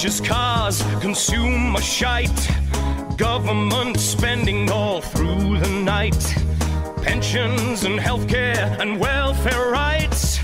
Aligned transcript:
Just 0.00 0.24
cars, 0.24 0.80
consume 1.02 1.74
consumer 1.74 1.80
shite. 1.82 2.50
Government 3.18 4.00
spending 4.00 4.70
all 4.70 5.02
through 5.02 5.58
the 5.58 5.68
night. 5.68 6.24
Pensions 7.02 7.84
and 7.84 8.00
healthcare 8.00 8.80
and 8.80 8.98
welfare 8.98 9.70
rights. 9.70 10.40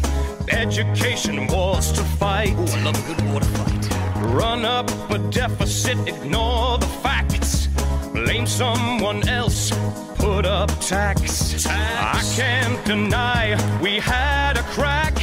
Education 0.50 1.46
wars 1.46 1.90
to 1.92 2.02
fight. 2.02 2.52
Oh, 2.54 2.66
I 2.66 2.82
love 2.82 2.98
a 2.98 3.14
good 3.14 3.32
water 3.32 3.46
fight. 3.46 4.34
Run 4.34 4.66
up 4.66 4.90
a 5.10 5.16
deficit, 5.30 5.96
ignore 6.06 6.76
the 6.76 6.92
facts. 7.02 7.68
Blame 8.12 8.46
someone 8.46 9.26
else, 9.26 9.70
put 10.16 10.44
up 10.44 10.68
tax. 10.80 11.64
tax. 11.64 11.66
I 11.66 12.20
can't 12.36 12.84
deny 12.84 13.56
we 13.80 14.00
had 14.00 14.58
a 14.58 14.62
crack, 14.74 15.14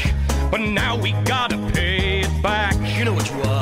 but 0.49 0.59
now 0.59 0.97
we 0.97 1.11
gotta 1.23 1.59
pay 1.71 2.21
it 2.21 2.41
back. 2.41 2.73
You 2.97 3.05
know 3.05 3.13
what 3.13 3.29
you 3.29 3.39
are. 3.43 3.52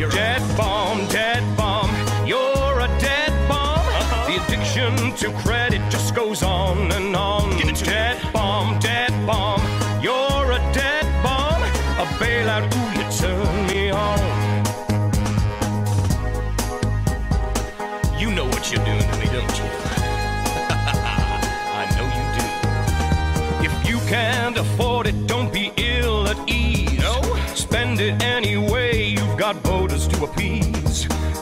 You're 0.00 0.08
Dead 0.08 0.40
bomb, 0.56 1.06
dead 1.08 1.44
bomb, 1.58 1.90
you're 2.26 2.80
a 2.80 2.88
dead 2.98 3.32
bomb. 3.46 3.86
Uh-huh. 3.86 4.28
The 4.28 4.42
addiction 4.42 5.14
to 5.18 5.30
credit 5.42 5.82
just 5.90 6.14
goes 6.14 6.42
on 6.42 6.90
and 6.92 7.14
on. 7.14 7.58
Give 7.58 7.68
it 7.68 7.76
to 7.76 7.84
me. 7.84 7.90
dead 7.90 8.32
bomb, 8.32 8.78
dead 8.78 9.12
bomb, 9.26 9.60
you're 10.02 10.52
a 10.52 10.58
dead 10.72 11.04
bomb. 11.22 11.62
A 12.00 12.06
bailout, 12.16 12.64
ooh, 12.72 12.90
you 12.96 13.04
turn 13.20 13.66
me 13.66 13.90
on. 13.90 14.18
You 18.18 18.30
know 18.34 18.46
what 18.46 18.72
you're 18.72 18.82
doing 18.86 19.00
to 19.00 19.18
me, 19.18 19.26
don't 19.26 19.58
you? 19.58 19.68
I 21.76 21.84
know 21.96 22.08
you 22.16 22.24
do. 22.38 22.44
If 23.68 23.74
you 23.86 23.98
can't 24.08 24.56
afford 24.56 25.08
it, 25.08 25.26
don't 25.26 25.52
be 25.52 25.70
ill 25.76 25.89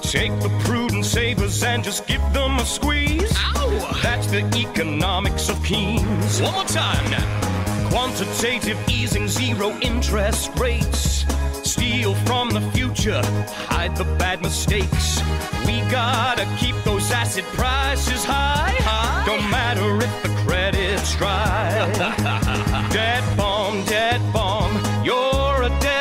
Take 0.09 0.41
the 0.41 0.49
prudent 0.65 1.05
savers 1.05 1.63
and 1.63 1.85
just 1.85 2.07
give 2.07 2.23
them 2.33 2.57
a 2.57 2.65
squeeze. 2.65 3.31
Ow! 3.37 4.01
That's 4.03 4.27
the 4.29 4.39
economics 4.57 5.51
of 5.51 5.63
Keynes. 5.63 6.41
One 6.41 6.55
more 6.55 6.65
time 6.65 7.11
now. 7.11 7.91
Quantitative 7.91 8.79
easing, 8.89 9.29
zero 9.29 9.79
interest 9.83 10.59
rates. 10.59 11.27
Steal 11.63 12.15
from 12.25 12.49
the 12.49 12.63
future, 12.73 13.21
hide 13.69 13.95
the 13.97 14.05
bad 14.17 14.41
mistakes. 14.41 15.21
We 15.67 15.83
gotta 15.91 16.47
keep 16.57 16.77
those 16.85 17.11
asset 17.13 17.45
prices 17.53 18.25
high. 18.25 18.77
High? 18.79 19.27
Don't 19.27 19.51
matter 19.51 19.99
if 19.99 20.23
the 20.23 20.31
credit's 20.47 21.15
dry. 21.17 21.69
dead 22.91 23.37
bomb, 23.37 23.85
dead 23.85 24.23
bomb, 24.33 24.73
you're 25.05 25.65
a 25.65 25.69
dead. 25.81 25.98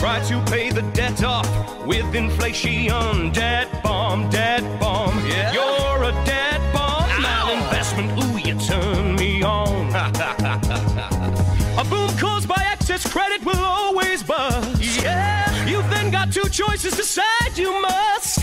Try 0.00 0.18
to 0.28 0.40
pay 0.50 0.70
the 0.70 0.80
debt 0.94 1.22
off 1.22 1.46
with 1.86 2.14
inflation. 2.14 3.30
Dead 3.32 3.68
bomb, 3.82 4.30
dead 4.30 4.62
bomb, 4.80 5.14
Yeah? 5.26 5.52
you're 5.52 6.04
a 6.04 6.12
dead 6.24 6.60
bomb. 6.72 7.04
Ow. 7.04 7.20
Malinvestment, 7.20 8.10
ooh, 8.24 8.38
you 8.38 8.54
turn 8.58 9.14
me 9.16 9.42
on. 9.42 9.90
A 11.78 11.84
boom 11.84 12.10
caused 12.16 12.48
by 12.48 12.62
excess 12.72 13.06
credit 13.12 13.44
will 13.44 13.62
always 13.62 14.22
bust. 14.22 15.02
Yeah. 15.02 15.66
You've 15.66 15.88
then 15.90 16.10
got 16.10 16.32
two 16.32 16.48
choices. 16.48 16.96
Decide 16.96 17.56
you 17.56 17.70
must 17.82 18.38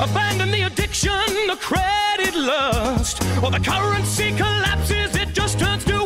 abandon 0.00 0.50
the 0.50 0.62
addiction, 0.62 1.20
the 1.46 1.56
credit 1.60 2.34
lust, 2.34 3.22
or 3.42 3.50
the 3.50 3.60
currency 3.60 4.32
collapses. 4.32 5.14
It 5.14 5.34
just 5.34 5.58
turns 5.58 5.84
to 5.84 5.97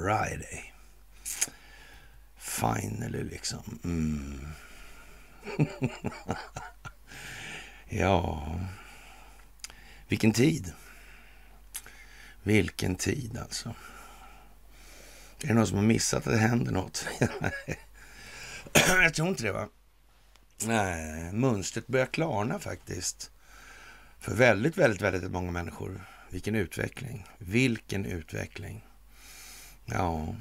Friday. 0.00 0.72
Finally 2.36 3.22
liksom. 3.22 3.78
Mm. 3.84 4.46
ja, 7.88 8.60
vilken 10.08 10.32
tid. 10.32 10.72
Vilken 12.42 12.96
tid 12.96 13.38
alltså. 13.38 13.74
Är 15.42 15.48
det 15.48 15.54
någon 15.54 15.66
som 15.66 15.76
har 15.76 15.84
missat 15.84 16.26
att 16.26 16.32
det 16.32 16.38
händer 16.38 16.72
något? 16.72 17.08
Jag 18.72 19.14
tror 19.14 19.28
inte 19.28 19.42
det 19.42 19.52
va? 19.52 19.68
Nej, 20.66 21.32
mönstret 21.32 21.86
börjar 21.86 22.06
klarna 22.06 22.58
faktiskt. 22.58 23.30
För 24.18 24.34
väldigt, 24.34 24.76
väldigt, 24.76 25.00
väldigt 25.00 25.30
många 25.30 25.50
människor. 25.50 26.00
Vilken 26.30 26.54
utveckling. 26.54 27.26
Vilken 27.38 28.06
utveckling. 28.06 28.84
Ja. 29.92 30.34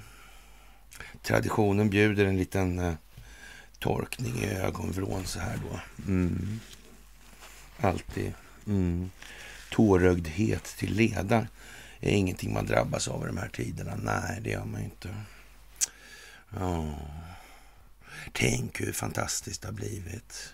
Traditionen 1.23 1.89
bjuder 1.89 2.25
en 2.25 2.37
liten 2.37 2.79
eh, 2.79 2.93
torkning 3.79 4.35
i 4.37 4.45
ögonvrån 4.45 5.25
så 5.25 5.39
här 5.39 5.57
då. 5.57 5.79
Mm. 6.11 6.59
Alltid. 7.79 8.33
Mm. 8.67 9.11
Tårögdhet 9.71 10.63
till 10.63 10.93
leda 10.93 11.47
är 11.99 12.11
ingenting 12.11 12.53
man 12.53 12.65
drabbas 12.65 13.07
av 13.07 13.23
i 13.23 13.27
de 13.27 13.37
här 13.37 13.49
tiderna. 13.49 13.95
Nej, 13.95 14.39
det 14.41 14.49
gör 14.49 14.65
man 14.65 14.81
ju 14.81 14.85
inte. 14.85 15.15
Ja. 16.59 16.93
Tänk 18.33 18.81
hur 18.81 18.91
fantastiskt 18.91 19.61
det 19.61 19.67
har 19.67 19.73
blivit. 19.73 20.53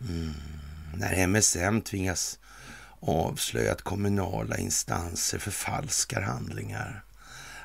Mm. 0.00 0.32
När 0.94 1.26
MSM 1.26 1.80
tvingas 1.80 2.38
avslöja 3.00 3.72
att 3.72 3.82
kommunala 3.82 4.58
instanser 4.58 5.38
förfalskar 5.38 6.20
handlingar. 6.20 7.02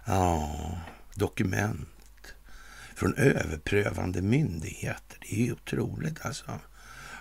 Ja, 0.08 0.56
dokument 1.16 1.88
från 2.96 3.16
överprövande 3.16 4.22
myndigheter. 4.22 5.18
Det 5.22 5.34
är 5.42 5.46
ju 5.46 5.54
otroligt 5.54 6.26
alltså. 6.26 6.60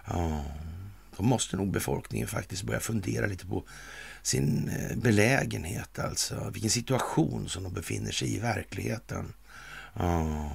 Ja, 0.06 0.44
då 1.16 1.22
måste 1.22 1.56
nog 1.56 1.70
befolkningen 1.70 2.28
faktiskt 2.28 2.62
börja 2.62 2.80
fundera 2.80 3.26
lite 3.26 3.46
på 3.46 3.64
sin 4.22 4.68
eh, 4.68 4.96
belägenhet, 4.96 5.98
alltså 5.98 6.50
vilken 6.50 6.70
situation 6.70 7.48
som 7.48 7.62
de 7.62 7.72
befinner 7.72 8.12
sig 8.12 8.28
i 8.28 8.36
i 8.36 8.40
verkligheten. 8.40 9.32
Ja. 9.94 10.50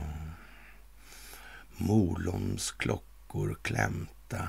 Molons 1.78 2.72
klockor 2.72 3.58
klämta. 3.62 4.48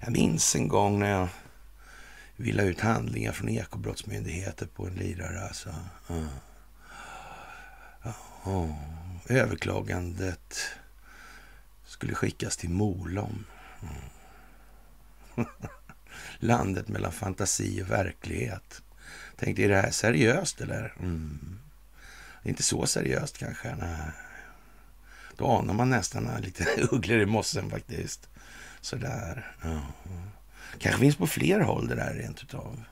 Jag 0.00 0.12
minns 0.12 0.56
en 0.56 0.68
gång 0.68 0.98
när 0.98 1.10
jag 1.10 1.28
ville 2.36 2.62
ha 2.62 2.68
ut 2.68 2.80
handlingar 2.80 3.32
från 3.32 3.48
Ekobrottsmyndigheten. 3.48 4.68
på 4.68 4.86
en 4.86 4.94
lirare. 4.94 5.40
Alltså. 5.40 5.74
Ja. 6.08 6.26
Överklagandet 9.28 10.60
skulle 11.84 12.14
skickas 12.14 12.56
till 12.56 12.70
Molom. 12.70 13.44
Mm. 13.82 15.48
Landet 16.38 16.88
mellan 16.88 17.12
fantasi 17.12 17.82
och 17.82 17.90
verklighet. 17.90 18.82
Tänkte, 19.36 19.62
är 19.62 19.68
det 19.68 19.80
här 19.80 19.90
seriöst 19.90 20.60
eller? 20.60 20.94
Mm. 21.00 21.58
Inte 22.42 22.62
så 22.62 22.86
seriöst 22.86 23.38
kanske. 23.38 23.74
Nej. 23.74 24.10
Då 25.36 25.46
anar 25.46 25.74
man 25.74 25.90
nästan 25.90 26.40
lite 26.40 26.66
ugglor 26.90 27.20
i 27.20 27.26
mossen 27.26 27.70
faktiskt. 27.70 28.28
Sådär. 28.80 29.52
Ja. 29.62 29.80
Kanske 30.78 31.00
finns 31.00 31.16
på 31.16 31.26
fler 31.26 31.60
håll 31.60 31.88
det 31.88 31.94
där 31.94 32.14
rent 32.14 32.42
utav. 32.42 32.84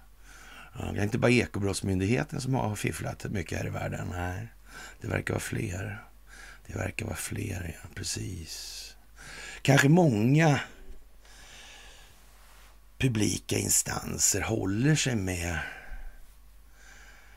Ja, 0.78 0.92
det 0.92 0.98
är 0.98 1.04
inte 1.04 1.18
bara 1.18 1.30
Ekobrottsmyndigheten 1.30 2.40
som 2.40 2.54
har 2.54 2.76
fifflat 2.76 3.24
mycket 3.24 3.58
här 3.58 3.66
i 3.66 3.70
världen. 3.70 4.08
Nej, 4.12 4.48
det 5.00 5.08
verkar 5.08 5.34
vara 5.34 5.40
fler. 5.40 6.04
Det 6.66 6.74
verkar 6.74 7.06
vara 7.06 7.16
fler, 7.16 7.74
ja. 7.82 7.88
Precis. 7.94 8.82
Kanske 9.62 9.88
många 9.88 10.60
publika 12.98 13.58
instanser 13.58 14.40
håller 14.40 14.94
sig 14.94 15.16
med 15.16 15.58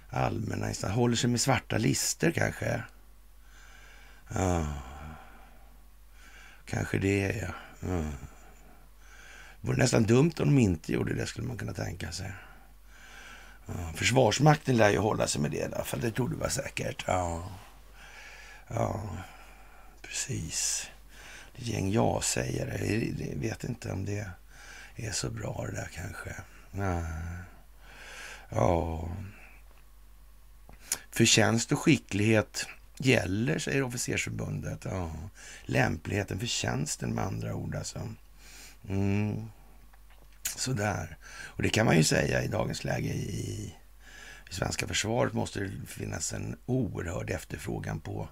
allmänna 0.10 0.70
instanser, 0.70 0.96
håller 0.96 1.16
sig 1.16 1.30
med 1.30 1.42
svarta 1.42 1.78
lister 1.78 2.32
kanske. 2.32 2.84
Ja. 4.34 4.74
Kanske 6.66 6.98
det, 7.00 7.38
ja. 7.38 7.54
ja. 7.80 8.12
Det 9.62 9.68
vore 9.68 9.78
nästan 9.78 10.04
dumt 10.04 10.34
om 10.40 10.56
de 10.56 10.60
inte 10.60 10.94
gjorde 10.94 11.14
det, 11.14 11.26
skulle 11.26 11.48
man 11.48 11.58
kunna 11.58 11.74
tänka 11.74 12.12
sig. 12.12 12.32
Försvarsmakten 13.96 14.78
lär 14.78 14.90
ju 14.90 14.98
hålla 14.98 15.28
sig 15.28 15.42
med 15.42 15.52
det, 15.52 15.86
för 15.86 15.98
det 15.98 16.12
trodde 16.12 16.36
vara 16.36 16.50
säkert. 16.50 17.04
Ja, 17.08 17.52
ja 18.68 19.02
precis. 20.02 20.90
Det 21.56 21.66
gäng 21.66 21.92
ja-sägare, 21.92 22.96
jag 23.30 23.36
vet 23.36 23.64
inte 23.64 23.92
om 23.92 24.06
det 24.06 24.30
är 24.96 25.12
så 25.12 25.30
bra 25.30 25.66
det 25.66 25.72
där 25.72 25.90
kanske. 25.94 26.36
Nej. 26.72 27.04
Ja. 28.50 29.10
Förtjänst 31.12 31.72
och 31.72 31.80
skicklighet 31.80 32.66
gäller, 32.98 33.60
säger 33.60 33.84
officersförbundet. 33.84 34.86
Ja. 34.86 35.12
Lämpligheten 35.66 36.40
för 36.40 36.48
tjänsten 36.48 37.14
med 37.14 37.26
andra 37.26 37.56
ord 37.56 37.76
alltså. 37.76 38.00
Mm. 38.90 39.50
Sådär. 40.44 41.18
Och 41.24 41.64
det 41.64 41.70
kan 41.70 41.86
man 41.86 41.98
ju 41.98 42.04
säga 42.04 42.44
i 42.44 42.48
dagens 42.48 42.84
läge 42.84 43.10
i, 43.10 43.74
i 44.50 44.54
svenska 44.54 44.88
försvaret 44.88 45.34
måste 45.34 45.60
det 45.60 45.72
finnas 45.88 46.34
en 46.34 46.58
oerhörd 46.66 47.30
efterfrågan 47.30 48.00
på 48.00 48.30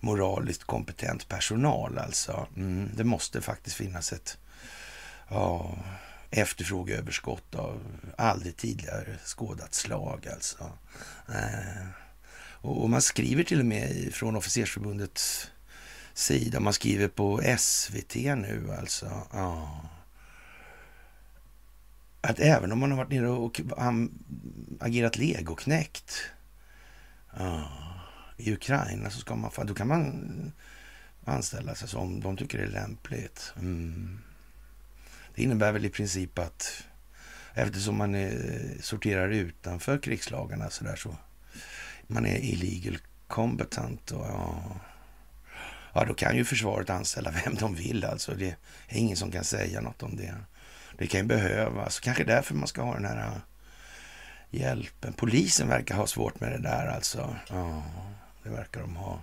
moraliskt 0.00 0.64
kompetent 0.64 1.28
personal 1.28 1.98
alltså. 1.98 2.46
Mm. 2.56 2.90
Det 2.96 3.04
måste 3.04 3.40
faktiskt 3.40 3.76
finnas 3.76 4.12
ett 4.12 4.38
ja, 5.28 5.78
efterfrågeöverskott 6.30 7.54
av 7.54 7.80
aldrig 8.18 8.56
tidigare 8.56 9.18
skådat 9.24 9.74
slag 9.74 10.28
alltså. 10.32 10.72
Eh. 11.28 11.86
Och 12.66 12.90
man 12.90 13.02
skriver 13.02 13.44
till 13.44 13.60
och 13.60 13.66
med 13.66 14.14
från 14.14 14.36
officersförbundets 14.36 15.50
sida, 16.14 16.60
man 16.60 16.72
skriver 16.72 17.08
på 17.08 17.42
SVT 17.58 18.14
nu 18.14 18.74
alltså. 18.78 19.22
Ja. 19.32 19.80
Att 22.24 22.40
även 22.40 22.72
om 22.72 22.78
man 22.78 22.90
har 22.90 22.98
varit 22.98 23.10
nere 23.10 23.28
och 23.28 23.60
agerat 24.80 25.18
legoknäckt 25.18 26.22
ja, 27.36 27.68
i 28.36 28.52
Ukraina 28.52 29.10
så 29.10 29.18
ska 29.18 29.34
man, 29.36 29.50
då 29.64 29.74
kan 29.74 29.88
man 29.88 30.52
anställa 31.24 31.74
sig 31.74 31.88
som 31.88 32.20
de 32.20 32.36
tycker 32.36 32.58
det 32.58 32.64
är 32.64 32.68
lämpligt. 32.68 33.52
Mm. 33.56 34.18
Det 35.34 35.42
innebär 35.42 35.72
väl 35.72 35.84
i 35.84 35.90
princip 35.90 36.38
att 36.38 36.84
eftersom 37.54 37.98
man 37.98 38.14
är, 38.14 38.76
sorterar 38.80 39.28
utanför 39.28 39.98
krigslagarna 39.98 40.70
så 40.70 40.84
där 40.84 40.96
så 40.96 41.16
man 42.06 42.26
är 42.26 42.38
illegal 42.38 42.98
combatant 43.26 44.10
och 44.10 44.26
ja, 44.26 44.80
ja, 45.94 46.04
då 46.04 46.14
kan 46.14 46.36
ju 46.36 46.44
försvaret 46.44 46.90
anställa 46.90 47.30
vem 47.44 47.54
de 47.54 47.74
vill 47.74 48.04
alltså. 48.04 48.34
Det 48.34 48.56
är 48.88 48.98
ingen 48.98 49.16
som 49.16 49.30
kan 49.30 49.44
säga 49.44 49.80
något 49.80 50.02
om 50.02 50.16
det. 50.16 50.34
Det 50.98 51.06
kan 51.06 51.20
ju 51.20 51.26
behövas. 51.26 52.00
Kanske 52.00 52.24
därför 52.24 52.54
man 52.54 52.68
ska 52.68 52.82
ha 52.82 52.94
den 52.94 53.04
här 53.04 53.26
äh, 53.26 53.36
hjälpen. 54.50 55.12
Polisen 55.12 55.68
verkar 55.68 55.94
ha 55.94 56.06
svårt 56.06 56.40
med 56.40 56.52
det 56.52 56.58
där 56.58 56.86
alltså. 56.86 57.36
Ja, 57.48 57.82
det 58.42 58.50
verkar 58.50 58.80
de 58.80 58.96
ha. 58.96 59.22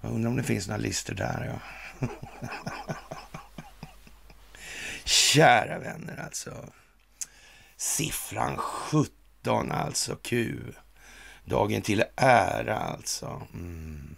Jag 0.00 0.12
undrar 0.12 0.30
om 0.30 0.36
det 0.36 0.42
finns 0.42 0.68
några 0.68 0.80
listor 0.80 1.14
där, 1.14 1.60
ja. 2.00 2.08
Kära 5.04 5.78
vänner 5.78 6.22
alltså. 6.24 6.50
Siffran 7.76 8.56
17 8.56 9.72
alltså, 9.72 10.16
Q. 10.16 10.58
Dagen 11.44 11.82
till 11.82 12.04
ära 12.16 12.78
alltså. 12.78 13.46
Mm. 13.54 14.16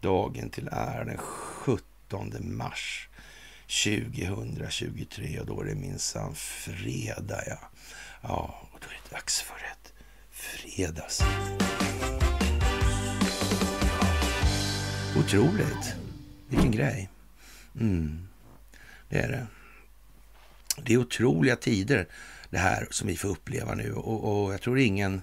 Dagen 0.00 0.50
till 0.50 0.68
ära 0.72 1.04
den 1.04 1.18
17 1.18 2.56
mars 2.56 3.08
2023 3.82 5.40
och 5.40 5.46
då 5.46 5.60
är 5.60 5.64
det 5.64 5.74
minsann 5.74 6.34
fredag 6.34 7.42
ja. 7.46 7.58
Ja, 8.22 8.68
och 8.72 8.80
då 8.80 8.86
är 8.86 9.00
det 9.04 9.14
dags 9.16 9.40
för 9.40 9.54
ett 9.54 9.92
fredags... 10.30 11.22
Otroligt. 15.16 15.94
Vilken 16.48 16.70
grej. 16.70 17.10
Mm. 17.80 18.28
Det 19.08 19.18
är 19.18 19.28
det. 19.28 19.46
Det 20.82 20.92
är 20.92 20.98
otroliga 20.98 21.56
tider 21.56 22.08
det 22.50 22.58
här 22.58 22.88
som 22.90 23.08
vi 23.08 23.16
får 23.16 23.28
uppleva 23.28 23.74
nu 23.74 23.92
och, 23.92 24.44
och 24.44 24.52
jag 24.52 24.60
tror 24.60 24.78
ingen 24.78 25.22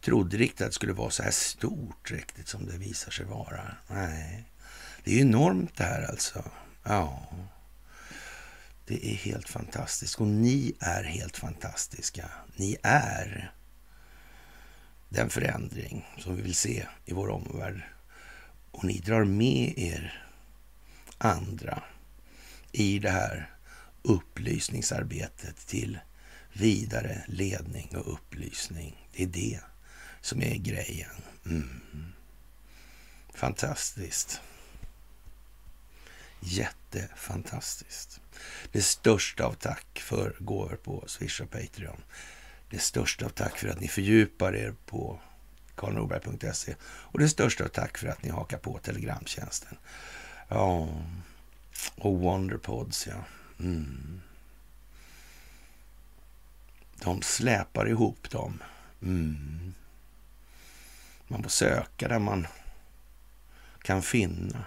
trodde 0.00 0.36
riktigt 0.36 0.60
att 0.60 0.66
det 0.66 0.74
skulle 0.74 0.92
vara 0.92 1.10
så 1.10 1.22
här 1.22 1.30
stort 1.30 2.10
riktigt 2.10 2.48
som 2.48 2.66
det 2.66 2.78
visar 2.78 3.10
sig 3.10 3.26
vara. 3.26 3.76
Nej, 3.88 4.44
det 5.04 5.18
är 5.18 5.20
enormt 5.20 5.76
det 5.76 5.84
här 5.84 6.02
alltså. 6.10 6.44
Ja, 6.84 7.28
det 8.90 9.06
är 9.06 9.14
helt 9.14 9.48
fantastiskt 9.48 10.20
och 10.20 10.26
ni 10.26 10.74
är 10.80 11.04
helt 11.04 11.36
fantastiska. 11.36 12.30
Ni 12.56 12.76
är 12.82 13.52
den 15.08 15.30
förändring 15.30 16.06
som 16.18 16.36
vi 16.36 16.42
vill 16.42 16.54
se 16.54 16.86
i 17.04 17.12
vår 17.12 17.28
omvärld 17.28 17.82
och 18.70 18.84
ni 18.84 18.98
drar 18.98 19.24
med 19.24 19.78
er 19.78 20.24
andra 21.18 21.82
i 22.72 22.98
det 22.98 23.10
här 23.10 23.50
upplysningsarbetet 24.02 25.66
till 25.66 25.98
vidare 26.52 27.24
ledning 27.26 27.96
och 27.96 28.12
upplysning. 28.14 29.08
Det 29.12 29.22
är 29.22 29.26
det 29.26 29.60
som 30.20 30.42
är 30.42 30.56
grejen. 30.56 31.22
Mm. 31.46 32.12
Fantastiskt. 33.34 34.40
Jättefantastiskt. 36.40 38.20
Det 38.72 38.82
största 38.82 39.44
av 39.44 39.52
tack 39.52 40.00
för 40.00 40.36
gåvor 40.38 40.78
på 40.82 41.04
Swish 41.06 41.40
och 41.40 41.50
Patreon. 41.50 42.02
Det 42.70 42.78
största 42.78 43.24
av 43.24 43.30
tack 43.30 43.58
för 43.58 43.68
att 43.68 43.80
ni 43.80 43.88
fördjupar 43.88 44.56
er 44.56 44.74
på 44.86 45.20
karlnorberg.se 45.74 46.74
och 46.82 47.18
det 47.18 47.28
största 47.28 47.64
av 47.64 47.68
tack 47.68 47.98
för 47.98 48.06
att 48.06 48.22
ni 48.22 48.30
hakar 48.30 48.58
på 48.58 48.78
Telegramtjänsten. 48.78 49.76
Ja, 50.48 50.88
och 51.96 52.18
Wonderpods, 52.18 53.06
ja. 53.06 53.24
Mm. 53.58 54.20
De 56.96 57.22
släpar 57.22 57.88
ihop 57.88 58.30
dem. 58.30 58.62
Mm. 59.02 59.74
Man 61.28 61.42
får 61.42 61.50
söka 61.50 62.08
där 62.08 62.18
man 62.18 62.46
kan 63.82 64.02
finna. 64.02 64.64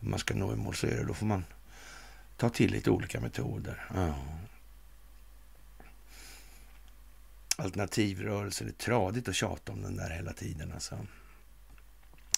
Om 0.00 0.10
man 0.10 0.18
ska 0.18 0.34
nå 0.34 0.52
i 0.52 0.56
mål 0.56 0.74
så 0.74 0.86
är 0.86 0.96
det, 0.96 1.04
då 1.04 1.14
får 1.14 1.26
man 1.26 1.44
ta 2.36 2.48
till 2.48 2.70
lite 2.70 2.90
olika 2.90 3.20
metoder. 3.20 3.86
Ja. 3.94 4.14
Alternativrörelser, 7.56 8.64
det 8.64 8.70
är 8.70 8.84
tradigt 8.84 9.28
att 9.28 9.34
tjata 9.34 9.72
om 9.72 9.82
den 9.82 9.96
där 9.96 10.10
hela 10.10 10.32
tiden. 10.32 10.72
Alltså. 10.72 11.06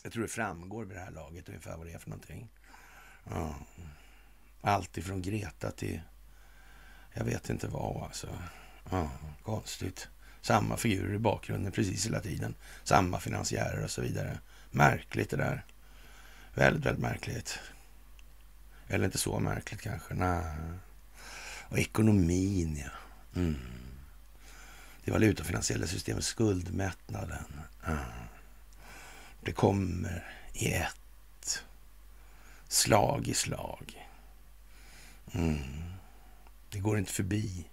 Jag 0.03 0.13
tror 0.13 0.23
det 0.23 0.29
framgår 0.29 0.85
vid 0.85 0.97
det 0.97 1.01
här 1.01 1.11
laget 1.11 1.49
ungefär 1.49 1.77
vad 1.77 1.87
det 1.87 1.93
är 1.93 1.99
för 1.99 2.11
någonting. 2.11 2.49
Ja. 3.31 3.55
Allt 4.61 4.99
ifrån 4.99 5.23
Greta 5.23 5.71
till 5.71 6.01
jag 7.15 7.25
vet 7.25 7.51
inte 7.51 7.69
vad 7.69 8.03
alltså. 8.03 8.29
Ja, 8.91 9.11
konstigt. 9.43 10.09
Samma 10.41 10.77
figurer 10.77 11.15
i 11.15 11.19
bakgrunden 11.19 11.73
precis 11.73 12.07
hela 12.07 12.21
tiden. 12.21 12.55
Samma 12.85 13.21
finansiärer 13.21 13.85
och 13.85 13.91
så 13.91 14.03
vidare. 14.03 14.39
Märkligt 14.71 15.31
det 15.31 15.37
där. 15.37 15.65
Väldigt, 16.55 16.87
väldigt 16.87 17.03
märkligt. 17.03 17.59
Eller 18.89 19.05
inte 19.05 19.19
så 19.19 19.39
märkligt 19.39 19.81
kanske. 19.81 20.15
Nej. 20.15 20.57
Och 21.69 21.79
ekonomin, 21.79 22.77
ja. 22.85 22.91
Mm. 23.41 23.57
Det 25.05 25.11
valutafinansiella 25.11 25.87
systemet, 25.87 26.25
skuldmättnaden. 26.25 27.61
Mm. 27.87 27.99
Det 29.45 29.53
kommer 29.53 30.35
i 30.53 30.73
ett. 30.73 31.65
Slag 32.69 33.29
i 33.29 33.35
slag. 33.35 34.09
Mm. 35.33 35.59
Det 36.71 36.79
går 36.79 36.99
inte 36.99 37.13
förbi. 37.13 37.69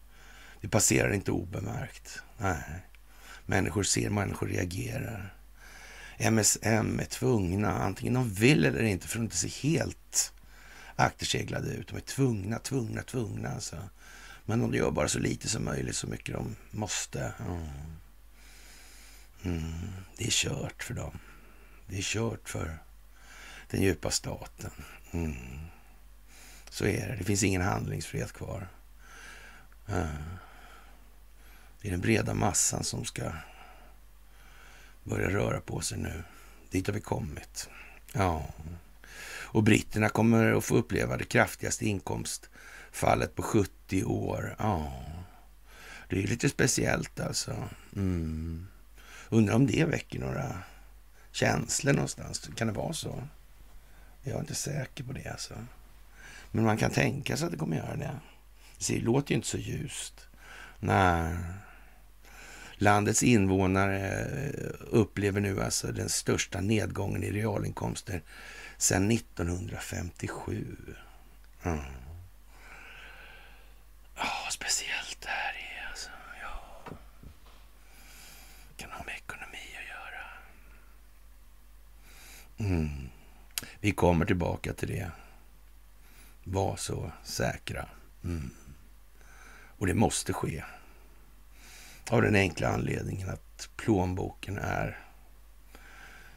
Det 0.61 0.67
passerar 0.67 1.11
inte 1.13 1.31
obemärkt. 1.31 2.23
Nej. 2.37 2.63
Människor 3.45 3.83
ser, 3.83 4.09
människor 4.09 4.47
reagerar. 4.47 5.36
MSM 6.17 6.99
är 6.99 7.05
tvungna, 7.05 7.71
antingen 7.71 8.13
de 8.13 8.29
vill 8.29 8.65
eller 8.65 8.83
inte, 8.83 9.07
för 9.07 9.19
att 9.19 9.23
inte 9.23 9.37
se 9.37 9.47
helt 9.47 10.33
akterseglade 10.95 11.69
ut. 11.69 11.87
De 11.87 11.95
är 11.95 12.01
tvungna, 12.01 12.59
tvungna, 12.59 13.01
tvungna. 13.01 13.49
Alltså. 13.49 13.77
Men 14.45 14.59
de 14.59 14.73
gör 14.73 14.91
bara 14.91 15.07
så 15.07 15.19
lite 15.19 15.49
som 15.49 15.65
möjligt, 15.65 15.95
så 15.95 16.07
mycket 16.07 16.35
de 16.35 16.55
måste. 16.71 17.33
Mm. 17.47 17.67
Mm. 19.43 19.73
Det 20.17 20.25
är 20.25 20.31
kört 20.31 20.83
för 20.83 20.93
dem. 20.93 21.19
Det 21.87 21.97
är 21.97 22.01
kört 22.01 22.49
för 22.49 22.77
den 23.69 23.81
djupa 23.81 24.11
staten. 24.11 24.71
Mm. 25.11 25.35
Så 26.69 26.85
är 26.85 27.07
det. 27.07 27.15
Det 27.15 27.23
finns 27.23 27.43
ingen 27.43 27.61
handlingsfrihet 27.61 28.33
kvar. 28.33 28.67
Mm. 29.87 30.07
Det 31.81 31.87
är 31.87 31.91
den 31.91 32.01
breda 32.01 32.33
massan 32.33 32.83
som 32.83 33.05
ska 33.05 33.31
börjar 35.07 35.29
röra 35.29 35.59
på 35.59 35.81
sig 35.81 35.97
nu. 35.97 36.23
Dit 36.69 36.87
har 36.87 36.93
vi 36.93 37.01
kommit. 37.01 37.69
Ja. 38.13 38.45
Och 39.49 39.63
britterna 39.63 40.09
kommer 40.09 40.53
att 40.53 40.65
få 40.65 40.75
uppleva 40.75 41.17
det 41.17 41.25
kraftigaste 41.25 41.85
inkomstfallet 41.85 43.35
på 43.35 43.41
70 43.41 44.03
år. 44.03 44.55
Ja. 44.59 45.03
Det 46.09 46.23
är 46.23 46.27
lite 46.27 46.49
speciellt 46.49 47.19
alltså. 47.19 47.69
Mm. 47.95 48.67
Undrar 49.29 49.55
om 49.55 49.67
det 49.67 49.85
väcker 49.85 50.19
några 50.19 50.63
känslor 51.31 51.93
någonstans. 51.93 52.49
Kan 52.55 52.67
det 52.67 52.73
vara 52.73 52.93
så? 52.93 53.23
Jag 54.23 54.35
är 54.35 54.39
inte 54.39 54.55
säker 54.55 55.03
på 55.03 55.13
det 55.13 55.29
alltså. 55.29 55.53
Men 56.51 56.63
man 56.63 56.77
kan 56.77 56.91
tänka 56.91 57.37
sig 57.37 57.45
att 57.45 57.51
det 57.51 57.57
kommer 57.57 57.77
göra 57.77 57.95
det. 57.95 58.19
Det 58.87 58.99
låter 58.99 59.31
ju 59.31 59.35
inte 59.35 59.47
så 59.47 59.57
ljust. 59.57 60.27
Nej. 60.79 61.35
Landets 62.79 63.23
invånare 63.23 63.99
eh, 64.07 64.71
upplever 64.79 65.41
nu 65.41 65.61
alltså 65.61 65.91
den 65.91 66.09
största 66.09 66.61
nedgången 66.61 67.23
i 67.23 67.31
realinkomster 67.31 68.21
sedan 68.77 69.11
1957. 69.11 70.77
Mm. 71.63 71.79
Ja, 74.15 74.47
speciellt 74.51 75.21
det 75.21 75.29
här 75.29 75.53
är 75.53 75.89
alltså. 75.89 76.09
Ja. 76.41 76.83
Kan 78.77 78.91
ha 78.91 79.03
med 79.03 79.15
ekonomi 79.15 79.57
att 79.77 79.87
göra. 79.89 80.23
Mm. 82.71 83.09
Vi 83.79 83.91
kommer 83.91 84.25
tillbaka 84.25 84.73
till 84.73 84.87
det. 84.87 85.11
Var 86.43 86.75
så 86.75 87.11
säkra. 87.23 87.85
Mm. 88.23 88.49
Och 89.77 89.87
det 89.87 89.93
måste 89.93 90.33
ske. 90.33 90.63
Av 92.09 92.21
den 92.21 92.35
enkla 92.35 92.67
anledningen 92.67 93.29
att 93.29 93.69
plånboken 93.75 94.57
är 94.57 94.99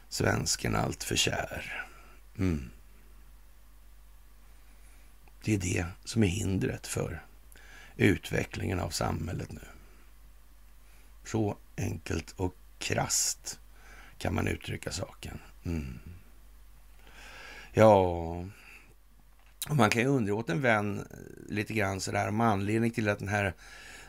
svensken 0.09 0.75
allt 0.75 1.03
för 1.03 1.15
kär. 1.15 1.87
Mm. 2.37 2.69
Det 5.43 5.53
är 5.53 5.57
det 5.57 5.85
som 6.03 6.23
är 6.23 6.27
hindret 6.27 6.87
för 6.87 7.25
utvecklingen 7.95 8.79
av 8.79 8.89
samhället 8.89 9.51
nu. 9.51 9.61
Så 11.25 11.57
enkelt 11.77 12.31
och 12.31 12.55
krast 12.79 13.59
kan 14.17 14.35
man 14.35 14.47
uttrycka 14.47 14.91
saken. 14.91 15.39
Mm. 15.63 15.99
Ja, 17.73 18.45
man 19.69 19.89
kan 19.89 20.01
ju 20.01 20.07
undra 20.07 20.33
åt 20.33 20.49
en 20.49 20.61
vän 20.61 21.07
lite 21.49 21.73
grann 21.73 22.01
sådär 22.01 22.27
om 22.27 22.41
anledning 22.41 22.91
till 22.91 23.09
att 23.09 23.19
den 23.19 23.27
här 23.27 23.53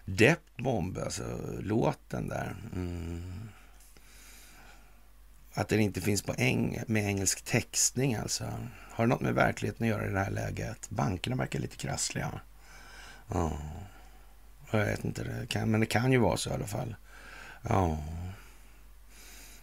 Depp 0.04 0.56
Bomb, 0.56 0.98
alltså 0.98 1.22
låten 1.60 2.28
där. 2.28 2.56
Mm. 2.74 3.48
Att 5.54 5.68
den 5.68 5.80
inte 5.80 6.00
finns 6.00 6.22
på 6.22 6.34
eng 6.38 6.82
med 6.86 7.06
engelsk 7.06 7.42
textning 7.42 8.14
alltså. 8.14 8.44
Har 8.90 9.04
det 9.04 9.08
något 9.08 9.20
med 9.20 9.34
verkligheten 9.34 9.84
att 9.84 9.90
göra 9.90 10.06
i 10.06 10.10
det 10.10 10.18
här 10.18 10.30
läget? 10.30 10.90
Bankerna 10.90 11.36
verkar 11.36 11.58
lite 11.58 11.76
krassliga. 11.76 12.40
Ja, 13.28 13.58
jag 14.70 14.84
vet 14.84 15.04
inte, 15.04 15.24
det 15.24 15.46
kan, 15.46 15.70
men 15.70 15.80
det 15.80 15.86
kan 15.86 16.12
ju 16.12 16.18
vara 16.18 16.36
så 16.36 16.50
i 16.50 16.52
alla 16.52 16.66
fall. 16.66 16.96
Ja, 17.62 18.04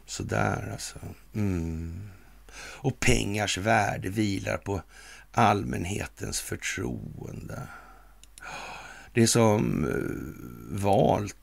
sådär 0.05 0.69
alltså. 0.72 1.00
Mm. 1.36 2.10
Och 2.55 3.00
pengars 3.00 3.58
värde 3.58 4.10
vilar 4.10 4.58
på 4.58 4.81
allmänhetens 5.31 6.41
förtroende. 6.41 7.67
Det 9.13 9.28
som 9.28 9.86
eh, 9.86 10.80
valt, 10.82 11.36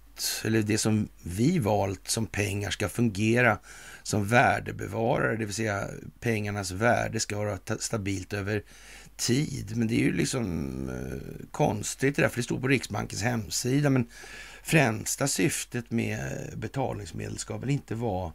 eller 0.44 0.62
det 0.62 0.78
som 0.78 1.08
vi 1.22 1.58
valt 1.58 2.08
som 2.08 2.26
pengar 2.26 2.70
ska 2.70 2.88
fungera 2.88 3.58
som 4.02 4.28
värdebevarare, 4.28 5.36
det 5.36 5.44
vill 5.44 5.54
säga 5.54 5.88
pengarnas 6.20 6.70
värde 6.70 7.20
ska 7.20 7.36
vara 7.36 7.58
stabilt 7.78 8.32
över 8.32 8.62
tid. 9.16 9.76
Men 9.76 9.88
det 9.88 9.94
är 9.94 10.04
ju 10.04 10.12
liksom 10.12 10.88
eh, 10.88 11.46
konstigt 11.50 12.16
det 12.16 12.22
där, 12.22 12.28
för 12.28 12.36
det 12.36 12.42
står 12.42 12.60
på 12.60 12.68
Riksbankens 12.68 13.22
hemsida. 13.22 13.90
Men 13.90 14.06
främsta 14.62 15.28
syftet 15.28 15.90
med 15.90 16.18
betalningsmedel 16.56 17.38
ska 17.38 17.56
väl 17.56 17.70
inte 17.70 17.94
vara 17.94 18.32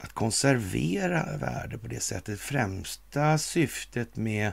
att 0.00 0.12
konservera 0.12 1.36
värde 1.36 1.78
på 1.78 1.88
det 1.88 2.02
sättet. 2.02 2.40
Främsta 2.40 3.38
syftet 3.38 4.16
med 4.16 4.52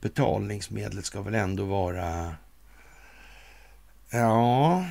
betalningsmedlet 0.00 1.04
ska 1.04 1.22
väl 1.22 1.34
ändå 1.34 1.64
vara 1.64 2.34
Ja, 4.10 4.86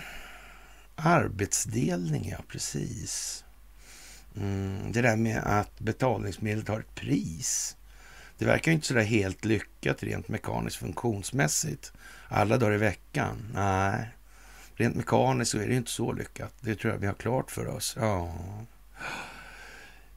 arbetsdelning, 0.96 2.30
ja 2.30 2.38
precis. 2.48 3.44
Mm, 4.38 4.92
det 4.92 5.02
där 5.02 5.16
med 5.16 5.38
att 5.44 5.80
betalningsmedlet 5.80 6.68
har 6.68 6.80
ett 6.80 6.96
pris. 6.96 7.78
Det 8.38 8.46
verkar 8.46 8.72
inte 8.72 8.88
sådär 8.88 9.04
helt 9.04 9.46
lyckat 9.46 10.04
rent 10.04 10.28
mekaniskt 10.28 10.78
funktionsmässigt 10.78 11.94
alla 12.28 12.58
dagar 12.58 12.74
i 12.74 12.78
veckan. 12.78 13.52
Nej, 13.54 14.10
rent 14.76 14.96
mekaniskt 14.96 15.52
så 15.52 15.58
är 15.58 15.68
det 15.68 15.76
inte 15.76 15.92
så 15.92 16.14
lyckat. 16.14 16.54
Det 16.62 16.76
tror 16.76 16.94
jag 16.94 17.00
vi 17.00 17.08
har 17.08 17.14
klart 17.14 17.52
för 17.52 17.68
oss. 17.68 17.98
Ja. 18.00 18.34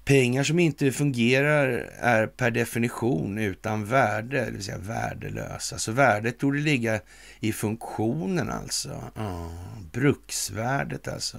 Pengar 0.08 0.42
som 0.42 0.58
inte 0.58 0.92
fungerar 0.92 1.68
är 1.98 2.26
per 2.26 2.50
definition 2.50 3.38
utan 3.38 3.84
värde, 3.84 4.44
det 4.44 4.50
vill 4.50 4.64
säga 4.64 4.78
värdelösa. 4.78 5.78
Så 5.78 5.92
värdet 5.92 6.38
torde 6.38 6.58
ligga 6.58 7.00
i 7.40 7.52
funktionen 7.52 8.50
alltså. 8.50 9.02
Ja. 9.14 9.50
Bruksvärdet 9.92 11.08
alltså. 11.08 11.38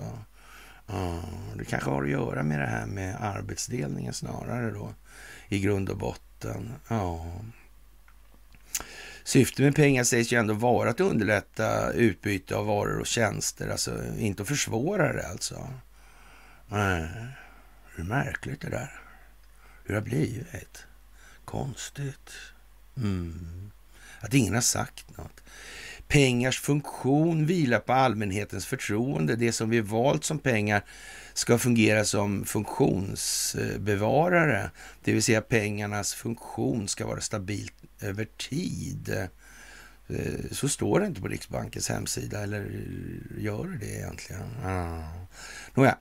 Ja. 0.87 1.19
Det 1.57 1.65
kanske 1.65 1.89
har 1.89 2.03
att 2.03 2.09
göra 2.09 2.43
med 2.43 2.59
det 2.59 2.65
här 2.65 2.85
med 2.85 3.15
arbetsdelningen 3.19 4.13
snarare 4.13 4.71
då, 4.71 4.93
i 5.47 5.59
grund 5.59 5.89
och 5.89 5.97
botten. 5.97 6.73
Ja. 6.87 7.33
Syftet 9.23 9.59
med 9.65 9.75
pengar 9.75 10.03
sägs 10.03 10.33
ju 10.33 10.39
ändå 10.39 10.53
vara 10.53 10.89
att 10.89 10.99
underlätta 10.99 11.91
utbyte 11.91 12.55
av 12.55 12.65
varor 12.65 12.99
och 12.99 13.07
tjänster, 13.07 13.69
alltså 13.69 13.91
inte 14.17 14.41
att 14.41 14.47
försvåra 14.47 15.13
det 15.13 15.27
alltså. 15.27 15.69
Nej. 16.67 17.09
Hur 17.99 18.05
märkligt 18.05 18.61
det 18.61 18.69
där. 18.69 19.01
Hur 19.83 19.93
det 19.93 19.99
har 19.99 20.05
blivit. 20.05 20.85
Konstigt. 21.45 22.31
Mm. 22.97 23.71
Att 24.19 24.33
ingen 24.33 24.53
har 24.53 24.61
sagt 24.61 25.17
något. 25.17 25.43
Pengars 26.07 26.59
funktion 26.59 27.45
vilar 27.45 27.79
på 27.79 27.93
allmänhetens 27.93 28.65
förtroende. 28.65 29.35
Det 29.35 29.51
som 29.51 29.69
vi 29.69 29.81
valt 29.81 30.23
som 30.23 30.39
pengar 30.39 30.83
ska 31.33 31.57
fungera 31.57 32.05
som 32.05 32.45
funktionsbevarare. 32.45 34.71
Det 35.03 35.13
vill 35.13 35.23
säga 35.23 35.41
pengarnas 35.41 36.13
funktion 36.13 36.87
ska 36.87 37.07
vara 37.07 37.21
stabilt 37.21 37.73
över 38.01 38.25
tid. 38.25 39.27
Eh, 40.07 40.51
så 40.51 40.69
står 40.69 40.99
det 40.99 41.05
inte 41.05 41.21
på 41.21 41.27
Riksbankens 41.27 41.89
hemsida, 41.89 42.43
eller 42.43 42.85
gör 43.37 43.65
det 43.65 43.77
det 43.77 43.95
egentligen? 43.95 44.65
Ah. 44.65 45.03
Nåja, 45.73 45.97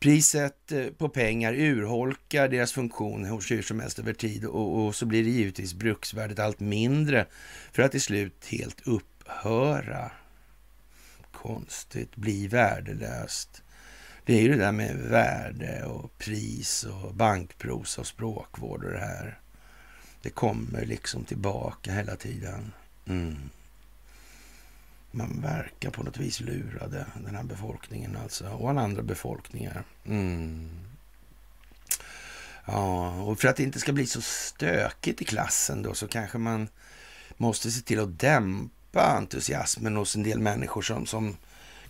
priset 0.00 0.72
eh, 0.72 0.86
på 0.86 1.08
pengar 1.08 1.54
urholkar 1.54 2.48
deras 2.48 2.72
funktion 2.72 3.24
hur 3.24 3.62
som 3.62 3.80
helst 3.80 3.98
över 3.98 4.12
tid 4.12 4.44
och, 4.44 4.86
och 4.86 4.94
så 4.94 5.06
blir 5.06 5.24
det 5.24 5.30
givetvis 5.30 5.74
bruksvärdet 5.74 6.38
allt 6.38 6.60
mindre 6.60 7.26
för 7.72 7.82
att 7.82 7.90
till 7.90 8.02
slut 8.02 8.46
helt 8.46 8.86
upphöra. 8.86 10.10
Konstigt, 11.32 12.16
bli 12.16 12.48
värdelöst. 12.48 13.62
Det 14.24 14.34
är 14.34 14.42
ju 14.42 14.48
det 14.48 14.56
där 14.56 14.72
med 14.72 14.96
värde 14.96 15.84
och 15.84 16.18
pris 16.18 16.84
och 16.84 17.14
bankprosa 17.14 18.00
och 18.00 18.06
språkvård 18.06 18.84
och 18.84 18.90
det 18.90 18.98
här. 18.98 19.38
Det 20.22 20.30
kommer 20.30 20.86
liksom 20.86 21.24
tillbaka 21.24 21.92
hela 21.92 22.16
tiden. 22.16 22.72
Mm. 23.06 23.36
Man 25.10 25.40
verkar 25.40 25.90
på 25.90 26.02
något 26.02 26.16
vis 26.16 26.40
lurade, 26.40 26.98
eh, 26.98 27.22
den 27.24 27.34
här 27.34 27.42
befolkningen 27.42 28.16
alltså, 28.22 28.48
och 28.48 28.70
alla 28.70 28.80
andra 28.80 29.02
befolkningar. 29.02 29.84
Mm. 30.04 30.68
Ja, 32.64 33.20
och 33.22 33.40
för 33.40 33.48
att 33.48 33.56
det 33.56 33.62
inte 33.62 33.80
ska 33.80 33.92
bli 33.92 34.06
så 34.06 34.20
stökigt 34.20 35.22
i 35.22 35.24
klassen 35.24 35.82
då 35.82 35.94
så 35.94 36.08
kanske 36.08 36.38
man 36.38 36.68
måste 37.36 37.70
se 37.70 37.80
till 37.80 38.00
att 38.00 38.18
dämpa 38.18 39.16
entusiasmen 39.16 39.96
hos 39.96 40.16
en 40.16 40.22
del 40.22 40.38
människor 40.38 40.82
som, 40.82 41.06
som 41.06 41.36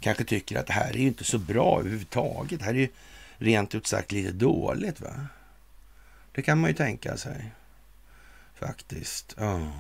kanske 0.00 0.24
tycker 0.24 0.58
att 0.58 0.66
det 0.66 0.72
här 0.72 0.90
är 0.90 0.98
ju 0.98 1.06
inte 1.06 1.24
så 1.24 1.38
bra 1.38 1.78
överhuvudtaget. 1.80 2.58
Det 2.58 2.64
här 2.64 2.74
är 2.74 2.78
ju 2.78 2.88
rent 3.36 3.74
ut 3.74 3.86
sagt 3.86 4.12
lite 4.12 4.32
dåligt. 4.32 5.00
va? 5.00 5.26
Det 6.32 6.42
kan 6.42 6.60
man 6.60 6.70
ju 6.70 6.76
tänka 6.76 7.16
sig. 7.16 7.52
Faktiskt. 8.54 9.34
Ja. 9.38 9.72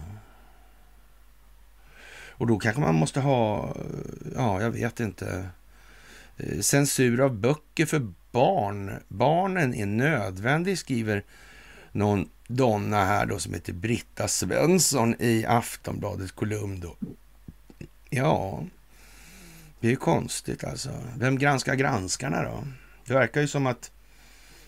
Och 2.40 2.46
då 2.46 2.58
kanske 2.58 2.80
man 2.80 2.94
måste 2.94 3.20
ha, 3.20 3.74
ja, 4.34 4.62
jag 4.62 4.70
vet 4.70 5.00
inte, 5.00 5.48
eh, 6.36 6.60
censur 6.60 7.20
av 7.20 7.34
böcker 7.34 7.86
för 7.86 8.12
barn. 8.30 8.92
Barnen 9.08 9.74
är 9.74 9.86
nödvändig, 9.86 10.78
skriver 10.78 11.24
någon 11.92 12.28
donna 12.46 13.04
här 13.04 13.26
då 13.26 13.38
som 13.38 13.54
heter 13.54 13.72
Britta 13.72 14.28
Svensson 14.28 15.14
i 15.18 15.44
Aftonbladets 15.46 16.32
kolumn 16.32 16.80
då. 16.80 16.96
Ja, 18.10 18.64
det 19.80 19.86
är 19.86 19.90
ju 19.90 19.96
konstigt 19.96 20.64
alltså. 20.64 20.90
Vem 21.18 21.38
granskar 21.38 21.74
granskarna 21.74 22.42
då? 22.42 22.64
Det 23.06 23.14
verkar 23.14 23.40
ju 23.40 23.48
som 23.48 23.66
att 23.66 23.90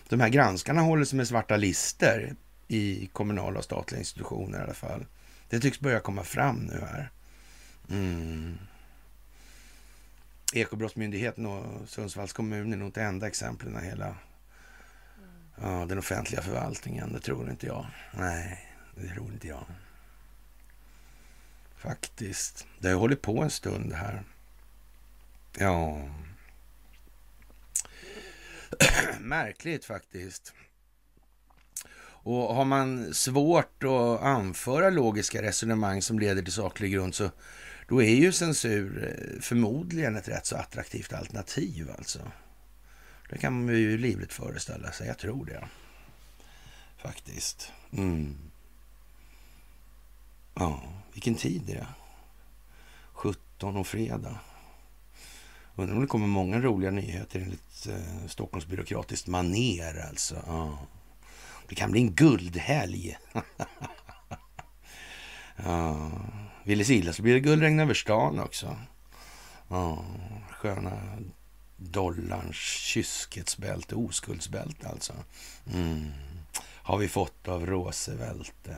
de 0.09 0.19
här 0.19 0.29
granskarna 0.29 0.81
håller 0.81 1.05
sig 1.05 1.17
med 1.17 1.27
svarta 1.27 1.57
lister 1.57 2.35
i 2.67 3.09
kommunala 3.13 3.59
och 3.59 3.65
statliga 3.65 3.99
institutioner 3.99 4.59
i 4.59 4.61
alla 4.61 4.73
fall. 4.73 5.05
Det 5.49 5.59
tycks 5.59 5.79
börja 5.79 5.99
komma 5.99 6.23
fram 6.23 6.55
nu 6.55 6.79
här. 6.91 7.09
Mm. 7.93 8.57
Ekobrottsmyndigheten 10.53 11.45
och 11.45 11.89
Sundsvalls 11.89 12.33
kommun 12.33 12.73
är 12.73 12.77
nog 12.77 12.87
inte 12.87 13.01
enda 13.01 13.27
exemplen 13.27 13.83
i 13.83 13.85
hela 13.85 14.15
ja, 15.61 15.85
den 15.89 15.97
offentliga 15.97 16.41
förvaltningen. 16.41 17.13
Det 17.13 17.19
tror 17.19 17.49
inte 17.49 17.65
jag. 17.65 17.85
Nej, 18.13 18.69
det 18.95 19.07
tror 19.07 19.31
inte 19.33 19.47
jag. 19.47 19.65
Faktiskt. 21.75 22.67
Det 22.79 22.89
har 22.89 22.99
hållit 22.99 23.21
på 23.21 23.41
en 23.41 23.49
stund 23.49 23.93
här. 23.93 24.23
Ja. 25.57 26.09
Märkligt 29.19 29.85
faktiskt. 29.85 30.53
Och 32.25 32.55
har 32.55 32.65
man 32.65 33.13
svårt 33.13 33.83
att 33.83 34.21
anföra 34.21 34.89
logiska 34.89 35.41
resonemang 35.41 36.01
som 36.01 36.19
leder 36.19 36.41
till 36.41 36.53
saklig 36.53 36.91
grund 36.93 37.15
så 37.15 37.31
då 37.87 38.03
är 38.03 38.15
ju 38.15 38.31
censur 38.31 39.03
eh, 39.07 39.41
förmodligen 39.41 40.15
ett 40.15 40.27
rätt 40.27 40.45
så 40.45 40.55
attraktivt 40.55 41.13
alternativ 41.13 41.91
alltså. 41.97 42.19
Det 43.29 43.37
kan 43.37 43.65
man 43.65 43.75
ju 43.75 43.97
livligt 43.97 44.33
föreställa 44.33 44.91
sig. 44.91 45.07
Jag 45.07 45.17
tror 45.17 45.45
det. 45.45 45.67
Faktiskt. 46.97 47.71
Mm. 47.91 48.35
Ja, 50.53 50.83
vilken 51.13 51.35
tid 51.35 51.69
är 51.69 51.75
det? 51.75 51.87
17 53.13 53.77
och 53.77 53.87
fredag. 53.87 54.39
Undrar 55.75 55.95
om 55.95 56.01
det 56.01 56.07
kommer 56.07 56.27
många 56.27 56.59
roliga 56.59 56.91
nyheter 56.91 57.39
enligt 57.39 57.87
eh, 57.87 58.27
Stockholms 58.27 58.65
byråkratiskt 58.65 59.27
maner 59.27 60.05
alltså. 60.09 60.43
Ja. 60.47 60.79
Det 61.67 61.75
kan 61.75 61.91
bli 61.91 62.01
en 62.01 62.13
guldhelg. 62.13 63.17
ja. 65.55 66.11
Vill 66.63 66.77
det 66.77 66.89
illa 66.89 67.13
så 67.13 67.21
blir 67.21 67.33
det 67.33 67.39
guldregn 67.39 67.79
över 67.79 67.93
stan 67.93 68.39
också. 68.39 68.77
Oh, 69.67 70.01
Sköna 70.49 71.17
dollarns 71.77 72.55
kyskhetsbälte, 72.55 73.95
oskuldsbälte 73.95 74.87
alltså. 74.87 75.13
Mm. 75.73 76.11
Har 76.59 76.97
vi 76.97 77.07
fått 77.07 77.47
av 77.47 77.65
Roosevelt. 77.65 78.69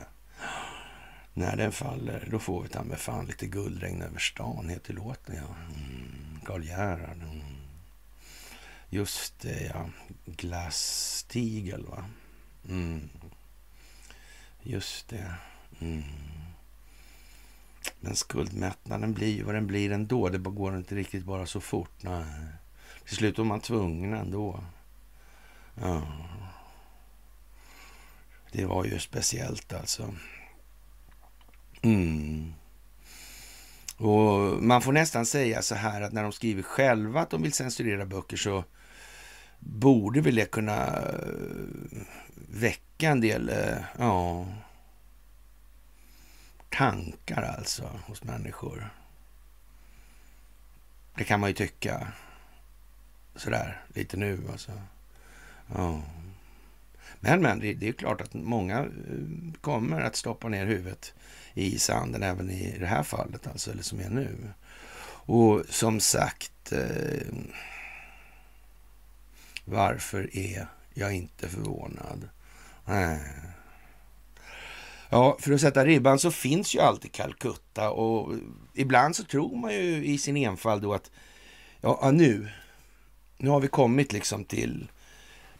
När 1.34 1.56
den 1.56 1.72
faller, 1.72 2.28
då 2.30 2.38
får 2.38 2.62
vi 2.62 2.68
ta 2.68 2.84
med 2.84 2.98
fan 2.98 3.26
lite 3.26 3.46
guldregn 3.46 4.02
över 4.02 4.18
stan, 4.18 4.68
heter 4.68 4.94
låten 4.94 5.36
ja. 5.36 5.54
Mm. 5.76 6.40
Karl 6.44 6.64
Gerhard. 6.64 7.22
Mm. 7.22 7.40
Just 8.88 9.40
det 9.40 9.70
ja, 9.74 9.90
Glass-Steagall 10.26 11.86
va. 11.86 12.04
Mm. 12.68 13.08
Just 14.62 15.08
det. 15.08 15.34
Mm. 15.80 16.02
Men 18.00 18.16
skuldmättnaden 18.16 19.12
blir 19.12 19.36
ju 19.36 19.42
vad 19.42 19.54
den 19.54 19.66
blir 19.66 19.92
ändå. 19.92 20.28
Det 20.28 20.38
går 20.38 20.76
inte 20.76 20.94
riktigt 20.94 21.24
bara 21.24 21.46
så 21.46 21.60
fort. 21.60 22.02
Nej. 22.02 22.24
Till 23.04 23.16
slut 23.16 23.38
var 23.38 23.44
man 23.44 23.60
tvungen 23.60 24.14
ändå. 24.14 24.64
Ja. 25.80 26.02
Det 28.52 28.64
var 28.64 28.84
ju 28.84 28.98
speciellt 28.98 29.72
alltså. 29.72 30.14
Mm. 31.82 32.52
Och 33.96 34.62
Man 34.62 34.82
får 34.82 34.92
nästan 34.92 35.26
säga 35.26 35.62
så 35.62 35.74
här 35.74 36.00
att 36.00 36.12
när 36.12 36.22
de 36.22 36.32
skriver 36.32 36.62
själva 36.62 37.20
att 37.20 37.30
de 37.30 37.42
vill 37.42 37.52
censurera 37.52 38.06
böcker 38.06 38.36
så 38.36 38.64
borde 39.58 40.20
väl 40.20 40.34
det 40.34 40.50
kunna 40.50 40.86
eh, 40.86 42.02
väcka 42.48 43.08
en 43.08 43.20
del 43.20 43.48
eh, 43.48 43.78
ja, 43.98 44.46
tankar 46.76 47.42
alltså 47.42 48.00
hos 48.06 48.24
människor. 48.24 48.90
Det 51.14 51.24
kan 51.24 51.40
man 51.40 51.50
ju 51.50 51.54
tycka 51.54 52.12
sådär 53.34 53.82
lite 53.94 54.16
nu 54.16 54.40
alltså. 54.50 54.72
Ja. 55.74 56.02
Men, 57.20 57.42
men 57.42 57.58
det, 57.58 57.74
det 57.74 57.88
är 57.88 57.92
klart 57.92 58.20
att 58.20 58.34
många 58.34 58.78
eh, 58.78 58.88
kommer 59.60 60.00
att 60.00 60.16
stoppa 60.16 60.48
ner 60.48 60.66
huvudet 60.66 61.14
i 61.54 61.78
sanden 61.78 62.22
även 62.22 62.50
i 62.50 62.78
det 62.78 62.86
här 62.86 63.02
fallet, 63.02 63.46
alltså, 63.46 63.70
eller 63.70 63.82
som 63.82 64.00
är 64.00 64.10
nu. 64.10 64.52
Och 65.08 65.62
som 65.68 66.00
sagt, 66.00 66.72
eh, 66.72 67.34
varför 69.64 70.36
är 70.36 70.66
jag 70.94 71.14
inte 71.14 71.48
förvånad? 71.48 72.28
Nej. 72.84 73.20
Ja, 75.10 75.36
för 75.40 75.52
att 75.52 75.60
sätta 75.60 75.84
ribban 75.84 76.18
så 76.18 76.30
finns 76.30 76.74
ju 76.74 76.80
alltid 76.80 77.12
Calcutta 77.12 77.90
och 77.90 78.34
ibland 78.74 79.16
så 79.16 79.24
tror 79.24 79.56
man 79.56 79.74
ju 79.74 80.04
i 80.04 80.18
sin 80.18 80.36
enfald 80.36 80.82
då 80.82 80.94
att 80.94 81.10
ja, 81.80 82.10
nu, 82.12 82.48
nu 83.36 83.50
har 83.50 83.60
vi 83.60 83.68
kommit 83.68 84.12
liksom 84.12 84.44
till 84.44 84.88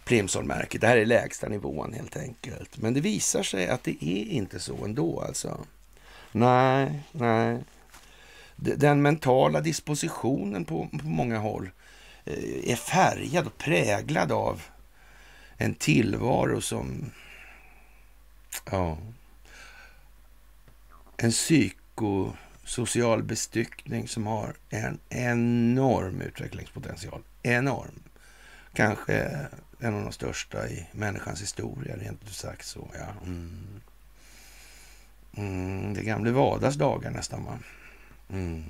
Plimsollmärket. 0.05 0.81
Det 0.81 0.87
här 0.87 0.97
är 0.97 1.07
lägsta 1.07 1.49
nivån 1.49 1.93
helt 1.93 2.17
enkelt. 2.17 2.79
Men 2.79 2.95
det 2.95 3.01
visar 3.01 3.43
sig 3.43 3.69
att 3.69 3.85
det 3.85 4.05
är 4.05 4.25
inte 4.25 4.61
så 4.61 4.85
ändå 4.85 5.21
alltså. 5.21 5.59
Nej, 6.33 7.01
nej. 7.13 7.65
Den 8.57 9.03
mentala 9.03 9.61
dispositionen 9.61 10.65
på, 10.65 10.89
på 11.01 11.07
många 11.07 11.39
håll 11.39 11.71
eh, 12.25 12.71
är 12.71 12.77
färgad 12.77 13.47
och 13.47 13.59
präglad 13.59 14.33
av 14.33 14.63
en 15.57 15.75
tillvaro 15.75 16.61
som... 16.61 17.11
Ja. 18.71 18.99
En 21.17 21.31
psykosocial 21.31 23.23
bestyckning 23.23 24.09
som 24.09 24.27
har 24.27 24.55
en 24.71 24.99
enorm 25.09 26.21
utvecklingspotential. 26.21 27.23
Enorm. 27.43 28.03
Kanske 28.73 29.49
en 29.81 29.95
av 29.95 30.03
de 30.03 30.13
största 30.13 30.69
i 30.69 30.87
människans 30.93 31.43
historia, 31.43 31.97
rent 31.97 32.23
ut 32.23 32.33
sagt 32.33 32.67
så. 32.67 32.91
Ja. 32.95 33.27
Mm. 33.27 33.81
Mm, 35.37 35.95
det 35.95 36.03
gamla 36.03 36.31
Vadas 36.31 36.75
dagar 36.75 37.11
nästan, 37.11 37.45
va? 37.45 37.59
Mm. 38.31 38.65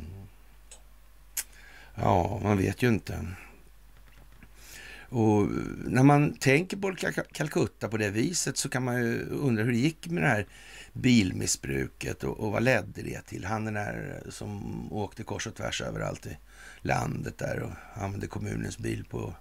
Ja, 1.94 2.40
man 2.42 2.59
vet 2.59 2.82
ju 2.82 2.88
inte. 2.88 3.26
Och 5.09 5.48
när 5.85 6.02
man 6.02 6.35
tänker 6.35 6.76
på 6.76 6.94
Calcutta 7.32 7.88
på 7.88 7.96
det 7.96 8.11
viset 8.11 8.56
så 8.56 8.68
kan 8.68 8.85
man 8.85 8.96
ju 8.96 9.28
undra 9.28 9.62
hur 9.64 9.72
det 9.72 9.78
gick 9.78 10.06
med 10.06 10.22
det 10.22 10.28
här 10.28 10.46
bilmissbruket 10.96 12.24
och, 12.24 12.40
och 12.40 12.52
vad 12.52 12.62
ledde 12.62 13.02
det 13.02 13.20
till? 13.20 13.44
Han 13.44 13.64
den 13.64 13.74
där 13.74 14.22
som 14.30 14.92
åkte 14.92 15.22
kors 15.22 15.46
och 15.46 15.54
tvärs 15.54 15.82
överallt 15.82 16.26
i 16.26 16.38
landet 16.82 17.38
där 17.38 17.61
och 17.61 18.02
använde 18.02 18.26
kommunens 18.26 18.78
bil 18.78 19.04
på 19.11 19.35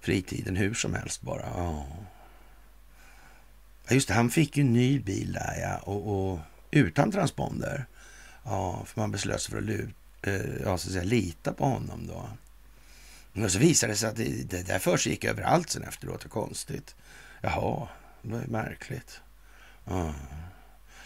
fritiden 0.00 0.56
hur 0.56 0.74
som 0.74 0.94
helst 0.94 1.22
bara. 1.22 1.46
Ja. 1.46 1.86
Just 3.90 4.08
det, 4.08 4.14
han 4.14 4.30
fick 4.30 4.56
ju 4.56 4.60
en 4.60 4.72
ny 4.72 5.00
bil 5.00 5.32
där 5.32 5.60
ja, 5.60 5.78
och, 5.78 6.30
och 6.32 6.38
utan 6.70 7.12
transponder. 7.12 7.86
Ja, 8.44 8.84
för 8.86 9.00
man 9.00 9.10
beslöt 9.10 9.40
sig 9.40 9.50
för 9.50 9.58
att, 9.58 9.64
lut, 9.64 9.94
eh, 10.22 10.62
ja, 10.64 10.78
så 10.78 10.88
att 10.88 10.92
säga, 10.92 11.04
lita 11.04 11.52
på 11.52 11.64
honom 11.64 12.06
då. 12.06 12.28
Och 13.44 13.52
så 13.52 13.58
visade 13.58 13.92
det 13.92 13.96
sig 13.96 14.08
att 14.08 14.16
det, 14.16 14.50
det 14.50 14.62
där 14.62 14.78
för 14.78 14.96
sig 14.96 15.12
gick 15.12 15.24
överallt 15.24 15.70
sen 15.70 15.82
efteråt. 15.82 16.20
Det 16.20 16.28
konstigt. 16.28 16.96
Jaha, 17.40 17.88
det 18.22 18.32
var 18.32 18.40
ju 18.40 18.46
märkligt. 18.46 19.20
Ja. 19.84 20.14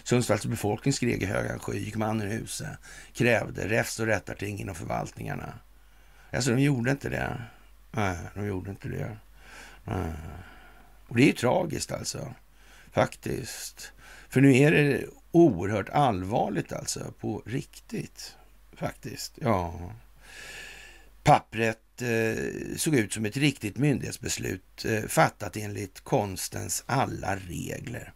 Sundsvalls 0.04 0.46
befolkning 0.46 0.92
skrek 0.92 1.22
i 1.22 1.26
höga 1.26 1.58
sky, 1.58 1.78
gick 1.78 1.96
mannen 1.96 2.32
i 2.32 2.34
huset, 2.34 2.68
krävde 3.12 3.68
räfst 3.68 4.00
och 4.00 4.06
rättarting 4.06 4.60
inom 4.60 4.74
förvaltningarna. 4.74 5.58
Alltså, 6.32 6.50
de 6.50 6.62
gjorde 6.62 6.90
inte 6.90 7.08
det. 7.08 7.42
Nej, 7.90 8.18
de 8.34 8.46
gjorde 8.46 8.70
inte 8.70 8.88
det. 8.88 9.16
Nej. 9.84 10.12
Och 11.08 11.16
det 11.16 11.22
är 11.22 11.26
ju 11.26 11.32
tragiskt 11.32 11.92
alltså, 11.92 12.34
faktiskt. 12.92 13.92
För 14.28 14.40
nu 14.40 14.56
är 14.56 14.70
det 14.70 15.04
oerhört 15.30 15.88
allvarligt 15.88 16.72
alltså, 16.72 17.12
på 17.20 17.42
riktigt. 17.46 18.36
Faktiskt, 18.72 19.32
ja. 19.40 19.90
Pappret 21.22 22.02
eh, 22.02 22.76
såg 22.76 22.94
ut 22.94 23.12
som 23.12 23.24
ett 23.24 23.36
riktigt 23.36 23.76
myndighetsbeslut 23.76 24.84
eh, 24.84 25.02
fattat 25.02 25.56
enligt 25.56 26.00
konstens 26.00 26.84
alla 26.86 27.36
regler. 27.36 28.12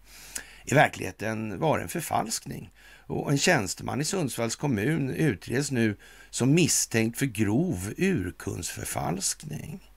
I 0.71 0.75
verkligheten 0.75 1.59
var 1.59 1.79
det 1.79 1.85
en 1.85 1.89
förfalskning 1.89 2.71
och 3.07 3.31
en 3.31 3.39
tjänsteman 3.39 4.01
i 4.01 4.05
Sundsvalls 4.05 4.57
kommun 4.57 5.11
utreds 5.11 5.71
nu 5.71 5.97
som 6.31 6.55
misstänkt 6.55 7.19
för 7.19 7.27
grov 7.27 7.95
urkundsförfalskning. 7.97 9.91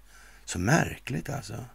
Så 0.46 0.60
märkligt 0.60 1.30
alltså. 1.30 1.66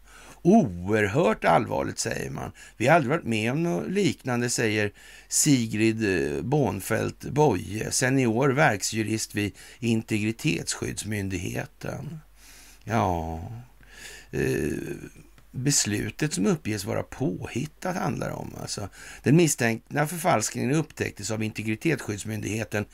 Oerhört 0.43 1.45
allvarligt 1.45 1.99
säger 1.99 2.31
man. 2.31 2.53
Vi 2.77 2.87
har 2.87 2.95
aldrig 2.95 3.11
varit 3.11 3.25
med 3.25 3.53
om 3.53 3.63
något 3.63 3.91
liknande, 3.91 4.51
säger 4.51 4.93
Sigrid 5.29 6.35
eh, 6.37 6.43
Bånfeldt 6.43 7.25
Boye, 7.25 7.91
senior 7.91 8.49
verksjurist 8.49 9.35
vid 9.35 9.57
Integritetsskyddsmyndigheten. 9.79 12.21
Ja, 12.85 13.41
eh, 14.31 14.71
beslutet 15.57 16.33
som 16.33 16.47
uppges 16.47 16.85
vara 16.85 17.03
påhittat 17.03 17.97
handlar 17.97 18.31
om. 18.31 18.55
Alltså, 18.61 18.89
den 19.23 19.37
misstänkta 19.37 20.07
förfalskningen 20.07 20.73
upptäcktes 20.73 21.31
av 21.31 21.43
Integritetsskyddsmyndigheten 21.43 22.85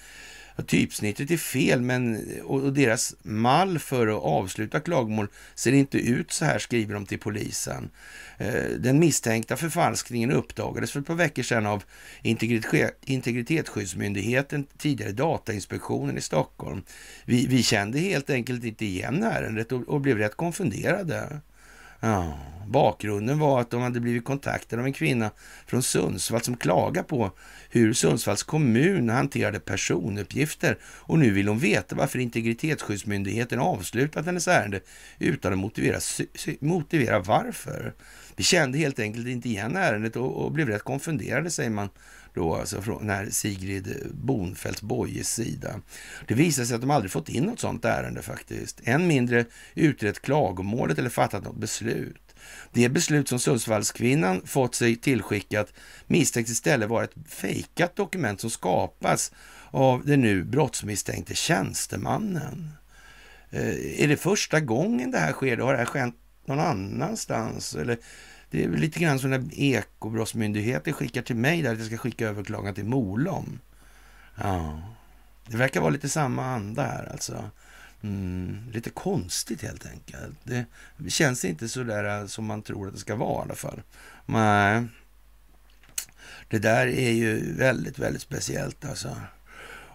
typsnittet 0.66 1.31
är 1.31 1.37
fel 1.37 1.81
men, 1.81 2.25
och 2.44 2.72
deras 2.72 3.14
mall 3.22 3.79
för 3.79 4.07
att 4.07 4.22
avsluta 4.22 4.81
klagomål 4.81 5.29
ser 5.55 5.72
inte 5.72 5.98
ut 5.98 6.33
så 6.33 6.44
här, 6.44 6.59
skriver 6.59 6.94
de 6.94 7.07
till 7.07 7.18
polisen. 7.18 7.90
Eh, 8.38 8.64
den 8.79 8.98
misstänkta 8.98 9.57
förfalskningen 9.57 10.33
uppdagades 10.33 10.92
för 10.92 11.01
ett 11.01 11.07
par 11.07 11.14
veckor 11.14 11.42
sedan 11.42 11.66
av 11.66 11.85
Integritetsskyddsmyndigheten, 13.05 14.66
tidigare 14.79 15.12
Datainspektionen 15.12 16.18
i 16.18 16.20
Stockholm. 16.20 16.83
Vi, 17.25 17.46
vi 17.46 17.62
kände 17.62 17.98
helt 17.98 18.31
enkelt 18.31 18.64
inte 18.64 18.85
igen 18.85 19.22
ärendet 19.22 19.72
och, 19.72 19.88
och 19.88 20.01
blev 20.01 20.18
rätt 20.18 20.37
konfunderade. 20.37 21.40
Ja, 22.05 22.38
bakgrunden 22.67 23.38
var 23.38 23.61
att 23.61 23.71
de 23.71 23.83
hade 23.83 24.01
blivit 24.01 24.25
kontaktade 24.25 24.83
av 24.83 24.87
en 24.87 24.93
kvinna 24.93 25.31
från 25.67 25.83
Sundsvall 25.83 26.41
som 26.41 26.57
klagade 26.57 27.09
på 27.09 27.31
hur 27.71 27.93
Sundsvalls 27.93 28.43
kommun 28.43 29.09
hanterade 29.09 29.61
personuppgifter. 29.61 30.79
Och 30.85 31.19
nu 31.19 31.31
vill 31.31 31.49
hon 31.49 31.59
veta 31.59 31.95
varför 31.95 32.19
Integritetsskyddsmyndigheten 32.19 33.59
avslutat 33.59 34.27
hennes 34.27 34.49
ärende 34.49 34.81
utan 35.19 35.53
att 35.53 35.59
motivera, 35.59 35.99
motivera 36.61 37.19
varför. 37.19 37.95
Vi 38.37 38.45
kände 38.45 38.79
helt 38.79 38.99
enkelt 38.99 39.27
inte 39.27 39.49
igen 39.49 39.77
ärendet 39.77 40.17
och, 40.17 40.45
och 40.45 40.53
blev 40.53 40.69
rätt 40.69 40.83
konfunderade, 40.83 41.51
säger 41.51 41.71
man 41.71 41.88
då 42.35 42.55
alltså 42.55 42.83
från 42.83 43.07
när 43.07 43.31
Sigrid 43.31 44.11
Bonfeldt 44.14 44.81
Bojes 44.81 45.35
sida. 45.35 45.81
Det 46.27 46.35
visade 46.35 46.66
sig 46.66 46.75
att 46.75 46.81
de 46.81 46.90
aldrig 46.90 47.11
fått 47.11 47.29
in 47.29 47.45
något 47.45 47.61
sådant 47.61 47.85
ärende 47.85 48.23
faktiskt. 48.23 48.81
Än 48.85 49.07
mindre 49.07 49.45
utrett 49.75 50.23
klagomålet 50.23 50.99
eller 50.99 51.11
fattat 51.11 51.45
något 51.45 51.57
beslut. 51.57 52.35
Det 52.73 52.88
beslut 52.88 53.29
som 53.29 53.38
Sundsvallskvinnan 53.38 54.42
fått 54.47 54.75
sig 54.75 54.97
tillskickat 54.97 55.73
misstänks 56.07 56.51
istället 56.51 56.88
vara 56.88 57.05
ett 57.05 57.14
fejkat 57.29 57.97
dokument 57.97 58.40
som 58.40 58.51
skapas 58.51 59.33
av 59.71 60.07
den 60.07 60.21
nu 60.21 60.45
brottsmisstänkte 60.45 61.35
tjänstemannen. 61.35 62.71
Eh, 63.51 64.03
är 64.03 64.09
det 64.09 64.16
första 64.16 64.61
gången 64.61 65.11
det 65.11 65.18
här 65.18 65.33
sker? 65.33 65.59
Har 65.59 65.73
det 65.73 65.79
här 65.79 65.85
skett 65.85 66.14
någon 66.47 66.61
annanstans? 66.61 67.75
Eller 67.75 67.99
det 68.53 68.65
är 68.65 68.69
lite 68.69 69.01
grann 69.01 69.19
som 69.19 69.31
när 69.31 69.45
Ekobrottsmyndigheten 69.53 70.93
skickar 70.93 71.23
till 71.23 71.37
mig 71.37 71.62
där 71.62 71.73
att 71.73 71.79
jag 71.79 71.87
ska 71.87 71.97
skicka 71.97 72.29
överklagan 72.29 72.75
till 72.75 72.85
Molom. 72.85 73.61
Ja, 74.35 74.83
det 75.47 75.57
verkar 75.57 75.81
vara 75.81 75.91
lite 75.91 76.09
samma 76.09 76.45
anda 76.45 76.83
här 76.83 77.09
alltså. 77.12 77.51
Mm, 78.03 78.71
lite 78.73 78.91
konstigt 78.91 79.62
helt 79.62 79.87
enkelt. 79.87 80.38
Det 80.97 81.11
känns 81.11 81.45
inte 81.45 81.69
så 81.69 81.83
där 81.83 82.21
äh, 82.21 82.27
som 82.27 82.45
man 82.45 82.62
tror 82.62 82.87
att 82.87 82.95
det 82.95 83.01
ska 83.01 83.17
vara 83.17 83.43
i 83.43 83.45
alla 83.45 83.55
fall. 83.55 83.83
Nej, 84.27 84.87
det 86.49 86.59
där 86.59 86.87
är 86.87 87.11
ju 87.11 87.57
väldigt, 87.57 87.99
väldigt 87.99 88.23
speciellt 88.23 88.85
alltså. 88.85 89.17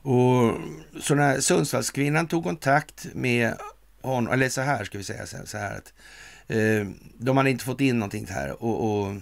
Och 0.02 0.58
så 1.02 1.16
när 1.16 1.40
Sundsvallskvinnan 1.40 2.28
tog 2.28 2.44
kontakt 2.44 3.08
med 3.14 3.54
honom, 4.02 4.34
eller 4.34 4.50
så 4.50 4.62
här 4.62 4.84
ska 4.84 4.98
vi 4.98 5.04
säga 5.04 5.26
så 5.46 5.58
här 5.58 5.78
att 5.78 5.94
Eh, 6.48 6.88
de 7.18 7.38
hade 7.38 7.50
inte 7.50 7.66
fått 7.66 7.82
in 7.82 8.00
någonting 8.00 8.28
här 8.30 8.64
och, 8.64 9.02
och 9.02 9.16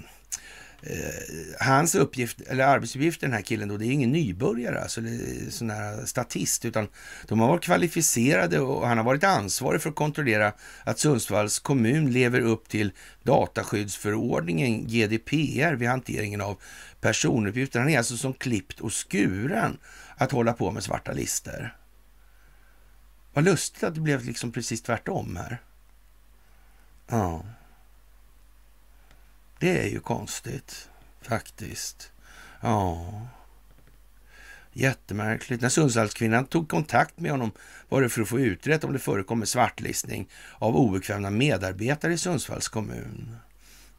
Eh, 0.88 1.66
hans 1.66 1.96
uppgift, 1.96 2.42
eller 2.42 2.64
arbetsuppgift 2.64 3.22
den 3.22 3.34
här 3.34 3.42
killen 3.42 3.68
då, 3.68 3.78
det 3.78 3.86
är 3.86 3.92
ingen 3.92 4.12
nybörjare, 4.12 4.82
alltså 4.82 5.02
sån 5.50 5.70
här 5.70 6.06
statist, 6.06 6.66
utan 6.66 6.88
de 7.28 7.40
har 7.40 7.48
varit 7.48 7.64
kvalificerade 7.64 8.60
och 8.60 8.88
han 8.88 8.98
har 8.98 9.06
varit 9.06 9.24
ansvarig 9.24 9.82
för 9.82 9.90
att 9.90 9.96
kontrollera 9.96 10.54
att 10.84 11.00
Sundsvalls 11.00 11.60
kommun 11.60 12.12
lever 12.12 12.42
upp 12.42 12.70
till 12.70 12.92
dataskyddsförordningen 13.24 14.88
GDPR 14.88 15.74
vid 15.74 15.90
hanteringen 15.90 16.42
av 16.42 16.58
personuppgifter. 17.02 17.80
Han 17.80 17.90
är 17.90 17.98
alltså 17.98 18.18
som 18.18 18.34
klippt 18.34 18.80
och 18.80 18.94
skuren 18.94 19.78
att 20.18 20.32
hålla 20.32 20.54
på 20.54 20.72
med 20.72 20.84
svarta 20.84 21.12
lister. 21.12 21.78
Vad 23.34 23.44
lustigt 23.44 23.84
att 23.84 23.96
det 23.96 24.02
blev 24.02 24.26
liksom 24.26 24.52
precis 24.52 24.82
tvärtom 24.82 25.36
här. 25.36 25.62
Ja. 27.08 27.44
Det 29.60 29.84
är 29.84 29.90
ju 29.90 30.00
konstigt 30.00 30.90
faktiskt. 31.22 32.12
Ja. 32.62 33.28
Jättemärkligt. 34.78 35.62
När 35.62 35.70
Sundsvallskvinnan 35.70 36.46
tog 36.46 36.70
kontakt 36.70 37.20
med 37.20 37.32
honom 37.32 37.52
var 37.90 38.02
det 38.02 38.10
för 38.10 38.22
att 38.22 38.28
få 38.28 38.40
utrett 38.40 38.84
om 38.84 38.94
det 38.94 39.00
förekommer 39.00 39.46
svartlistning 39.46 40.30
av 40.58 40.76
obekväma 40.76 41.30
medarbetare 41.30 42.14
i 42.14 42.18
Sundsvalls 42.18 42.68
kommun. 42.68 43.38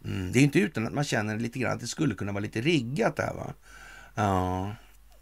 Mm. 0.05 0.33
Det 0.33 0.39
är 0.39 0.43
inte 0.43 0.59
utan 0.59 0.87
att 0.87 0.93
man 0.93 1.05
känner 1.05 1.39
lite 1.39 1.59
grann 1.59 1.73
att 1.73 1.81
det 1.81 1.87
skulle 1.87 2.15
kunna 2.15 2.33
vara 2.33 2.41
lite 2.41 2.61
riggat 2.61 3.17
där 3.17 3.35
va. 3.35 3.55
Ja. 4.15 4.75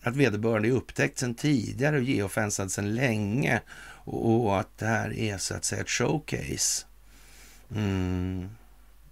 Att 0.03 0.17
vederbörande 0.17 0.69
är 0.69 0.73
upptäckt 0.73 1.19
sedan 1.19 1.35
tidigare 1.35 1.97
och 1.97 2.03
geofensad 2.03 2.73
sedan 2.73 2.95
länge 2.95 3.61
och 4.05 4.61
att 4.61 4.79
det 4.79 4.87
här 4.87 5.13
är 5.13 5.39
så 5.39 5.55
att 5.55 5.65
säga 5.65 5.83
ett 5.83 5.91
showcase. 5.91 6.87
Mm. 7.75 8.49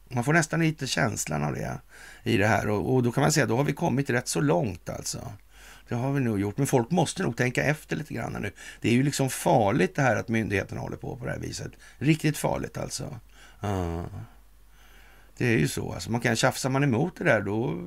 Man 0.09 0.25
får 0.25 0.33
nästan 0.33 0.61
lite 0.61 0.87
känslan 0.87 1.45
av 1.45 1.55
det 1.55 1.81
i 2.23 2.37
det 2.37 2.47
här 2.47 2.69
och, 2.69 2.95
och 2.95 3.03
då 3.03 3.13
kan 3.13 3.21
man 3.21 3.33
säga 3.33 3.47
då 3.47 3.57
har 3.57 3.65
vi 3.65 3.73
kommit 3.73 4.11
rätt 4.11 4.29
så 4.29 4.41
långt 4.41 4.89
alltså. 4.89 5.33
Det 5.89 5.95
har 5.95 6.13
vi 6.13 6.21
nog 6.21 6.41
gjort, 6.41 6.59
men 6.59 6.67
folk 6.67 6.91
måste 6.91 7.23
nog 7.23 7.37
tänka 7.37 7.65
efter 7.65 7.97
lite 7.97 8.15
grann 8.15 8.37
nu. 8.41 8.53
Det 8.81 8.89
är 8.89 8.93
ju 8.93 9.03
liksom 9.03 9.31
farligt 9.31 9.95
det 9.95 10.03
här 10.03 10.17
att 10.17 10.29
myndigheterna 10.29 10.81
håller 10.81 10.97
på 10.97 11.17
på 11.17 11.25
det 11.25 11.31
här 11.31 11.39
viset. 11.39 11.73
Riktigt 11.99 12.39
farligt 12.39 12.79
alltså. 12.79 13.19
Uh. 13.65 14.05
Det 15.37 15.47
är 15.47 15.59
ju 15.59 15.69
så. 15.69 15.93
Alltså 15.93 16.11
man 16.11 16.21
kan 16.21 16.37
tjafsa 16.37 16.69
man 16.69 16.85
emot 16.85 17.17
det 17.17 17.25
där 17.25 17.41
då, 17.41 17.85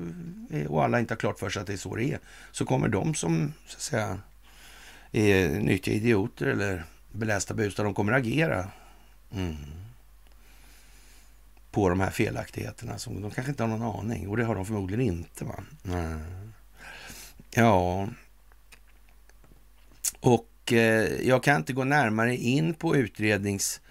och 0.67 0.83
alla 0.83 0.99
inte 0.99 1.13
har 1.13 1.17
klart 1.17 1.39
för 1.39 1.49
sig 1.49 1.59
att 1.61 1.67
det 1.67 1.73
är 1.73 1.77
så 1.77 1.95
det 1.95 2.13
är, 2.13 2.19
så 2.51 2.65
kommer 2.65 2.87
de 2.87 3.15
som 3.15 3.53
så 3.67 3.75
att 3.75 3.81
säga 3.81 4.19
är 5.11 5.49
nyttiga 5.49 5.95
idioter 5.95 6.45
eller 6.45 6.83
belästa 7.11 7.53
busar, 7.53 7.83
de 7.83 7.93
kommer 7.93 8.13
agera. 8.13 8.67
Mm 9.31 9.84
på 11.75 11.89
de 11.89 11.99
här 11.99 12.09
felaktigheterna. 12.09 12.97
Som 12.97 13.21
de 13.21 13.31
kanske 13.31 13.51
inte 13.51 13.63
har 13.63 13.77
någon 13.77 13.99
aning 13.99 14.27
och 14.27 14.37
det 14.37 14.43
har 14.43 14.55
de 14.55 14.65
förmodligen 14.65 15.05
inte. 15.05 15.45
Va? 15.45 15.63
Mm. 15.85 16.19
Ja, 17.53 18.07
och 20.19 20.73
eh, 20.73 21.27
jag 21.27 21.43
kan 21.43 21.55
inte 21.55 21.73
gå 21.73 21.83
närmare 21.83 22.35
in 22.35 22.73
på 22.73 22.95
utrednings 22.95 23.81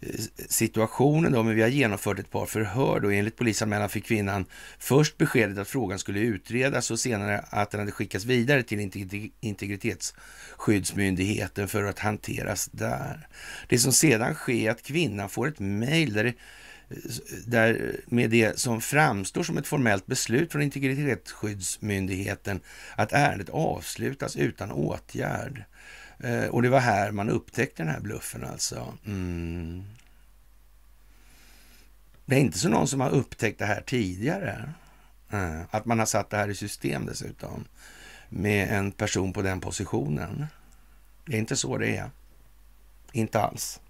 eh, 0.00 0.08
situationen 0.48 1.32
då, 1.32 1.42
men 1.42 1.54
vi 1.54 1.62
har 1.62 1.68
genomfört 1.68 2.18
ett 2.18 2.30
par 2.30 2.46
förhör 2.46 3.00
då. 3.00 3.10
Enligt 3.10 3.36
polisanmälan 3.36 3.88
fick 3.88 4.06
kvinnan 4.06 4.44
först 4.78 5.18
beskedet 5.18 5.58
att 5.58 5.68
frågan 5.68 5.98
skulle 5.98 6.20
utredas 6.20 6.90
och 6.90 7.00
senare 7.00 7.44
att 7.50 7.70
den 7.70 7.80
hade 7.80 7.92
skickats 7.92 8.24
vidare 8.24 8.62
till 8.62 8.90
Integritetsskyddsmyndigheten 9.40 11.68
för 11.68 11.84
att 11.84 11.98
hanteras 11.98 12.68
där. 12.72 13.28
Det 13.68 13.78
som 13.78 13.92
sedan 13.92 14.34
sker 14.34 14.66
är 14.66 14.70
att 14.70 14.82
kvinnan 14.82 15.28
får 15.28 15.48
ett 15.48 15.58
mejl 15.58 16.12
där 16.12 16.24
det 16.24 16.34
där 17.46 18.00
med 18.06 18.30
det 18.30 18.58
som 18.58 18.80
framstår 18.80 19.42
som 19.42 19.58
ett 19.58 19.66
formellt 19.66 20.06
beslut 20.06 20.52
från 20.52 20.62
Integritetsskyddsmyndigheten 20.62 22.60
att 22.96 23.12
ärendet 23.12 23.48
avslutas 23.48 24.36
utan 24.36 24.72
åtgärd. 24.72 25.64
Eh, 26.18 26.44
och 26.44 26.62
det 26.62 26.68
var 26.68 26.80
här 26.80 27.10
man 27.10 27.30
upptäckte 27.30 27.82
den 27.82 27.92
här 27.92 28.00
bluffen 28.00 28.44
alltså. 28.44 28.98
Mm. 29.06 29.84
Det 32.26 32.34
är 32.34 32.40
inte 32.40 32.58
så 32.58 32.68
någon 32.68 32.88
som 32.88 33.00
har 33.00 33.10
upptäckt 33.10 33.58
det 33.58 33.66
här 33.66 33.80
tidigare. 33.86 34.74
Eh, 35.30 35.60
att 35.70 35.84
man 35.84 35.98
har 35.98 36.06
satt 36.06 36.30
det 36.30 36.36
här 36.36 36.48
i 36.48 36.54
system 36.54 37.06
dessutom. 37.06 37.64
Med 38.28 38.68
en 38.68 38.92
person 38.92 39.32
på 39.32 39.42
den 39.42 39.60
positionen. 39.60 40.46
Det 41.26 41.34
är 41.34 41.38
inte 41.38 41.56
så 41.56 41.78
det 41.78 41.96
är. 41.96 42.10
Inte 43.12 43.40
alls. 43.40 43.80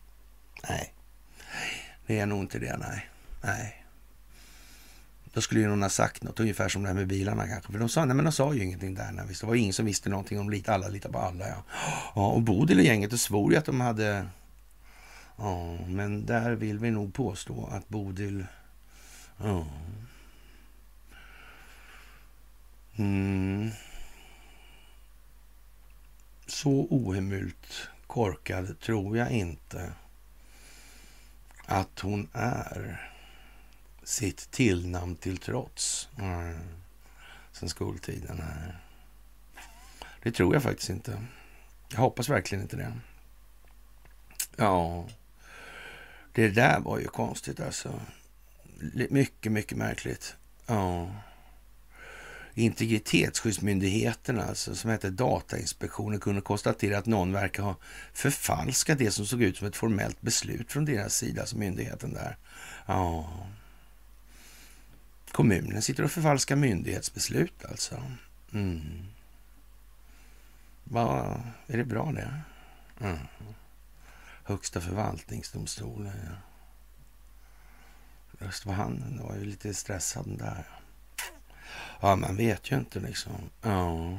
Nej. 0.69 0.95
Det 2.07 2.19
är 2.19 2.27
nog 2.27 2.41
inte 2.41 2.59
det, 2.59 2.77
nej. 2.77 3.09
nej. 3.43 3.85
Då 5.35 5.41
skulle 5.41 5.61
ju 5.61 5.69
någon 5.69 5.83
ha 5.83 5.89
sagt 5.89 6.23
något, 6.23 6.41
ungefär 6.41 6.69
som 6.69 6.83
det 6.83 6.89
här 6.89 6.95
med 6.95 7.07
bilarna 7.07 7.49
kanske. 7.49 7.73
För 7.73 7.79
de 7.79 7.89
sa, 7.89 8.05
nej 8.05 8.17
men 8.17 8.25
de 8.25 8.33
sa 8.33 8.55
ju 8.55 8.65
ingenting 8.65 8.95
där. 8.95 9.13
Nej, 9.13 9.27
det 9.41 9.47
var 9.47 9.55
ingen 9.55 9.73
som 9.73 9.87
visste 9.87 10.11
någonting 10.11 10.39
om 10.39 10.51
lite, 10.51 10.75
alla 10.75 10.89
litar 10.89 11.11
på 11.11 11.19
alla. 11.19 11.49
Ja, 11.49 11.65
ja 12.15 12.27
och 12.27 12.43
Bodil 12.43 12.79
och 12.79 12.85
gänget 12.85 13.21
svor 13.21 13.53
ju 13.53 13.59
att 13.59 13.65
de 13.65 13.81
hade... 13.81 14.27
Ja, 15.37 15.79
men 15.87 16.27
där 16.27 16.53
vill 16.53 16.79
vi 16.79 16.91
nog 16.91 17.15
påstå 17.15 17.69
att 17.73 17.89
Bodil... 17.89 18.47
Ja. 19.39 19.67
Mm. 22.97 23.71
Så 26.47 26.87
ohemult 26.91 27.89
korkad 28.07 28.81
tror 28.81 29.17
jag 29.17 29.31
inte 29.31 29.93
att 31.67 32.01
hon 32.01 32.29
är 32.33 33.11
sitt 34.03 34.51
tillnamn 34.51 35.17
till 35.17 35.39
trots. 35.39 36.09
Mm. 36.19 36.59
Sen 37.53 37.69
skoltiden. 37.69 38.41
Här. 38.41 38.81
Det 40.23 40.33
tror 40.33 40.55
jag 40.55 40.63
faktiskt 40.63 40.91
inte. 40.91 41.25
Jag 41.89 41.99
hoppas 41.99 42.29
verkligen 42.29 42.63
inte 42.63 42.77
det. 42.77 42.93
Ja, 44.57 45.07
det 46.33 46.49
där 46.49 46.81
var 46.81 46.99
ju 46.99 47.07
konstigt 47.07 47.61
alltså. 47.61 48.01
Mycket, 49.11 49.53
mycket 49.53 49.79
märkligt. 49.79 50.37
Ja 50.67 51.11
integritetsskyddsmyndigheten, 52.55 54.41
alltså, 54.41 54.75
som 54.75 54.91
hette 54.91 55.11
Datainspektionen, 55.11 56.21
kunde 56.21 56.41
konstatera 56.41 56.99
att 56.99 57.07
någon 57.07 57.33
verkar 57.33 57.63
ha 57.63 57.77
förfalskat 58.13 58.99
det 58.99 59.11
som 59.11 59.27
såg 59.27 59.43
ut 59.43 59.57
som 59.57 59.69
ett 59.69 59.77
formellt 59.77 60.21
beslut 60.21 60.73
från 60.73 60.85
deras 60.85 61.15
sida, 61.15 61.41
alltså 61.41 61.57
myndigheten 61.57 62.15
där. 62.15 62.37
Ja. 62.87 63.29
Kommunen 65.33 65.83
sitter 65.83 66.03
och 66.05 66.11
förfalskar 66.11 66.57
myndighetsbeslut 66.57 67.65
alltså. 67.65 68.03
Mm. 68.53 69.05
Va, 70.85 71.41
är 71.67 71.77
det 71.77 71.85
bra 71.85 72.13
det? 72.13 72.41
Mm. 73.01 73.19
Högsta 74.45 74.81
förvaltningsdomstolen, 74.81 76.13
ja. 76.25 76.37
Just 78.41 78.67
var 78.67 78.75
han 78.75 79.21
var 79.23 79.37
ju 79.37 79.45
lite 79.45 79.75
stressad 79.75 80.39
där. 80.39 80.65
Ja, 82.01 82.17
man 82.17 82.37
vet 82.37 82.73
ju 82.73 82.77
inte 82.77 83.01
liksom. 83.01 83.33
Ja. 83.63 84.19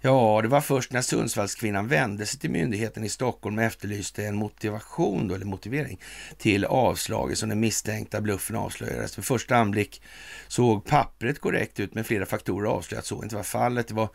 Ja, 0.00 0.40
det 0.42 0.48
var 0.48 0.60
först 0.60 0.92
när 0.92 1.02
Sundsvallskvinnan 1.02 1.88
vände 1.88 2.26
sig 2.26 2.40
till 2.40 2.50
myndigheten 2.50 3.04
i 3.04 3.08
Stockholm 3.08 3.58
och 3.58 3.64
efterlyste 3.64 4.26
en 4.26 4.36
motivation 4.36 5.28
då, 5.28 5.34
eller 5.34 5.46
motivering 5.46 6.00
till 6.38 6.64
avslaget 6.64 7.38
som 7.38 7.48
den 7.48 7.60
misstänkta 7.60 8.20
bluffen 8.20 8.56
avslöjades. 8.56 9.18
Vid 9.18 9.24
första 9.24 9.56
anblick 9.56 10.02
såg 10.48 10.84
pappret 10.84 11.40
korrekt 11.40 11.80
ut, 11.80 11.94
men 11.94 12.04
flera 12.04 12.26
faktorer 12.26 12.70
avslöjade 12.70 13.00
att 13.00 13.06
så 13.06 13.22
inte 13.22 13.36
var 13.36 13.42
fallet. 13.42 13.88
Det 13.88 13.94
var 13.94 14.08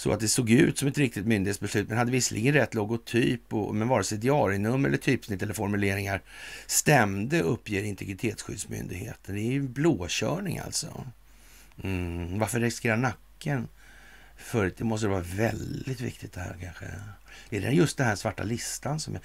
så 0.00 0.12
att 0.12 0.20
det 0.20 0.28
såg 0.28 0.50
ut 0.50 0.78
som 0.78 0.88
ett 0.88 0.98
riktigt 0.98 1.26
myndighetsbeslut, 1.26 1.88
men 1.88 1.98
hade 1.98 2.10
visserligen 2.10 2.54
rätt 2.54 2.74
logotyp, 2.74 3.52
och, 3.52 3.74
men 3.74 3.88
vare 3.88 4.04
sig 4.04 4.18
diarienummer 4.18 4.88
eller 4.88 4.98
typsnitt 4.98 5.42
eller 5.42 5.54
formuleringar 5.54 6.22
stämde, 6.66 7.42
uppger 7.42 7.82
Integritetsskyddsmyndigheten. 7.82 9.34
Det 9.34 9.40
är 9.40 9.52
ju 9.52 9.62
blåkörning 9.62 10.58
alltså. 10.58 11.06
Mm, 11.82 12.38
varför 12.38 12.60
riskera 12.60 12.96
nacken? 12.96 13.68
För 14.36 14.72
det 14.76 14.84
måste 14.84 15.08
vara 15.08 15.20
väldigt 15.20 16.00
viktigt 16.00 16.32
det 16.32 16.40
här 16.40 16.56
kanske. 16.60 16.84
Är 17.50 17.60
det 17.60 17.70
just 17.70 17.96
den 17.96 18.06
här 18.06 18.16
svarta 18.16 18.42
listan 18.42 19.00
som... 19.00 19.14
är... 19.14 19.20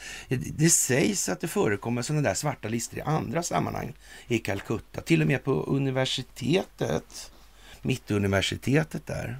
det 0.57 0.69
sägs 0.69 1.29
att 1.29 1.41
det 1.41 1.47
förekommer 1.47 2.01
sådana 2.01 2.29
där 2.29 2.35
svarta 2.35 2.67
listor 2.67 2.99
i 2.99 3.01
andra 3.01 3.43
sammanhang 3.43 3.93
i 4.27 4.37
Calcutta. 4.37 5.01
Till 5.01 5.21
och 5.21 5.27
med 5.27 5.43
på 5.43 5.51
universitetet. 5.51 7.31
Mittuniversitetet 7.81 9.05
där 9.05 9.39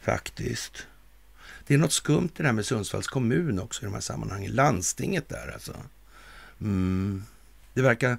faktiskt. 0.00 0.86
Det 1.66 1.74
är 1.74 1.78
något 1.78 1.92
skumt 1.92 2.30
det 2.36 2.42
där 2.42 2.52
med 2.52 2.66
Sundsvalls 2.66 3.06
kommun 3.06 3.60
också 3.60 3.82
i 3.82 3.84
de 3.84 3.94
här 3.94 4.00
sammanhangen. 4.00 4.52
Landstinget 4.52 5.28
där 5.28 5.52
alltså. 5.54 5.76
Mm. 6.60 7.24
Det 7.74 7.82
verkar 7.82 8.18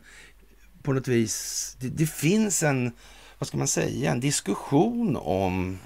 på 0.84 0.94
något 0.94 1.08
vis... 1.08 1.78
Det, 1.80 1.90
det, 1.90 2.08
finns 2.08 2.64
en, 2.64 2.92
vad 3.38 3.48
ska 3.48 3.58
man 3.58 3.68
säga, 3.68 4.12
en 4.12 4.20
diskussion 4.20 5.18
om 5.18 5.80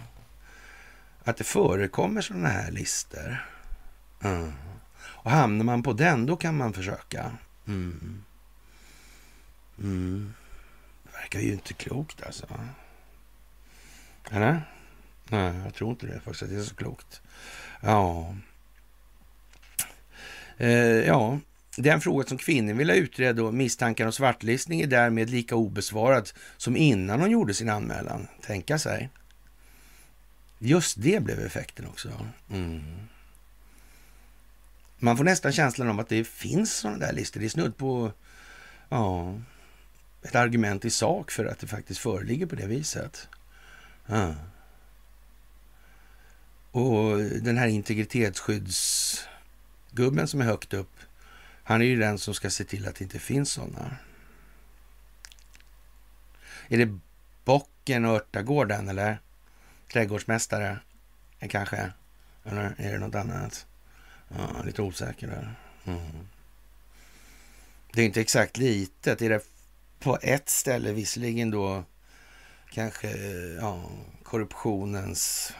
att 1.23 1.37
det 1.37 1.43
förekommer 1.43 2.21
sådana 2.21 2.49
här 2.49 2.71
listor. 2.71 3.45
Mm. 4.23 4.51
Och 4.97 5.31
hamnar 5.31 5.65
man 5.65 5.83
på 5.83 5.93
den, 5.93 6.25
då 6.25 6.35
kan 6.35 6.57
man 6.57 6.73
försöka. 6.73 7.31
Mm. 7.67 8.23
Mm. 9.79 10.33
Det 11.03 11.17
verkar 11.17 11.39
ju 11.39 11.51
inte 11.51 11.73
klokt 11.73 12.23
alltså. 12.23 12.45
Eller? 14.31 14.74
Nej, 15.29 15.53
jag 15.63 15.73
tror 15.73 15.91
inte 15.91 16.07
det 16.07 16.19
faktiskt. 16.19 16.51
Det 16.51 16.57
är 16.57 16.63
så 16.63 16.75
klokt. 16.75 17.21
Ja. 17.81 18.35
Eh, 20.57 20.69
ja, 20.79 21.39
den 21.77 22.01
fråga 22.01 22.27
som 22.27 22.37
kvinnan 22.37 22.77
vill 22.77 22.89
ha 22.89 22.95
utredd 22.95 23.39
och 23.39 23.53
misstankar 23.53 24.05
om 24.05 24.11
svartlistning 24.11 24.81
är 24.81 24.87
därmed 24.87 25.29
lika 25.29 25.55
obesvarad 25.55 26.29
som 26.57 26.77
innan 26.77 27.19
hon 27.19 27.31
gjorde 27.31 27.53
sin 27.53 27.69
anmälan. 27.69 28.27
Tänka 28.41 28.79
sig. 28.79 29.09
Just 30.59 31.01
det 31.01 31.23
blev 31.23 31.39
effekten 31.39 31.87
också. 31.87 32.09
Mm. 32.51 32.83
Man 34.97 35.17
får 35.17 35.23
nästan 35.23 35.51
känslan 35.51 35.89
av 35.89 35.99
att 35.99 36.09
det 36.09 36.27
finns 36.27 36.73
sådana 36.73 36.97
där 36.97 37.13
listor. 37.13 37.39
Det 37.39 37.45
är 37.45 37.49
snudd 37.49 37.77
på 37.77 38.11
ja, 38.89 39.35
ett 40.21 40.35
argument 40.35 40.85
i 40.85 40.89
sak 40.89 41.31
för 41.31 41.45
att 41.45 41.59
det 41.59 41.67
faktiskt 41.67 41.99
föreligger 41.99 42.45
på 42.45 42.55
det 42.55 42.67
viset. 42.67 43.27
Ja. 44.05 44.33
Och 46.75 47.19
den 47.19 47.57
här 47.57 47.67
integritetsskyddsgubben 47.67 50.27
som 50.27 50.41
är 50.41 50.45
högt 50.45 50.73
upp, 50.73 50.91
han 51.63 51.81
är 51.81 51.85
ju 51.85 51.95
den 51.95 52.17
som 52.17 52.33
ska 52.33 52.49
se 52.49 52.63
till 52.63 52.87
att 52.87 52.95
det 52.95 53.03
inte 53.03 53.19
finns 53.19 53.51
sådana. 53.51 53.97
Är 56.67 56.77
det 56.77 56.99
Bocken 57.45 58.05
och 58.05 58.15
Örtagården 58.15 58.89
eller? 58.89 59.19
Trädgårdsmästare 59.93 60.79
eh, 61.39 61.49
kanske? 61.49 61.91
Eller 62.43 62.75
är 62.77 62.91
det 62.91 62.99
något 62.99 63.15
annat? 63.15 63.65
Ja, 64.27 64.63
lite 64.65 64.81
osäker 64.81 65.27
där. 65.27 65.55
Mm. 65.85 66.27
Det 67.93 68.01
är 68.01 68.05
inte 68.05 68.21
exakt 68.21 68.57
litet. 68.57 69.21
Är 69.21 69.29
det 69.29 69.45
på 69.99 70.17
ett 70.21 70.49
ställe 70.49 70.93
visserligen 70.93 71.51
då 71.51 71.83
kanske 72.71 73.17
ja, 73.61 73.91
korruptionens 74.23 75.53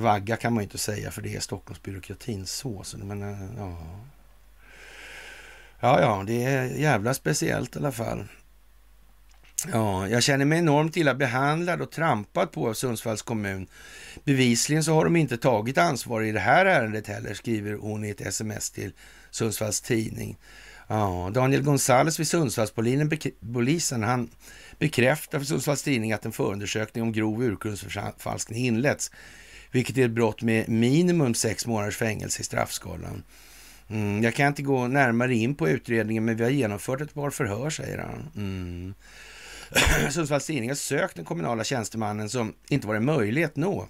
Vagga 0.00 0.36
kan 0.36 0.52
man 0.52 0.62
ju 0.62 0.64
inte 0.64 0.78
säga 0.78 1.10
för 1.10 1.22
det 1.22 1.36
är 1.36 1.40
Stockholmsbyråkratins 1.40 2.52
sås. 2.52 2.96
Men 2.96 3.22
eh, 3.22 3.38
ja. 3.58 3.76
Ja, 5.80 6.00
ja, 6.00 6.24
det 6.26 6.44
är 6.44 6.64
jävla 6.64 7.14
speciellt 7.14 7.76
i 7.76 7.78
alla 7.78 7.92
fall. 7.92 8.24
Ja, 9.72 10.08
jag 10.08 10.22
känner 10.22 10.44
mig 10.44 10.58
enormt 10.58 10.96
illa 10.96 11.14
behandlad 11.14 11.82
och 11.82 11.90
trampad 11.90 12.52
på 12.52 12.68
av 12.68 12.74
Sundsvalls 12.74 13.22
kommun. 13.22 13.66
Bevisligen 14.24 14.84
så 14.84 14.94
har 14.94 15.04
de 15.04 15.16
inte 15.16 15.36
tagit 15.36 15.78
ansvar 15.78 16.22
i 16.22 16.32
det 16.32 16.40
här 16.40 16.66
ärendet 16.66 17.06
heller, 17.06 17.34
skriver 17.34 17.74
hon 17.74 18.04
i 18.04 18.10
ett 18.10 18.20
sms 18.20 18.70
till 18.70 18.92
Sundsvalls 19.30 19.80
tidning. 19.80 20.36
Ja, 20.86 21.30
Daniel 21.34 21.62
Gonzales 21.62 22.20
vid 22.20 22.28
Sundsvallspolisen, 22.28 24.02
han 24.02 24.30
bekräftar 24.78 25.38
för 25.38 25.46
Sundsvalls 25.46 25.82
tidning 25.82 26.12
att 26.12 26.24
en 26.24 26.32
förundersökning 26.32 27.02
om 27.02 27.12
grov 27.12 27.42
urkundsförfalskning 27.42 28.66
inletts 28.66 29.10
vilket 29.70 29.98
är 29.98 30.04
ett 30.04 30.10
brott 30.10 30.42
med 30.42 30.68
minimum 30.68 31.34
sex 31.34 31.66
månaders 31.66 31.96
fängelse 31.96 32.40
i 32.40 32.44
straffskalan. 32.44 33.22
Mm, 33.88 34.22
jag 34.22 34.34
kan 34.34 34.46
inte 34.46 34.62
gå 34.62 34.86
närmare 34.86 35.34
in 35.34 35.54
på 35.54 35.68
utredningen, 35.68 36.24
men 36.24 36.36
vi 36.36 36.42
har 36.42 36.50
genomfört 36.50 37.00
ett 37.00 37.14
par 37.14 37.30
förhör, 37.30 37.70
säger 37.70 37.98
han. 37.98 38.30
Mm. 38.36 38.94
Sundsvalls 40.10 40.46
Tidning 40.46 40.70
har 40.70 40.74
sökt 40.74 41.16
den 41.16 41.24
kommunala 41.24 41.64
tjänstemannen 41.64 42.28
som 42.28 42.54
inte 42.68 42.86
varit 42.86 43.02
möjlig 43.02 43.42
att 43.42 43.56
nå. 43.56 43.88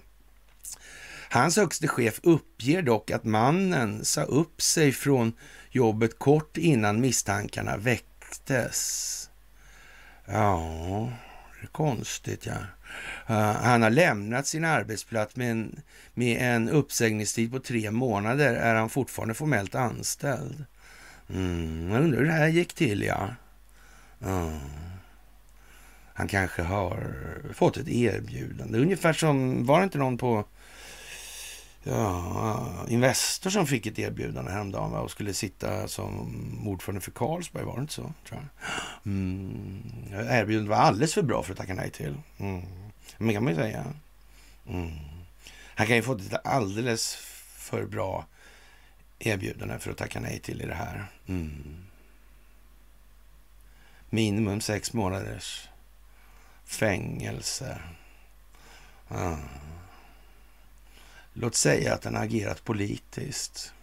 Hans 1.29 1.57
högste 1.57 1.87
chef 1.87 2.19
uppger 2.23 2.81
dock 2.81 3.11
att 3.11 3.23
mannen 3.23 4.05
sa 4.05 4.23
upp 4.23 4.61
sig 4.61 4.91
från 4.91 5.33
jobbet 5.69 6.19
kort 6.19 6.57
innan 6.57 7.01
misstankarna 7.01 7.77
väcktes. 7.77 9.29
Ja, 10.25 11.11
det 11.59 11.65
är 11.65 11.71
konstigt 11.71 12.45
ja. 12.45 12.53
Eh, 13.27 13.51
han 13.51 13.81
har 13.81 13.89
lämnat 13.89 14.47
sin 14.47 14.65
arbetsplats 14.65 15.35
med 15.35 15.51
en, 15.51 15.79
med 16.13 16.55
en 16.55 16.69
uppsägningstid 16.69 17.51
på 17.51 17.59
tre 17.59 17.91
månader. 17.91 18.53
Är 18.53 18.75
han 18.75 18.89
fortfarande 18.89 19.33
formellt 19.33 19.75
anställd? 19.75 20.65
Mm, 21.29 21.91
jag 21.91 22.03
undrar 22.03 22.19
hur 22.19 22.25
det 22.25 22.33
här 22.33 22.47
gick 22.47 22.73
till, 22.73 23.03
ja. 23.03 23.29
Mm. 24.25 24.59
Han 26.13 26.27
kanske 26.27 26.61
har 26.61 27.13
fått 27.53 27.77
ett 27.77 27.87
erbjudande. 27.87 28.79
Ungefär 28.79 29.13
som, 29.13 29.65
var 29.65 29.79
det 29.79 29.83
inte 29.83 29.97
någon 29.97 30.17
på 30.17 30.45
ja, 31.83 32.85
Investor 32.87 33.49
som 33.49 33.67
fick 33.67 33.85
ett 33.85 33.99
erbjudande 33.99 34.51
häromdagen 34.51 34.93
och 34.93 35.11
skulle 35.11 35.33
sitta 35.33 35.87
som 35.87 36.67
ordförande 36.67 37.01
för 37.01 37.11
Carlsberg, 37.11 37.63
var 37.63 37.75
det 37.75 37.81
inte 37.81 37.93
så? 37.93 38.13
Tror 38.27 38.39
jag. 38.39 38.45
Mm, 39.05 39.83
erbjudandet 40.13 40.69
var 40.69 40.77
alldeles 40.77 41.13
för 41.13 41.21
bra 41.21 41.43
för 41.43 41.51
att 41.51 41.57
tacka 41.57 41.73
nej 41.73 41.91
till. 41.91 42.15
Mm. 42.37 42.61
Men 43.17 43.33
kan 43.33 43.43
man 43.43 43.53
ju 43.53 43.59
säga. 43.59 43.85
Mm. 44.67 44.91
Han 45.75 45.87
kan 45.87 45.95
ju 45.95 46.01
fått 46.01 46.21
ett 46.21 46.45
alldeles 46.45 47.15
för 47.55 47.85
bra 47.85 48.25
erbjudande 49.19 49.79
för 49.79 49.91
att 49.91 49.97
tacka 49.97 50.19
nej 50.19 50.39
till 50.39 50.61
i 50.61 50.65
det 50.65 50.75
här. 50.75 51.05
Mm. 51.27 51.85
Minimum 54.09 54.61
sex 54.61 54.93
månaders 54.93 55.69
fängelse. 56.65 57.81
Mm. 59.09 59.37
Låt 61.33 61.55
säga 61.55 61.93
att 61.93 62.03
han 62.03 62.15
agerat 62.15 62.63
politiskt. 62.63 63.73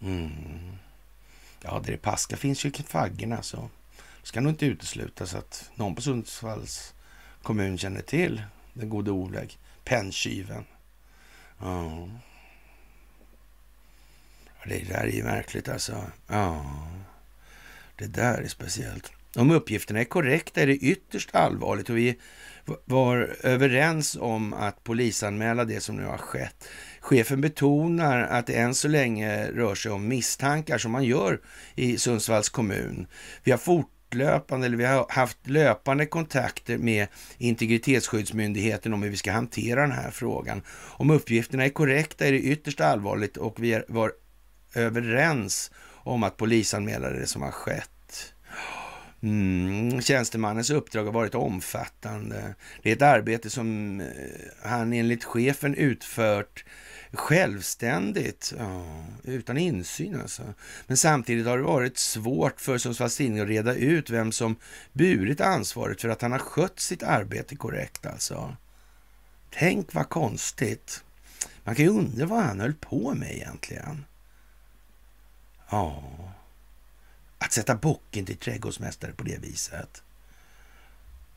Mm. 0.00 0.76
Ja, 1.62 1.82
det 1.86 1.96
paska 1.96 2.36
finns 2.36 2.64
ju 2.64 2.68
i 2.68 2.82
faggorna 2.82 3.42
så 3.42 3.70
ska 4.22 4.40
nog 4.40 4.52
inte 4.52 4.66
uteslutas 4.66 5.34
att 5.34 5.70
någon 5.74 5.94
på 5.94 6.02
Sundsvalls 6.02 6.94
kommun 7.42 7.78
känner 7.78 8.02
till 8.02 8.42
den 8.72 8.88
gode 8.88 9.10
Oleg, 9.10 9.58
penntjuven. 9.84 10.64
Ja. 11.58 12.08
Det 14.64 14.88
där 14.88 15.04
är 15.04 15.12
ju 15.12 15.24
märkligt 15.24 15.68
alltså. 15.68 16.02
Ja, 16.26 16.76
det 17.96 18.06
där 18.06 18.38
är 18.38 18.48
speciellt. 18.48 19.12
Om 19.36 19.50
uppgifterna 19.50 20.00
är 20.00 20.04
korrekta 20.04 20.60
är 20.60 20.66
det 20.66 20.76
ytterst 20.76 21.34
allvarligt 21.34 21.90
och 21.90 21.96
vi 21.96 22.18
var 22.84 23.36
överens 23.42 24.16
om 24.20 24.52
att 24.52 24.84
polisanmäla 24.84 25.64
det 25.64 25.80
som 25.80 25.96
nu 25.96 26.04
har 26.04 26.18
skett. 26.18 26.68
Chefen 27.00 27.40
betonar 27.40 28.22
att 28.22 28.46
det 28.46 28.54
än 28.54 28.74
så 28.74 28.88
länge 28.88 29.50
rör 29.50 29.74
sig 29.74 29.92
om 29.92 30.08
misstankar 30.08 30.78
som 30.78 30.92
man 30.92 31.04
gör 31.04 31.40
i 31.74 31.98
Sundsvalls 31.98 32.48
kommun. 32.48 33.06
Vi 33.44 33.50
har 33.50 33.58
fortlöpande, 33.58 34.66
eller 34.66 34.76
vi 34.76 34.84
har 34.84 35.06
haft 35.08 35.48
löpande 35.48 36.06
kontakter 36.06 36.78
med 36.78 37.08
Integritetsskyddsmyndigheten 37.38 38.94
om 38.94 39.02
hur 39.02 39.10
vi 39.10 39.16
ska 39.16 39.32
hantera 39.32 39.80
den 39.80 39.92
här 39.92 40.10
frågan. 40.10 40.62
Om 40.70 41.10
uppgifterna 41.10 41.64
är 41.64 41.68
korrekta 41.68 42.26
är 42.26 42.32
det 42.32 42.40
ytterst 42.40 42.80
allvarligt 42.80 43.36
och 43.36 43.62
vi 43.62 43.82
var 43.88 44.12
överens 44.74 45.70
om 46.02 46.22
att 46.22 46.36
polisanmäla 46.36 47.10
det 47.10 47.26
som 47.26 47.42
har 47.42 47.50
skett. 47.50 47.90
Mm, 49.22 50.00
tjänstemannens 50.00 50.70
uppdrag 50.70 51.04
har 51.04 51.12
varit 51.12 51.34
omfattande. 51.34 52.54
Det 52.82 52.90
är 52.90 52.96
ett 52.96 53.02
arbete 53.02 53.50
som 53.50 54.00
eh, 54.00 54.06
han 54.62 54.92
enligt 54.92 55.24
chefen 55.24 55.74
utfört 55.74 56.64
självständigt, 57.12 58.52
ja, 58.58 59.04
utan 59.24 59.58
insyn 59.58 60.20
alltså. 60.20 60.42
Men 60.86 60.96
samtidigt 60.96 61.46
har 61.46 61.58
det 61.58 61.64
varit 61.64 61.98
svårt 61.98 62.60
för 62.60 62.78
Sundsvalls 62.78 63.16
Tidning 63.16 63.40
att 63.40 63.48
reda 63.48 63.74
ut 63.74 64.10
vem 64.10 64.32
som 64.32 64.56
burit 64.92 65.40
ansvaret 65.40 66.00
för 66.00 66.08
att 66.08 66.22
han 66.22 66.32
har 66.32 66.38
skött 66.38 66.80
sitt 66.80 67.02
arbete 67.02 67.56
korrekt 67.56 68.06
alltså. 68.06 68.56
Tänk 69.50 69.94
vad 69.94 70.08
konstigt. 70.08 71.04
Man 71.64 71.74
kan 71.74 71.84
ju 71.84 71.90
undra 71.90 72.26
vad 72.26 72.42
han 72.42 72.60
höll 72.60 72.74
på 72.74 73.14
med 73.14 73.32
egentligen. 73.32 74.04
Ja, 75.70 76.02
att 77.40 77.52
sätta 77.52 77.74
bocken 77.74 78.26
till 78.26 78.36
trädgårdsmästare 78.36 79.12
på 79.12 79.24
det 79.24 79.38
viset. 79.38 80.02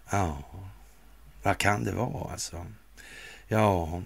Ja, 0.09 0.43
vad 1.43 1.57
kan 1.57 1.83
det 1.83 1.91
vara 1.91 2.31
alltså? 2.31 2.65
Ja, 3.47 4.01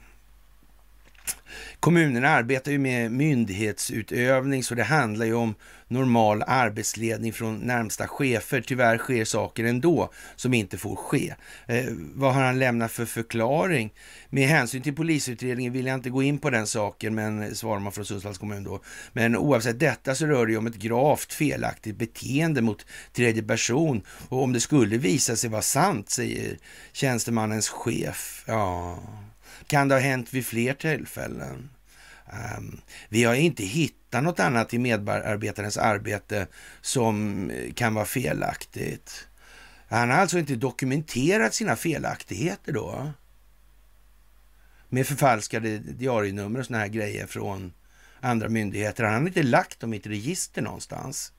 Kommunerna 1.79 2.29
arbetar 2.29 2.71
ju 2.71 2.77
med 2.77 3.11
myndighetsutövning 3.11 4.63
så 4.63 4.75
det 4.75 4.83
handlar 4.83 5.25
ju 5.25 5.33
om 5.33 5.55
normal 5.87 6.43
arbetsledning 6.47 7.33
från 7.33 7.57
närmsta 7.59 8.07
chefer. 8.07 8.61
Tyvärr 8.61 8.97
sker 8.97 9.25
saker 9.25 9.63
ändå 9.63 10.11
som 10.35 10.53
inte 10.53 10.77
får 10.77 10.95
ske. 10.95 11.33
Eh, 11.67 11.85
vad 12.13 12.33
har 12.33 12.41
han 12.43 12.59
lämnat 12.59 12.91
för 12.91 13.05
förklaring? 13.05 13.93
Med 14.29 14.47
hänsyn 14.47 14.81
till 14.81 14.95
polisutredningen 14.95 15.73
vill 15.73 15.85
jag 15.85 15.93
inte 15.93 16.09
gå 16.09 16.23
in 16.23 16.39
på 16.39 16.49
den 16.49 16.67
saken, 16.67 17.15
men 17.15 17.55
svarar 17.55 17.79
man 17.79 17.91
från 17.91 18.05
Sundsvalls 18.05 18.37
kommun 18.37 18.63
då. 18.63 18.81
Men 19.13 19.37
oavsett 19.37 19.79
detta 19.79 20.15
så 20.15 20.25
rör 20.25 20.45
det 20.45 20.51
ju 20.51 20.57
om 20.57 20.67
ett 20.67 20.75
gravt 20.75 21.33
felaktigt 21.33 21.97
beteende 21.97 22.61
mot 22.61 22.85
tredje 23.13 23.43
person 23.43 24.01
och 24.29 24.43
om 24.43 24.53
det 24.53 24.59
skulle 24.59 24.97
visa 24.97 25.35
sig 25.35 25.49
vara 25.49 25.61
sant, 25.61 26.09
säger 26.09 26.57
tjänstemannens 26.93 27.69
chef. 27.69 28.43
Ja, 28.47 28.99
kan 29.67 29.87
det 29.87 29.95
ha 29.95 29.99
hänt 29.99 30.33
vid 30.33 30.45
fler 30.45 30.73
tillfällen? 30.73 31.69
Um, 32.57 32.81
vi 33.09 33.23
har 33.23 33.35
inte 33.35 33.63
hittat 33.63 34.23
något 34.23 34.39
annat 34.39 34.73
i 34.73 34.77
medarbetarens 34.77 35.77
arbete 35.77 36.47
som 36.81 37.49
eh, 37.49 37.73
kan 37.73 37.93
vara 37.93 38.05
felaktigt. 38.05 39.27
Han 39.89 40.09
har 40.09 40.17
alltså 40.17 40.39
inte 40.39 40.55
dokumenterat 40.55 41.53
sina 41.53 41.75
felaktigheter 41.75 42.73
då. 42.73 43.11
Med 44.89 45.07
förfalskade 45.07 45.77
diarienummer 45.77 46.59
och 46.59 46.65
såna 46.65 46.79
här 46.79 46.87
grejer 46.87 47.27
från 47.27 47.73
andra 48.19 48.49
myndigheter. 48.49 49.03
Han 49.03 49.13
har 49.13 49.27
inte 49.27 49.43
lagt 49.43 49.79
dem 49.79 49.93
i 49.93 49.97
ett 49.97 50.07
register 50.07 50.61
någonstans. 50.61 51.31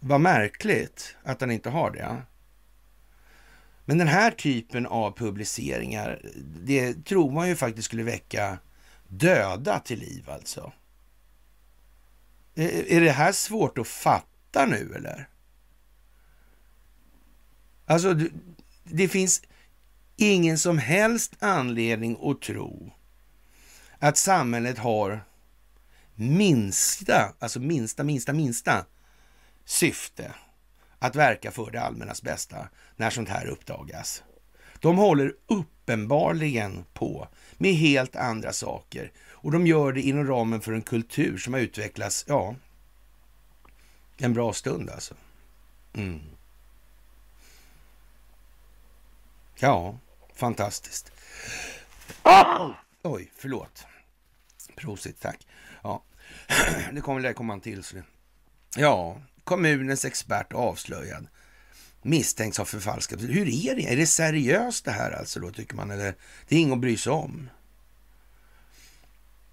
Vad 0.00 0.20
märkligt 0.20 1.16
att 1.22 1.40
han 1.40 1.50
inte 1.50 1.70
har 1.70 1.90
det. 1.90 2.22
Men 3.88 3.98
den 3.98 4.08
här 4.08 4.30
typen 4.30 4.86
av 4.86 5.16
publiceringar, 5.16 6.20
det 6.62 7.04
tror 7.04 7.30
man 7.30 7.48
ju 7.48 7.56
faktiskt 7.56 7.84
skulle 7.84 8.02
väcka 8.02 8.58
döda 9.06 9.80
till 9.80 9.98
liv 9.98 10.30
alltså. 10.30 10.72
Är 12.54 13.00
det 13.00 13.10
här 13.10 13.32
svårt 13.32 13.78
att 13.78 13.88
fatta 13.88 14.66
nu 14.66 14.92
eller? 14.96 15.28
Alltså, 17.86 18.16
det 18.84 19.08
finns 19.08 19.42
ingen 20.16 20.58
som 20.58 20.78
helst 20.78 21.36
anledning 21.38 22.18
att 22.22 22.40
tro 22.40 22.92
att 23.98 24.16
samhället 24.16 24.78
har 24.78 25.24
minsta, 26.14 27.34
alltså 27.38 27.60
minsta, 27.60 28.04
minsta, 28.04 28.32
minsta 28.32 28.86
syfte 29.64 30.34
att 30.98 31.16
verka 31.16 31.50
för 31.50 31.70
det 31.70 31.82
allmännas 31.82 32.22
bästa 32.22 32.68
när 32.96 33.10
sånt 33.10 33.28
här 33.28 33.46
uppdagas. 33.46 34.22
De 34.80 34.98
håller 34.98 35.34
uppenbarligen 35.46 36.84
på 36.94 37.28
med 37.56 37.74
helt 37.74 38.16
andra 38.16 38.52
saker 38.52 39.12
och 39.30 39.52
de 39.52 39.66
gör 39.66 39.92
det 39.92 40.00
inom 40.00 40.26
ramen 40.26 40.60
för 40.60 40.72
en 40.72 40.82
kultur 40.82 41.38
som 41.38 41.54
har 41.54 41.60
utvecklats, 41.60 42.24
ja, 42.28 42.54
en 44.16 44.32
bra 44.32 44.52
stund 44.52 44.90
alltså. 44.90 45.14
Mm. 45.94 46.20
Ja, 49.56 49.98
fantastiskt. 50.34 51.12
Oj, 53.02 53.32
förlåt. 53.36 53.86
Prosit, 54.76 55.20
tack. 55.20 55.46
Ja, 55.82 56.02
det 56.92 57.00
kommer 57.00 57.20
det 57.20 57.32
komma 57.32 57.52
en 57.52 57.60
till. 57.60 57.84
Så 57.84 57.96
Ja, 58.76 59.20
kommunens 59.48 60.04
expert 60.04 60.52
avslöjad. 60.52 61.26
Misstänks 62.02 62.58
ha 62.58 62.64
förfalskat. 62.64 63.20
Hur 63.20 63.48
är 63.48 63.74
det? 63.74 63.92
Är 63.92 63.96
det 63.96 64.06
seriöst 64.06 64.84
det 64.84 64.90
här 64.90 65.10
alltså 65.10 65.40
då, 65.40 65.50
tycker 65.50 65.76
man? 65.76 65.90
Eller 65.90 66.14
det 66.48 66.56
är 66.56 66.60
inget 66.60 66.72
att 66.72 66.80
bry 66.80 66.96
sig 66.96 67.12
om? 67.12 67.50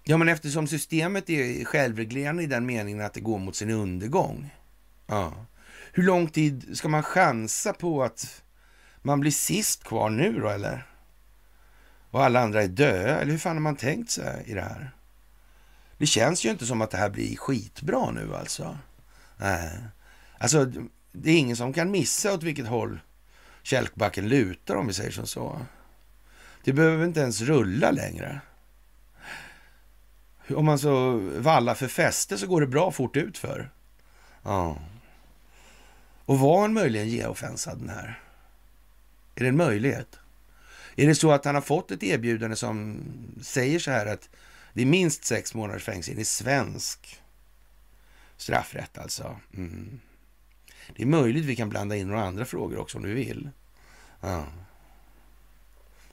Ja, 0.04 0.16
men 0.16 0.28
eftersom 0.28 0.66
systemet 0.66 1.30
är 1.30 1.64
självreglerande 1.64 2.42
i 2.42 2.46
den 2.46 2.66
meningen 2.66 3.00
att 3.00 3.14
det 3.14 3.20
går 3.20 3.38
mot 3.38 3.56
sin 3.56 3.70
undergång. 3.70 4.54
Ja. 5.06 5.46
Hur 5.92 6.02
lång 6.02 6.28
tid 6.28 6.78
ska 6.78 6.88
man 6.88 7.02
chansa 7.02 7.72
på 7.72 8.02
att 8.04 8.42
man 9.02 9.20
blir 9.20 9.30
sist 9.30 9.84
kvar 9.84 10.10
nu 10.10 10.40
då, 10.40 10.48
eller? 10.48 10.86
Och 12.10 12.24
alla 12.24 12.40
andra 12.40 12.62
är 12.62 12.68
döda, 12.68 13.20
eller 13.20 13.32
hur 13.32 13.38
fan 13.38 13.56
har 13.56 13.60
man 13.60 13.76
tänkt 13.76 14.10
sig 14.10 14.44
i 14.46 14.54
det 14.54 14.60
här? 14.60 14.90
Det 15.98 16.06
känns 16.06 16.44
ju 16.44 16.50
inte 16.50 16.66
som 16.66 16.80
att 16.80 16.90
det 16.90 16.98
här 16.98 17.10
blir 17.10 17.36
skitbra 17.36 18.10
nu 18.10 18.34
alltså. 18.36 18.78
Nej. 19.36 19.78
Alltså, 20.38 20.72
det 21.12 21.30
är 21.30 21.38
ingen 21.38 21.56
som 21.56 21.72
kan 21.72 21.90
missa 21.90 22.34
åt 22.34 22.42
vilket 22.42 22.66
håll 22.66 23.00
kälkbacken 23.62 24.28
lutar 24.28 24.74
om 24.74 24.86
vi 24.86 24.92
säger 24.92 25.10
som 25.10 25.26
så. 25.26 25.60
Det 26.64 26.72
behöver 26.72 27.04
inte 27.04 27.20
ens 27.20 27.40
rulla 27.40 27.90
längre. 27.90 28.40
Om 30.48 30.64
man 30.64 30.78
så 30.78 31.16
vallar 31.38 31.74
för 31.74 31.88
fäste 31.88 32.38
så 32.38 32.46
går 32.46 32.60
det 32.60 32.66
bra 32.66 32.90
fort 32.90 33.16
ut 33.16 33.38
för. 33.38 33.70
Ja. 34.42 34.78
Och 36.24 36.38
var 36.38 36.60
han 36.60 36.72
möjligen 36.72 37.08
geofensad 37.08 37.78
den 37.78 37.88
här? 37.88 38.20
Är 39.34 39.40
det 39.40 39.48
en 39.48 39.56
möjlighet? 39.56 40.18
Är 40.96 41.06
det 41.06 41.14
så 41.14 41.32
att 41.32 41.44
han 41.44 41.54
har 41.54 41.62
fått 41.62 41.90
ett 41.90 42.02
erbjudande 42.02 42.56
som 42.56 43.00
säger 43.42 43.78
så 43.78 43.90
här 43.90 44.06
att 44.06 44.28
det 44.72 44.82
är 44.82 44.86
minst 44.86 45.24
sex 45.24 45.54
månaders 45.54 45.84
fängelse 45.84 46.12
i 46.12 46.24
svensk 46.24 47.20
straffrätt 48.36 48.98
alltså? 48.98 49.36
Mm. 49.54 50.00
Det 50.96 51.02
är 51.02 51.06
möjligt 51.06 51.44
vi 51.44 51.56
kan 51.56 51.68
blanda 51.68 51.96
in 51.96 52.08
några 52.08 52.24
andra 52.24 52.44
frågor 52.44 52.78
också 52.78 52.98
om 52.98 53.04
du 53.04 53.14
vill. 53.14 53.50
Ja. 54.20 54.46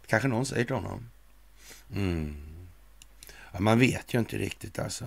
Kanske 0.07 0.27
någon 0.27 0.45
säger 0.45 0.65
till 0.65 0.75
honom. 0.75 1.09
Mm. 1.95 2.35
Ja, 3.51 3.59
man 3.59 3.79
vet 3.79 4.13
ju 4.13 4.19
inte 4.19 4.37
riktigt 4.37 4.79
alltså. 4.79 5.05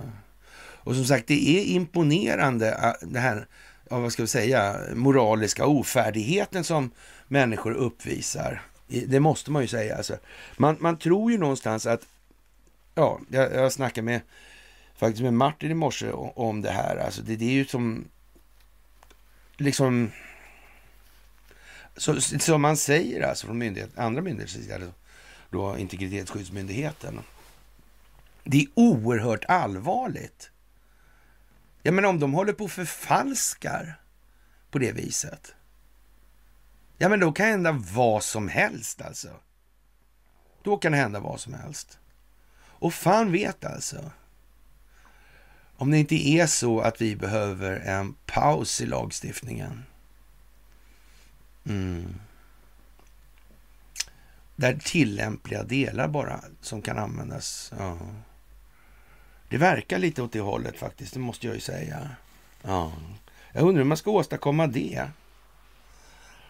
Och 0.58 0.94
som 0.94 1.04
sagt, 1.04 1.26
det 1.26 1.58
är 1.58 1.64
imponerande 1.64 2.72
äh, 2.72 3.08
det 3.08 3.20
här, 3.20 3.46
vad 3.90 4.12
ska 4.12 4.22
vi 4.22 4.28
säga, 4.28 4.80
moraliska 4.94 5.66
ofärdigheten 5.66 6.64
som 6.64 6.90
människor 7.28 7.72
uppvisar. 7.72 8.62
Det 8.86 9.20
måste 9.20 9.50
man 9.50 9.62
ju 9.62 9.68
säga. 9.68 9.96
Alltså. 9.96 10.16
Man, 10.56 10.76
man 10.80 10.98
tror 10.98 11.32
ju 11.32 11.38
någonstans 11.38 11.86
att, 11.86 12.00
ja, 12.94 13.20
jag, 13.28 13.54
jag 13.54 13.72
snackade 13.72 14.04
med, 14.04 14.20
faktiskt 14.96 15.22
med 15.22 15.34
Martin 15.34 15.70
i 15.70 15.74
morse 15.74 16.10
om 16.12 16.62
det 16.62 16.70
här. 16.70 16.96
Alltså 16.96 17.22
det, 17.22 17.36
det 17.36 17.44
är 17.44 17.52
ju 17.52 17.66
som, 17.66 18.08
liksom, 19.56 20.10
så, 21.96 22.20
som 22.20 22.62
man 22.62 22.76
säger 22.76 23.28
alltså 23.28 23.46
från 23.46 23.58
myndighet, 23.58 23.98
andra 23.98 24.22
myndigheter, 24.22 24.52
sida, 24.52 24.78
då 25.50 25.78
integritetsskyddsmyndigheten. 25.78 27.20
Det 28.44 28.60
är 28.60 28.66
oerhört 28.74 29.44
allvarligt. 29.44 30.50
Ja, 31.82 31.92
men 31.92 32.04
om 32.04 32.20
de 32.20 32.34
håller 32.34 32.52
på 32.52 32.64
och 32.64 32.70
förfalskar 32.70 34.00
på 34.70 34.78
det 34.78 34.92
viset. 34.92 35.54
Ja, 36.98 37.08
men 37.08 37.20
då 37.20 37.32
kan 37.32 37.46
hända 37.46 37.72
vad 37.72 38.22
som 38.22 38.48
helst 38.48 39.02
alltså. 39.02 39.28
Då 40.62 40.76
kan 40.76 40.92
det 40.92 40.98
hända 40.98 41.20
vad 41.20 41.40
som 41.40 41.54
helst. 41.54 41.98
Och 42.58 42.94
fan 42.94 43.32
vet 43.32 43.64
alltså. 43.64 44.10
Om 45.76 45.90
det 45.90 45.98
inte 45.98 46.14
är 46.14 46.46
så 46.46 46.80
att 46.80 47.00
vi 47.00 47.16
behöver 47.16 47.76
en 47.76 48.14
paus 48.26 48.80
i 48.80 48.86
lagstiftningen. 48.86 49.84
Mm. 51.64 52.14
Där 54.56 54.78
tillämpliga 54.84 55.62
delar 55.62 56.08
bara 56.08 56.40
som 56.60 56.82
kan 56.82 56.98
användas. 56.98 57.72
Ja. 57.78 57.98
Det 59.48 59.58
verkar 59.58 59.98
lite 59.98 60.22
åt 60.22 60.32
det 60.32 60.40
hållet 60.40 60.78
faktiskt, 60.78 61.14
det 61.14 61.20
måste 61.20 61.46
jag 61.46 61.54
ju 61.54 61.60
säga. 61.60 62.10
Ja. 62.62 62.92
Jag 63.52 63.62
undrar 63.62 63.82
hur 63.82 63.88
man 63.88 63.96
ska 63.96 64.10
åstadkomma 64.10 64.66
det. 64.66 65.10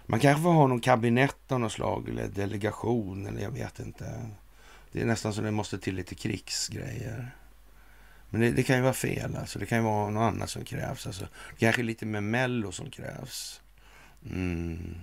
Man 0.06 0.20
kanske 0.20 0.42
får 0.42 0.52
ha 0.52 0.66
någon 0.66 0.80
kabinett 0.80 1.52
av 1.52 1.60
något 1.60 1.72
slag 1.72 2.08
eller 2.08 2.28
delegation 2.28 3.26
eller 3.26 3.42
jag 3.42 3.50
vet 3.50 3.78
inte. 3.78 4.30
Det 4.92 5.00
är 5.00 5.06
nästan 5.06 5.32
som 5.32 5.44
det 5.44 5.50
måste 5.50 5.78
till 5.78 5.94
lite 5.94 6.14
krigsgrejer. 6.14 7.30
Men 8.30 8.40
det, 8.40 8.50
det, 8.50 8.62
kan 8.62 8.76
ju 8.76 8.82
vara 8.82 8.92
fel 8.92 9.36
alltså. 9.36 9.58
Det 9.58 9.66
kan 9.66 9.78
ju 9.78 9.84
vara 9.84 10.10
något 10.10 10.34
annat 10.34 10.50
som 10.50 10.64
krävs. 10.64 11.06
Alltså, 11.06 11.28
kanske 11.58 11.82
lite 11.82 12.06
med 12.06 12.22
mello 12.22 12.72
som 12.72 12.90
krävs. 12.90 13.60
Mm. 14.30 14.94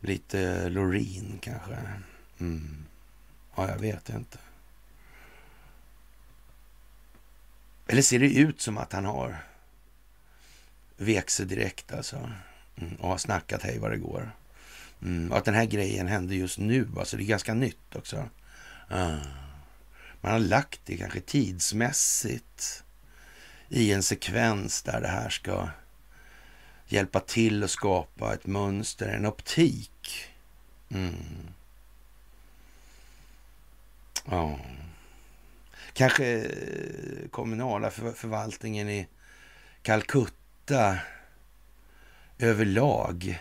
Lite 0.00 0.68
Loreen 0.68 1.38
kanske. 1.40 1.76
Mm. 2.40 2.84
Ja, 3.56 3.68
jag 3.68 3.78
vet 3.78 4.08
inte. 4.08 4.38
Eller 7.86 8.02
ser 8.02 8.18
det 8.18 8.34
ut 8.34 8.60
som 8.60 8.78
att 8.78 8.92
han 8.92 9.04
har 9.04 9.36
vek 10.96 11.30
sig 11.30 11.46
direkt 11.46 11.92
alltså. 11.92 12.30
Mm. 12.76 12.94
Och 12.94 13.08
har 13.08 13.18
snackat 13.18 13.62
hej 13.62 13.78
vad 13.78 13.90
det 13.90 13.98
går. 13.98 14.30
Mm. 15.02 15.32
Och 15.32 15.38
att 15.38 15.44
den 15.44 15.54
här 15.54 15.64
grejen 15.64 16.06
händer 16.06 16.34
just 16.34 16.58
nu. 16.58 16.88
Alltså 16.98 17.16
det 17.16 17.22
är 17.22 17.26
ganska 17.26 17.54
nytt 17.54 17.96
också. 17.96 18.28
Ah. 18.88 19.16
Man 20.20 20.32
har 20.32 20.38
lagt 20.38 20.80
det 20.84 20.96
kanske 20.96 21.20
tidsmässigt 21.20 22.84
i 23.68 23.92
en 23.92 24.02
sekvens 24.02 24.82
där 24.82 25.00
det 25.00 25.08
här 25.08 25.28
ska 25.28 25.68
hjälpa 26.86 27.20
till 27.20 27.64
att 27.64 27.70
skapa 27.70 28.34
ett 28.34 28.46
mönster, 28.46 29.08
en 29.08 29.26
optik. 29.26 30.26
Mm. 30.88 31.14
Ja. 34.30 34.58
Kanske 35.92 36.26
eh, 36.38 37.28
kommunala 37.30 37.90
för 37.90 38.12
förvaltningen 38.12 38.88
i 38.88 39.08
Calcutta 39.82 40.98
överlag. 42.38 43.40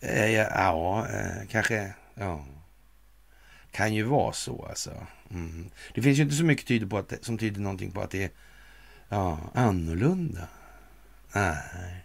Eh, 0.00 0.30
ja, 0.30 1.06
eh, 1.08 1.46
kanske. 1.48 1.94
Ja. 2.14 2.44
Kan 3.70 3.94
ju 3.94 4.02
vara 4.02 4.32
så 4.32 4.66
alltså. 4.68 5.06
Mm. 5.30 5.70
Det 5.94 6.02
finns 6.02 6.18
ju 6.18 6.22
inte 6.22 6.34
så 6.34 6.44
mycket 6.44 6.66
tyder 6.66 6.86
på 6.86 6.98
att, 6.98 7.12
som 7.24 7.38
tyder 7.38 7.60
någonting 7.60 7.90
på 7.90 8.00
att 8.00 8.10
det 8.10 8.24
är 8.24 8.30
ja, 9.08 9.38
annorlunda. 9.54 10.48
Nej. 11.32 12.04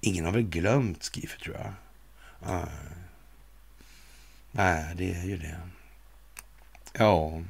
Ingen 0.00 0.24
har 0.24 0.32
väl 0.32 0.42
glömt 0.42 1.04
Skiffer 1.04 1.40
tror 1.40 1.56
jag. 1.56 1.72
Nej. 2.46 2.66
Nej, 4.52 4.94
det 4.96 5.14
är 5.14 5.24
ju 5.24 5.36
det. 5.36 5.58
Ja. 6.92 7.42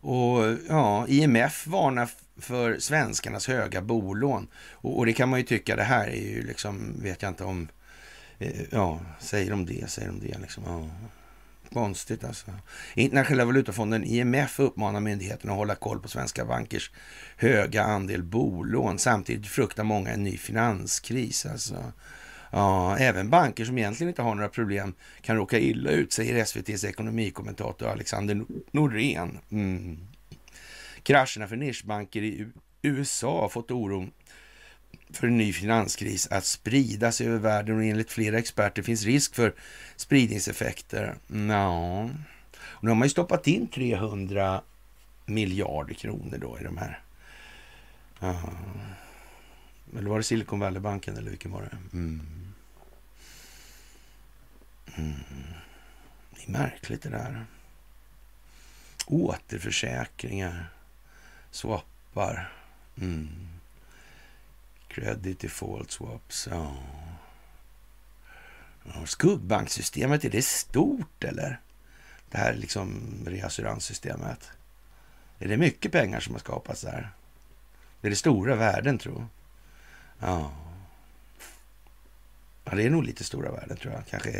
Och 0.00 0.56
ja, 0.68 1.08
IMF 1.08 1.66
varnar 1.66 2.10
för 2.36 2.78
svenskarnas 2.78 3.48
höga 3.48 3.82
bolån. 3.82 4.48
Och, 4.70 4.98
och, 4.98 5.06
det 5.06 5.12
kan 5.12 5.28
man 5.28 5.40
ju 5.40 5.46
tycka, 5.46 5.76
det 5.76 5.82
här 5.82 6.06
är 6.06 6.20
ju 6.20 6.42
liksom, 6.42 7.00
vet 7.02 7.22
jag 7.22 7.30
inte 7.30 7.44
om, 7.44 7.68
eh, 8.38 8.62
ja, 8.70 9.00
säger 9.20 9.50
de 9.50 9.66
det, 9.66 9.90
säger 9.90 10.08
de 10.08 10.20
det 10.20 10.38
liksom. 10.38 10.64
Ja. 10.66 10.88
Konstigt 11.74 12.24
alltså. 12.24 12.50
Internationella 12.94 13.44
valutafonden 13.44 14.04
IMF 14.04 14.60
uppmanar 14.60 15.00
myndigheterna 15.00 15.52
att 15.52 15.58
hålla 15.58 15.74
koll 15.74 16.00
på 16.00 16.08
svenska 16.08 16.44
bankers 16.44 16.90
höga 17.36 17.82
andel 17.82 18.22
bolån. 18.22 18.98
Samtidigt 18.98 19.46
fruktar 19.46 19.84
många 19.84 20.10
en 20.10 20.24
ny 20.24 20.36
finanskris. 20.36 21.46
Alltså. 21.46 21.92
Ja, 22.50 22.96
även 22.98 23.30
banker 23.30 23.64
som 23.64 23.78
egentligen 23.78 24.08
inte 24.08 24.22
har 24.22 24.34
några 24.34 24.48
problem 24.48 24.94
kan 25.20 25.36
råka 25.36 25.58
illa 25.58 25.90
ut, 25.90 26.12
säger 26.12 26.44
SVTs 26.44 26.84
ekonomikommentator 26.84 27.88
Alexander 27.88 28.44
Norén. 28.70 29.38
Mm. 29.50 29.98
Krascherna 31.02 31.48
för 31.48 31.56
nischbanker 31.56 32.22
i 32.22 32.46
USA 32.82 33.40
har 33.40 33.48
fått 33.48 33.70
oron 33.70 34.10
för 35.16 35.26
en 35.26 35.36
ny 35.36 35.52
finanskris 35.52 36.28
att 36.30 36.44
spridas 36.44 37.20
över 37.20 37.38
världen 37.38 37.76
och 37.76 37.84
enligt 37.84 38.12
flera 38.12 38.38
experter 38.38 38.82
finns 38.82 39.04
risk 39.04 39.34
för 39.34 39.54
spridningseffekter. 39.96 41.16
Ja, 41.28 42.10
nu 42.80 42.90
har 42.90 42.94
man 42.94 43.06
ju 43.06 43.10
stoppat 43.10 43.46
in 43.46 43.68
300 43.68 44.62
miljarder 45.26 45.94
kronor 45.94 46.38
då 46.38 46.58
i 46.60 46.64
de 46.64 46.76
här. 46.78 47.00
Ja. 48.20 48.40
Eller 49.98 50.10
var 50.10 50.18
det 50.18 50.24
Silicon 50.24 50.60
Valley-banken 50.60 51.16
eller 51.16 51.30
vilken 51.30 51.52
var 51.52 51.62
det? 51.62 51.96
Mm. 51.96 52.26
Mm. 54.96 55.14
Det 56.30 56.44
är 56.46 56.50
märkligt 56.50 57.02
det 57.02 57.08
där. 57.08 57.44
Återförsäkringar, 59.06 60.70
swappar. 61.50 62.52
Mm. 63.00 63.53
Credit 64.94 65.40
default 65.40 65.90
swaps. 65.90 66.48
Ja. 66.50 66.76
Skuggbanksystemet, 69.06 70.24
är 70.24 70.30
det 70.30 70.44
stort 70.44 71.24
eller? 71.24 71.60
Det 72.30 72.38
här 72.38 72.54
liksom 72.54 73.18
reassuranssystemet. 73.26 74.50
Är 75.38 75.48
det 75.48 75.56
mycket 75.56 75.92
pengar 75.92 76.20
som 76.20 76.34
har 76.34 76.40
skapats 76.40 76.80
där? 76.80 77.10
Är 78.02 78.10
det 78.10 78.16
stora 78.16 78.56
värden, 78.56 78.98
tror 78.98 79.26
Ja. 80.18 80.52
ja. 82.64 82.74
Det 82.74 82.82
är 82.82 82.90
nog 82.90 83.04
lite 83.04 83.24
stora 83.24 83.52
värden, 83.52 83.76
tror 83.76 83.92
jag. 83.92 84.06
Kanske 84.06 84.30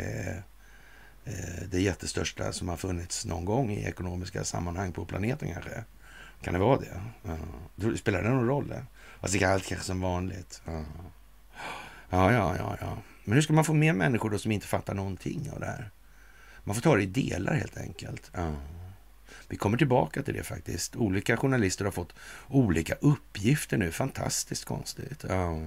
eh, 1.25 1.63
det 1.69 1.81
jättestörsta 1.81 2.53
som 2.53 2.69
har 2.69 2.77
funnits 2.77 3.25
någon 3.25 3.45
gång 3.45 3.71
i 3.71 3.85
ekonomiska 3.85 4.43
sammanhang 4.43 4.91
på 4.91 5.05
planeten, 5.05 5.53
kanske. 5.53 5.83
Kan 6.41 6.53
det 6.53 6.59
vara 6.59 6.79
det? 6.79 7.01
Ja. 7.23 7.37
Spelar 7.97 8.23
det 8.23 8.29
någon 8.29 8.47
roll? 8.47 8.67
Det? 8.67 8.85
Fast 9.21 9.33
det 9.33 9.43
är 9.43 9.47
allt 9.47 9.65
kanske 9.65 9.85
som 9.85 10.01
vanligt. 10.01 10.61
Ja. 10.65 10.83
ja, 12.09 12.33
ja, 12.33 12.55
ja, 12.57 12.77
ja. 12.81 12.97
Men 13.23 13.33
hur 13.33 13.41
ska 13.41 13.53
man 13.53 13.65
få 13.65 13.73
med 13.73 13.95
människor 13.95 14.29
då 14.29 14.37
som 14.37 14.51
inte 14.51 14.67
fattar 14.67 14.93
någonting 14.93 15.51
av 15.53 15.59
det 15.59 15.65
här? 15.65 15.89
Man 16.63 16.75
får 16.75 16.81
ta 16.81 16.95
det 16.95 17.03
i 17.03 17.05
delar 17.05 17.53
helt 17.53 17.77
enkelt. 17.77 18.31
Ja. 18.33 18.53
Vi 19.47 19.57
kommer 19.57 19.77
tillbaka 19.77 20.23
till 20.23 20.33
det 20.33 20.43
faktiskt. 20.43 20.95
Olika 20.95 21.37
journalister 21.37 21.85
har 21.85 21.91
fått 21.91 22.13
olika 22.47 22.95
uppgifter 22.95 23.77
nu. 23.77 23.91
Fantastiskt 23.91 24.65
konstigt. 24.65 25.25
Ja. 25.29 25.59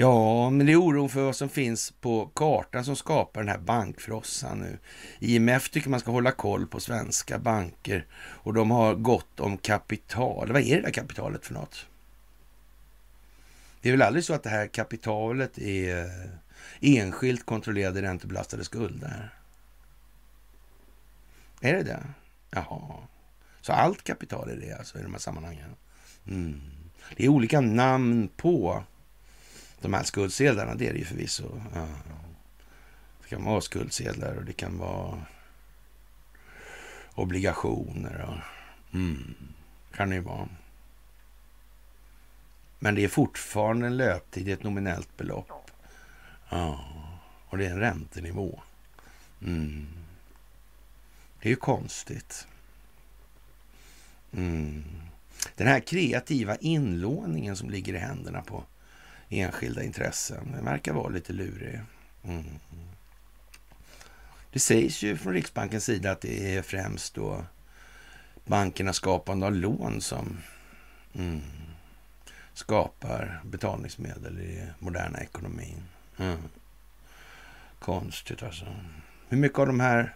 Ja, 0.00 0.50
men 0.50 0.66
det 0.66 0.72
är 0.72 0.76
oron 0.76 1.08
för 1.08 1.22
vad 1.22 1.36
som 1.36 1.48
finns 1.48 1.90
på 1.90 2.30
kartan 2.34 2.84
som 2.84 2.96
skapar 2.96 3.40
den 3.40 3.48
här 3.48 3.58
bankfrossan 3.58 4.58
nu. 4.58 4.78
IMF 5.18 5.70
tycker 5.70 5.90
man 5.90 6.00
ska 6.00 6.10
hålla 6.10 6.32
koll 6.32 6.66
på 6.66 6.80
svenska 6.80 7.38
banker 7.38 8.06
och 8.16 8.54
de 8.54 8.70
har 8.70 8.94
gott 8.94 9.40
om 9.40 9.58
kapital. 9.58 10.52
Vad 10.52 10.62
är 10.62 10.76
det 10.76 10.82
där 10.82 10.90
kapitalet 10.90 11.46
för 11.46 11.54
något? 11.54 11.86
Det 13.80 13.88
är 13.88 13.92
väl 13.92 14.02
aldrig 14.02 14.24
så 14.24 14.34
att 14.34 14.42
det 14.42 14.50
här 14.50 14.66
kapitalet 14.66 15.58
är 15.58 16.04
eh, 16.04 16.30
enskilt 16.80 17.46
kontrollerade 17.46 18.02
räntebelastade 18.02 18.64
skulder? 18.64 19.34
Är 21.60 21.74
det 21.74 21.82
det? 21.82 22.06
Jaha. 22.50 22.94
Så 23.60 23.72
allt 23.72 24.04
kapital 24.04 24.50
är 24.50 24.56
det 24.56 24.72
alltså 24.72 24.98
i 24.98 25.02
de 25.02 25.12
här 25.12 25.20
sammanhangen? 25.20 25.76
Mm. 26.26 26.60
Det 27.16 27.24
är 27.24 27.28
olika 27.28 27.60
namn 27.60 28.28
på 28.36 28.84
de 29.80 29.94
här 29.94 30.02
skuldsedlarna, 30.02 30.74
det 30.74 30.88
är 30.88 30.92
det 30.92 30.98
ju 30.98 31.04
förvisso. 31.04 31.60
Ja. 31.74 31.86
Det 33.22 33.28
kan 33.28 33.44
vara 33.44 33.60
skuldsedlar 33.60 34.36
och 34.36 34.44
det 34.44 34.52
kan 34.52 34.78
vara 34.78 35.22
obligationer. 37.14 38.20
Och, 38.20 38.94
mm, 38.94 39.34
kan 39.92 40.08
det 40.08 40.14
ju 40.14 40.22
vara. 40.22 40.48
Men 42.78 42.94
det 42.94 43.04
är 43.04 43.08
fortfarande 43.08 43.86
en 43.86 43.96
löptid 43.96 44.48
i 44.48 44.52
ett 44.52 44.62
nominellt 44.62 45.16
belopp. 45.16 45.70
Ja, 46.48 46.84
och 47.48 47.58
det 47.58 47.66
är 47.66 47.70
en 47.70 47.80
räntenivå. 47.80 48.60
Mm. 49.42 49.86
Det 51.40 51.48
är 51.48 51.50
ju 51.50 51.56
konstigt. 51.56 52.46
Mm. 54.32 54.84
Den 55.56 55.66
här 55.66 55.80
kreativa 55.80 56.56
inlåningen 56.56 57.56
som 57.56 57.70
ligger 57.70 57.94
i 57.94 57.98
händerna 57.98 58.42
på 58.42 58.64
enskilda 59.28 59.82
intressen. 59.82 60.52
Den 60.52 60.64
verkar 60.64 60.92
vara 60.92 61.08
lite 61.08 61.32
lurig. 61.32 61.80
Mm. 62.24 62.44
Det 64.52 64.58
sägs 64.58 65.02
ju 65.02 65.16
från 65.16 65.32
Riksbankens 65.32 65.84
sida 65.84 66.10
att 66.10 66.20
det 66.20 66.56
är 66.56 66.62
främst 66.62 67.14
då 67.14 67.44
bankernas 68.44 68.96
skapande 68.96 69.46
av 69.46 69.54
lån 69.54 70.00
som 70.00 70.38
mm, 71.14 71.40
skapar 72.52 73.40
betalningsmedel 73.44 74.38
i 74.38 74.66
moderna 74.78 75.20
ekonomin. 75.20 75.82
Mm. 76.18 76.38
Konstigt 77.78 78.42
alltså. 78.42 78.66
Hur 79.28 79.38
mycket 79.38 79.58
av 79.58 79.66
de 79.66 79.80
här 79.80 80.14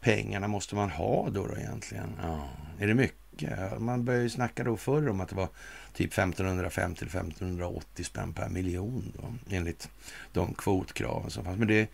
pengarna 0.00 0.48
måste 0.48 0.74
man 0.74 0.90
ha 0.90 1.30
då, 1.30 1.46
då 1.46 1.56
egentligen? 1.56 2.12
Ja. 2.22 2.48
Är 2.78 2.86
det 2.86 2.94
mycket? 2.94 3.18
Man 3.78 4.04
började 4.04 4.24
ju 4.24 4.30
snacka 4.30 4.64
då 4.64 4.76
förr 4.76 5.08
om 5.08 5.20
att 5.20 5.28
det 5.28 5.34
var 5.34 5.48
typ 5.92 6.12
1550 6.12 6.98
till 6.98 7.08
1580 7.08 8.04
spänn 8.04 8.32
per 8.32 8.48
miljon 8.48 9.12
då, 9.16 9.54
enligt 9.56 9.88
de 10.32 10.54
kvotkraven 10.54 11.30
som 11.30 11.44
fanns. 11.44 11.58
Men, 11.58 11.68
det, 11.68 11.88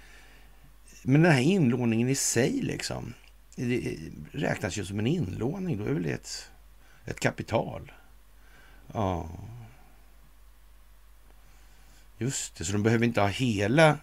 men 1.03 1.23
den 1.23 1.33
här 1.33 1.41
inlåningen 1.41 2.09
i 2.09 2.15
sig 2.15 2.53
liksom, 2.53 3.15
det 3.57 3.99
räknas 4.33 4.77
ju 4.77 4.85
som 4.85 4.99
en 4.99 5.07
inlåning. 5.07 5.79
Då 5.79 5.85
är 5.85 5.93
väl 5.93 6.03
det 6.03 6.13
ett, 6.13 6.51
ett 7.05 7.21
kapital. 7.21 7.93
Ja. 8.93 9.29
Just 12.19 12.57
det, 12.57 12.65
så 12.65 12.73
de 12.73 12.83
behöver 12.83 13.07
inte 13.07 13.21
ha 13.21 13.29
hela 13.29 13.99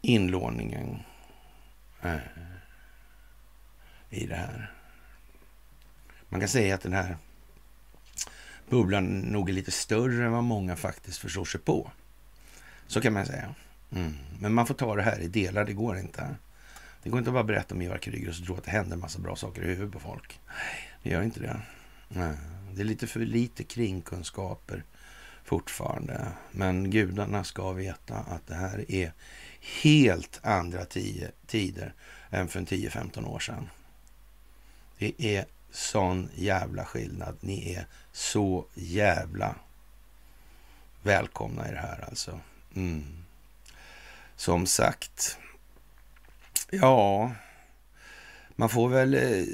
inlåningen 0.00 1.02
äh, 2.02 2.16
i 4.10 4.26
det 4.26 4.36
här. 4.36 4.77
Man 6.28 6.40
kan 6.40 6.48
säga 6.48 6.74
att 6.74 6.80
den 6.80 6.92
här 6.92 7.16
bubblan 8.68 9.20
nog 9.20 9.48
är 9.48 9.52
lite 9.52 9.70
större 9.70 10.26
än 10.26 10.32
vad 10.32 10.44
många 10.44 10.76
faktiskt 10.76 11.18
förstår 11.18 11.44
sig 11.44 11.60
på. 11.60 11.90
Så 12.86 13.00
kan 13.00 13.12
man 13.12 13.26
säga. 13.26 13.54
Mm. 13.90 14.14
Men 14.40 14.54
man 14.54 14.66
får 14.66 14.74
ta 14.74 14.96
det 14.96 15.02
här 15.02 15.20
i 15.20 15.28
delar, 15.28 15.64
det 15.64 15.72
går 15.72 15.98
inte. 15.98 16.36
Det 17.02 17.10
går 17.10 17.18
inte 17.18 17.30
att 17.30 17.34
bara 17.34 17.44
berätta 17.44 17.74
om 17.74 17.82
Ivar 17.82 17.98
Kryger 17.98 18.28
och 18.28 18.34
så 18.34 18.44
tro 18.44 18.56
att 18.56 18.64
det 18.64 18.70
händer 18.70 18.94
en 18.94 19.00
massa 19.00 19.18
bra 19.18 19.36
saker 19.36 19.62
i 19.62 19.66
huvudet 19.66 19.92
på 19.92 20.00
folk. 20.00 20.40
Det 21.02 21.10
gör 21.10 21.22
inte 21.22 21.40
det. 21.40 21.60
Nej. 22.08 22.34
Det 22.74 22.82
är 22.82 22.84
lite 22.84 23.06
för 23.06 23.20
lite 23.20 23.64
kringkunskaper 23.64 24.84
fortfarande. 25.44 26.28
Men 26.50 26.90
gudarna 26.90 27.44
ska 27.44 27.72
veta 27.72 28.14
att 28.16 28.46
det 28.46 28.54
här 28.54 28.90
är 28.90 29.12
helt 29.82 30.40
andra 30.42 30.84
tider 31.46 31.94
än 32.30 32.48
för 32.48 32.60
10-15 32.60 33.26
år 33.26 33.38
sedan. 33.38 33.68
Det 34.98 35.14
är 35.18 35.44
sån 35.70 36.30
jävla 36.34 36.84
skillnad. 36.84 37.36
Ni 37.40 37.74
är 37.74 37.86
så 38.12 38.66
jävla 38.74 39.54
välkomna 41.02 41.68
i 41.68 41.72
det 41.72 41.80
här 41.80 42.04
alltså. 42.08 42.40
Mm. 42.74 43.04
Som 44.36 44.66
sagt, 44.66 45.38
ja, 46.70 47.32
man 48.56 48.68
får 48.68 48.88
väl 48.88 49.14
eh, 49.14 49.44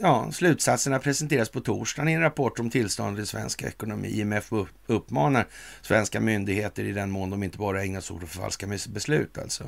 ja, 0.00 0.32
slutsatserna 0.32 0.98
presenteras 0.98 1.48
på 1.48 1.60
torsdagen 1.60 2.08
i 2.08 2.12
en 2.12 2.20
rapport 2.20 2.58
om 2.58 2.70
tillståndet 2.70 3.22
i 3.22 3.26
svensk 3.26 3.62
ekonomi. 3.62 4.08
IMF 4.08 4.52
uppmanar 4.86 5.46
svenska 5.82 6.20
myndigheter 6.20 6.84
i 6.84 6.92
den 6.92 7.10
mån 7.10 7.30
de 7.30 7.42
inte 7.42 7.58
bara 7.58 7.82
ägnar 7.82 8.00
sig 8.00 8.16
åt 8.16 8.22
att 8.22 8.28
förfalska 8.28 8.66
beslut, 8.66 9.38
alltså 9.38 9.64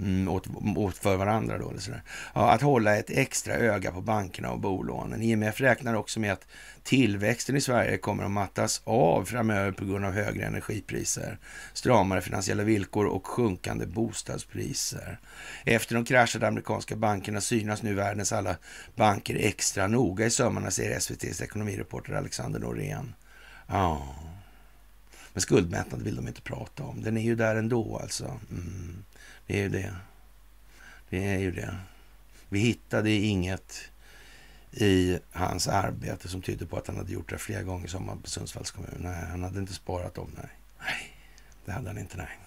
mm, 0.00 0.28
åt, 0.28 0.46
åt 0.76 0.96
för 0.96 1.16
varandra 1.16 1.58
då, 1.58 1.70
eller 1.70 1.80
sådär. 1.80 2.02
Ja, 2.34 2.50
att 2.50 2.62
hålla 2.62 2.96
ett 2.96 3.10
extra 3.10 3.54
öga 3.54 3.92
på 3.92 4.00
bankerna 4.00 4.50
och 4.50 4.60
bolånen. 4.60 5.22
IMF 5.22 5.60
räknar 5.60 5.94
också 5.94 6.20
med 6.20 6.32
att 6.32 6.46
tillväxten 6.82 7.56
i 7.56 7.60
Sverige 7.60 7.98
kommer 7.98 8.24
att 8.24 8.30
mattas 8.30 8.82
av 8.84 9.24
framöver 9.24 9.72
på 9.72 9.84
grund 9.84 10.04
av 10.04 10.12
högre 10.12 10.46
energipriser, 10.46 11.38
stramare 11.72 12.20
finansiella 12.20 12.62
villkor 12.62 13.06
och 13.06 13.26
sjunkande 13.26 13.86
bostadspriser. 13.86 15.18
Efter 15.64 15.94
de 15.94 16.04
kraschade 16.04 16.48
amerikanska 16.48 16.96
bankerna 16.96 17.40
synas 17.40 17.82
nu 17.82 17.94
världens 17.94 18.32
alla 18.32 18.56
banker 18.96 19.36
extra 19.36 19.86
noga 19.86 20.26
i 20.26 20.30
sömmarna, 20.30 20.70
säger 20.70 20.96
SVTs 20.96 21.40
ekonomireporter 21.40 22.12
Alexander 22.12 22.60
Norén. 22.60 23.14
Ja, 23.66 24.16
men 25.32 25.40
skuldmättnad 25.40 26.02
vill 26.02 26.16
de 26.16 26.28
inte 26.28 26.42
prata 26.42 26.82
om. 26.82 27.02
Den 27.02 27.16
är 27.16 27.22
ju 27.22 27.34
där 27.34 27.56
ändå 27.56 27.98
alltså. 28.02 28.24
Mm. 28.50 29.04
Det 29.46 29.58
är 29.58 29.62
ju 29.62 29.68
det. 29.68 29.94
Det 31.10 31.24
är 31.24 31.38
ju 31.38 31.50
det. 31.50 31.76
Vi 32.48 32.58
hittade 32.58 33.10
inget 33.10 33.89
i 34.72 35.18
hans 35.32 35.68
arbete 35.68 36.28
som 36.28 36.42
tydde 36.42 36.66
på 36.66 36.76
att 36.76 36.86
han 36.86 36.96
hade 36.96 37.12
gjort 37.12 37.30
det 37.30 37.38
flera 37.38 37.62
gånger 37.62 37.88
som 37.88 38.20
på 38.22 38.30
Sundsvalls 38.30 38.70
kommun. 38.70 38.96
Nej, 38.98 39.24
han 39.30 39.42
hade 39.42 39.58
inte 39.58 39.74
sparat 39.74 40.14
dem. 40.14 40.30
Nej, 40.36 40.50
nej 40.78 41.16
det 41.64 41.72
hade 41.72 41.88
han 41.88 41.98
inte. 41.98 42.16
Nej. 42.16 42.38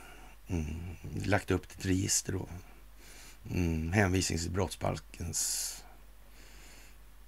Mm. 0.47 0.95
Lagt 1.25 1.51
upp 1.51 1.65
ett 1.65 1.85
register 1.85 2.33
då. 2.33 2.47
Mm. 3.51 3.91
Hänvisning 3.91 4.39
till 4.39 4.51
brottsbalkens 4.51 5.69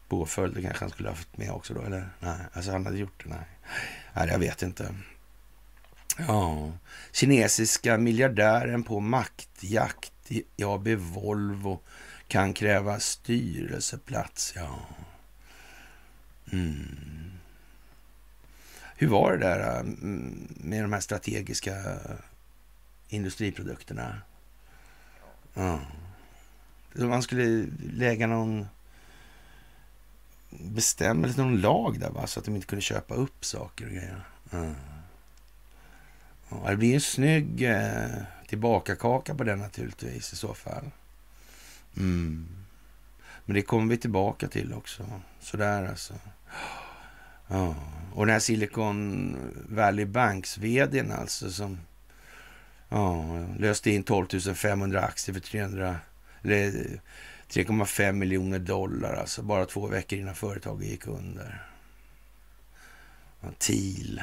påföljder 0.08 0.62
kanske 0.62 0.84
han 0.84 0.90
skulle 0.90 1.10
ha 1.10 1.16
haft 1.16 1.38
med 1.38 1.52
också 1.52 1.74
då, 1.74 1.82
eller? 1.82 2.10
Nej, 2.20 2.40
alltså 2.54 2.72
han 2.72 2.86
hade 2.86 2.98
gjort 2.98 3.24
det. 3.24 3.30
Nej, 3.30 3.48
nej 4.14 4.28
jag 4.28 4.40
vet 4.40 4.62
inte. 4.62 4.96
Ja, 6.18 6.72
kinesiska 7.12 7.98
miljardären 7.98 8.84
på 8.84 9.00
maktjakt 9.00 10.32
i 10.32 10.64
AB 10.64 10.88
Volvo 10.88 11.80
kan 12.28 12.54
kräva 12.54 13.00
styrelseplats. 13.00 14.54
Ja. 14.56 14.80
Mm. 16.52 17.32
Hur 18.96 19.08
var 19.08 19.32
det 19.32 19.38
där 19.38 19.78
äh, 19.78 19.84
med 19.84 20.84
de 20.84 20.94
här 20.94 21.00
strategiska 21.00 22.00
industriprodukterna? 23.08 24.22
Ja. 25.54 25.80
Man 26.94 27.24
skulle 27.24 27.68
lägga 27.94 28.28
någon 28.28 28.68
bestämmelse, 30.50 31.42
någon 31.42 31.62
lag 31.62 32.00
där 32.00 32.10
va? 32.10 32.28
så 32.28 32.40
att 32.40 32.46
de 32.46 32.56
inte 32.56 32.68
kunde 32.68 32.82
köpa 32.82 33.16
upp 33.16 33.46
saker 33.46 33.86
och 33.86 33.92
grejer. 33.92 34.24
Ja. 34.50 34.74
Ja, 36.50 36.70
det 36.70 36.78
blir 36.78 36.94
en 36.94 37.02
snygg 37.02 37.62
eh, 37.62 38.10
tillbakakaka 38.48 39.36
på 39.36 39.44
den 39.44 39.60
naturligtvis 39.60 40.34
i 40.34 40.36
så 40.36 40.54
fall. 40.54 40.92
Mm. 41.98 42.48
Men 43.46 43.56
det 43.56 43.62
kommer 43.62 43.90
vi 43.90 43.98
tillbaka 43.98 44.48
till 44.48 44.74
också. 44.74 45.22
Sådär 45.40 45.90
alltså. 45.90 46.14
Ja. 47.48 47.76
Och 48.14 48.26
den 48.26 48.34
här 48.34 48.40
Silicon 48.40 49.38
Valley 49.70 50.06
Banks 50.06 50.58
vdn 50.58 51.12
alltså 51.12 51.52
som 51.52 51.78
ja, 52.90 53.24
löste 53.60 53.92
in 53.92 54.04
12 54.04 54.28
500 54.56 55.02
aktier 55.02 55.34
för 55.34 55.42
300, 55.42 55.96
eller 56.42 56.72
3,5 57.50 58.12
miljoner 58.12 58.60
dollar 58.60 59.16
alltså 59.16 59.42
bara 59.42 59.66
två 59.66 59.88
veckor 59.88 60.20
innan 60.20 60.36
företaget 60.36 60.88
gick 60.88 61.08
under. 61.08 61.66
Thiel. 63.58 64.22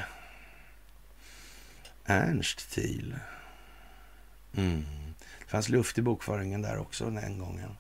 Ernst 2.05 2.71
Thiel. 2.71 3.15
Mm. 4.57 4.85
Det 5.53 5.57
fanns 5.57 5.69
luft 5.69 5.99
i 5.99 6.03
bokföringen 6.03 6.63
där 6.63 6.79
också 6.79 7.11
den 7.11 7.39
gången. 7.39 7.77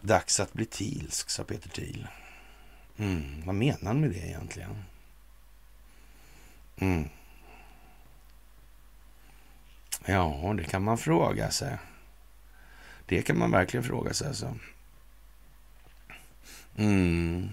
Dags 0.00 0.40
att 0.40 0.52
bli 0.52 0.64
Thielsk, 0.64 1.30
sa 1.30 1.44
Peter 1.44 1.68
Thiel. 1.70 2.08
Mm. 2.96 3.42
Vad 3.46 3.54
menar 3.54 3.84
han 3.84 4.00
med 4.00 4.10
det 4.10 4.28
egentligen? 4.28 4.84
Mm. 6.76 7.08
Ja, 10.04 10.54
det 10.56 10.64
kan 10.64 10.82
man 10.82 10.98
fråga 10.98 11.50
sig. 11.50 11.78
Det 13.06 13.22
kan 13.22 13.38
man 13.38 13.50
verkligen 13.50 13.84
fråga 13.84 14.14
sig. 14.14 14.28
Alltså. 14.28 14.58
Mm. 16.76 17.48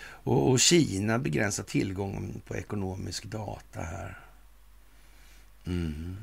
Och, 0.00 0.50
och, 0.50 0.60
Kina 0.60 1.18
begränsar 1.18 1.64
tillgången 1.64 2.42
på 2.46 2.56
ekonomisk 2.56 3.24
data 3.24 3.80
här. 3.80 4.25
Mm. 5.66 6.16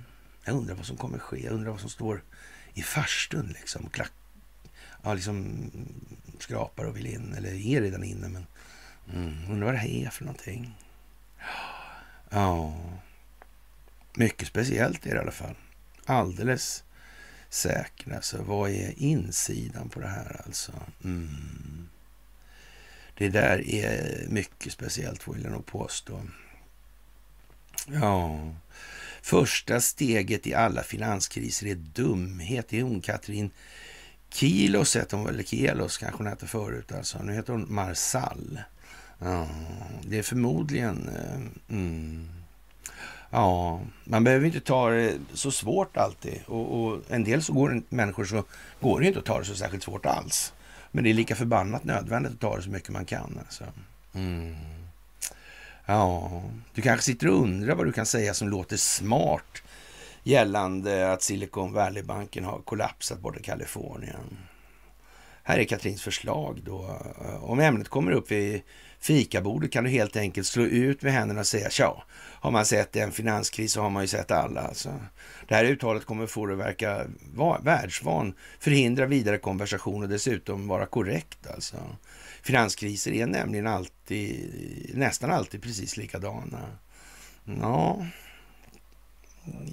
Jag 0.46 0.56
undrar 0.56 0.76
vad 0.76 0.86
som 0.86 0.98
kommer 0.98 1.20
ske. 1.20 1.44
Jag 1.44 1.54
undrar 1.54 1.72
vad 1.72 1.80
som 1.80 1.89
står 1.89 2.24
i 2.74 2.82
farstun. 2.82 3.56
Liksom. 3.60 3.89
Klack, 3.89 4.12
ja, 5.04 5.14
liksom 5.14 5.70
skrapar 6.39 6.86
och 6.86 6.98
vill 6.98 7.08
in, 7.08 7.34
eller 7.34 7.54
är 7.54 7.82
redan 7.82 8.04
inne. 8.04 8.28
Men 8.28 8.46
mm. 9.14 9.52
undrar 9.52 9.66
vad 9.66 9.74
det 9.74 9.78
här 9.78 10.06
är 10.06 10.10
för 10.10 10.26
någonting. 10.26 10.78
Ja, 12.30 12.76
mycket 14.14 14.48
speciellt 14.48 15.06
är 15.06 15.10
det 15.10 15.16
i 15.16 15.20
alla 15.20 15.32
fall. 15.32 15.56
Alldeles 16.06 16.84
säkert. 17.50 18.14
Alltså, 18.14 18.44
vad 18.44 18.70
är 18.70 18.94
insidan 18.98 19.89
på 19.89 20.00
det 20.00 20.08
här 20.08 20.41
alltså? 20.46 20.72
Mm. 21.04 21.89
Det 23.18 23.30
där 23.30 23.70
är 23.70 24.26
mycket 24.30 24.74
speciellt 24.74 25.28
vill 25.28 25.44
jag 25.44 25.52
nog 25.52 25.66
påstå. 25.66 26.22
Ja, 27.88 28.39
första 29.24 29.82
steget 29.82 30.47
i 30.47 30.53
alla 30.53 30.84
finanskriser 30.84 31.67
är 31.67 31.76
dumhet. 31.76 32.67
Det 32.69 32.80
är 32.80 32.84
hon 32.84 33.01
Katrin 33.01 33.51
Kilos 34.30 34.95
hette 34.95 35.15
hon, 35.15 35.30
eller 35.30 35.43
Kielos 35.43 35.97
kanske 35.97 36.17
hon 36.17 36.28
hette 36.28 36.47
förut 36.47 36.91
alltså. 36.91 37.24
Nu 37.24 37.34
heter 37.34 37.53
hon 37.53 37.65
Marsall. 37.69 38.59
Ja, 39.19 39.47
det 40.07 40.17
är 40.17 40.24
förmodligen... 40.24 41.09
Eh, 41.09 41.76
mm, 41.76 42.30
Ja, 43.36 43.82
man 44.03 44.24
behöver 44.24 44.45
inte 44.45 44.59
ta 44.59 44.89
det 44.89 45.17
så 45.34 45.51
svårt 45.51 45.97
alltid. 45.97 46.39
Och, 46.45 46.84
och 46.84 47.01
en 47.09 47.24
del 47.24 47.43
så 47.43 47.53
går 47.53 47.69
det, 47.69 47.82
människor 47.89 48.26
så 48.26 48.43
går 48.82 48.99
det 48.99 49.07
inte 49.07 49.19
att 49.19 49.26
ta 49.26 49.39
det 49.39 49.45
så 49.45 49.55
särskilt 49.55 49.84
svårt 49.84 50.05
alls. 50.05 50.53
Men 50.91 51.03
det 51.03 51.09
är 51.09 51.13
lika 51.13 51.36
förbannat 51.36 51.84
nödvändigt 51.84 52.34
att 52.34 52.39
ta 52.39 52.55
det 52.55 52.61
så 52.61 52.69
mycket 52.69 52.89
man 52.89 53.05
kan. 53.05 53.39
Alltså. 53.45 53.63
Mm. 54.13 54.55
Ja, 55.86 56.42
du 56.74 56.82
kanske 56.82 57.06
sitter 57.06 57.28
och 57.28 57.42
undrar 57.42 57.76
vad 57.76 57.86
du 57.86 57.92
kan 57.92 58.06
säga 58.06 58.34
som 58.34 58.50
låter 58.50 58.78
smart 58.78 59.64
gällande 60.24 61.12
att 61.12 61.22
Silicon 61.22 61.74
Valley-banken 61.74 62.44
har 62.44 62.60
kollapsat 62.60 63.20
borta 63.20 63.40
i 63.40 63.44
Kalifornien. 63.44 64.38
Här 65.44 65.60
är 65.60 65.64
Katrins 65.64 66.02
förslag 66.02 66.62
då. 66.66 66.98
Om 67.42 67.60
ämnet 67.60 67.90
kommer 67.90 68.12
upp 68.12 68.32
vid 68.32 68.62
fikabordet 69.00 69.72
kan 69.72 69.84
du 69.84 69.90
helt 69.90 70.16
enkelt 70.16 70.48
slå 70.48 70.64
ut 70.64 71.02
med 71.02 71.14
händerna 71.14 71.40
och 71.40 71.48
säga 71.48 71.70
tja. 71.70 72.04
Har 72.14 72.52
man 72.52 72.66
sett 72.66 72.96
en 72.96 73.12
finanskris 73.12 73.74
så 73.74 73.82
har 73.82 73.90
man 73.90 74.04
ju 74.04 74.08
sett 74.08 74.32
alla. 74.32 74.62
Alltså. 74.62 75.00
Det 75.48 75.56
här 75.56 75.66
uttalet 75.66 76.06
kommer 76.06 76.28
få 76.28 76.46
det 76.46 76.54
att 76.54 76.60
verka 76.60 77.06
världsvan, 77.64 78.34
förhindra 78.60 79.06
vidare 79.06 79.38
konversation 79.38 80.04
och 80.04 80.10
dessutom 80.10 80.68
vara 80.68 80.86
korrekt. 80.86 81.48
Alltså. 81.48 81.78
Finanskriser 82.44 83.12
är 83.12 83.26
nämligen 83.26 83.68
alltid, 83.68 84.91
nästan 84.94 85.32
alltid 85.32 85.62
precis 85.62 85.98
likadana. 85.98 86.78
Ja, 87.46 88.06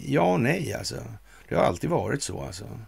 ja 0.07 0.23
och 0.23 0.41
nej 0.41 0.75
alltså. 0.75 1.05
Det 1.49 1.55
har 1.55 1.65
alltid 1.65 1.91
varit 1.91 2.23
så 2.23 2.43
alltså. 2.43 2.79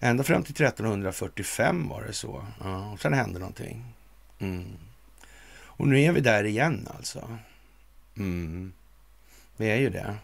Ända 0.00 0.24
fram 0.24 0.42
till 0.42 0.64
1345 0.64 1.88
var 1.88 2.02
det 2.02 2.12
så. 2.12 2.46
Ja, 2.60 2.92
och 2.92 3.00
sen 3.00 3.12
hände 3.12 3.38
någonting. 3.38 3.84
Mm. 4.38 4.76
Och 5.56 5.88
nu 5.88 6.00
är 6.00 6.12
vi 6.12 6.20
där 6.20 6.44
igen 6.44 6.88
alltså. 6.96 7.38
Mm. 8.16 8.72
Vi 9.56 9.70
är 9.70 9.76
ju 9.76 9.90
det. 9.90 10.14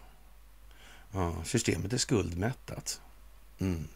Ja, 1.11 1.35
systemet 1.45 1.93
är 1.93 1.97
skuldmättat. 1.97 3.01
Mm. 3.59 3.87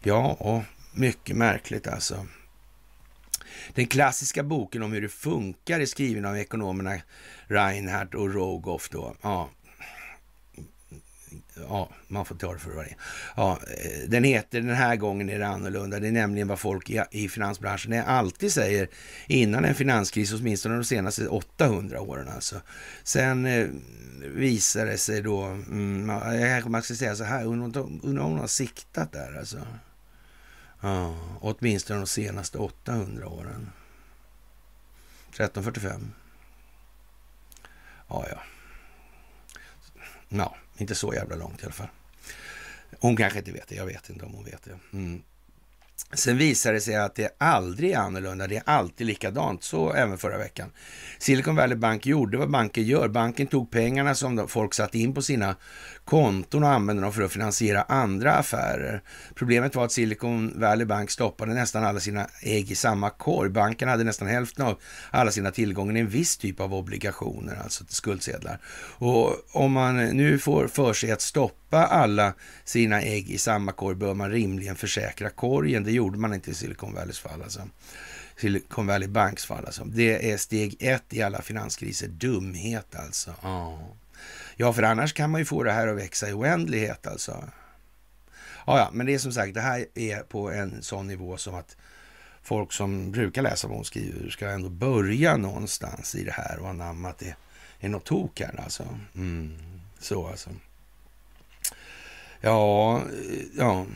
Ja, 0.00 0.32
och 0.32 0.62
mycket 0.92 1.36
märkligt 1.36 1.86
alltså. 1.86 2.26
Den 3.74 3.86
klassiska 3.86 4.42
boken 4.42 4.82
om 4.82 4.92
hur 4.92 5.02
det 5.02 5.08
funkar 5.08 5.80
är 5.80 5.86
skriven 5.86 6.24
av 6.24 6.38
ekonomerna 6.38 7.00
Reinhardt 7.46 8.14
och 8.14 8.34
Rogoff. 8.34 8.88
Då. 8.88 9.14
Ja, 9.22 9.50
ja, 11.68 11.88
man 12.08 12.24
får 12.24 12.34
ta 12.34 12.52
det 12.52 12.58
för 12.58 12.70
vad 12.70 12.84
det 12.84 12.90
är. 12.90 12.96
Ja, 13.36 13.52
eh, 13.52 14.08
den 14.08 14.24
heter 14.24 14.60
Den 14.60 14.76
här 14.76 14.96
gången 14.96 15.30
är 15.30 15.38
det 15.38 15.46
annorlunda. 15.46 16.00
Det 16.00 16.08
är 16.08 16.12
nämligen 16.12 16.48
vad 16.48 16.60
folk 16.60 16.90
i, 16.90 17.02
i 17.10 17.28
finansbranschen 17.28 18.04
alltid 18.06 18.52
säger 18.52 18.88
innan 19.26 19.64
en 19.64 19.74
finanskris, 19.74 20.32
åtminstone 20.32 20.74
de 20.74 20.84
senaste 20.84 21.28
800 21.28 22.00
åren. 22.00 22.28
Alltså. 22.28 22.60
Sen 23.04 23.46
eh, 23.46 23.66
visar 24.34 24.86
det 24.86 24.98
sig 24.98 25.22
då, 25.22 25.42
mm, 25.42 26.06
man 26.66 26.82
ska 26.82 26.94
säga 26.94 27.16
så 27.16 27.24
här, 27.24 27.44
undrar 27.44 27.82
om 27.82 28.00
hon 28.02 28.38
har 28.38 28.46
siktat 28.46 29.12
där 29.12 29.38
alltså. 29.38 29.56
Ja, 30.82 31.14
åtminstone 31.40 32.00
de 32.00 32.06
senaste 32.06 32.58
800 32.58 33.28
åren. 33.28 33.70
1345. 35.28 36.12
Ja, 38.08 38.26
ja. 38.30 38.42
Ja, 40.28 40.56
inte 40.76 40.94
så 40.94 41.14
jävla 41.14 41.36
långt 41.36 41.62
i 41.62 41.64
alla 41.64 41.72
fall. 41.72 41.88
Hon 43.00 43.16
kanske 43.16 43.38
inte 43.38 43.52
vet 43.52 43.68
det. 43.68 43.74
Jag 43.74 43.86
vet 43.86 44.10
inte 44.10 44.24
om 44.24 44.34
hon 44.34 44.44
vet 44.44 44.62
det. 44.62 44.78
Mm. 44.92 45.22
Sen 46.14 46.38
visar 46.38 46.72
det 46.72 46.80
sig 46.80 46.96
att 46.96 47.14
det 47.14 47.36
aldrig 47.38 47.90
är 47.90 47.98
annorlunda. 47.98 48.46
Det 48.46 48.56
är 48.56 48.62
alltid 48.66 49.06
likadant. 49.06 49.62
Så 49.62 49.92
även 49.92 50.18
förra 50.18 50.38
veckan. 50.38 50.70
Silicon 51.18 51.56
Valley 51.56 51.76
Bank 51.76 52.06
gjorde 52.06 52.38
vad 52.38 52.50
banker 52.50 52.82
gör. 52.82 53.08
Banken 53.08 53.46
tog 53.46 53.70
pengarna 53.70 54.14
som 54.14 54.48
folk 54.48 54.74
satte 54.74 54.98
in 54.98 55.14
på 55.14 55.22
sina 55.22 55.56
konton 56.04 56.64
och 56.64 56.70
använde 56.70 57.02
dem 57.02 57.12
för 57.12 57.22
att 57.22 57.32
finansiera 57.32 57.82
andra 57.82 58.32
affärer. 58.32 59.02
Problemet 59.34 59.74
var 59.74 59.84
att 59.84 59.92
Silicon 59.92 60.60
Valley 60.60 60.86
Bank 60.86 61.10
stoppade 61.10 61.54
nästan 61.54 61.84
alla 61.84 62.00
sina 62.00 62.26
ägg 62.42 62.70
i 62.70 62.74
samma 62.74 63.10
korg. 63.10 63.50
Banken 63.50 63.88
hade 63.88 64.04
nästan 64.04 64.28
hälften 64.28 64.66
av 64.66 64.80
alla 65.10 65.30
sina 65.30 65.50
tillgångar 65.50 65.96
i 65.96 66.00
en 66.00 66.08
viss 66.08 66.36
typ 66.36 66.60
av 66.60 66.74
obligationer, 66.74 67.58
alltså 67.62 67.84
skuldsedlar. 67.88 68.58
Och 68.98 69.36
om 69.52 69.72
man 69.72 69.96
nu 69.96 70.38
får 70.38 70.66
för 70.66 70.92
sig 70.92 71.10
att 71.10 71.20
stoppa 71.20 71.86
alla 71.86 72.34
sina 72.64 73.02
ägg 73.02 73.30
i 73.30 73.38
samma 73.38 73.72
korg 73.72 73.96
bör 73.96 74.14
man 74.14 74.30
rimligen 74.30 74.76
försäkra 74.76 75.30
korgen. 75.30 75.81
Det 75.84 75.92
gjorde 75.92 76.18
man 76.18 76.34
inte 76.34 76.50
i 76.50 76.54
Silicon 76.54 76.94
Valleys 76.94 77.18
fall 77.18 77.42
alltså. 77.42 77.68
Silicon 78.36 78.86
Valley 78.86 79.08
Banks 79.08 79.44
fall 79.44 79.66
alltså. 79.66 79.84
Det 79.84 80.32
är 80.32 80.36
steg 80.36 80.76
ett 80.80 81.12
i 81.12 81.22
alla 81.22 81.42
finanskriser. 81.42 82.08
Dumhet 82.08 82.94
alltså. 82.94 83.30
Oh. 83.30 83.78
Ja, 84.56 84.72
för 84.72 84.82
annars 84.82 85.12
kan 85.12 85.30
man 85.30 85.40
ju 85.40 85.44
få 85.44 85.62
det 85.62 85.72
här 85.72 85.88
att 85.88 85.96
växa 85.96 86.28
i 86.28 86.32
oändlighet 86.32 87.06
alltså. 87.06 87.48
Ja, 88.66 88.78
ja, 88.78 88.90
men 88.92 89.06
det 89.06 89.14
är 89.14 89.18
som 89.18 89.32
sagt, 89.32 89.54
det 89.54 89.60
här 89.60 89.86
är 89.94 90.22
på 90.22 90.50
en 90.50 90.82
sån 90.82 91.06
nivå 91.06 91.36
som 91.36 91.54
att 91.54 91.76
folk 92.42 92.72
som 92.72 93.12
brukar 93.12 93.42
läsa 93.42 93.68
vad 93.68 93.76
hon 93.76 93.84
skriver 93.84 94.30
ska 94.30 94.48
ändå 94.48 94.68
börja 94.68 95.36
någonstans 95.36 96.14
i 96.14 96.24
det 96.24 96.32
här 96.32 96.58
och 96.58 96.68
anamma 96.68 97.08
att 97.08 97.18
det 97.18 97.34
är 97.80 97.88
något 97.88 98.04
tok 98.04 98.40
här 98.40 98.60
alltså. 98.64 98.98
Mm, 99.14 99.58
så 99.98 100.28
alltså. 100.28 100.50
Ja, 102.40 103.02
ja. 103.56 103.86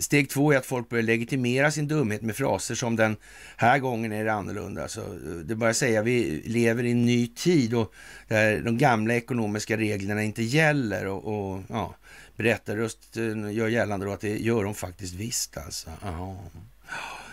Steg 0.00 0.30
två 0.30 0.52
är 0.52 0.56
att 0.56 0.66
folk 0.66 0.88
börjar 0.88 1.02
legitimera 1.02 1.70
sin 1.70 1.88
dumhet 1.88 2.22
med 2.22 2.36
fraser 2.36 2.74
som 2.74 2.96
den 2.96 3.16
här 3.56 3.78
gången 3.78 4.12
är 4.12 4.24
det 4.24 4.32
annorlunda. 4.32 4.88
Så 4.88 5.00
eh, 5.00 5.34
det 5.44 5.54
börjar 5.54 5.72
säga 5.72 6.02
vi 6.02 6.42
lever 6.44 6.84
i 6.84 6.90
en 6.90 7.04
ny 7.04 7.26
tid 7.26 7.74
och 7.74 7.94
där 8.28 8.60
de 8.60 8.78
gamla 8.78 9.14
ekonomiska 9.14 9.76
reglerna 9.76 10.22
inte 10.22 10.42
gäller 10.42 11.06
och, 11.06 11.24
och 11.24 11.62
ja, 11.68 11.94
berättarrösten 12.36 13.52
gör 13.52 13.68
gällande 13.68 14.06
då 14.06 14.12
att 14.12 14.20
det 14.20 14.38
gör 14.38 14.64
de 14.64 14.74
faktiskt 14.74 15.14
visst 15.14 15.56
alltså. 15.56 15.90
Aha. 16.02 16.36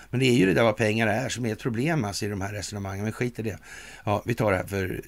Men 0.09 0.19
det 0.19 0.25
är 0.25 0.33
ju 0.33 0.45
det 0.45 0.53
där 0.53 0.63
vad 0.63 0.77
pengar 0.77 1.07
är 1.07 1.29
som 1.29 1.45
är 1.45 1.51
ett 1.51 1.59
problem 1.59 2.05
alltså, 2.05 2.25
i 2.25 2.29
de 2.29 2.41
här 2.41 2.53
resonemangen. 2.53 3.03
Men 3.03 3.13
skit 3.13 3.39
i 3.39 3.41
det. 3.41 3.57
Ja, 4.05 4.23
vi 4.25 4.33
tar 4.33 4.51
det 4.51 4.57
här 4.57 4.65
för 4.65 5.01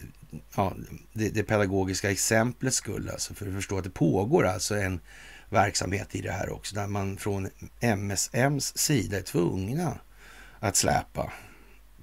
ja, 0.55 0.73
det, 1.13 1.29
det 1.29 1.43
pedagogiska 1.43 2.11
exemplets 2.11 2.77
skull, 2.77 3.09
alltså, 3.09 3.33
för 3.33 3.47
att 3.47 3.53
förstå 3.53 3.77
att 3.77 3.83
det 3.83 3.89
pågår 3.89 4.45
alltså 4.45 4.75
en 4.75 4.99
verksamhet 5.49 6.15
i 6.15 6.21
det 6.21 6.31
här 6.31 6.49
också, 6.49 6.75
där 6.75 6.87
man 6.87 7.17
från 7.17 7.49
MSMs 7.79 8.77
sida 8.77 9.17
är 9.17 9.21
tvungna 9.21 9.99
att 10.59 10.75
släpa 10.75 11.33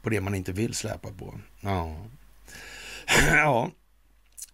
på 0.03 0.11
det 0.11 0.21
man 0.21 0.35
inte 0.35 0.53
vill 0.53 0.75
släpa 0.75 1.09
på. 1.13 1.41
Ja. 1.61 1.97
ja. 3.33 3.71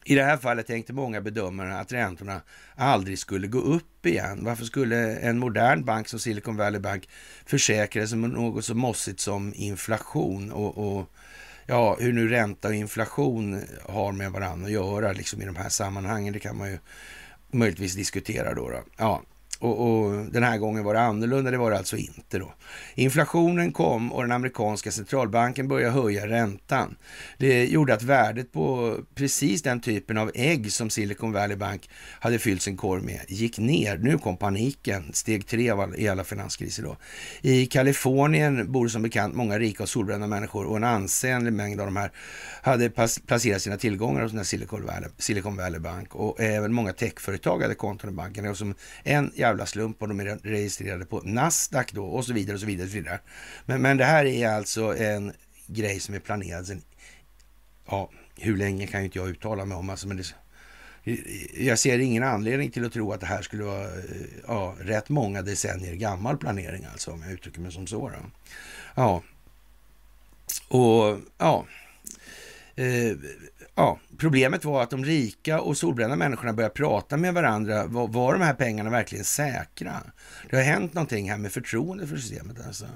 I 0.05 0.15
det 0.15 0.25
här 0.25 0.37
fallet 0.37 0.67
tänkte 0.67 0.93
många 0.93 1.21
bedömare 1.21 1.79
att 1.79 1.93
räntorna 1.93 2.41
aldrig 2.75 3.19
skulle 3.19 3.47
gå 3.47 3.59
upp 3.59 4.07
igen. 4.07 4.45
Varför 4.45 4.65
skulle 4.65 5.17
en 5.17 5.39
modern 5.39 5.85
bank 5.85 6.09
som 6.09 6.19
Silicon 6.19 6.57
Valley 6.57 6.81
Bank 6.81 7.09
försäkra 7.47 8.07
sig 8.07 8.19
mot 8.19 8.31
något 8.31 8.65
så 8.65 8.75
mossigt 8.75 9.21
som 9.21 9.53
inflation 9.57 10.53
och, 10.53 10.79
och 10.79 11.11
ja, 11.67 11.97
hur 12.01 12.13
nu 12.13 12.29
ränta 12.29 12.69
och 12.69 12.75
inflation 12.75 13.63
har 13.89 14.13
med 14.13 14.33
varandra 14.33 14.67
att 14.67 14.73
göra 14.73 15.13
liksom 15.13 15.43
i 15.43 15.47
de 15.47 15.57
här 15.57 15.69
sammanhangen. 15.69 16.33
Det 16.33 16.39
kan 16.39 16.57
man 16.57 16.71
ju 16.71 16.79
möjligtvis 17.53 17.95
diskutera 17.95 18.55
då. 18.55 18.69
då. 18.69 18.83
Ja, 18.97 19.23
och, 19.61 20.05
och, 20.05 20.25
den 20.33 20.43
här 20.43 20.59
gången 20.59 20.85
var 20.85 20.95
det 20.95 21.01
annorlunda, 21.01 21.51
det 21.51 21.59
var 21.59 21.71
det 21.71 21.79
alltså 21.79 21.97
inte 21.97 22.39
då. 22.39 22.53
Inflationen 22.95 23.73
kom 23.73 24.13
och 24.13 24.23
den 24.23 24.33
amerikanska 24.33 24.91
centralbanken 24.91 25.69
började 25.69 25.93
höja 25.93 26.27
räntan. 26.27 26.97
Det 27.39 27.65
gjorde 27.65 27.95
att 27.95 28.03
värdet 28.03 28.53
på 28.53 28.97
precis 29.15 29.63
den 29.63 29.81
typen 29.81 30.19
av 30.19 30.31
ägg 30.35 30.73
som 30.73 30.91
Silicon 30.91 31.33
Valley 31.33 31.57
Bank 31.57 31.91
hade 32.21 32.39
fyllt 32.39 32.63
sin 32.63 32.77
korg 32.77 33.03
med 33.03 33.21
gick 33.29 33.59
ner. 33.59 33.99
Nu 33.99 34.19
kom 34.19 34.37
paniken, 34.37 35.13
steg 35.13 35.47
tre 35.47 35.75
i 35.97 36.09
alla 36.09 36.25
finanskriser 36.25 36.83
då. 36.83 36.97
I 37.43 37.67
Kalifornien 37.67 38.73
bor 38.73 38.89
som 38.89 39.03
bekant 39.03 39.35
många 39.35 39.59
rika 39.59 39.83
och 39.83 39.89
solbrända 39.89 40.27
människor 40.27 40.67
och 40.67 40.77
en 40.77 40.85
ansenlig 40.85 41.53
mängd 41.53 41.81
av 41.81 41.87
de 41.87 41.97
här 41.97 42.13
hade 42.63 42.91
placerat 43.27 43.63
sina 43.63 43.77
tillgångar 43.77 44.23
hos 44.23 44.33
den 44.33 44.45
Silicon 44.45 44.87
Valley, 44.87 45.11
Silicon 45.19 45.57
Valley 45.57 45.81
Bank 45.81 46.15
och 46.15 46.41
även 46.41 46.73
många 46.73 46.93
techföretag 46.93 47.63
hade 47.63 47.75
konton 47.75 48.11
i 48.11 48.13
banken. 48.13 48.47
Och 48.47 48.57
som 48.57 48.75
en 49.05 49.33
jävla 49.51 49.67
slump 49.67 50.03
om 50.03 50.09
de 50.09 50.21
är 50.21 50.39
registrerade 50.43 51.05
på 51.05 51.21
Nasdaq 51.21 51.93
då 51.93 52.05
och 52.05 52.25
så 52.25 52.33
vidare 52.33 52.55
och 52.55 52.61
så 52.61 52.67
vidare. 52.67 52.85
Och 52.85 52.91
så 52.91 52.97
vidare. 52.97 53.21
Men, 53.67 53.83
men 53.83 53.97
det 53.97 54.05
här 54.05 54.25
är 54.25 54.49
alltså 54.49 54.97
en 54.97 55.33
grej 55.67 56.01
som 56.01 56.15
är 56.15 56.21
planerad 56.21 56.67
sedan, 56.67 56.83
ja, 57.87 58.11
hur 58.37 58.57
länge 58.57 58.87
kan 58.87 59.01
ju 59.01 59.05
inte 59.05 59.19
jag 59.19 59.29
uttala 59.29 59.65
mig 59.65 59.77
om, 59.77 59.91
alltså, 59.91 60.09
men 60.09 60.17
det, 60.17 60.35
jag 61.55 61.79
ser 61.79 61.99
ingen 61.99 62.23
anledning 62.23 62.71
till 62.71 62.85
att 62.85 62.93
tro 62.93 63.13
att 63.13 63.21
det 63.21 63.27
här 63.27 63.43
skulle 63.43 63.65
vara 63.65 63.89
ja, 64.47 64.77
rätt 64.81 65.09
många 65.09 65.43
decennier 65.43 65.95
gammal 65.95 66.37
planering, 66.37 66.87
alltså, 66.93 67.13
om 67.13 67.23
jag 67.23 67.33
uttrycker 67.33 67.61
mig 67.61 67.73
som 67.73 67.87
så. 67.87 68.09
Då. 68.09 68.17
Ja, 68.95 69.23
och 70.69 71.19
ja, 71.39 71.67
eh, 72.77 73.17
ja, 73.75 73.99
problemet 74.21 74.65
var 74.65 74.83
att 74.83 74.91
de 74.91 75.05
rika 75.05 75.61
och 75.61 75.77
solbrända 75.77 76.17
människorna 76.17 76.53
började 76.53 76.75
prata 76.75 77.17
med 77.17 77.35
varandra. 77.35 77.87
Var, 77.87 78.09
var 78.09 78.33
de 78.33 78.43
här 78.43 78.55
pengarna 78.55 78.91
verkligen 78.91 79.25
säkra? 79.25 80.03
Det 80.51 80.57
har 80.57 80.63
hänt 80.63 80.95
någonting 80.95 81.31
här 81.31 81.39
med 81.39 81.53
förtroende 81.53 82.07
för 82.07 82.17
systemet. 82.17 82.67
Alltså. 82.67 82.87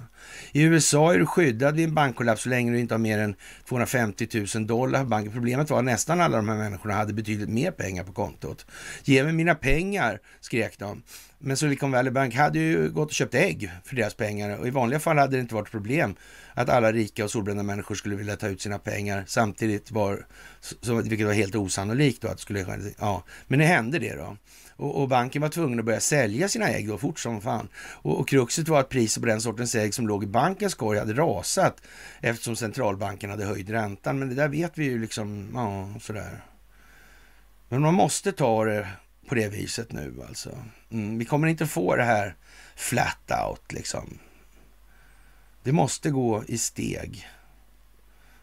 I 0.52 0.62
USA 0.62 1.14
är 1.14 1.18
du 1.18 1.26
skyddad 1.26 1.76
vid 1.76 1.88
en 1.88 1.94
bankkollaps 1.94 2.42
så 2.42 2.48
länge 2.48 2.72
du 2.72 2.78
inte 2.78 2.94
har 2.94 2.98
mer 2.98 3.18
än 3.18 3.34
250 3.68 4.46
000 4.54 4.66
dollar 4.66 5.00
på 5.00 5.08
banken. 5.08 5.32
Problemet 5.32 5.70
var 5.70 5.78
att 5.78 5.84
nästan 5.84 6.20
alla 6.20 6.36
de 6.36 6.48
här 6.48 6.56
människorna 6.56 6.94
hade 6.94 7.12
betydligt 7.12 7.48
mer 7.48 7.70
pengar 7.70 8.04
på 8.04 8.12
kontot. 8.12 8.66
Ge 9.04 9.24
mig 9.24 9.32
mina 9.32 9.54
pengar, 9.54 10.20
skrek 10.40 10.78
de. 10.78 11.02
Men 11.38 11.56
Silicon 11.56 11.90
Valley 11.90 12.12
Bank 12.12 12.34
hade 12.34 12.58
ju 12.58 12.90
gått 12.90 13.08
och 13.08 13.14
köpt 13.14 13.34
ägg 13.34 13.70
för 13.84 13.96
deras 13.96 14.14
pengar 14.14 14.58
och 14.58 14.66
i 14.66 14.70
vanliga 14.70 15.00
fall 15.00 15.18
hade 15.18 15.36
det 15.36 15.40
inte 15.40 15.54
varit 15.54 15.70
problem 15.70 16.14
att 16.54 16.68
alla 16.68 16.92
rika 16.92 17.24
och 17.24 17.30
solbrända 17.30 17.62
människor 17.62 17.94
skulle 17.94 18.16
vilja 18.16 18.36
ta 18.36 18.48
ut 18.48 18.60
sina 18.60 18.78
pengar. 18.78 19.24
Samtidigt 19.26 19.90
var 19.90 20.26
så, 20.60 21.02
vilket 21.14 21.26
var 21.26 21.34
helt 21.34 21.54
osannolikt 21.54 22.22
då 22.22 22.28
att 22.28 22.36
det 22.36 22.42
skulle 22.42 22.92
Ja, 22.98 23.22
men 23.46 23.58
det 23.58 23.64
hände 23.64 23.98
det 23.98 24.14
då. 24.14 24.36
Och, 24.76 25.00
och, 25.00 25.08
banken 25.08 25.42
var 25.42 25.48
tvungen 25.48 25.78
att 25.78 25.84
börja 25.84 26.00
sälja 26.00 26.48
sina 26.48 26.68
ägg 26.68 26.88
då 26.88 26.98
fort 26.98 27.18
som 27.18 27.40
fan. 27.40 27.68
Och, 27.76 28.20
och 28.20 28.28
kruxet 28.28 28.68
var 28.68 28.80
att 28.80 28.88
priset 28.88 29.22
på 29.22 29.28
den 29.28 29.40
sortens 29.40 29.74
ägg 29.74 29.94
som 29.94 30.08
låg 30.08 30.24
i 30.24 30.26
bankens 30.26 30.74
korg 30.74 30.98
hade 30.98 31.12
rasat 31.12 31.82
eftersom 32.20 32.56
centralbanken 32.56 33.30
hade 33.30 33.44
höjt 33.44 33.70
räntan. 33.70 34.18
Men 34.18 34.28
det 34.28 34.34
där 34.34 34.48
vet 34.48 34.78
vi 34.78 34.84
ju 34.84 34.98
liksom, 34.98 35.50
ja 35.54 36.00
sådär. 36.00 36.44
Men 37.68 37.82
man 37.82 37.94
måste 37.94 38.32
ta 38.32 38.64
det 38.64 38.88
på 39.28 39.34
det 39.34 39.48
viset 39.48 39.92
nu 39.92 40.22
alltså. 40.28 40.50
Mm, 40.90 41.18
vi 41.18 41.24
kommer 41.24 41.48
inte 41.48 41.66
få 41.66 41.96
det 41.96 42.04
här 42.04 42.34
flat 42.76 43.32
out 43.46 43.72
liksom. 43.72 44.18
Det 45.62 45.72
måste 45.72 46.10
gå 46.10 46.44
i 46.48 46.58
steg. 46.58 47.28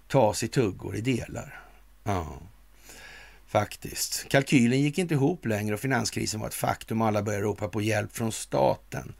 Tas 0.07 0.43
i 0.43 0.47
tuggor, 0.47 0.95
i 0.95 1.01
delar. 1.01 1.61
Ja. 2.03 2.41
Faktiskt. 3.51 4.29
Kalkylen 4.29 4.81
gick 4.81 4.97
inte 4.97 5.13
ihop 5.13 5.45
längre 5.45 5.73
och 5.73 5.79
finanskrisen 5.79 6.39
var 6.39 6.47
ett 6.47 6.53
faktum 6.53 7.01
och 7.01 7.07
alla 7.07 7.23
började 7.23 7.43
ropa 7.43 7.67
på 7.67 7.81
hjälp 7.81 8.13
från 8.13 8.31
staten. 8.31 9.13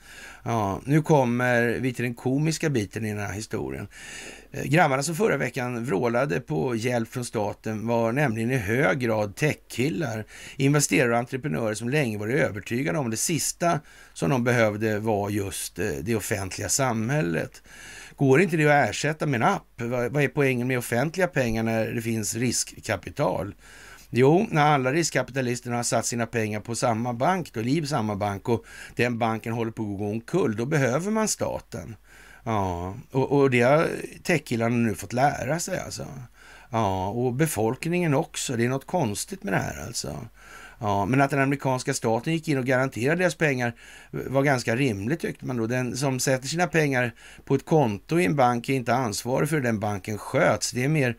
Ja, 0.43 0.81
nu 0.85 1.01
kommer 1.01 1.77
vi 1.79 1.93
till 1.93 2.03
den 2.03 2.13
komiska 2.13 2.69
biten 2.69 3.05
i 3.05 3.09
den 3.09 3.19
här 3.19 3.33
historien. 3.33 3.87
Eh, 4.51 4.63
grabbarna 4.63 5.03
som 5.03 5.15
förra 5.15 5.37
veckan 5.37 5.85
vrålade 5.85 6.39
på 6.39 6.75
hjälp 6.75 7.09
från 7.09 7.25
staten 7.25 7.87
var 7.87 8.11
nämligen 8.11 8.51
i 8.51 8.57
hög 8.57 8.99
grad 8.99 9.35
techkillar, 9.35 10.25
investerare 10.55 11.11
och 11.11 11.17
entreprenörer 11.17 11.73
som 11.73 11.89
länge 11.89 12.17
varit 12.17 12.35
övertygade 12.35 12.99
om 12.99 13.09
det 13.09 13.17
sista 13.17 13.79
som 14.13 14.29
de 14.29 14.43
behövde 14.43 14.99
var 14.99 15.29
just 15.29 15.79
eh, 15.79 15.89
det 16.01 16.15
offentliga 16.15 16.69
samhället. 16.69 17.63
Går 18.15 18.41
inte 18.41 18.57
det 18.57 18.65
att 18.65 18.89
ersätta 18.89 19.25
med 19.25 19.41
en 19.41 19.47
app? 19.47 19.81
Vad 20.11 20.23
är 20.23 20.27
poängen 20.27 20.67
med 20.67 20.77
offentliga 20.77 21.27
pengar 21.27 21.63
när 21.63 21.91
det 21.91 22.01
finns 22.01 22.35
riskkapital? 22.35 23.53
Jo, 24.13 24.47
när 24.49 24.65
alla 24.65 24.91
riskkapitalisterna 24.91 25.75
har 25.75 25.83
satt 25.83 26.05
sina 26.05 26.25
pengar 26.25 26.59
på 26.59 26.75
samma 26.75 27.13
bank, 27.13 27.53
då, 27.53 27.61
liv 27.61 27.85
samma 27.85 28.15
bank 28.15 28.49
och 28.49 28.65
den 28.95 29.19
banken 29.19 29.53
håller 29.53 29.71
på 29.71 29.83
att 29.83 29.97
gå 29.97 30.09
omkull, 30.09 30.55
då 30.55 30.65
behöver 30.65 31.11
man 31.11 31.27
staten. 31.27 31.95
Ja, 32.43 32.95
och, 33.11 33.31
och 33.31 33.49
det 33.49 33.61
har 33.61 33.87
techkillarna 34.23 34.75
nu 34.75 34.95
fått 34.95 35.13
lära 35.13 35.59
sig 35.59 35.79
alltså. 35.79 36.05
Ja, 36.69 37.09
och 37.09 37.33
befolkningen 37.33 38.13
också. 38.13 38.55
Det 38.55 38.65
är 38.65 38.69
något 38.69 38.87
konstigt 38.87 39.43
med 39.43 39.53
det 39.53 39.57
här 39.57 39.85
alltså. 39.85 40.27
Ja, 40.79 41.05
men 41.05 41.21
att 41.21 41.29
den 41.29 41.39
amerikanska 41.39 41.93
staten 41.93 42.33
gick 42.33 42.47
in 42.47 42.57
och 42.57 42.65
garanterade 42.65 43.21
deras 43.21 43.35
pengar 43.35 43.73
var 44.11 44.43
ganska 44.43 44.75
rimligt 44.75 45.19
tyckte 45.19 45.45
man 45.45 45.57
då. 45.57 45.67
Den 45.67 45.97
som 45.97 46.19
sätter 46.19 46.47
sina 46.47 46.67
pengar 46.67 47.11
på 47.45 47.55
ett 47.55 47.65
konto 47.65 48.19
i 48.19 48.25
en 48.25 48.35
bank 48.35 48.69
är 48.69 48.73
inte 48.73 48.95
ansvarig 48.95 49.49
för 49.49 49.55
hur 49.55 49.63
den 49.63 49.79
banken 49.79 50.17
sköts. 50.17 50.71
Det 50.71 50.83
är 50.83 50.87
mer 50.87 51.15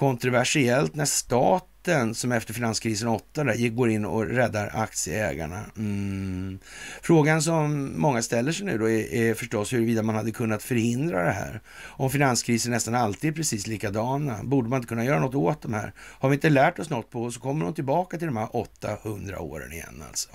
kontroversiellt 0.00 0.94
när 0.94 1.04
staten 1.04 2.14
som 2.14 2.32
efter 2.32 2.54
finanskrisen 2.54 3.08
8 3.08 3.44
där, 3.44 3.68
går 3.68 3.90
in 3.90 4.04
och 4.04 4.26
räddar 4.26 4.70
aktieägarna. 4.74 5.64
Mm. 5.76 6.58
Frågan 7.02 7.42
som 7.42 7.92
många 8.00 8.22
ställer 8.22 8.52
sig 8.52 8.66
nu 8.66 8.78
då 8.78 8.90
är, 8.90 9.14
är 9.14 9.34
förstås 9.34 9.72
huruvida 9.72 10.02
man 10.02 10.14
hade 10.14 10.30
kunnat 10.30 10.62
förhindra 10.62 11.24
det 11.24 11.30
här. 11.30 11.60
Om 11.80 12.10
finanskrisen 12.10 12.72
nästan 12.72 12.94
alltid 12.94 13.30
är 13.30 13.34
precis 13.34 13.66
likadana, 13.66 14.40
borde 14.42 14.68
man 14.68 14.76
inte 14.76 14.88
kunna 14.88 15.04
göra 15.04 15.20
något 15.20 15.34
åt 15.34 15.62
de 15.62 15.74
här? 15.74 15.92
Har 15.98 16.28
vi 16.28 16.34
inte 16.34 16.50
lärt 16.50 16.78
oss 16.78 16.90
något 16.90 17.10
på 17.10 17.30
så 17.30 17.40
kommer 17.40 17.64
de 17.64 17.74
tillbaka 17.74 18.18
till 18.18 18.26
de 18.26 18.36
här 18.36 18.56
800 18.56 19.38
åren 19.40 19.72
igen 19.72 20.04
alltså. 20.08 20.30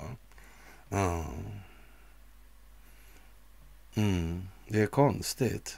Mm. 0.92 1.24
Mm. 3.96 4.48
Det 4.68 4.82
är 4.82 4.88
konstigt. 4.88 5.78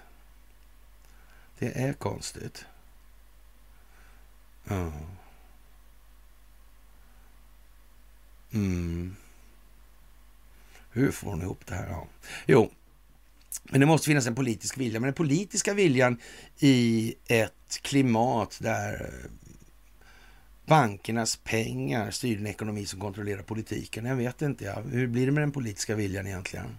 Det 1.59 1.79
är 1.79 1.93
konstigt. 1.93 2.65
Ja. 4.67 4.91
Mm. 8.53 9.15
Hur 10.91 11.11
får 11.11 11.29
hon 11.29 11.41
ihop 11.41 11.65
det 11.65 11.75
här? 11.75 11.87
Ja. 11.87 12.07
Jo, 12.45 12.71
men 13.63 13.79
det 13.79 13.85
måste 13.85 14.05
finnas 14.05 14.27
en 14.27 14.35
politisk 14.35 14.77
vilja. 14.77 14.99
Men 14.99 15.07
den 15.07 15.13
politiska 15.13 15.73
viljan 15.73 16.19
i 16.59 17.15
ett 17.27 17.79
klimat 17.81 18.57
där 18.61 18.93
eh, 18.93 19.31
bankernas 20.65 21.35
pengar 21.35 22.11
styr 22.11 22.37
den 22.37 22.47
ekonomi 22.47 22.85
som 22.85 22.99
kontrollerar 22.99 23.41
politiken. 23.41 24.05
Jag 24.05 24.15
vet 24.15 24.41
inte. 24.41 24.65
Ja. 24.65 24.81
Hur 24.91 25.07
blir 25.07 25.25
det 25.25 25.31
med 25.31 25.43
den 25.43 25.51
politiska 25.51 25.95
viljan 25.95 26.27
egentligen? 26.27 26.77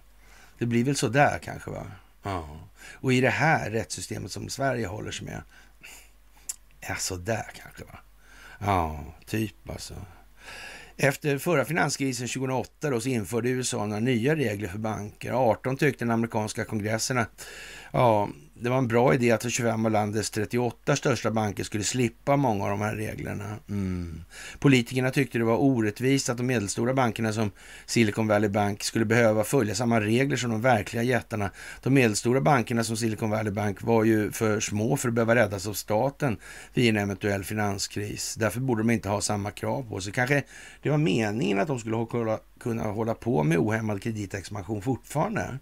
Det 0.57 0.65
blir 0.65 0.83
väl 0.83 0.95
så 0.95 1.07
där 1.07 1.39
kanske, 1.39 1.71
va? 1.71 1.91
Ja. 2.23 2.59
Och 2.93 3.13
i 3.13 3.21
det 3.21 3.29
här 3.29 3.69
rättssystemet 3.69 4.31
som 4.31 4.49
Sverige 4.49 4.87
håller 4.87 5.11
sig 5.11 5.25
med, 5.25 5.41
ja, 6.79 6.95
så 6.95 7.15
där 7.15 7.45
kanske, 7.53 7.83
va? 7.83 7.99
Ja, 8.59 9.05
typ 9.25 9.69
alltså. 9.69 9.93
Efter 10.97 11.37
förra 11.37 11.65
finanskrisen 11.65 12.27
2008 12.27 12.89
då, 12.89 13.01
så 13.01 13.09
införde 13.09 13.49
USA 13.49 13.85
några 13.85 13.99
nya 13.99 14.35
regler 14.35 14.67
för 14.67 14.77
banker. 14.77 15.31
18 15.31 15.77
tyckte 15.77 16.05
den 16.05 16.11
amerikanska 16.11 16.65
kongressen 16.65 17.17
att 17.17 17.47
ja, 17.91 18.29
det 18.61 18.69
var 18.69 18.77
en 18.77 18.87
bra 18.87 19.13
idé 19.13 19.31
att 19.31 19.51
25 19.51 19.85
av 19.85 19.91
landets 19.91 20.29
38 20.29 20.95
största 20.95 21.31
banker 21.31 21.63
skulle 21.63 21.83
slippa 21.83 22.35
många 22.35 22.63
av 22.63 22.69
de 22.69 22.81
här 22.81 22.95
reglerna. 22.95 23.55
Mm. 23.69 24.23
Politikerna 24.59 25.11
tyckte 25.11 25.37
det 25.37 25.43
var 25.43 25.57
orättvist 25.57 26.29
att 26.29 26.37
de 26.37 26.43
medelstora 26.43 26.93
bankerna 26.93 27.33
som 27.33 27.51
Silicon 27.85 28.27
Valley 28.27 28.49
Bank 28.49 28.83
skulle 28.83 29.05
behöva 29.05 29.43
följa 29.43 29.75
samma 29.75 30.01
regler 30.01 30.37
som 30.37 30.51
de 30.51 30.61
verkliga 30.61 31.03
jättarna. 31.03 31.51
De 31.83 31.93
medelstora 31.93 32.41
bankerna 32.41 32.83
som 32.83 32.97
Silicon 32.97 33.29
Valley 33.29 33.53
Bank 33.53 33.81
var 33.81 34.03
ju 34.03 34.31
för 34.31 34.59
små 34.59 34.97
för 34.97 35.07
att 35.07 35.13
behöva 35.13 35.35
räddas 35.35 35.67
av 35.67 35.73
staten 35.73 36.37
vid 36.73 36.89
en 36.89 36.97
eventuell 36.97 37.43
finanskris. 37.43 38.35
Därför 38.39 38.59
borde 38.59 38.81
de 38.81 38.89
inte 38.89 39.09
ha 39.09 39.21
samma 39.21 39.51
krav 39.51 39.89
på 39.89 40.01
sig. 40.01 40.13
Kanske 40.13 40.43
det 40.81 40.89
var 40.89 40.97
meningen 40.97 41.59
att 41.59 41.67
de 41.67 41.79
skulle 41.79 42.07
kunna 42.59 42.83
hålla 42.83 43.13
på 43.13 43.43
med 43.43 43.57
ohämmad 43.57 44.01
kreditexpansion 44.01 44.81
fortfarande 44.81 45.59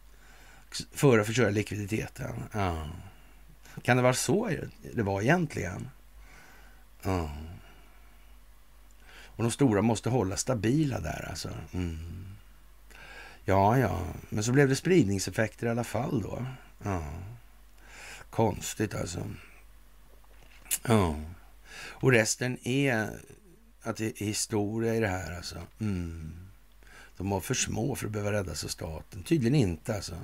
för 0.91 1.19
att 1.19 1.27
förstöra 1.27 1.49
likviditeten. 1.49 2.43
Ja. 2.53 2.87
Kan 3.81 3.97
det 3.97 4.03
vara 4.03 4.13
så 4.13 4.51
det 4.93 5.03
var 5.03 5.21
egentligen? 5.21 5.89
Ja. 7.03 7.31
Och 9.37 9.43
de 9.43 9.51
stora 9.51 9.81
måste 9.81 10.09
hålla 10.09 10.37
stabila 10.37 10.99
där 10.99 11.27
alltså. 11.29 11.49
Mm. 11.73 12.27
Ja, 13.45 13.77
ja, 13.77 14.07
men 14.29 14.43
så 14.43 14.51
blev 14.51 14.69
det 14.69 14.75
spridningseffekter 14.75 15.67
i 15.67 15.69
alla 15.69 15.83
fall 15.83 16.21
då. 16.21 16.45
Ja. 16.83 17.03
Konstigt 18.29 18.95
alltså. 18.95 19.29
Ja. 20.83 21.15
Och 21.79 22.11
resten 22.11 22.67
är 22.67 23.09
att 23.81 23.97
det 23.97 24.21
är 24.21 24.25
historia 24.25 24.95
i 24.95 24.99
det 24.99 25.07
här 25.07 25.35
alltså. 25.35 25.57
Mm. 25.79 26.46
De 27.17 27.29
var 27.29 27.39
för 27.39 27.53
små 27.53 27.95
för 27.95 28.05
att 28.05 28.11
behöva 28.11 28.31
räddas 28.31 28.63
av 28.63 28.67
staten. 28.67 29.23
Tydligen 29.23 29.55
inte 29.55 29.95
alltså. 29.95 30.17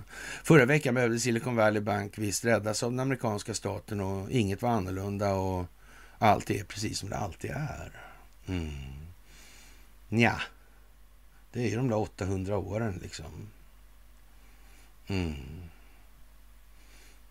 Förra 0.44 0.66
veckan 0.66 0.96
behövde 0.96 1.20
Silicon 1.20 1.56
Valley 1.56 1.82
Bank 1.82 2.18
visst 2.18 2.46
räddas 2.46 2.84
av 2.84 2.92
den 2.92 3.00
amerikanska 3.00 3.54
staten 3.54 4.02
och 4.02 4.32
inget 4.32 4.62
var 4.62 4.70
annorlunda 4.70 5.34
och 5.34 5.66
allt 6.18 6.50
är 6.50 6.64
precis 6.64 7.00
som 7.00 7.10
det 7.10 7.18
alltid 7.18 7.52
är. 7.52 7.92
Mm. 8.46 8.74
Nja, 10.10 10.42
det 11.52 11.60
är 11.60 11.70
ju 11.70 11.76
de 11.76 11.88
där 11.90 11.98
800 11.98 12.58
åren 12.58 13.00
liksom. 13.02 13.50
Mm. 15.08 15.36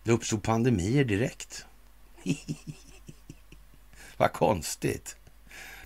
Det 0.03 0.11
uppstod 0.11 0.43
pandemier 0.43 1.03
direkt. 1.03 1.65
Vad 4.17 4.33
konstigt. 4.33 5.15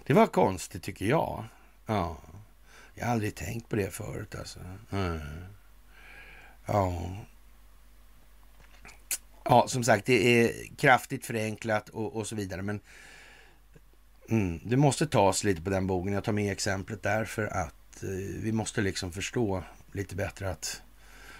Det 0.05 0.13
var 0.13 0.27
konstigt 0.27 0.83
tycker 0.83 1.05
jag. 1.05 1.43
Ja. 1.85 2.17
Jag 2.97 3.05
har 3.05 3.13
aldrig 3.13 3.35
tänkt 3.35 3.69
på 3.69 3.75
det 3.75 3.93
förut 3.93 4.35
alltså. 4.35 4.59
Mm. 4.91 5.19
Ja. 6.65 7.17
Ja, 9.43 9.67
som 9.67 9.83
sagt, 9.83 10.05
det 10.05 10.43
är 10.43 10.75
kraftigt 10.77 11.25
förenklat 11.25 11.89
och, 11.89 12.15
och 12.15 12.27
så 12.27 12.35
vidare, 12.35 12.61
men 12.61 12.79
mm, 14.29 14.59
det 14.63 14.77
måste 14.77 15.07
tas 15.07 15.43
lite 15.43 15.61
på 15.61 15.69
den 15.69 15.87
bogen. 15.87 16.13
Jag 16.13 16.23
tar 16.23 16.31
med 16.31 16.51
exemplet 16.51 17.03
därför 17.03 17.45
att 17.45 18.03
eh, 18.03 18.09
vi 18.41 18.51
måste 18.51 18.81
liksom 18.81 19.11
förstå 19.11 19.63
lite 19.91 20.15
bättre 20.15 20.49
att 20.49 20.81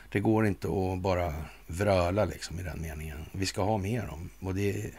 det 0.10 0.20
går 0.20 0.46
inte 0.48 0.68
att 0.68 1.00
bara 1.00 1.34
vröla 1.68 2.26
liksom 2.26 2.60
i 2.60 2.64
den 2.64 2.82
meningen. 2.82 3.26
Vi 3.32 3.46
ska 3.46 3.64
ha 3.64 3.78
med 3.78 4.04
dem. 4.04 4.30
och 4.40 4.56
det 4.56 4.70
är 4.70 4.92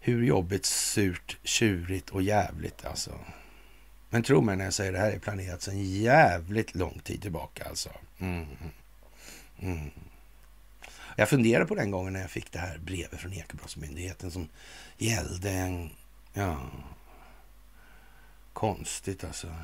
hur 0.00 0.24
jobbigt, 0.24 0.64
surt, 0.64 1.36
tjurigt 1.42 2.10
och 2.10 2.22
jävligt 2.22 2.84
alltså. 2.84 3.12
Men 4.14 4.22
tro 4.22 4.40
mig 4.40 4.56
när 4.56 4.64
jag 4.64 4.74
säger 4.74 4.92
det 4.92 4.98
här 4.98 5.10
är 5.10 5.18
planerat 5.18 5.62
sedan 5.62 5.84
jävligt 5.84 6.74
lång 6.74 7.00
tid 7.04 7.22
tillbaka 7.22 7.64
alltså. 7.68 7.90
Mm, 8.18 8.36
mm. 8.42 8.70
Mm. 9.58 9.90
Jag 11.16 11.28
funderade 11.28 11.66
på 11.66 11.74
den 11.74 11.90
gången 11.90 12.12
när 12.12 12.20
jag 12.20 12.30
fick 12.30 12.52
det 12.52 12.58
här 12.58 12.78
brevet 12.78 13.20
från 13.20 13.32
Ekobrottsmyndigheten 13.32 14.30
som 14.30 14.48
gällde 14.98 15.50
en... 15.50 15.90
Ja... 16.32 16.58
Konstigt 18.52 19.24
alltså. 19.24 19.54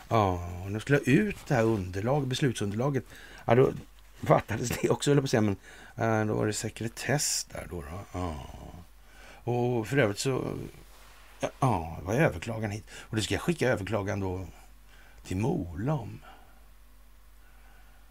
Ja, 0.09 0.49
och 0.65 0.71
de 0.71 0.81
skulle 0.81 0.99
ha 0.99 1.05
ut 1.05 1.37
det 1.49 1.55
här 1.55 1.65
underlag, 1.65 2.27
beslutsunderlaget. 2.27 3.05
Ja, 3.45 3.55
då 3.55 3.73
fattades 4.23 4.69
det 4.69 4.91
också, 4.91 5.11
höll 5.11 5.19
på 5.19 5.25
att 5.25 5.31
säga. 5.31 5.41
Men 5.41 5.57
äh, 5.97 6.27
då 6.27 6.35
var 6.35 6.47
det 6.47 6.53
sekretess 6.53 7.47
där 7.53 7.67
då. 7.71 7.83
då. 7.83 8.01
Ja. 8.13 8.47
Och 9.45 9.89
för 9.89 9.97
övrigt 9.97 10.19
så 10.19 10.57
Ja, 11.41 11.97
det 11.99 12.05
var 12.05 12.15
överklagan 12.15 12.71
hit. 12.71 12.85
Och 12.91 13.17
då 13.17 13.23
ska 13.23 13.35
jag 13.35 13.43
skicka 13.43 13.69
överklagan 13.69 14.21
då 14.21 14.47
till 15.25 15.37
Molom. 15.37 16.21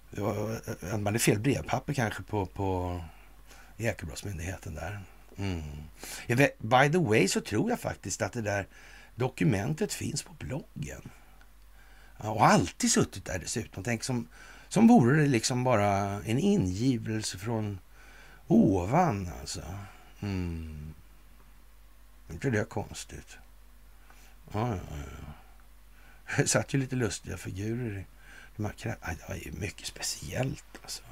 Det 0.09 0.21
var, 0.21 0.59
man 0.91 1.05
hade 1.05 1.19
fel 1.19 1.39
brevpapper 1.39 1.93
kanske 1.93 2.23
på, 2.23 2.45
på 2.45 3.01
Ekobrottsmyndigheten 3.77 4.75
där. 4.75 5.01
Mm. 5.37 5.61
By 6.59 6.91
the 6.91 6.97
way 6.97 7.27
så 7.27 7.41
tror 7.41 7.69
jag 7.69 7.79
faktiskt 7.79 8.21
att 8.21 8.33
det 8.33 8.41
där 8.41 8.67
dokumentet 9.15 9.93
finns 9.93 10.23
på 10.23 10.33
bloggen. 10.33 11.09
Och 12.17 12.45
alltid 12.45 12.91
suttit 12.91 13.25
där 13.25 13.39
dessutom. 13.39 13.83
Tänk 13.83 14.03
som, 14.03 14.27
som 14.67 14.87
vore 14.87 15.21
det 15.21 15.27
liksom 15.27 15.63
bara 15.63 15.89
en 16.23 16.39
ingivelse 16.39 17.37
från 17.37 17.79
ovan 18.47 19.29
alltså. 19.41 19.61
Mm 20.19 20.93
inte 22.29 22.49
det 22.49 22.69
konstigt? 22.69 23.37
Ja, 24.51 24.69
ja, 24.69 24.81
ja. 24.91 25.33
Det 26.37 26.47
satt 26.47 26.73
ju 26.73 26.79
lite 26.79 26.95
lustiga 26.95 27.37
figurer 27.37 27.97
i 27.99 28.05
de 28.55 28.65
här 28.65 28.73
krä... 28.73 28.95
Det 29.01 29.29
var 29.29 29.35
ju 29.35 29.51
mycket 29.51 29.87
speciellt 29.87 30.79
alltså. 30.81 31.03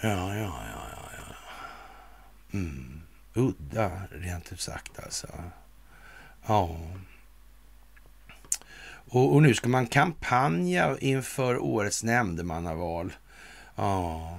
Ja, 0.00 0.08
ja, 0.08 0.34
ja, 0.34 0.62
ja, 0.72 1.10
ja. 1.16 1.34
Mm. 2.54 3.00
Udda, 3.34 4.02
rent 4.10 4.52
ut 4.52 4.60
sagt 4.60 4.98
alltså. 4.98 5.28
Ja. 6.46 6.78
Och, 9.08 9.34
och, 9.34 9.42
nu 9.42 9.54
ska 9.54 9.68
man 9.68 9.86
kampanja 9.86 10.96
inför 11.00 11.58
årets 11.58 12.04
nämndemannaval. 12.04 13.12
Ja. 13.76 14.38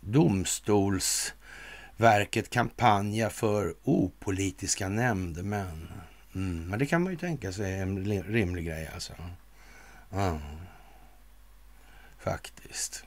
Domstolsverket 0.00 2.50
kampanja 2.50 3.30
för 3.30 3.74
opolitiska 3.84 4.88
nämndemän. 4.88 5.88
Mm, 6.34 6.68
men 6.68 6.78
det 6.78 6.86
kan 6.86 7.02
man 7.02 7.12
ju 7.12 7.18
tänka 7.18 7.52
sig 7.52 7.78
är 7.78 7.82
en 7.82 8.22
rimlig 8.22 8.66
grej 8.66 8.90
alltså. 8.94 9.12
Ja, 10.10 10.40
faktiskt. 12.18 13.04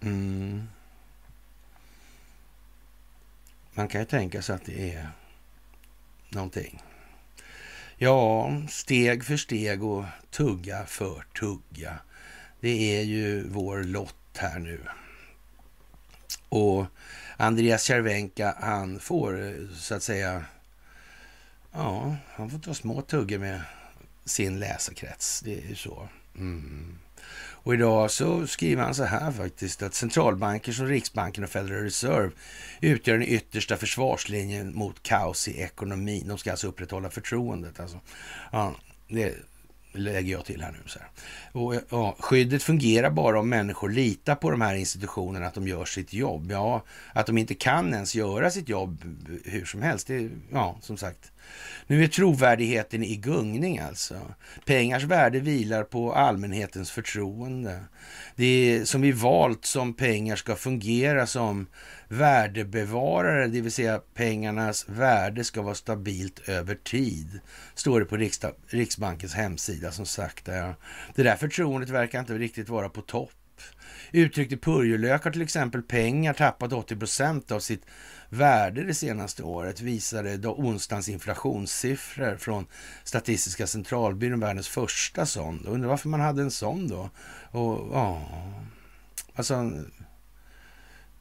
Mm. 0.00 0.68
Man 3.74 3.88
kan 3.88 4.00
ju 4.00 4.04
tänka 4.04 4.42
sig 4.42 4.54
att 4.54 4.64
det 4.64 4.94
är 4.94 5.08
någonting. 6.28 6.82
Ja, 7.96 8.52
steg 8.68 9.24
för 9.24 9.36
steg 9.36 9.84
och 9.84 10.04
tugga 10.30 10.86
för 10.86 11.24
tugga. 11.40 11.98
Det 12.60 12.98
är 12.98 13.02
ju 13.02 13.48
vår 13.48 13.82
lott 13.82 14.36
här 14.36 14.58
nu. 14.58 14.80
Och 16.48 16.86
Andreas 17.36 17.82
Cervenka, 17.82 18.54
han 18.60 19.00
får 19.00 19.56
så 19.74 19.94
att 19.94 20.02
säga, 20.02 20.44
ja, 21.72 22.16
han 22.34 22.50
får 22.50 22.58
ta 22.58 22.74
små 22.74 23.02
tuggor 23.02 23.38
med 23.38 23.60
sin 24.24 24.58
läsarkrets. 24.58 25.40
Det 25.40 25.64
är 25.64 25.68
ju 25.68 25.74
så. 25.74 26.08
Mm. 26.36 26.98
Och 27.62 27.74
idag 27.74 28.10
så 28.10 28.46
skriver 28.46 28.82
han 28.82 28.94
så 28.94 29.04
här 29.04 29.32
faktiskt 29.32 29.82
att 29.82 29.94
centralbanker 29.94 30.72
som 30.72 30.86
Riksbanken 30.86 31.44
och 31.44 31.50
Federal 31.50 31.82
Reserve 31.82 32.30
utgör 32.80 33.18
den 33.18 33.28
yttersta 33.28 33.76
försvarslinjen 33.76 34.74
mot 34.74 35.02
kaos 35.02 35.48
i 35.48 35.60
ekonomin. 35.60 36.28
De 36.28 36.38
ska 36.38 36.50
alltså 36.50 36.66
upprätthålla 36.66 37.10
förtroendet. 37.10 37.80
Alltså. 37.80 38.00
Ja, 38.52 38.74
det 39.08 39.34
lägger 39.92 40.32
jag 40.32 40.44
till 40.44 40.62
här 40.62 40.72
nu. 40.72 40.78
Så 40.86 40.98
här. 40.98 41.08
Och, 41.52 41.74
ja, 41.90 42.16
skyddet 42.18 42.62
fungerar 42.62 43.10
bara 43.10 43.40
om 43.40 43.48
människor 43.48 43.90
litar 43.90 44.34
på 44.34 44.50
de 44.50 44.60
här 44.60 44.74
institutionerna, 44.74 45.46
att 45.46 45.54
de 45.54 45.68
gör 45.68 45.84
sitt 45.84 46.12
jobb. 46.12 46.50
Ja, 46.50 46.84
att 47.12 47.26
de 47.26 47.38
inte 47.38 47.54
kan 47.54 47.94
ens 47.94 48.14
göra 48.14 48.50
sitt 48.50 48.68
jobb 48.68 49.04
hur 49.44 49.64
som 49.64 49.82
helst. 49.82 50.06
Det, 50.06 50.30
ja, 50.52 50.78
som 50.80 50.96
sagt. 50.96 51.29
Nu 51.86 52.04
är 52.04 52.08
trovärdigheten 52.08 53.04
i 53.04 53.16
gungning 53.16 53.78
alltså. 53.78 54.20
Pengars 54.64 55.04
värde 55.04 55.40
vilar 55.40 55.84
på 55.84 56.12
allmänhetens 56.14 56.90
förtroende. 56.90 57.80
Det 58.36 58.44
är 58.44 58.84
som 58.84 59.00
vi 59.00 59.12
valt 59.12 59.64
som 59.64 59.94
pengar 59.94 60.36
ska 60.36 60.56
fungera 60.56 61.26
som 61.26 61.66
värdebevarare, 62.08 63.46
det 63.46 63.60
vill 63.60 63.72
säga 63.72 64.00
pengarnas 64.14 64.88
värde 64.88 65.44
ska 65.44 65.62
vara 65.62 65.74
stabilt 65.74 66.48
över 66.48 66.74
tid. 66.74 67.40
Står 67.74 68.00
det 68.00 68.06
på 68.06 68.16
Riksbankens 68.66 69.34
hemsida 69.34 69.92
som 69.92 70.06
sagt. 70.06 70.44
Det 70.44 71.22
där 71.22 71.36
förtroendet 71.36 71.90
verkar 71.90 72.20
inte 72.20 72.34
riktigt 72.34 72.68
vara 72.68 72.88
på 72.88 73.00
topp. 73.00 73.30
Uttryckt 74.12 74.52
i 74.52 74.56
purjolök 74.56 75.24
har 75.24 75.30
till 75.30 75.42
exempel 75.42 75.82
pengar 75.82 76.32
tappat 76.32 76.72
80 76.72 76.96
procent 76.96 77.50
av 77.50 77.60
sitt 77.60 77.86
värde 78.28 78.84
det 78.84 78.94
senaste 78.94 79.42
året 79.42 79.80
visade 79.80 80.36
då 80.36 80.54
onsdagens 80.54 81.08
inflationssiffror 81.08 82.36
från 82.36 82.66
Statistiska 83.04 83.66
centralbyrån, 83.66 84.40
världens 84.40 84.68
första 84.68 85.26
sån. 85.26 85.66
Undrar 85.66 85.88
varför 85.88 86.08
man 86.08 86.20
hade 86.20 86.42
en 86.42 86.50
sån 86.50 86.88
då? 86.88 87.10
Och 87.50 87.96
ja, 87.96 88.22
alltså, 89.34 89.72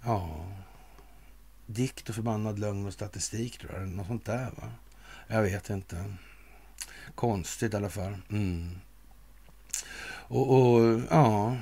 ja, 0.03 0.45
dikt 1.65 2.09
och 2.09 2.15
förbannad 2.15 2.59
lögn 2.59 2.85
och 2.85 2.93
statistik 2.93 3.57
tror 3.57 3.73
jag. 3.73 3.87
Något 3.87 4.07
sånt 4.07 4.25
där 4.25 4.51
va? 4.55 4.71
Jag 5.27 5.41
vet 5.41 5.69
inte. 5.69 6.13
Konstigt 7.15 7.73
i 7.73 7.77
alla 7.77 7.89
fall. 7.89 8.17
Mm. 8.29 8.69
Och, 10.29 10.73
och, 10.73 11.01
ja, 11.09 11.57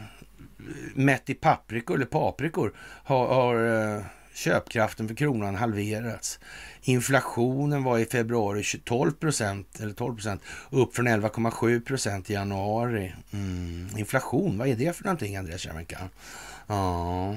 mätt 0.93 1.30
i 1.30 1.34
paprikor 1.34 1.95
eller 1.95 2.05
paprikor 2.05 2.74
har, 3.03 3.28
har 3.28 3.95
eh, 3.95 4.03
köpkraften 4.34 5.08
för 5.08 5.16
kronan 5.16 5.55
halverats. 5.55 6.39
Inflationen 6.82 7.84
var 7.84 7.99
i 7.99 8.05
februari 8.05 8.64
12 8.84 9.12
procent, 9.12 9.80
eller 9.80 9.93
12 9.93 10.16
procent, 10.16 10.41
upp 10.70 10.95
från 10.95 11.08
11,7 11.08 11.82
procent 11.82 12.30
i 12.30 12.34
januari. 12.34 13.14
Mm. 13.34 13.89
Inflation, 13.97 14.58
vad 14.58 14.68
är 14.68 14.76
det 14.76 14.95
för 14.95 15.03
någonting, 15.03 15.38
Andreas 15.38 15.62
Kärvenka? 15.62 16.10
Ja, 16.68 17.36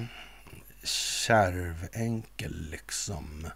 kärvenkel 0.84 2.66
liksom. 2.70 3.46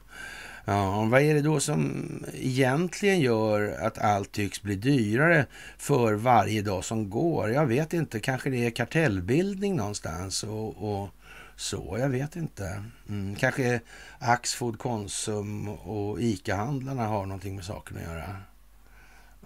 Ja, 0.64 1.04
vad 1.04 1.22
är 1.22 1.34
det 1.34 1.40
då 1.42 1.60
som 1.60 2.04
egentligen 2.34 3.20
gör 3.20 3.86
att 3.86 3.98
allt 3.98 4.32
tycks 4.32 4.62
bli 4.62 4.76
dyrare 4.76 5.46
för 5.78 6.14
varje 6.14 6.62
dag 6.62 6.84
som 6.84 7.10
går? 7.10 7.50
Jag 7.50 7.66
vet 7.66 7.92
inte, 7.92 8.20
kanske 8.20 8.50
det 8.50 8.66
är 8.66 8.70
kartellbildning 8.70 9.76
någonstans 9.76 10.44
och, 10.44 10.94
och 10.94 11.08
så, 11.56 11.96
jag 12.00 12.08
vet 12.08 12.36
inte. 12.36 12.84
Mm, 13.08 13.34
kanske 13.34 13.80
Axfood, 14.18 14.78
Konsum 14.78 15.68
och 15.68 16.20
ICA-handlarna 16.20 17.06
har 17.06 17.26
någonting 17.26 17.56
med 17.56 17.64
saken 17.64 17.96
att 17.96 18.02
göra. 18.02 18.36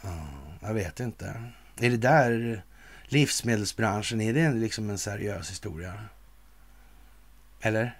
Ja, 0.02 0.26
jag 0.60 0.74
vet 0.74 1.00
inte. 1.00 1.42
Är 1.80 1.90
det 1.90 1.96
där 1.96 2.62
livsmedelsbranschen, 3.04 4.20
är 4.20 4.34
det 4.34 4.52
liksom 4.52 4.90
en 4.90 4.98
seriös 4.98 5.50
historia? 5.50 5.94
Eller? 7.60 7.96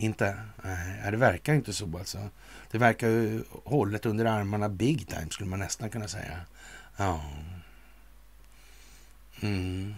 Inte? 0.00 0.36
Nej, 0.62 1.10
det 1.10 1.16
verkar 1.16 1.54
inte 1.54 1.72
så 1.72 1.98
alltså. 1.98 2.30
Det 2.70 2.78
verkar 2.78 3.08
ju 3.08 3.44
hållet 3.64 4.06
under 4.06 4.24
armarna 4.24 4.68
big 4.68 5.08
time 5.08 5.30
skulle 5.30 5.50
man 5.50 5.58
nästan 5.58 5.90
kunna 5.90 6.08
säga. 6.08 6.40
Ja. 6.96 7.24
Mm. 9.40 9.94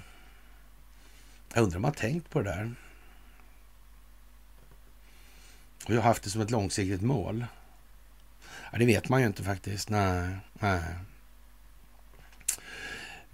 Jag 1.54 1.62
undrar 1.62 1.76
om 1.76 1.82
man 1.82 1.88
har 1.90 1.96
tänkt 1.96 2.30
på 2.30 2.42
det 2.42 2.50
där. 2.50 2.74
Och 5.84 5.90
jag 5.90 5.96
har 5.96 6.08
haft 6.08 6.22
det 6.22 6.30
som 6.30 6.40
ett 6.40 6.50
långsiktigt 6.50 7.02
mål. 7.02 7.46
Ja, 8.72 8.78
det 8.78 8.86
vet 8.86 9.08
man 9.08 9.20
ju 9.20 9.26
inte 9.26 9.42
faktiskt. 9.42 9.88
Nej, 9.88 10.36
nej. 10.52 10.82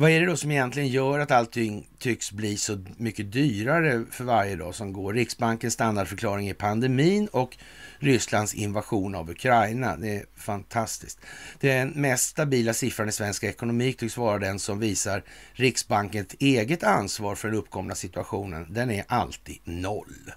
Vad 0.00 0.10
är 0.10 0.20
det 0.20 0.26
då 0.26 0.36
som 0.36 0.50
egentligen 0.50 0.88
gör 0.88 1.18
att 1.18 1.30
allting 1.30 1.88
tycks 1.98 2.32
bli 2.32 2.56
så 2.56 2.78
mycket 2.96 3.32
dyrare 3.32 4.04
för 4.10 4.24
varje 4.24 4.56
dag 4.56 4.74
som 4.74 4.92
går? 4.92 5.14
Riksbankens 5.14 5.74
standardförklaring 5.74 6.48
är 6.48 6.54
pandemin 6.54 7.28
och 7.32 7.56
Rysslands 7.98 8.54
invasion 8.54 9.14
av 9.14 9.30
Ukraina. 9.30 9.96
Det 9.96 10.16
är 10.16 10.24
fantastiskt. 10.36 11.18
Den 11.60 11.88
mest 11.88 12.30
stabila 12.30 12.74
siffran 12.74 13.08
i 13.08 13.12
svensk 13.12 13.44
ekonomi 13.44 13.92
tycks 13.92 14.16
vara 14.16 14.38
den 14.38 14.58
som 14.58 14.78
visar 14.80 15.22
Riksbankens 15.52 16.34
eget 16.38 16.82
ansvar 16.82 17.34
för 17.34 17.48
den 17.48 17.58
uppkomna 17.58 17.94
situationen. 17.94 18.66
Den 18.70 18.90
är 18.90 19.04
alltid 19.08 19.58
noll. 19.64 20.32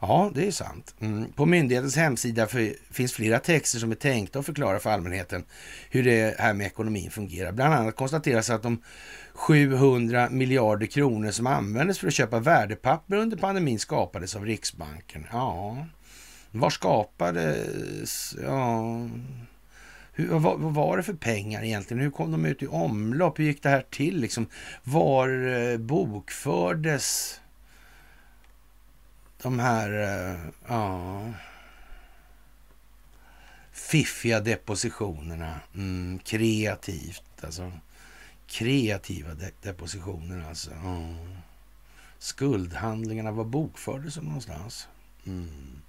Ja, 0.00 0.30
det 0.34 0.46
är 0.46 0.50
sant. 0.50 0.94
Mm. 1.00 1.32
På 1.32 1.46
myndighetens 1.46 1.96
hemsida 1.96 2.46
finns 2.90 3.12
flera 3.12 3.38
texter 3.38 3.78
som 3.78 3.90
är 3.90 3.94
tänkta 3.94 4.38
att 4.38 4.46
förklara 4.46 4.78
för 4.78 4.90
allmänheten 4.90 5.44
hur 5.90 6.04
det 6.04 6.36
här 6.38 6.54
med 6.54 6.66
ekonomin 6.66 7.10
fungerar. 7.10 7.52
Bland 7.52 7.74
annat 7.74 7.96
konstateras 7.96 8.50
att 8.50 8.62
de 8.62 8.82
700 9.32 10.28
miljarder 10.30 10.86
kronor 10.86 11.30
som 11.30 11.46
användes 11.46 11.98
för 11.98 12.06
att 12.06 12.14
köpa 12.14 12.38
värdepapper 12.38 13.16
under 13.16 13.36
pandemin 13.36 13.78
skapades 13.78 14.36
av 14.36 14.44
Riksbanken. 14.44 15.26
Ja, 15.32 15.86
var 16.50 16.70
skapades... 16.70 18.36
Ja... 18.42 19.08
Hur, 20.12 20.28
vad, 20.28 20.60
vad, 20.60 20.74
var 20.74 20.96
det 20.96 21.02
för 21.02 21.12
pengar 21.12 21.62
egentligen? 21.62 22.02
Hur 22.02 22.10
kom 22.10 22.32
de 22.32 22.44
ut 22.44 22.62
i 22.62 22.66
omlopp? 22.66 23.38
Hur 23.38 23.44
gick 23.44 23.62
det 23.62 23.68
här 23.68 23.84
till? 23.90 24.20
Liksom, 24.20 24.46
var 24.82 25.28
eh, 25.28 25.78
bokfördes 25.78 27.39
de 29.42 29.58
här, 29.58 29.90
eh, 29.90 30.40
ja, 30.68 31.32
fiffiga 33.72 34.40
depositionerna. 34.40 35.60
Mm, 35.74 36.18
kreativt 36.18 37.44
alltså. 37.44 37.72
Kreativa 38.46 39.34
de 39.34 39.50
depositioner 39.62 40.48
alltså. 40.48 40.70
Ja. 40.70 41.14
Skuldhandlingarna, 42.18 43.30
var 43.30 43.44
bokfördes 43.44 44.14
de 44.14 44.24
någonstans? 44.24 44.88
Mm. 45.26 45.82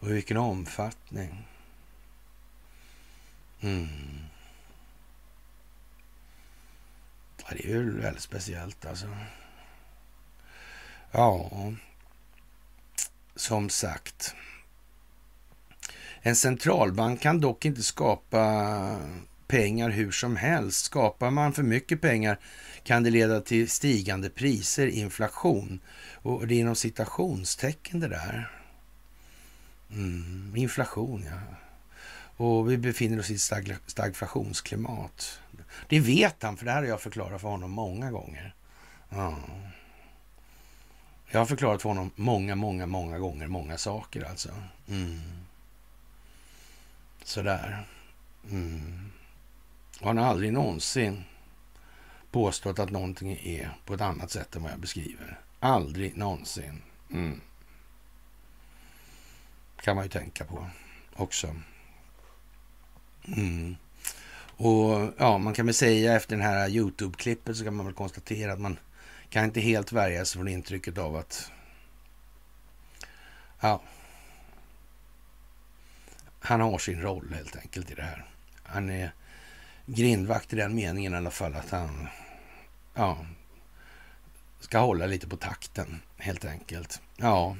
Och 0.00 0.08
i 0.08 0.12
vilken 0.12 0.36
omfattning? 0.36 1.46
Mm. 3.60 3.88
Ja, 7.38 7.44
det 7.50 7.64
är 7.64 7.68
ju 7.68 8.00
väldigt 8.00 8.22
speciellt 8.22 8.86
alltså. 8.86 9.06
Ja, 11.12 11.50
som 13.36 13.68
sagt. 13.68 14.34
En 16.20 16.36
centralbank 16.36 17.20
kan 17.20 17.40
dock 17.40 17.64
inte 17.64 17.82
skapa 17.82 19.00
pengar 19.46 19.90
hur 19.90 20.10
som 20.10 20.36
helst. 20.36 20.84
Skapar 20.84 21.30
man 21.30 21.52
för 21.52 21.62
mycket 21.62 22.00
pengar 22.00 22.38
kan 22.82 23.02
det 23.02 23.10
leda 23.10 23.40
till 23.40 23.70
stigande 23.70 24.30
priser, 24.30 24.86
inflation. 24.86 25.80
Och 26.12 26.46
det 26.46 26.54
är 26.54 26.58
inom 26.58 26.76
citationstecken 26.76 28.00
det 28.00 28.08
där. 28.08 28.50
Mm, 29.90 30.52
inflation, 30.56 31.26
ja. 31.30 31.56
Och 32.36 32.70
vi 32.70 32.78
befinner 32.78 33.18
oss 33.18 33.30
i 33.30 33.34
ett 33.34 33.80
stagflationsklimat. 33.86 35.40
Det 35.88 36.00
vet 36.00 36.42
han, 36.42 36.56
för 36.56 36.64
det 36.64 36.70
här 36.70 36.82
har 36.82 36.88
jag 36.88 37.00
förklarat 37.00 37.40
för 37.40 37.48
honom 37.48 37.70
många 37.70 38.10
gånger. 38.10 38.54
Ja. 39.08 39.38
Jag 41.30 41.38
har 41.38 41.46
förklarat 41.46 41.82
för 41.82 41.88
honom 41.88 42.10
många, 42.16 42.54
många, 42.54 42.86
många 42.86 43.18
gånger 43.18 43.46
många 43.46 43.78
saker 43.78 44.24
alltså. 44.24 44.48
Mm. 44.88 45.20
Sådär. 47.24 47.86
Mm. 48.50 49.10
Och 50.00 50.06
han 50.06 50.18
har 50.18 50.24
aldrig 50.24 50.52
någonsin 50.52 51.24
påstått 52.30 52.78
att 52.78 52.90
någonting 52.90 53.32
är 53.32 53.70
på 53.84 53.94
ett 53.94 54.00
annat 54.00 54.30
sätt 54.30 54.56
än 54.56 54.62
vad 54.62 54.72
jag 54.72 54.78
beskriver. 54.78 55.40
Aldrig 55.60 56.16
någonsin. 56.16 56.82
Mm. 57.12 57.40
Kan 59.80 59.96
man 59.96 60.04
ju 60.04 60.10
tänka 60.10 60.44
på 60.44 60.66
också. 61.16 61.56
Mm. 63.36 63.76
Och 64.56 65.12
ja, 65.18 65.38
man 65.38 65.54
kan 65.54 65.66
väl 65.66 65.74
säga 65.74 66.16
efter 66.16 66.36
den 66.36 66.46
här 66.46 66.68
Youtube-klippet 66.68 67.56
så 67.56 67.64
kan 67.64 67.74
man 67.74 67.86
väl 67.86 67.94
konstatera 67.94 68.52
att 68.52 68.60
man 68.60 68.78
kan 69.30 69.44
inte 69.44 69.60
helt 69.60 69.92
värja 69.92 70.24
sig 70.24 70.38
från 70.38 70.48
intrycket 70.48 70.98
av 70.98 71.16
att 71.16 71.50
ja, 73.60 73.82
han 76.40 76.60
har 76.60 76.78
sin 76.78 77.02
roll 77.02 77.32
helt 77.34 77.56
enkelt 77.56 77.90
i 77.90 77.94
det 77.94 78.02
här. 78.02 78.24
Han 78.62 78.90
är 78.90 79.12
grindvakt 79.86 80.52
i 80.52 80.56
den 80.56 80.74
meningen 80.74 81.14
i 81.14 81.16
alla 81.16 81.30
fall 81.30 81.54
att 81.54 81.70
han 81.70 82.08
ja, 82.94 83.26
ska 84.60 84.78
hålla 84.78 85.06
lite 85.06 85.28
på 85.28 85.36
takten 85.36 86.00
helt 86.16 86.44
enkelt. 86.44 87.00
Ja, 87.16 87.56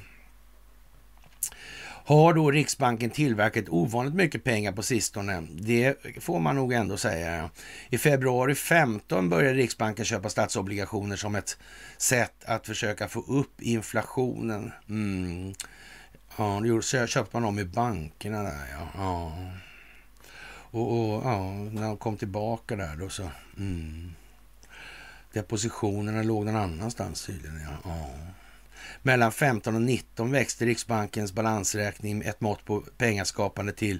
har 2.07 2.33
då 2.33 2.51
Riksbanken 2.51 3.09
tillverkat 3.09 3.69
ovanligt 3.69 4.13
mycket 4.13 4.43
pengar 4.43 4.71
på 4.71 4.83
sistone? 4.83 5.47
Det 5.49 5.95
får 6.19 6.39
man 6.39 6.55
nog 6.55 6.73
ändå 6.73 6.97
säga. 6.97 7.49
I 7.89 7.97
februari 7.97 8.55
15 8.55 9.29
började 9.29 9.57
Riksbanken 9.57 10.05
köpa 10.05 10.29
statsobligationer 10.29 11.15
som 11.15 11.35
ett 11.35 11.57
sätt 11.97 12.33
att 12.45 12.67
försöka 12.67 13.07
få 13.07 13.19
upp 13.19 13.61
inflationen. 13.61 14.71
Mm. 14.89 15.53
Ja, 16.37 16.61
då 16.63 16.81
köpte 16.81 17.29
man 17.33 17.43
dem 17.43 17.59
i 17.59 17.65
bankerna 17.65 18.43
där 18.43 18.67
ja. 18.71 18.87
ja. 18.95 19.33
Och, 20.49 20.91
och, 20.91 21.25
ja, 21.25 21.53
när 21.53 21.81
de 21.81 21.97
kom 21.97 22.17
tillbaka 22.17 22.75
där 22.75 22.95
då 22.95 23.09
så... 23.09 23.29
Mm. 23.57 24.11
Depositionerna 25.33 26.23
låg 26.23 26.45
någon 26.45 26.55
annanstans 26.55 27.25
tydligen. 27.25 27.61
Ja. 27.61 27.77
ja. 27.83 28.09
Mellan 29.01 29.31
15 29.31 29.75
och 29.75 29.81
19 29.81 30.31
växte 30.31 30.65
Riksbankens 30.65 31.33
balansräkning 31.33 32.21
ett 32.21 32.41
mått 32.41 32.65
på 32.65 32.83
pengaskapande 32.97 33.73
till 33.73 33.99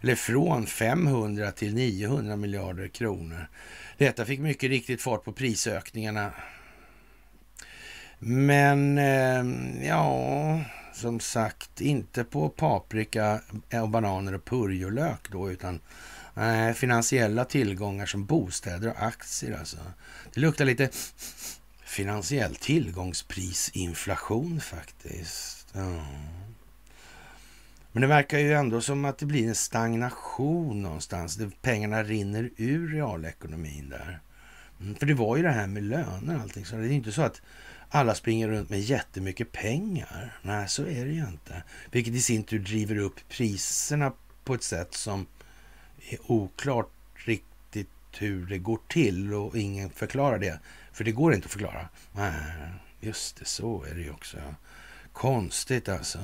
eller 0.00 0.14
från 0.14 0.66
500 0.66 1.52
till 1.52 1.74
900 1.74 2.36
miljarder 2.36 2.88
kronor. 2.88 3.48
Detta 3.98 4.24
fick 4.24 4.40
mycket 4.40 4.70
riktigt 4.70 5.02
fart 5.02 5.24
på 5.24 5.32
prisökningarna. 5.32 6.32
Men 8.18 8.98
eh, 8.98 9.86
ja, 9.88 10.60
som 10.94 11.20
sagt, 11.20 11.80
inte 11.80 12.24
på 12.24 12.48
paprika 12.48 13.40
och 13.82 13.88
bananer 13.88 14.34
och 14.34 14.44
purjolök 14.44 15.30
då, 15.30 15.50
utan 15.50 15.80
eh, 16.36 16.72
finansiella 16.74 17.44
tillgångar 17.44 18.06
som 18.06 18.26
bostäder 18.26 18.88
och 18.88 19.02
aktier 19.02 19.58
alltså. 19.58 19.76
Det 20.34 20.40
luktar 20.40 20.64
lite 20.64 20.90
finansiell 21.98 22.54
tillgångsprisinflation 22.54 24.60
faktiskt. 24.60 25.66
Ja. 25.72 26.04
Men 27.92 28.00
det 28.00 28.06
verkar 28.06 28.38
ju 28.38 28.52
ändå 28.52 28.80
som 28.80 29.04
att 29.04 29.18
det 29.18 29.26
blir 29.26 29.48
en 29.48 29.54
stagnation 29.54 30.82
någonstans. 30.82 31.38
Pengarna 31.62 32.02
rinner 32.02 32.50
ur 32.56 32.92
realekonomin 32.92 33.88
där. 33.88 34.20
Mm, 34.80 34.94
för 34.94 35.06
det 35.06 35.14
var 35.14 35.36
ju 35.36 35.42
det 35.42 35.50
här 35.50 35.66
med 35.66 35.82
löner 35.82 36.36
och 36.36 36.42
allting. 36.42 36.64
Så 36.64 36.76
det 36.76 36.88
är 36.88 36.90
inte 36.90 37.12
så 37.12 37.22
att 37.22 37.42
alla 37.88 38.14
springer 38.14 38.48
runt 38.48 38.70
med 38.70 38.80
jättemycket 38.80 39.52
pengar. 39.52 40.38
Nej, 40.42 40.68
så 40.68 40.82
är 40.82 41.04
det 41.04 41.12
ju 41.12 41.28
inte. 41.28 41.62
Vilket 41.90 42.14
i 42.14 42.20
sin 42.20 42.44
tur 42.44 42.58
driver 42.58 42.98
upp 42.98 43.28
priserna 43.28 44.12
på 44.44 44.54
ett 44.54 44.62
sätt 44.62 44.94
som 44.94 45.26
är 46.10 46.32
oklart 46.32 46.90
riktigt 47.14 47.88
hur 48.18 48.46
det 48.46 48.58
går 48.58 48.78
till 48.88 49.34
och 49.34 49.56
ingen 49.56 49.90
förklarar 49.90 50.38
det. 50.38 50.60
För 50.98 51.04
det 51.04 51.12
går 51.12 51.34
inte 51.34 51.46
att 51.46 51.52
förklara. 51.52 51.88
Nej, 52.12 52.32
just 53.00 53.36
det, 53.36 53.44
så 53.44 53.84
är 53.90 53.94
det 53.94 54.00
ju 54.00 54.10
också. 54.10 54.36
Konstigt 55.12 55.88
alltså. 55.88 56.18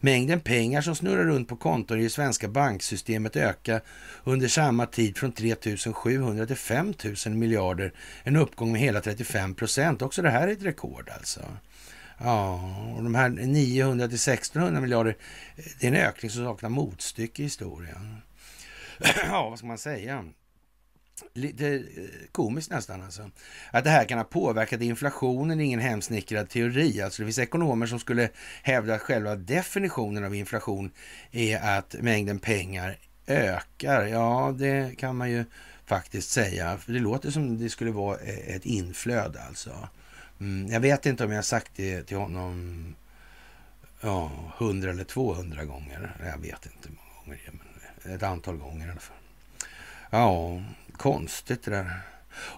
Mängden 0.00 0.40
pengar 0.40 0.80
som 0.80 0.96
snurrar 0.96 1.24
runt 1.24 1.48
på 1.48 1.56
konton 1.56 2.00
i 2.00 2.02
det 2.02 2.10
svenska 2.10 2.48
banksystemet 2.48 3.36
ökar 3.36 3.80
under 4.24 4.48
samma 4.48 4.86
tid 4.86 5.18
från 5.18 5.32
3 5.32 5.56
700 5.94 6.46
till 6.46 6.56
5 6.56 6.94
000 7.26 7.34
miljarder. 7.34 7.92
En 8.22 8.36
uppgång 8.36 8.72
med 8.72 8.80
hela 8.80 9.00
35 9.00 9.54
procent. 9.54 10.02
Också 10.02 10.22
det 10.22 10.30
här 10.30 10.48
är 10.48 10.52
ett 10.52 10.62
rekord 10.62 11.10
alltså. 11.14 11.40
Ja, 12.18 12.54
och 12.96 13.02
de 13.02 13.14
här 13.14 13.28
900 13.28 14.08
till 14.08 14.14
1600 14.14 14.80
miljarder, 14.80 15.16
det 15.80 15.86
är 15.86 15.88
en 15.88 16.08
ökning 16.08 16.30
som 16.30 16.44
saknar 16.44 16.70
motstycke 16.70 17.42
i 17.42 17.44
historien. 17.44 18.16
ja, 19.28 19.48
vad 19.50 19.58
ska 19.58 19.66
man 19.66 19.78
säga? 19.78 20.24
Lite 21.34 21.74
eh, 21.74 21.82
komiskt 22.32 22.70
nästan 22.70 23.02
alltså. 23.02 23.30
Att 23.70 23.84
det 23.84 23.90
här 23.90 24.04
kan 24.04 24.18
ha 24.18 24.24
påverkat 24.24 24.80
inflationen 24.80 25.60
är 25.60 25.64
ingen 25.64 25.80
hemsnickrad 25.80 26.48
teori. 26.48 27.02
Alltså 27.02 27.22
det 27.22 27.26
finns 27.26 27.38
ekonomer 27.38 27.86
som 27.86 27.98
skulle 27.98 28.28
hävda 28.62 28.94
att 28.94 29.00
själva 29.00 29.36
definitionen 29.36 30.24
av 30.24 30.34
inflation 30.34 30.90
är 31.32 31.78
att 31.78 31.94
mängden 32.00 32.38
pengar 32.38 32.98
ökar. 33.26 34.06
Ja, 34.06 34.54
det 34.58 34.98
kan 34.98 35.16
man 35.16 35.30
ju 35.30 35.44
faktiskt 35.86 36.30
säga. 36.30 36.78
För 36.78 36.92
det 36.92 36.98
låter 36.98 37.30
som 37.30 37.58
det 37.58 37.70
skulle 37.70 37.90
vara 37.90 38.18
eh, 38.18 38.56
ett 38.56 38.66
inflöde 38.66 39.42
alltså. 39.42 39.88
Mm, 40.40 40.72
jag 40.72 40.80
vet 40.80 41.06
inte 41.06 41.24
om 41.24 41.30
jag 41.30 41.38
har 41.38 41.42
sagt 41.42 41.72
det 41.76 42.02
till 42.02 42.16
honom 42.16 42.94
ja, 44.00 44.30
100 44.58 44.90
eller 44.90 45.04
200 45.04 45.64
gånger. 45.64 46.16
Jag 46.20 46.38
vet 46.38 46.66
inte 46.66 46.88
hur 46.88 46.96
många 46.96 47.36
gånger, 47.36 47.52
men 47.52 48.14
ett 48.14 48.22
antal 48.22 48.56
gånger 48.56 48.86
i 48.86 48.90
alla 48.90 49.00
fall. 49.00 49.16
Ja, 50.10 50.62
konstigt 50.98 51.62
det 51.62 51.70
där. 51.70 52.00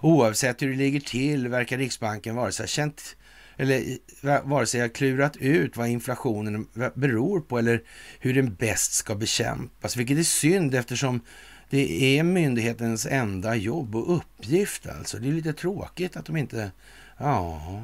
Oavsett 0.01 0.61
hur 0.61 0.69
det 0.69 0.77
ligger 0.77 0.99
till 0.99 1.47
verkar 1.47 1.77
Riksbanken 1.77 2.35
vare 2.35 2.51
sig 2.51 2.67
känt 2.67 3.15
eller 3.57 3.97
vare 4.47 4.65
sig 4.65 4.81
har 4.81 4.87
klurat 4.87 5.37
ut 5.37 5.77
vad 5.77 5.87
inflationen 5.87 6.67
beror 6.93 7.41
på 7.41 7.59
eller 7.59 7.83
hur 8.19 8.33
den 8.33 8.53
bäst 8.53 8.93
ska 8.93 9.15
bekämpas. 9.15 9.97
Vilket 9.97 10.17
är 10.17 10.23
synd 10.23 10.75
eftersom 10.75 11.21
det 11.69 12.17
är 12.17 12.23
myndighetens 12.23 13.05
enda 13.05 13.55
jobb 13.55 13.95
och 13.95 14.15
uppgift 14.15 14.87
alltså. 14.87 15.17
Det 15.17 15.27
är 15.27 15.31
lite 15.31 15.53
tråkigt 15.53 16.17
att 16.17 16.25
de 16.25 16.37
inte... 16.37 16.71
Ja, 17.17 17.83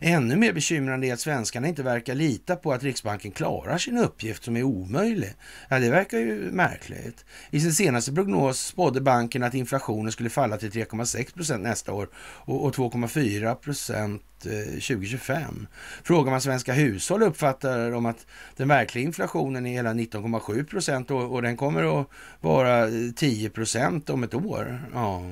Ännu 0.00 0.36
mer 0.36 0.52
bekymrande 0.52 1.06
är 1.06 1.12
att 1.12 1.20
svenskarna 1.20 1.68
inte 1.68 1.82
verkar 1.82 2.14
lita 2.14 2.56
på 2.56 2.72
att 2.72 2.82
Riksbanken 2.82 3.32
klarar 3.32 3.78
sin 3.78 3.98
uppgift 3.98 4.44
som 4.44 4.56
är 4.56 4.62
omöjlig. 4.62 5.34
Ja, 5.68 5.78
det 5.78 5.90
verkar 5.90 6.18
ju 6.18 6.50
märkligt. 6.52 7.24
I 7.50 7.60
sin 7.60 7.74
senaste 7.74 8.12
prognos 8.12 8.66
spådde 8.66 9.00
banken 9.00 9.42
att 9.42 9.54
inflationen 9.54 10.12
skulle 10.12 10.30
falla 10.30 10.56
till 10.56 10.70
3,6 10.70 11.34
procent 11.34 11.62
nästa 11.62 11.92
år 11.92 12.08
och 12.44 12.74
2,4 12.74 13.54
procent 13.54 14.22
2025. 14.42 15.66
Frågar 16.02 16.30
man 16.30 16.40
svenska 16.40 16.72
hushåll 16.72 17.22
uppfattar 17.22 17.90
de 17.90 18.06
att 18.06 18.26
den 18.56 18.68
verkliga 18.68 19.04
inflationen 19.04 19.66
är 19.66 19.72
hela 19.72 19.92
19,7 19.92 20.64
procent 20.64 21.10
och, 21.10 21.32
och, 21.32 21.42
den 21.42 21.56
kommer 21.56 22.00
att 22.00 22.06
vara 22.40 22.88
eh, 22.88 23.12
10 23.16 23.50
procent 23.50 24.10
om 24.10 24.22
ett 24.22 24.34
år. 24.34 24.82
Ja. 24.94 25.22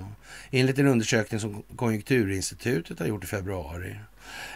Enligt 0.51 0.79
en 0.79 0.87
undersökning 0.87 1.41
som 1.41 1.63
Konjunkturinstitutet 1.77 2.99
har 2.99 3.07
gjort 3.07 3.25
i 3.25 3.27
februari. 3.27 3.97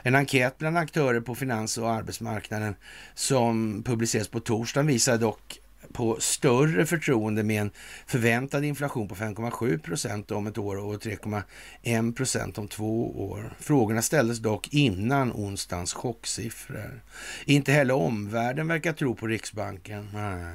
En 0.02 0.14
enkät 0.14 0.58
bland 0.58 0.78
aktörer 0.78 1.20
på 1.20 1.34
finans 1.34 1.78
och 1.78 1.90
arbetsmarknaden 1.90 2.74
som 3.14 3.82
publiceras 3.82 4.28
på 4.28 4.40
torsdagen 4.40 4.86
visar 4.86 5.18
dock 5.18 5.59
på 5.92 6.16
större 6.20 6.86
förtroende 6.86 7.42
med 7.42 7.60
en 7.60 7.70
förväntad 8.06 8.64
inflation 8.64 9.08
på 9.08 9.14
5,7 9.14 9.78
procent 9.78 10.30
om 10.30 10.46
ett 10.46 10.58
år 10.58 10.76
och 10.76 10.94
3,1 10.94 12.14
procent 12.14 12.58
om 12.58 12.68
två 12.68 13.24
år. 13.28 13.56
Frågorna 13.60 14.02
ställdes 14.02 14.38
dock 14.38 14.68
innan 14.74 15.32
onsdagens 15.32 15.94
chocksiffror. 15.94 17.02
Inte 17.44 17.72
heller 17.72 17.94
omvärlden 17.94 18.68
verkar 18.68 18.92
tro 18.92 19.14
på 19.14 19.26
Riksbanken. 19.26 20.08
Ah. 20.16 20.52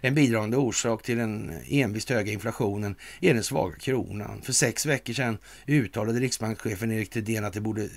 En 0.00 0.14
bidragande 0.14 0.56
orsak 0.56 1.02
till 1.02 1.18
den 1.18 1.52
envist 1.68 2.10
höga 2.10 2.32
inflationen 2.32 2.94
är 3.20 3.34
den 3.34 3.44
svaga 3.44 3.76
kronan. 3.76 4.42
För 4.42 4.52
sex 4.52 4.86
veckor 4.86 5.12
sedan 5.12 5.38
uttalade 5.66 6.20
riksbankschefen 6.20 6.92
Erik 6.92 7.10
Thedéen 7.10 7.44
att 7.44 7.52
det 7.52 7.60
borde 7.60 7.88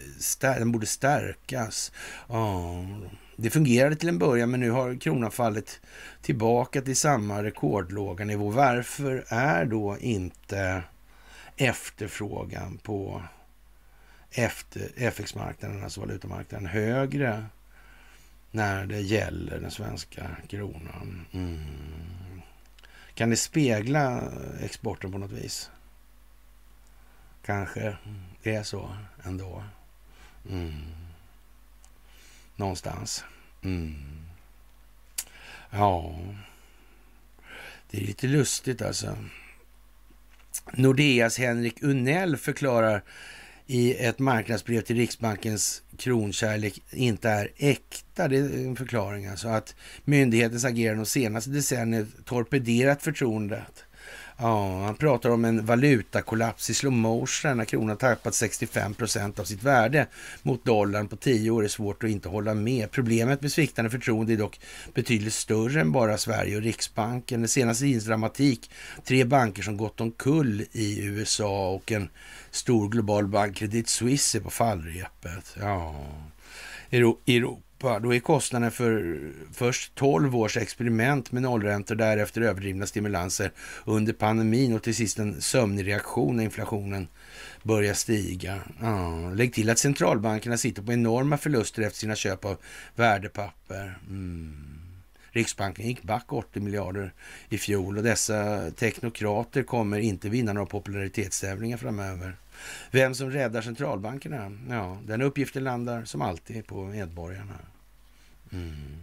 den 0.41 0.71
borde 0.71 0.85
stärkas. 0.85 1.91
Oh. 2.27 2.85
Det 3.35 3.49
fungerade 3.49 3.95
till 3.95 4.09
en 4.09 4.19
början, 4.19 4.51
men 4.51 4.59
nu 4.59 4.69
har 4.69 4.99
kronan 4.99 5.31
fallit 5.31 5.81
tillbaka 6.21 6.81
till 6.81 6.95
samma 6.95 7.43
rekordlåga 7.43 8.25
nivå. 8.25 8.49
Varför 8.49 9.25
är 9.27 9.65
då 9.65 9.97
inte 9.99 10.83
efterfrågan 11.57 12.77
på 12.77 13.23
efter 14.31 14.91
FX-marknaden, 14.95 15.83
alltså 15.83 15.99
valutamarknaden, 15.99 16.67
högre 16.67 17.45
när 18.51 18.85
det 18.85 19.01
gäller 19.01 19.59
den 19.59 19.71
svenska 19.71 20.27
kronan? 20.47 21.25
Mm. 21.31 22.41
Kan 23.13 23.29
det 23.29 23.35
spegla 23.35 24.23
exporten 24.61 25.11
på 25.11 25.17
något 25.17 25.31
vis? 25.31 25.71
Kanske 27.45 27.97
det 28.43 28.55
är 28.55 28.63
så 28.63 28.89
ändå. 29.23 29.63
Mm 30.49 31.04
någonstans. 32.55 33.23
Mm. 33.63 33.95
Ja, 35.69 36.19
det 37.91 37.97
är 37.97 38.01
lite 38.01 38.27
lustigt 38.27 38.81
alltså. 38.81 39.17
Nordeas 40.73 41.37
Henrik 41.37 41.83
Unell 41.83 42.37
förklarar 42.37 43.03
i 43.67 43.93
ett 43.93 44.19
marknadsbrev 44.19 44.81
till 44.81 44.95
Riksbankens 44.95 45.81
kronkärlek 45.97 46.81
inte 46.91 47.29
är 47.29 47.51
äkta. 47.57 48.27
Det 48.27 48.37
är 48.37 48.43
en 48.43 48.75
förklaring 48.75 49.25
alltså. 49.25 49.47
Att 49.47 49.75
myndighetens 50.03 50.65
agerande 50.65 51.03
de 51.03 51.05
senaste 51.05 51.49
decenniet 51.49 52.07
torpederat 52.25 53.03
förtroendet 53.03 53.85
Ja, 54.37 54.83
han 54.85 54.95
pratar 54.95 55.29
om 55.29 55.45
en 55.45 55.65
valutakollaps 55.65 56.69
i 56.69 56.73
slow 56.73 56.93
motion 56.93 57.57
när 57.57 57.65
kronan 57.65 57.97
tappat 57.97 58.35
65 58.35 58.93
procent 58.93 59.39
av 59.39 59.43
sitt 59.43 59.63
värde 59.63 60.07
mot 60.41 60.65
dollarn 60.65 61.07
på 61.07 61.15
tio 61.15 61.51
år. 61.51 61.63
är 61.63 61.67
svårt 61.67 62.03
att 62.03 62.09
inte 62.09 62.29
hålla 62.29 62.53
med. 62.53 62.91
Problemet 62.91 63.41
med 63.41 63.51
sviktande 63.51 63.91
förtroende 63.91 64.33
är 64.33 64.37
dock 64.37 64.59
betydligt 64.93 65.33
större 65.33 65.81
än 65.81 65.91
bara 65.91 66.17
Sverige 66.17 66.55
och 66.57 66.61
Riksbanken. 66.61 67.41
Det 67.41 67.47
senaste 67.47 67.83
tidens 67.83 68.05
dramatik, 68.05 68.71
tre 69.03 69.23
banker 69.23 69.63
som 69.63 69.77
gått 69.77 70.01
omkull 70.01 70.65
i 70.71 71.05
USA 71.05 71.69
och 71.69 71.91
en 71.91 72.09
stor 72.51 72.89
global 72.89 73.27
bank, 73.27 73.57
Credit 73.57 73.89
Suisse, 73.89 74.37
är 74.37 74.41
på 74.41 74.49
fallrepet. 74.49 75.55
Ja, 75.59 75.95
Europa 76.91 77.64
Europa, 77.85 77.99
då 77.99 78.13
är 78.13 78.19
kostnaden 78.19 78.71
för 78.71 79.19
först 79.53 79.95
12 79.95 80.35
års 80.35 80.57
experiment 80.57 81.31
med 81.31 81.41
nollräntor, 81.41 81.95
därefter 81.95 82.41
överdrivna 82.41 82.85
stimulanser 82.85 83.51
under 83.85 84.13
pandemin 84.13 84.73
och 84.73 84.83
till 84.83 84.95
sist 84.95 85.19
en 85.19 85.41
sömnig 85.41 85.87
reaktion 85.87 86.35
när 86.35 86.43
inflationen 86.43 87.07
börjar 87.63 87.93
stiga. 87.93 88.59
Ja, 88.81 89.29
lägg 89.33 89.53
till 89.53 89.69
att 89.69 89.79
centralbankerna 89.79 90.57
sitter 90.57 90.81
på 90.81 90.93
enorma 90.93 91.37
förluster 91.37 91.81
efter 91.81 91.99
sina 91.99 92.15
köp 92.15 92.45
av 92.45 92.57
värdepapper. 92.95 93.97
Mm. 94.09 94.81
Riksbanken 95.31 95.87
gick 95.87 96.03
back 96.03 96.33
80 96.33 96.59
miljarder 96.59 97.13
i 97.49 97.57
fjol 97.57 97.97
och 97.97 98.03
dessa 98.03 98.71
teknokrater 98.71 99.63
kommer 99.63 99.99
inte 99.99 100.29
vinna 100.29 100.53
några 100.53 100.65
popularitetstävlingar 100.65 101.77
framöver. 101.77 102.35
Vem 102.91 103.15
som 103.15 103.31
räddar 103.31 103.61
centralbankerna? 103.61 104.51
Ja, 104.69 104.97
den 105.07 105.21
uppgiften 105.21 105.63
landar 105.63 106.05
som 106.05 106.21
alltid 106.21 106.67
på 106.67 106.83
medborgarna. 106.83 107.55
Mm. 108.51 108.97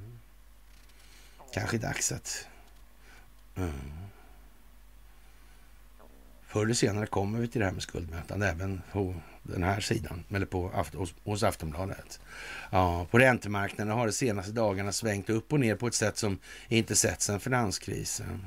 Kanske 1.54 1.78
dags 1.78 2.12
att... 2.12 2.46
Mm. 3.56 3.72
Förr 6.46 6.64
eller 6.64 6.74
senare 6.74 7.06
kommer 7.06 7.38
vi 7.38 7.48
till 7.48 7.60
det 7.60 7.64
här 7.64 7.72
med 7.72 7.82
skuldmätande 7.82 8.48
även 8.48 8.82
på 8.92 9.14
den 9.42 9.62
här 9.62 9.80
sidan, 9.80 10.24
eller 10.34 10.46
på, 10.46 10.84
hos, 10.94 11.14
hos 11.24 11.42
Aftonbladet. 11.42 12.20
Ja, 12.70 13.06
på 13.10 13.18
räntemarknaden 13.18 13.94
har 13.94 14.06
de 14.06 14.12
senaste 14.12 14.52
dagarna 14.52 14.92
svängt 14.92 15.30
upp 15.30 15.52
och 15.52 15.60
ner 15.60 15.76
på 15.76 15.86
ett 15.86 15.94
sätt 15.94 16.18
som 16.18 16.38
inte 16.68 16.96
sett 16.96 17.22
sedan 17.22 17.40
finanskrisen. 17.40 18.46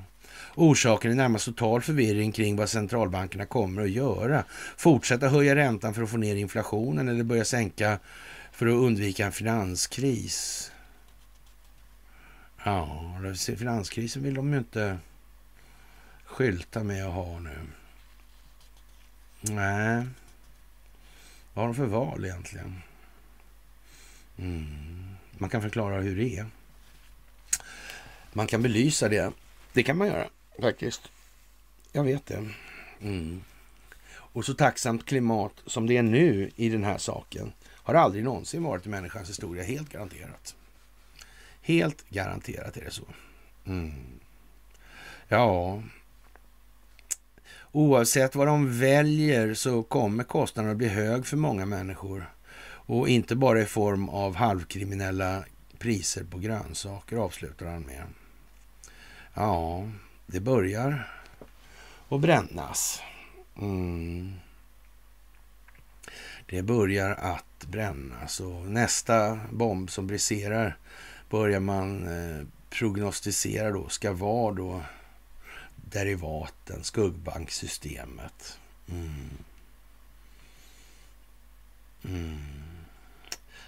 Orsaken 0.56 1.12
är 1.12 1.16
närmast 1.16 1.46
total 1.46 1.82
förvirring 1.82 2.32
kring 2.32 2.56
vad 2.56 2.70
centralbankerna 2.70 3.46
kommer 3.46 3.82
att 3.82 3.90
göra. 3.90 4.44
Fortsätta 4.78 5.28
höja 5.28 5.56
räntan 5.56 5.94
för 5.94 6.02
att 6.02 6.10
få 6.10 6.18
ner 6.18 6.36
inflationen 6.36 7.08
eller 7.08 7.24
börja 7.24 7.46
sänka 7.46 8.00
för 8.52 8.68
att 8.68 8.74
undvika 8.74 9.26
en 9.26 9.32
finanskris. 9.32 10.72
Ja, 12.68 13.16
finanskrisen 13.58 14.24
vill 14.24 14.34
de 14.34 14.52
ju 14.52 14.58
inte 14.58 14.98
skylta 16.26 16.84
med 16.84 17.06
att 17.06 17.14
ha 17.14 17.40
nu. 17.40 17.58
Nej, 19.42 20.06
vad 21.54 21.66
har 21.66 21.74
de 21.74 21.76
för 21.76 21.86
val 21.86 22.26
egentligen? 22.26 22.82
Mm. 24.38 25.16
Man 25.38 25.50
kan 25.50 25.62
förklara 25.62 26.02
hur 26.02 26.16
det 26.16 26.38
är. 26.38 26.46
Man 28.34 28.48
kan 28.48 28.62
belysa 28.62 29.10
det. 29.10 29.32
Det 29.74 29.84
kan 29.84 29.98
man 29.98 30.08
göra 30.08 30.30
faktiskt. 30.62 31.02
Jag 31.92 32.04
vet 32.04 32.26
det. 32.26 32.50
Mm. 33.02 33.42
Och 34.14 34.46
så 34.46 34.54
tacksamt 34.54 35.06
klimat 35.06 35.54
som 35.66 35.88
det 35.88 35.98
är 35.98 36.04
nu 36.04 36.52
i 36.56 36.70
den 36.70 36.84
här 36.84 36.98
saken 36.98 37.54
har 37.68 37.94
aldrig 37.94 38.24
någonsin 38.24 38.64
varit 38.64 38.86
i 38.86 38.90
människans 38.90 39.30
historia, 39.30 39.64
helt 39.64 39.90
garanterat. 39.90 40.56
Helt 41.66 42.10
garanterat 42.10 42.78
är 42.78 42.82
det 42.82 42.92
så. 42.92 43.04
Mm. 43.66 44.20
Ja, 45.28 45.82
oavsett 47.72 48.36
vad 48.36 48.48
de 48.48 48.80
väljer 48.80 49.54
så 49.54 49.84
kommer 49.84 50.24
kostnaden 50.24 50.72
att 50.72 50.78
bli 50.78 50.88
hög 50.88 51.26
för 51.26 51.38
många 51.38 51.66
människor. 51.66 52.30
Och 52.88 53.10
inte 53.10 53.36
bara 53.36 53.62
i 53.62 53.66
form 53.66 54.10
av 54.10 54.36
halvkriminella 54.36 55.44
priser 55.78 56.24
på 56.24 56.40
grönsaker, 56.40 57.18
avslutar 57.18 57.66
han 57.66 57.82
med. 57.82 58.04
Ja, 59.34 59.90
det 60.28 60.40
börjar 60.40 61.10
att 62.10 62.22
brännas. 62.22 63.02
Mm. 63.62 64.34
Det 66.46 66.62
börjar 66.62 67.12
att 67.12 67.66
brännas 67.68 68.40
och 68.40 68.66
nästa 68.66 69.40
bomb 69.52 69.90
som 69.92 70.08
briserar 70.08 70.78
börjar 71.36 71.60
man 71.60 72.08
eh, 72.08 72.46
prognostisera 72.70 73.72
då 73.72 73.90
ska 73.90 74.14
vara 74.14 74.54
då 74.54 74.84
derivaten, 75.76 76.84
skuggbanksystemet. 76.84 78.60
Mm. 78.90 79.30
Mm. 82.04 82.38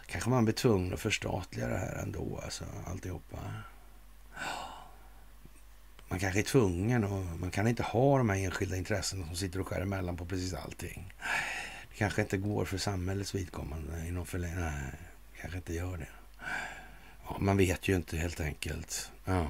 Kanske 0.05 0.29
man 0.29 0.45
blir 0.45 0.55
tvungen 0.55 0.93
att 0.93 0.99
förstatliga 0.99 1.67
det 1.67 1.77
här 1.77 1.95
ändå, 1.95 2.39
alltså 2.43 2.65
alltihopa. 2.85 3.37
Man 6.07 6.19
kanske 6.19 6.39
är 6.39 6.43
tvungen 6.43 7.03
och 7.03 7.25
man 7.39 7.51
kan 7.51 7.67
inte 7.67 7.83
ha 7.83 8.17
de 8.17 8.29
här 8.29 8.37
enskilda 8.37 8.77
intressena 8.77 9.25
som 9.25 9.35
sitter 9.35 9.59
och 9.59 9.67
skär 9.67 9.81
emellan 9.81 10.17
på 10.17 10.25
precis 10.25 10.53
allting. 10.53 11.13
Det 11.89 11.97
kanske 11.97 12.21
inte 12.21 12.37
går 12.37 12.65
för 12.65 12.77
samhällets 12.77 13.35
vidkommande 13.35 14.05
i 14.07 14.11
någon 14.11 14.25
förlängning. 14.25 14.59
Nej, 14.59 14.93
kanske 15.41 15.57
inte 15.57 15.73
gör 15.73 15.97
det. 15.97 16.07
Ja, 17.29 17.37
man 17.39 17.57
vet 17.57 17.87
ju 17.87 17.95
inte 17.95 18.17
helt 18.17 18.39
enkelt. 18.39 19.11
Ja. 19.25 19.47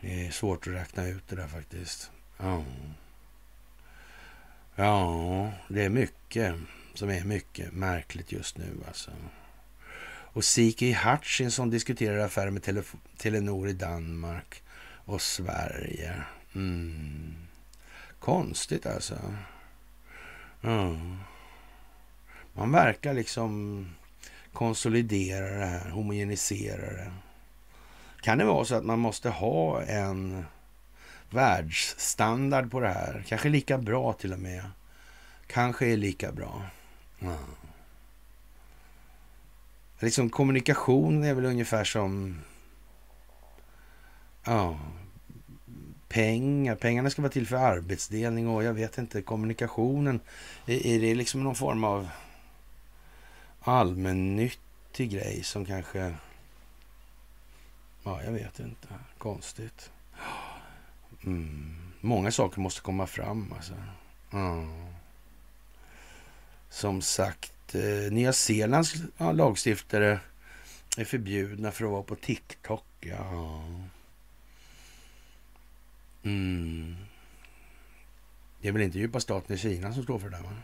Det 0.00 0.26
är 0.26 0.30
svårt 0.30 0.66
att 0.66 0.72
räkna 0.72 1.06
ut 1.06 1.28
det 1.28 1.36
där 1.36 1.48
faktiskt. 1.48 2.10
Ja. 2.38 2.64
Ja, 4.74 5.52
det 5.68 5.84
är 5.84 5.88
mycket 5.88 6.54
som 6.94 7.10
är 7.10 7.24
mycket 7.24 7.72
märkligt 7.72 8.32
just 8.32 8.58
nu 8.58 8.76
alltså. 8.86 9.10
Och 10.06 10.44
Siki 10.44 10.92
Hutchinson 10.92 11.70
diskuterar 11.70 12.18
affärer 12.18 12.50
med 12.50 12.62
Tele 12.62 12.82
Telenor 13.16 13.68
i 13.68 13.72
Danmark 13.72 14.62
och 15.04 15.22
Sverige. 15.22 16.22
Mm. 16.54 17.34
Konstigt 18.18 18.86
alltså. 18.86 19.34
Ja. 20.60 20.96
Man 22.52 22.72
verkar 22.72 23.14
liksom 23.14 23.86
konsolidera 24.54 25.58
det 25.58 25.66
här, 25.66 25.90
homogenisera 25.90 26.92
det. 26.92 27.12
Kan 28.20 28.38
det 28.38 28.44
vara 28.44 28.64
så 28.64 28.74
att 28.74 28.84
man 28.84 28.98
måste 28.98 29.30
ha 29.30 29.82
en 29.82 30.44
världsstandard 31.30 32.70
på 32.70 32.80
det 32.80 32.88
här? 32.88 33.24
Kanske 33.28 33.48
lika 33.48 33.78
bra 33.78 34.12
till 34.12 34.32
och 34.32 34.38
med. 34.38 34.64
Kanske 35.46 35.86
är 35.86 35.96
lika 35.96 36.32
bra. 36.32 36.62
Mm. 37.20 37.36
Liksom 39.98 40.30
kommunikation 40.30 41.24
är 41.24 41.34
väl 41.34 41.44
ungefär 41.44 41.84
som 41.84 42.40
ja, 44.44 44.78
pengar. 46.08 46.74
Pengarna 46.74 47.10
ska 47.10 47.22
vara 47.22 47.32
till 47.32 47.46
för 47.46 47.56
arbetsdelning 47.56 48.48
och 48.48 48.64
jag 48.64 48.74
vet 48.74 48.98
inte, 48.98 49.22
kommunikationen. 49.22 50.20
Är, 50.66 50.86
är 50.86 51.00
det 51.00 51.14
liksom 51.14 51.42
någon 51.42 51.54
form 51.54 51.84
av 51.84 52.08
allmännyttig 53.64 55.10
grej 55.10 55.42
som 55.42 55.66
kanske... 55.66 56.14
Ja, 58.02 58.22
jag 58.22 58.32
vet 58.32 58.58
inte. 58.58 58.88
Konstigt. 59.18 59.90
Mm. 61.24 61.76
Många 62.00 62.30
saker 62.30 62.60
måste 62.60 62.80
komma 62.80 63.06
fram 63.06 63.52
alltså. 63.56 63.74
Mm. 64.32 64.86
Som 66.70 67.02
sagt, 67.02 67.74
eh, 67.74 68.12
Nya 68.12 68.32
Zeelands 68.32 68.94
ja, 69.18 69.32
lagstiftare 69.32 70.20
är 70.96 71.04
förbjudna 71.04 71.72
för 71.72 71.84
att 71.84 71.90
vara 71.90 72.02
på 72.02 72.16
TikTok. 72.16 72.84
Ja. 73.00 73.64
Mm. 76.22 76.96
Det 78.60 78.68
är 78.68 78.72
väl 78.72 78.82
inte 78.82 78.98
djupa 78.98 79.20
staten 79.20 79.56
i 79.56 79.58
Kina 79.58 79.92
som 79.92 80.02
står 80.02 80.18
för 80.18 80.28
det 80.28 80.36
där, 80.36 80.42
va? 80.42 80.56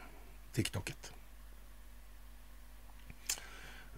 TikToket. 0.53 1.13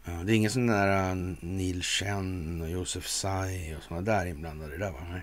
Det 0.04 0.32
är 0.32 0.36
ingen 0.36 0.50
sån 0.50 0.66
där 0.66 1.10
äh, 1.10 1.14
Neil 1.40 1.82
Chen 1.82 2.60
och 2.62 2.70
Josef 2.70 3.06
Tsai 3.06 3.76
och 3.78 3.82
såna 3.82 4.00
där 4.00 4.26
inblandade 4.26 4.78
där, 4.78 4.90
va? 4.90 5.06
Nej. 5.10 5.22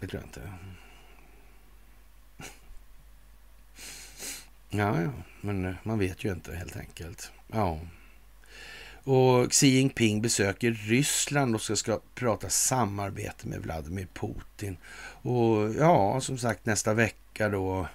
Det 0.00 0.06
tror 0.06 0.22
jag 0.22 0.28
inte. 0.28 0.52
Ja, 4.68 5.02
ja, 5.02 5.10
men 5.40 5.64
äh, 5.64 5.74
man 5.82 5.98
vet 5.98 6.24
ju 6.24 6.32
inte 6.32 6.54
helt 6.54 6.76
enkelt. 6.76 7.32
Ja. 7.52 7.80
Och 9.04 9.52
Xi 9.52 9.66
Jinping 9.66 10.22
besöker 10.22 10.70
Ryssland 10.70 11.54
och 11.54 11.62
ska, 11.62 11.76
ska 11.76 12.00
prata 12.14 12.48
samarbete 12.48 13.48
med 13.48 13.62
Vladimir 13.62 14.08
Putin. 14.14 14.76
Och 15.22 15.74
ja, 15.74 16.20
som 16.20 16.38
sagt 16.38 16.66
nästa 16.66 16.94
vecka 16.94 17.48
då 17.48 17.88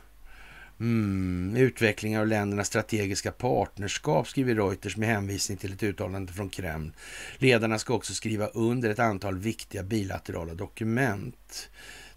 Mm, 0.80 1.56
utveckling 1.58 2.20
av 2.20 2.28
ländernas 2.28 2.68
strategiska 2.68 3.32
partnerskap, 3.32 4.28
skriver 4.28 4.56
Reuters 4.56 4.98
med 4.98 5.10
hänvisning 5.10 5.58
till 5.58 5.74
ett 5.74 5.84
uttalande 5.84 6.34
från 6.34 6.50
Kreml. 6.50 6.92
Ledarna 7.38 7.80
ska 7.80 7.94
också 7.94 8.14
skriva 8.14 8.48
under 8.48 8.90
ett 8.90 9.00
antal 9.00 9.38
viktiga 9.38 9.84
bilaterala 9.84 10.54
dokument. 10.54 11.70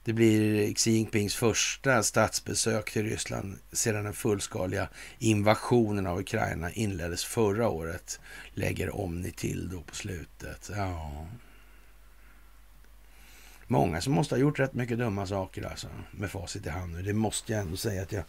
Det 0.05 0.12
blir 0.12 0.74
Xi 0.74 0.90
Jinpings 0.90 1.35
första 1.35 2.02
statsbesök 2.02 2.93
till 2.93 3.02
Ryssland 3.02 3.59
sedan 3.72 4.05
den 4.05 4.12
fullskaliga 4.12 4.89
invasionen 5.18 6.06
av 6.06 6.18
Ukraina 6.18 6.72
inleddes 6.72 7.24
förra 7.24 7.68
året, 7.68 8.20
lägger 8.55 8.97
Omni 8.97 9.30
till 9.30 9.68
då 9.68 9.80
på 9.80 9.94
slutet. 9.94 10.70
Ja. 10.76 11.26
Många 13.70 14.01
som 14.01 14.12
måste 14.12 14.35
ha 14.35 14.40
gjort 14.40 14.59
rätt 14.59 14.74
mycket 14.74 14.99
dumma 14.99 15.27
saker 15.27 15.62
alltså, 15.70 15.89
med 16.11 16.31
facit 16.31 16.66
i 16.66 16.70
hand. 16.70 17.05
Det 17.05 17.12
måste 17.12 17.53
jag 17.53 17.61
ändå 17.62 17.77
säga 17.77 18.03
att 18.03 18.12
jag 18.12 18.24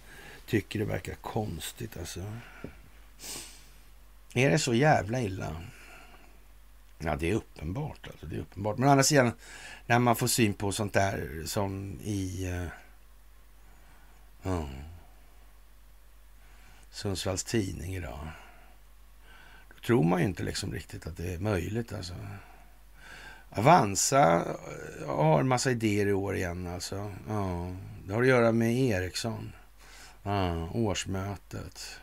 tycker 0.45 0.79
det 0.79 0.85
verkar 0.85 1.13
konstigt 1.13 1.97
alltså. 1.97 2.33
Är 4.33 4.49
det 4.49 4.59
så 4.59 4.73
jävla 4.73 5.21
illa? 5.21 5.55
Ja, 6.97 7.15
det 7.15 7.29
är 7.29 7.35
uppenbart. 7.35 8.07
Alltså, 8.07 8.25
det 8.25 8.35
är 8.35 8.39
uppenbart. 8.39 8.77
Men 8.77 8.87
å 8.87 8.91
andra 8.91 9.03
sidan, 9.03 9.31
när 9.85 9.99
man 9.99 10.15
får 10.15 10.27
syn 10.27 10.53
på 10.53 10.71
sånt 10.71 10.93
där 10.93 11.43
som 11.45 11.99
i... 12.03 12.47
Uh, 14.45 14.51
uh, 14.51 14.69
Sundsvalls 16.91 17.43
Tidning 17.43 17.95
idag. 17.95 18.27
Då 19.75 19.85
tror 19.85 20.03
man 20.03 20.19
ju 20.19 20.25
inte 20.25 20.43
liksom 20.43 20.73
riktigt 20.73 21.07
att 21.07 21.17
det 21.17 21.33
är 21.33 21.39
möjligt. 21.39 21.93
Alltså. 21.93 22.13
Avanza 23.49 24.35
eh, 24.35 25.15
har 25.15 25.39
en 25.39 25.47
massa 25.47 25.71
idéer 25.71 26.07
i 26.07 26.13
år 26.13 26.35
igen. 26.35 26.67
Alltså. 26.67 27.11
Ja, 27.27 27.75
det 28.07 28.13
har 28.13 28.21
att 28.21 28.27
göra 28.27 28.51
med 28.51 28.75
Ericsson. 28.75 29.51
Ja, 30.23 30.69
årsmötet. 30.73 31.99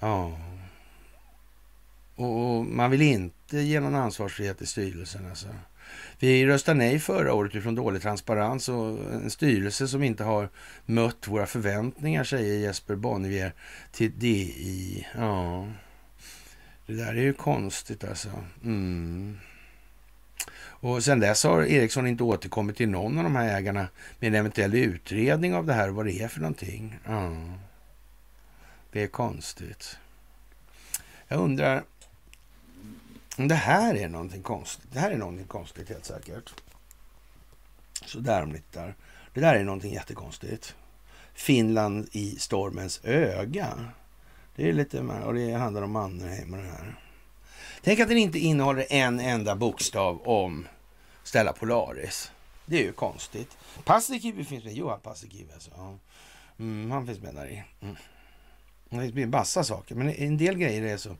Ja. 0.00 0.38
Och, 2.16 2.56
och, 2.56 2.64
man 2.64 2.90
vill 2.90 3.02
inte 3.02 3.58
ge 3.58 3.80
någon 3.80 3.94
ansvarsfrihet 3.94 4.62
i 4.62 4.66
styrelsen. 4.66 5.26
Alltså. 5.30 5.48
Vi 6.18 6.46
röstade 6.46 6.78
nej 6.78 6.98
förra 6.98 7.34
året 7.34 7.50
utifrån 7.50 7.74
dålig 7.74 8.02
transparens 8.02 8.68
och 8.68 9.12
en 9.12 9.30
styrelse 9.30 9.88
som 9.88 10.02
inte 10.02 10.24
har 10.24 10.48
mött 10.86 11.28
våra 11.28 11.46
förväntningar, 11.46 12.24
säger 12.24 12.58
Jesper 12.58 12.94
Bonnevier 12.94 13.52
till 13.92 14.18
DI. 14.18 15.06
Ja, 15.16 15.68
det 16.86 16.92
där 16.92 17.14
är 17.14 17.22
ju 17.22 17.32
konstigt 17.32 18.04
alltså. 18.04 18.28
Mm. 18.64 19.38
Och 20.84 21.04
sen 21.04 21.20
dess 21.20 21.44
har 21.44 21.62
Ericsson 21.62 22.06
inte 22.06 22.22
återkommit 22.22 22.76
till 22.76 22.88
någon 22.88 23.18
av 23.18 23.24
de 23.24 23.36
här 23.36 23.56
ägarna 23.56 23.88
med 24.18 24.28
en 24.28 24.34
eventuell 24.34 24.74
utredning 24.74 25.54
av 25.54 25.66
det 25.66 25.72
här, 25.72 25.88
vad 25.88 26.06
det 26.06 26.20
är 26.20 26.28
för 26.28 26.40
någonting. 26.40 26.98
Ja. 27.06 27.32
Det 28.92 29.02
är 29.02 29.06
konstigt. 29.06 29.98
Jag 31.28 31.40
undrar 31.40 31.84
om 33.36 33.48
det 33.48 33.54
här 33.54 33.94
är 33.94 34.08
någonting 34.08 34.42
konstigt. 34.42 34.86
Det 34.92 34.98
här 34.98 35.10
är 35.10 35.16
någonting 35.16 35.46
konstigt 35.46 35.88
helt 35.88 36.04
säkert. 36.04 36.54
Så 38.04 38.18
där 38.18 38.42
om 38.42 38.52
lite 38.52 38.80
där. 38.80 38.94
Det 39.34 39.40
där 39.40 39.54
är 39.54 39.64
någonting 39.64 39.92
jättekonstigt. 39.92 40.74
Finland 41.34 42.08
i 42.12 42.36
stormens 42.38 43.00
öga. 43.04 43.68
Det 44.56 44.68
är 44.68 44.72
lite, 44.72 45.00
och 45.00 45.34
det 45.34 45.52
handlar 45.52 45.82
om 45.82 45.90
Mannerheim 45.90 46.52
och 46.54 46.58
det 46.58 46.70
här. 46.70 46.94
Tänk 47.82 48.00
att 48.00 48.08
den 48.08 48.18
inte 48.18 48.38
innehåller 48.38 48.86
en 48.90 49.20
enda 49.20 49.56
bokstav 49.56 50.20
om 50.22 50.66
Stella 51.24 51.52
Polaris. 51.52 52.32
Det 52.66 52.76
är 52.76 52.82
ju 52.82 52.92
konstigt. 52.92 53.56
Paasikivi 53.84 54.44
finns 54.44 54.64
med. 54.64 54.74
Johan 54.74 55.00
Paasikivi 55.00 55.52
alltså. 55.54 55.98
Mm, 56.58 56.90
han 56.90 57.06
finns 57.06 57.20
med 57.20 57.34
där 57.34 57.46
i. 57.46 57.64
Mm. 57.80 57.96
Det 58.88 59.00
finns 59.00 59.14
med 59.14 59.28
massa 59.28 59.64
saker, 59.64 59.94
men 59.94 60.10
en 60.10 60.36
del 60.36 60.58
grejer 60.58 60.82
är 60.82 60.96
så... 60.96 61.10
Eh, 61.10 61.16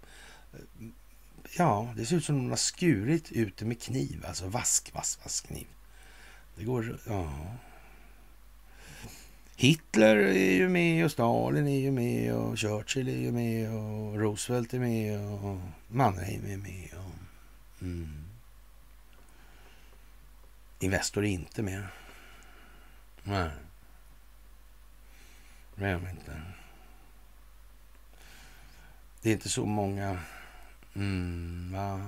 ja, 1.56 1.94
det 1.96 2.06
ser 2.06 2.16
ut 2.16 2.24
som 2.24 2.34
om 2.34 2.42
de 2.42 2.50
har 2.50 2.56
skurit 2.56 3.32
ut 3.32 3.56
det 3.56 3.64
med 3.64 3.82
kniv. 3.82 4.24
Alltså 4.28 4.46
vask, 4.46 4.94
vask, 4.94 5.24
vask 5.24 5.46
kniv. 5.46 5.66
Det 6.56 6.64
går... 6.64 6.98
Ja. 7.06 7.32
Hitler 9.56 10.16
är 10.16 10.52
ju 10.52 10.68
med 10.68 11.04
och 11.04 11.10
Stalin 11.10 11.68
är 11.68 11.80
ju 11.80 11.90
med 11.90 12.34
och 12.34 12.58
Churchill 12.58 13.08
är 13.08 13.16
ju 13.16 13.32
med 13.32 13.74
och 13.74 14.18
Roosevelt 14.18 14.74
är 14.74 14.78
med 14.78 15.20
och 15.20 15.58
Mannerheim 15.88 16.44
är 16.46 16.56
med. 16.56 16.90
Och, 16.94 17.82
mm. 17.82 18.23
Investor 20.84 21.24
är 21.24 21.28
inte 21.28 21.62
med. 21.62 21.86
Nej. 23.22 23.50
Det 25.74 25.86
är 25.86 25.92
de 25.92 26.08
inte. 26.08 26.42
Det 29.22 29.28
är 29.28 29.32
inte 29.32 29.48
så 29.48 29.66
många... 29.66 30.18
Mm, 30.94 31.72
va? 31.72 32.06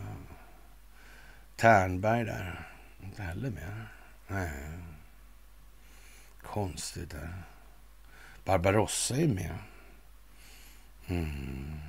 Tärnberg 1.56 2.24
där. 2.24 2.68
Inte 3.02 3.22
heller 3.22 3.50
med. 3.50 3.86
Nej. 4.26 4.78
Konstigt 6.42 7.10
där. 7.10 7.42
Barbarossa 8.44 9.16
är 9.16 9.28
med. 9.28 9.58
Mm. 11.06 11.80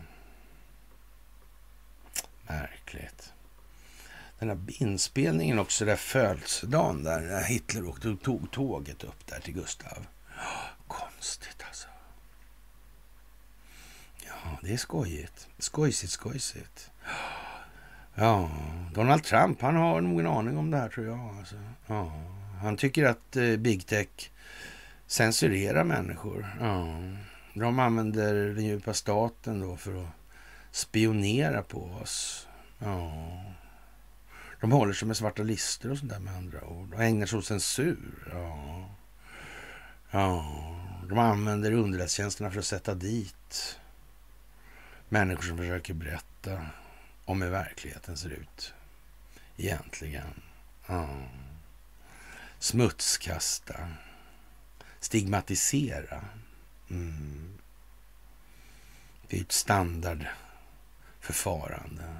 Märkligt. 2.47 3.33
Den 4.39 4.49
här 4.49 4.59
inspelningen 4.67 5.59
också, 5.59 5.85
där 5.85 5.95
födelsedagen 5.95 7.03
där, 7.03 7.19
när 7.19 7.43
Hitler 7.43 7.87
åkte 7.87 8.09
och 8.09 8.21
tog 8.21 8.51
tåget 8.51 9.03
upp 9.03 9.27
där 9.27 9.39
till 9.39 9.53
Gustav. 9.53 10.05
Konstigt 10.87 11.63
alltså. 11.67 11.87
Ja, 14.25 14.59
det 14.61 14.73
är 14.73 14.77
skojigt. 14.77 15.47
Skojsigt, 15.57 16.11
skojsigt. 16.11 16.91
Ja, 18.19 18.49
Donald 18.93 19.23
Trump, 19.23 19.61
han 19.61 19.75
har 19.75 20.01
nog 20.01 20.19
en 20.19 20.27
aning 20.27 20.57
om 20.57 20.71
det 20.71 20.77
här 20.77 20.89
tror 20.89 21.05
jag. 21.05 21.37
Alltså. 21.39 21.55
Ja, 21.87 22.11
han 22.61 22.77
tycker 22.77 23.05
att 23.05 23.35
eh, 23.35 23.55
big 23.57 23.85
tech 23.85 24.31
censurerar 25.07 25.83
människor. 25.83 26.57
Ja. 26.59 27.01
De 27.53 27.79
använder 27.79 28.33
den 28.33 28.65
djupa 28.65 28.93
staten 28.93 29.59
då 29.59 29.77
för 29.77 30.03
att 30.03 30.09
spionera 30.71 31.61
på 31.61 31.83
oss. 31.83 32.47
Ja. 32.79 33.11
De 34.59 34.71
håller 34.71 34.93
sig 34.93 35.07
med 35.07 35.17
svarta 35.17 35.43
listor 35.43 35.91
och 35.91 35.97
sånt 35.97 36.11
där 36.11 36.19
med 36.19 36.35
andra 36.35 36.63
ord. 36.63 36.93
Och 36.93 37.03
ägnar 37.03 37.25
sig 37.25 37.39
åt 37.39 37.45
censur. 37.45 38.29
Ja. 38.31 38.89
ja. 40.11 40.55
De 41.09 41.17
använder 41.17 41.71
underrättelsetjänsterna 41.71 42.51
för 42.51 42.59
att 42.59 42.65
sätta 42.65 42.93
dit 42.93 43.79
människor 45.09 45.43
som 45.43 45.57
försöker 45.57 45.93
berätta 45.93 46.65
om 47.25 47.41
hur 47.41 47.49
verkligheten 47.49 48.17
ser 48.17 48.29
ut 48.29 48.73
egentligen. 49.57 50.41
Ja. 50.87 51.09
Smutskasta. 52.59 53.89
Stigmatisera. 54.99 56.25
Mm. 56.89 57.57
Det 59.27 59.37
är 59.37 59.41
ett 59.41 59.51
standardförfarande. 59.51 62.17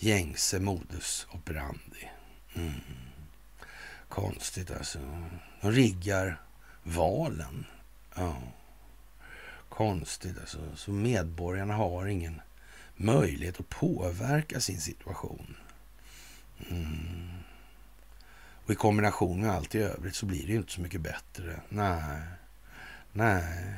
Gängse 0.00 0.60
modus 0.60 1.26
operandi. 1.32 2.10
Mm. 2.54 2.80
Konstigt 4.08 4.70
alltså. 4.70 4.98
De 5.60 5.72
riggar 5.72 6.40
valen. 6.82 7.66
Ja. 8.14 8.42
Konstigt 9.68 10.38
alltså. 10.40 10.58
Så 10.76 10.90
medborgarna 10.90 11.74
har 11.74 12.06
ingen 12.06 12.40
möjlighet 12.96 13.60
att 13.60 13.68
påverka 13.68 14.60
sin 14.60 14.80
situation. 14.80 15.56
Mm. 16.70 17.28
Och 18.64 18.70
i 18.70 18.74
kombination 18.74 19.40
med 19.40 19.50
allt 19.50 19.74
i 19.74 19.78
övrigt 19.78 20.14
så 20.14 20.26
blir 20.26 20.46
det 20.46 20.52
ju 20.52 20.58
inte 20.58 20.72
så 20.72 20.80
mycket 20.80 21.00
bättre. 21.00 21.60
Nej, 21.68 22.22
nej. 23.12 23.72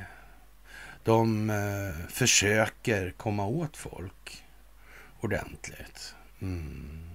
De 1.03 1.49
eh, 1.49 2.07
försöker 2.07 3.11
komma 3.11 3.45
åt 3.45 3.77
folk 3.77 4.43
ordentligt. 5.21 6.15
Mm. 6.39 7.09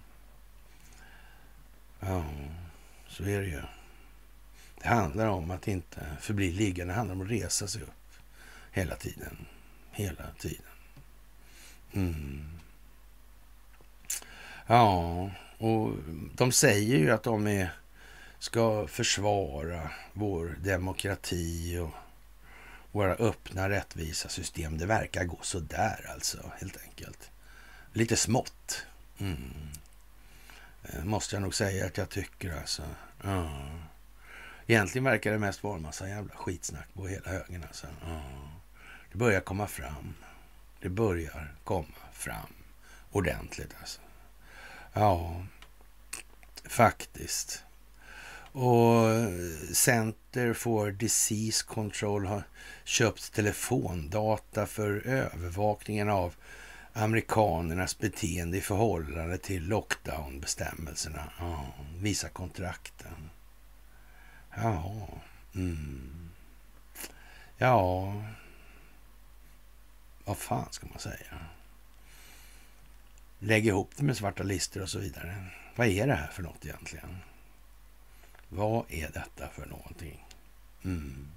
Ja, 2.00 2.24
så 3.08 3.22
är 3.22 3.40
det 3.40 3.48
ju. 3.48 3.62
Det 4.82 4.88
handlar 4.88 5.26
om 5.26 5.50
att 5.50 5.68
inte 5.68 6.06
förbli 6.20 6.52
liggande. 6.52 6.92
Det 6.92 6.96
handlar 6.96 7.14
om 7.14 7.22
att 7.22 7.30
resa 7.30 7.68
sig 7.68 7.82
upp 7.82 8.18
hela 8.70 8.96
tiden. 8.96 9.46
Hela 9.90 10.24
tiden. 10.38 10.66
Mm. 11.92 12.58
Ja, 14.66 15.30
och 15.58 15.92
de 16.34 16.52
säger 16.52 16.98
ju 16.98 17.10
att 17.10 17.22
de 17.22 17.46
är, 17.46 17.72
ska 18.38 18.86
försvara 18.86 19.90
vår 20.12 20.56
demokrati 20.64 21.78
och 21.78 21.90
våra 22.92 23.14
öppna 23.14 23.68
rättvisa 23.68 24.28
system. 24.28 24.78
Det 24.78 24.86
verkar 24.86 25.24
gå 25.24 25.38
så 25.42 25.58
där 25.58 26.10
alltså, 26.14 26.50
helt 26.58 26.76
enkelt. 26.82 27.30
Lite 27.96 28.16
smått. 28.16 28.86
Mm. 29.18 29.52
Eh, 30.82 31.04
måste 31.04 31.36
jag 31.36 31.42
nog 31.42 31.54
säga 31.54 31.86
att 31.86 31.96
jag 31.96 32.08
tycker 32.08 32.56
alltså. 32.56 32.82
Ja. 33.24 33.50
Egentligen 34.66 35.04
verkar 35.04 35.32
det 35.32 35.38
mest 35.38 35.62
vara 35.62 35.76
en 35.76 35.82
massa 35.82 36.08
jävla 36.08 36.34
skitsnack 36.34 36.88
på 36.94 37.06
hela 37.06 37.30
högen 37.30 37.64
alltså. 37.68 37.86
Ja. 38.06 38.20
Det 39.12 39.18
börjar 39.18 39.40
komma 39.40 39.66
fram. 39.66 40.14
Det 40.80 40.88
börjar 40.88 41.54
komma 41.64 41.86
fram 42.12 42.52
ordentligt 43.10 43.74
alltså. 43.80 44.00
Ja, 44.92 45.46
faktiskt. 46.64 47.62
Och 48.52 49.10
eh, 49.10 49.28
Center 49.72 50.52
for 50.52 50.90
Disease 50.90 51.64
Control 51.66 52.26
har 52.26 52.42
köpt 52.84 53.32
telefondata 53.32 54.66
för 54.66 55.06
övervakningen 55.06 56.08
av 56.08 56.34
amerikanernas 56.96 57.98
beteende 57.98 58.56
i 58.58 58.60
förhållande 58.60 59.38
till 59.38 59.68
lockdownbestämmelserna. 59.68 61.32
Ja, 61.38 61.74
visa 61.98 62.28
kontrakten. 62.28 63.30
Jaha. 64.54 65.08
mm. 65.54 66.30
ja, 67.58 68.12
vad 70.24 70.38
fan 70.38 70.68
ska 70.70 70.86
man 70.86 70.98
säga? 70.98 71.46
Lägg 73.38 73.66
ihop 73.66 73.90
det 73.96 74.02
med 74.02 74.16
svarta 74.16 74.42
listor 74.42 74.82
och 74.82 74.90
så 74.90 74.98
vidare. 74.98 75.46
Vad 75.76 75.86
är 75.86 76.06
det 76.06 76.14
här 76.14 76.26
för 76.28 76.42
något 76.42 76.64
egentligen? 76.64 77.16
Vad 78.48 78.84
är 78.88 79.10
detta 79.12 79.48
för 79.48 79.66
någonting? 79.66 80.26
Mm. 80.84 81.28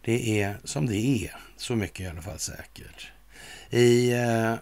Det 0.00 0.42
är 0.42 0.56
som 0.64 0.86
det 0.86 0.96
är, 0.96 1.36
så 1.56 1.76
mycket 1.76 2.00
i 2.00 2.06
alla 2.06 2.22
fall 2.22 2.38
säkert. 2.38 3.12
I 3.70 4.12
eh, 4.12 4.54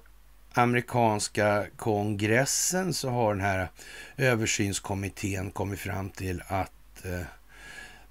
amerikanska 0.52 1.66
kongressen 1.76 2.94
så 2.94 3.10
har 3.10 3.34
den 3.34 3.44
här 3.44 3.68
översynskommittén 4.16 5.50
kommit 5.50 5.80
fram 5.80 6.10
till 6.10 6.42
att 6.46 7.04
eh, 7.04 7.20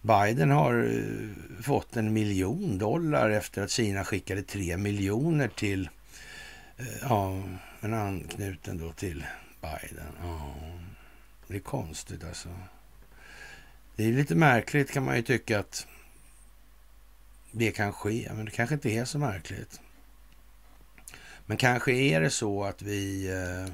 Biden 0.02 0.52
har 0.52 0.84
eh, 0.84 1.64
fått 1.64 1.98
en 1.98 2.14
miljon 2.14 2.78
dollar 2.78 3.30
efter 3.30 3.64
att 3.64 3.72
Kina 3.72 4.06
skickade 4.06 4.44
tre 4.44 4.78
miljoner 4.78 5.48
till 5.48 5.90
eh, 6.78 6.86
ja, 7.02 7.44
en 7.82 7.94
anknuten 7.94 8.78
då 8.78 8.92
till 8.92 9.26
Biden. 9.62 10.14
Ja, 10.24 10.56
det 11.48 11.56
är 11.56 11.60
konstigt 11.60 12.24
alltså. 12.24 12.50
Det 13.96 14.04
är 14.04 14.12
lite 14.12 14.36
märkligt 14.36 14.92
kan 14.92 15.04
man 15.04 15.16
ju 15.16 15.22
tycka 15.22 15.60
att 15.60 15.88
det 17.52 17.72
kan 17.72 17.94
ske, 17.94 18.32
men 18.36 18.46
det 18.46 18.52
kanske 18.52 18.76
inte 18.76 18.90
är 18.90 19.06
så 19.06 19.18
märkligt. 19.18 19.82
Men 21.46 21.58
kanske 21.58 21.92
är 21.92 22.22
det 22.22 22.30
så 22.30 22.64
att 22.64 22.82
vi 22.82 23.32
eh, 23.32 23.74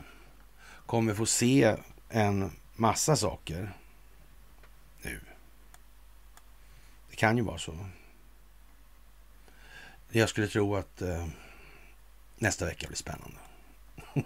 kommer 0.86 1.14
få 1.14 1.26
se 1.26 1.76
en 2.10 2.52
massa 2.76 3.16
saker 3.16 3.74
nu. 5.02 5.20
Det 7.10 7.16
kan 7.16 7.38
ju 7.38 7.44
vara 7.44 7.58
så. 7.58 7.86
Jag 10.10 10.30
skulle 10.30 10.48
tro 10.48 10.76
att 10.76 11.02
eh, 11.02 11.28
nästa 12.38 12.66
vecka 12.66 12.88
blir 12.88 12.98
spännande. 12.98 13.38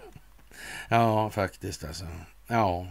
ja, 0.88 1.30
faktiskt 1.30 1.84
alltså. 1.84 2.06
Ja. 2.46 2.86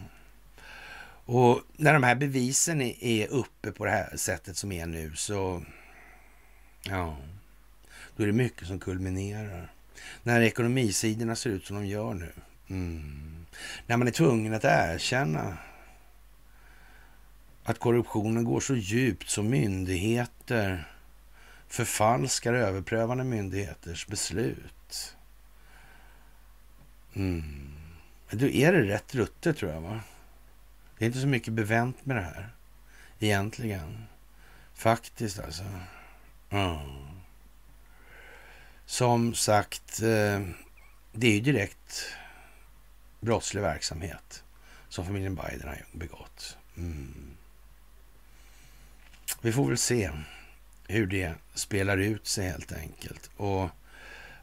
Och 1.26 1.62
när 1.72 1.94
de 1.94 2.04
här 2.04 2.16
bevisen 2.16 2.82
är 2.82 3.28
uppe 3.28 3.72
på 3.72 3.86
det 3.86 3.92
här 3.92 4.18
sättet 4.18 4.58
som 4.58 4.72
är 4.72 4.86
nu 4.86 5.16
så... 5.16 5.64
Ja, 6.84 7.18
då 8.16 8.24
är 8.24 8.28
det 8.28 8.34
mycket 8.34 8.68
som 8.68 8.80
kulminerar. 8.80 9.74
När 10.24 10.42
ekonomisidorna 10.42 11.36
ser 11.36 11.50
ut 11.50 11.66
som 11.66 11.76
de 11.76 11.86
gör 11.86 12.14
nu. 12.14 12.32
Mm. 12.68 13.46
När 13.88 13.98
man 13.98 14.08
är 14.08 14.12
tvungen 14.12 14.54
att 14.54 14.64
erkänna 14.64 15.58
att 17.64 17.80
korruptionen 17.80 18.44
går 18.44 18.60
så 18.60 18.76
djupt 18.76 19.30
som 19.30 19.50
myndigheter 19.50 20.92
förfalskar 21.68 22.54
överprövande 22.54 23.24
myndigheters 23.24 24.08
beslut. 24.08 25.16
Mm. 27.14 27.74
Då 28.32 28.46
är 28.48 28.74
det 28.74 28.84
rätt 28.84 29.16
ruttet 29.16 29.58
tror 29.58 29.72
jag. 29.72 29.82
va? 29.82 30.02
Det 30.98 31.06
är 31.06 31.08
inte 31.08 31.22
så 31.22 31.28
mycket 31.28 31.54
bevänt 31.54 32.06
med 32.06 32.16
det 32.16 32.22
här 32.22 32.50
egentligen. 33.20 34.06
Faktiskt 34.74 35.40
alltså. 35.40 35.64
Mm. 36.50 37.11
Som 38.92 39.34
sagt, 39.34 40.02
eh, 40.02 40.42
det 41.12 41.28
är 41.28 41.34
ju 41.34 41.42
direkt 41.42 42.06
brottslig 43.20 43.62
verksamhet 43.62 44.44
som 44.90 45.06
familjen 45.06 45.36
Biden 45.36 45.68
har 45.68 45.86
begått. 45.92 46.58
Mm. 46.78 47.36
Vi 49.42 49.52
får 49.52 49.68
väl 49.68 49.78
se 49.78 50.12
hur 50.88 51.08
det 51.08 51.34
spelar 51.54 51.98
ut 51.98 52.28
sig 52.28 52.50
helt 52.50 52.72
enkelt. 52.72 53.30
Och 53.38 53.70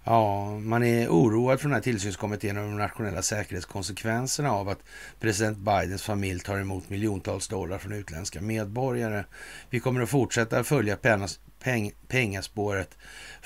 ja, 0.09 0.59
man 0.59 0.83
är 0.83 1.09
oroad 1.09 1.61
från 1.61 1.71
den 1.71 1.77
här 1.77 1.83
tillsynskommittén 1.83 2.57
över 2.57 2.69
de 2.69 2.79
nationella 2.79 3.23
säkerhetskonsekvenserna 3.23 4.51
av 4.51 4.69
att 4.69 4.79
president 5.21 5.59
Bidens 5.59 6.03
familj 6.03 6.41
tar 6.41 6.59
emot 6.59 6.91
miljontals 6.91 7.49
dollar 7.49 7.79
från 7.79 7.93
utländska 7.93 8.41
medborgare. 8.41 9.25
Vi 9.71 9.81
kommer 9.81 10.01
att 10.01 10.09
fortsätta 10.09 10.65
följa 10.65 10.97
pennas, 10.97 11.41
peng, 11.63 11.93
pengaspåret 12.09 12.99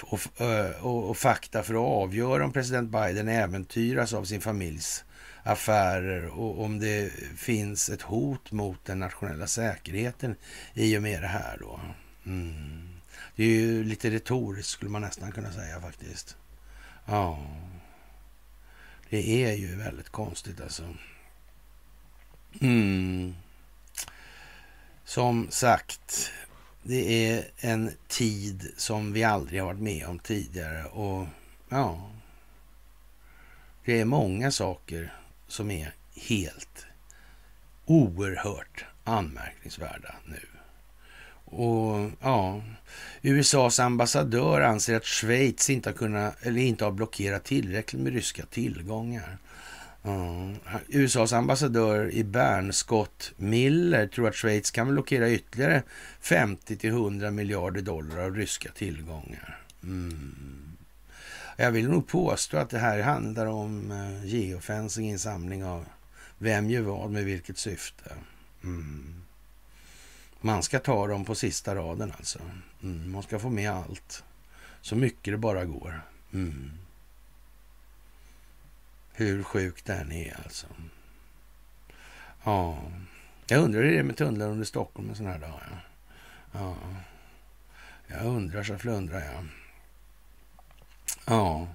och, 0.03 0.21
och, 0.81 1.11
och 1.11 1.17
fakta 1.17 1.63
för 1.63 1.75
att 1.75 1.81
avgöra 1.81 2.45
om 2.45 2.53
president 2.53 2.91
Biden 2.91 3.29
äventyras 3.29 4.15
av 4.15 4.25
sin 4.25 4.41
familjs 4.41 5.05
affärer 5.43 6.27
och 6.27 6.65
om 6.65 6.79
det 6.79 7.13
finns 7.37 7.89
ett 7.89 8.03
hot 8.03 8.53
mot 8.53 8.85
den 8.85 8.99
nationella 8.99 9.47
säkerheten 9.47 10.35
i 10.75 10.99
och 10.99 11.03
med 11.03 11.23
det 11.23 11.29
här 11.29 11.57
då. 11.61 11.81
Mm. 12.27 12.89
Det 13.37 13.45
är 13.45 13.49
ju 13.49 13.85
lite 13.85 14.11
retoriskt 14.11 14.69
skulle 14.71 14.91
man 14.91 15.03
nästan 15.03 15.33
kunna 15.33 15.53
säga 15.53 15.81
faktiskt. 15.81 16.37
Ja, 17.05 17.39
det 19.11 19.45
är 19.45 19.53
ju 19.53 19.77
väldigt 19.77 20.09
konstigt 20.09 20.61
alltså. 20.61 20.95
Mm. 22.61 23.35
Som 25.05 25.51
sagt, 25.51 26.33
det 26.83 27.29
är 27.31 27.45
en 27.57 27.91
tid 28.09 28.73
som 28.77 29.13
vi 29.13 29.25
aldrig 29.25 29.61
har 29.61 29.67
varit 29.67 29.81
med 29.81 30.07
om 30.07 30.19
tidigare 30.19 30.85
och 30.85 31.27
ja, 31.69 32.11
det 33.85 34.01
är 34.01 34.05
många 34.05 34.51
saker 34.51 35.15
som 35.49 35.71
är 35.71 35.95
helt 36.15 36.87
oerhört 37.87 38.85
anmärkningsvärda 39.05 40.15
nu. 40.27 40.52
Och 41.53 42.11
ja, 42.21 42.63
USAs 43.23 43.81
ambassadör 43.81 44.61
anser 44.61 44.97
att 44.97 45.05
Schweiz 45.05 45.71
inte 45.71 45.89
har, 45.89 45.95
kunnat, 45.95 46.37
eller 46.43 46.61
inte 46.61 46.85
har 46.85 46.93
blockerat 46.93 47.45
tillräckligt 47.45 48.03
med 48.03 48.13
ryska 48.13 48.47
tillgångar. 48.47 49.39
Uh, 50.07 50.53
USAs 50.89 51.33
ambassadör 51.33 52.11
i 52.11 52.25
Bern, 52.25 52.73
Scott 52.73 53.33
Miller, 53.37 54.07
tror 54.07 54.29
att 54.29 54.35
Schweiz 54.35 54.71
kan 54.71 54.89
blockera 54.89 55.31
ytterligare 55.31 55.83
50 56.21 56.77
till 56.77 56.91
100 56.91 57.31
miljarder 57.31 57.83
dollar 57.83 58.19
av 58.19 58.37
ryska 58.37 58.71
tillgångar. 58.73 59.59
Mm. 59.83 60.77
Jag 61.57 61.71
vill 61.71 61.89
nog 61.89 62.09
påstå 62.09 62.57
att 62.57 62.71
det 62.71 62.79
här 62.79 63.01
handlar 63.01 63.47
om 63.47 63.91
uh, 63.91 64.27
geofencing, 64.27 65.11
insamling 65.11 65.65
av 65.65 65.85
vem 66.39 66.71
gör 66.71 66.83
vad 66.83 67.11
med 67.11 67.25
vilket 67.25 67.59
syfte. 67.59 68.13
Mm. 68.65 69.22
Man 70.45 70.63
ska 70.63 70.79
ta 70.79 71.07
dem 71.07 71.25
på 71.25 71.35
sista 71.35 71.75
raden 71.75 72.13
alltså. 72.17 72.39
Mm. 72.83 73.13
Man 73.13 73.23
ska 73.23 73.39
få 73.39 73.51
med 73.51 73.71
allt. 73.71 74.25
Så 74.81 74.97
mycket 74.97 75.35
det 75.35 75.39
bara 75.39 75.65
går. 75.65 76.03
Mm. 76.33 76.71
Hur 79.13 79.43
sjukt 79.43 79.87
den 79.87 80.13
är 80.13 80.41
alltså. 80.45 80.67
Ja, 82.45 82.79
jag 83.47 83.63
undrar 83.63 83.83
hur 83.83 83.91
det 83.91 83.99
är 83.99 84.03
med 84.03 84.17
tunnlar 84.17 84.49
under 84.49 84.65
Stockholm 84.65 85.09
en 85.09 85.17
sån 85.17 85.27
här 85.27 85.39
dag. 85.39 85.61
Ja. 85.63 85.79
ja. 86.53 86.77
Jag 88.07 88.27
undrar 88.27 88.63
så 88.63 88.79
flundrar 88.79 89.21
jag. 89.21 89.47
Ja. 91.27 91.69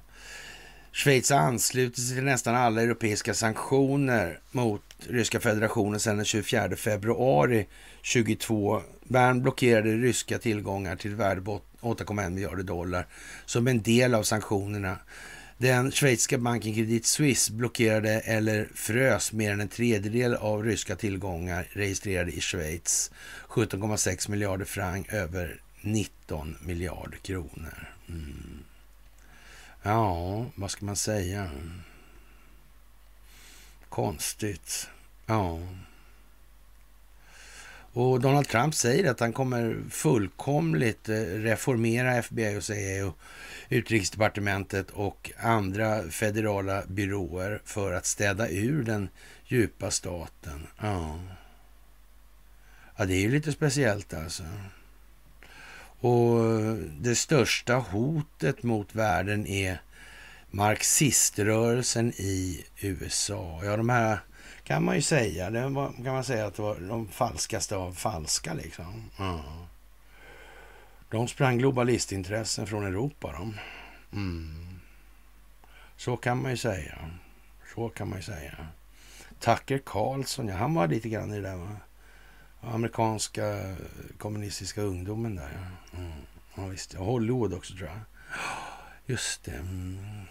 Schweiz 0.97 1.29
har 1.29 1.37
anslutit 1.37 2.03
sig 2.03 2.15
till 2.15 2.23
nästan 2.23 2.55
alla 2.55 2.81
europeiska 2.81 3.33
sanktioner 3.33 4.39
mot 4.51 4.81
Ryska 5.07 5.39
federationen 5.39 5.99
sedan 5.99 6.15
den 6.15 6.25
24 6.25 6.75
februari 6.75 7.67
22. 8.01 8.81
Bern 9.03 9.41
blockerade 9.41 9.97
ryska 9.97 10.37
tillgångar 10.37 10.95
till 10.95 11.15
värde 11.15 11.41
på 11.41 11.61
8,1 11.81 12.29
miljarder 12.29 12.63
dollar 12.63 13.07
som 13.45 13.67
en 13.67 13.81
del 13.81 14.13
av 14.13 14.23
sanktionerna. 14.23 14.97
Den 15.57 15.91
schweiziska 15.91 16.37
banken 16.37 16.73
Credit 16.73 17.05
Suisse 17.05 17.53
blockerade 17.53 18.19
eller 18.19 18.69
frös 18.75 19.31
mer 19.31 19.51
än 19.51 19.61
en 19.61 19.67
tredjedel 19.67 20.35
av 20.35 20.63
ryska 20.63 20.95
tillgångar 20.95 21.67
registrerade 21.73 22.31
i 22.31 22.41
Schweiz. 22.41 23.11
17,6 23.47 24.29
miljarder 24.29 24.65
franc 24.65 25.07
över 25.09 25.61
19 25.81 26.57
miljarder 26.61 27.17
kronor. 27.17 27.89
Mm. 28.09 28.63
Ja, 29.87 30.45
vad 30.55 30.71
ska 30.71 30.85
man 30.85 30.95
säga? 30.95 31.51
Konstigt. 33.89 34.89
Ja. 35.25 35.59
Och 37.93 38.19
Donald 38.19 38.47
Trump 38.47 38.75
säger 38.75 39.11
att 39.11 39.19
han 39.19 39.33
kommer 39.33 39.77
fullkomligt 39.89 41.09
eh, 41.09 41.15
reformera 41.15 42.15
FBI 42.15 42.57
och 42.57 42.63
CIA 42.63 43.07
och 43.07 43.17
utrikesdepartementet 43.69 44.91
och 44.91 45.31
andra 45.37 46.03
federala 46.03 46.83
byråer 46.87 47.61
för 47.65 47.93
att 47.93 48.05
städa 48.05 48.49
ur 48.49 48.83
den 48.83 49.09
djupa 49.45 49.91
staten. 49.91 50.67
Ja, 50.81 51.19
ja 52.97 53.05
det 53.05 53.13
är 53.13 53.21
ju 53.21 53.31
lite 53.31 53.51
speciellt 53.51 54.13
alltså. 54.13 54.43
Och 55.99 56.39
det 56.99 57.15
största 57.15 57.75
hotet 57.75 58.63
mot 58.63 58.95
världen 58.95 59.47
är 59.47 59.81
marxiströrelsen 60.51 62.13
i 62.15 62.65
USA. 62.79 63.61
Ja, 63.63 63.77
de 63.77 63.89
här 63.89 64.19
kan 64.63 64.83
man 64.83 64.95
ju 64.95 65.01
säga. 65.01 65.49
Det 65.49 65.69
var, 65.69 65.93
kan 65.93 66.13
man 66.13 66.23
säga 66.23 66.45
att 66.45 66.55
det 66.55 66.61
var 66.61 66.75
de 66.75 67.07
falskaste 67.07 67.75
av 67.75 67.91
falska 67.91 68.53
liksom. 68.53 69.09
Ja. 69.17 69.43
De 71.09 71.27
sprang 71.27 71.57
globalistintressen 71.57 72.67
från 72.67 72.85
Europa 72.85 73.31
de. 73.31 73.57
Mm. 74.13 74.79
Så 75.97 76.17
kan 76.17 76.41
man 76.41 76.51
ju 76.51 76.57
säga. 76.57 77.11
Så 77.75 77.89
kan 77.89 78.09
man 78.09 78.19
ju 78.19 78.23
säga. 78.23 78.67
Tucker 79.39 79.81
Carlson, 79.85 80.47
ja, 80.47 80.55
han 80.55 80.73
var 80.73 80.87
lite 80.87 81.09
grann 81.09 81.33
i 81.33 81.35
det 81.35 81.49
där 81.49 81.55
va? 81.55 81.77
Amerikanska 82.61 83.75
kommunistiska 84.17 84.81
ungdomen 84.81 85.35
där. 85.35 85.51
Ja, 85.53 85.97
mm. 85.99 86.11
ja 86.55 86.65
visst. 86.65 86.93
Och 86.93 87.05
Hollywood 87.05 87.53
också 87.53 87.73
tror 87.73 87.89
jag. 87.89 87.99
Just 89.05 89.43
det. 89.43 89.51
Mm. 89.51 90.25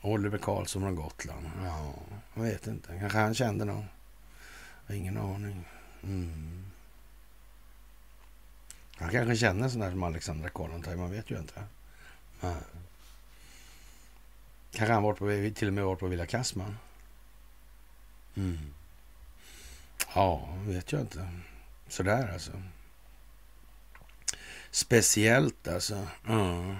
Oliver 0.00 0.38
Karlsson 0.38 0.82
från 0.82 0.94
Gotland. 0.94 1.50
Ja, 1.64 1.94
jag 2.34 2.42
vet 2.42 2.66
inte. 2.66 2.98
Kanske 2.98 3.18
han 3.18 3.34
kände 3.34 3.64
någon. 3.64 3.84
Ingen 4.90 5.16
aning. 5.16 5.64
Mm. 6.02 6.64
Han 8.96 9.10
kanske 9.10 9.36
känner 9.36 9.68
sån 9.68 9.80
där 9.80 9.90
som 9.90 10.02
Alexandra 10.02 10.48
Kollontaj. 10.48 10.96
Man 10.96 11.10
vet 11.10 11.30
ju 11.30 11.38
inte. 11.38 11.64
Ja. 12.40 12.54
Kanske 14.72 14.92
han 14.92 15.02
varit 15.02 15.18
på, 15.18 15.50
till 15.58 15.68
och 15.68 15.74
med 15.74 15.84
varit 15.84 16.00
på 16.00 16.06
Villa 16.06 16.26
Kassman. 16.26 16.76
Mm. 18.34 18.58
Ja, 20.14 20.48
vet 20.66 20.92
jag 20.92 21.00
inte. 21.00 21.28
Sådär 21.92 22.32
alltså. 22.32 22.52
Speciellt 24.70 25.68
alltså. 25.68 26.06
Ja. 26.26 26.76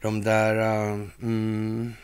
De 0.00 0.22
där... 0.22 0.56
Uh, 0.56 1.08
mm, 1.22 1.94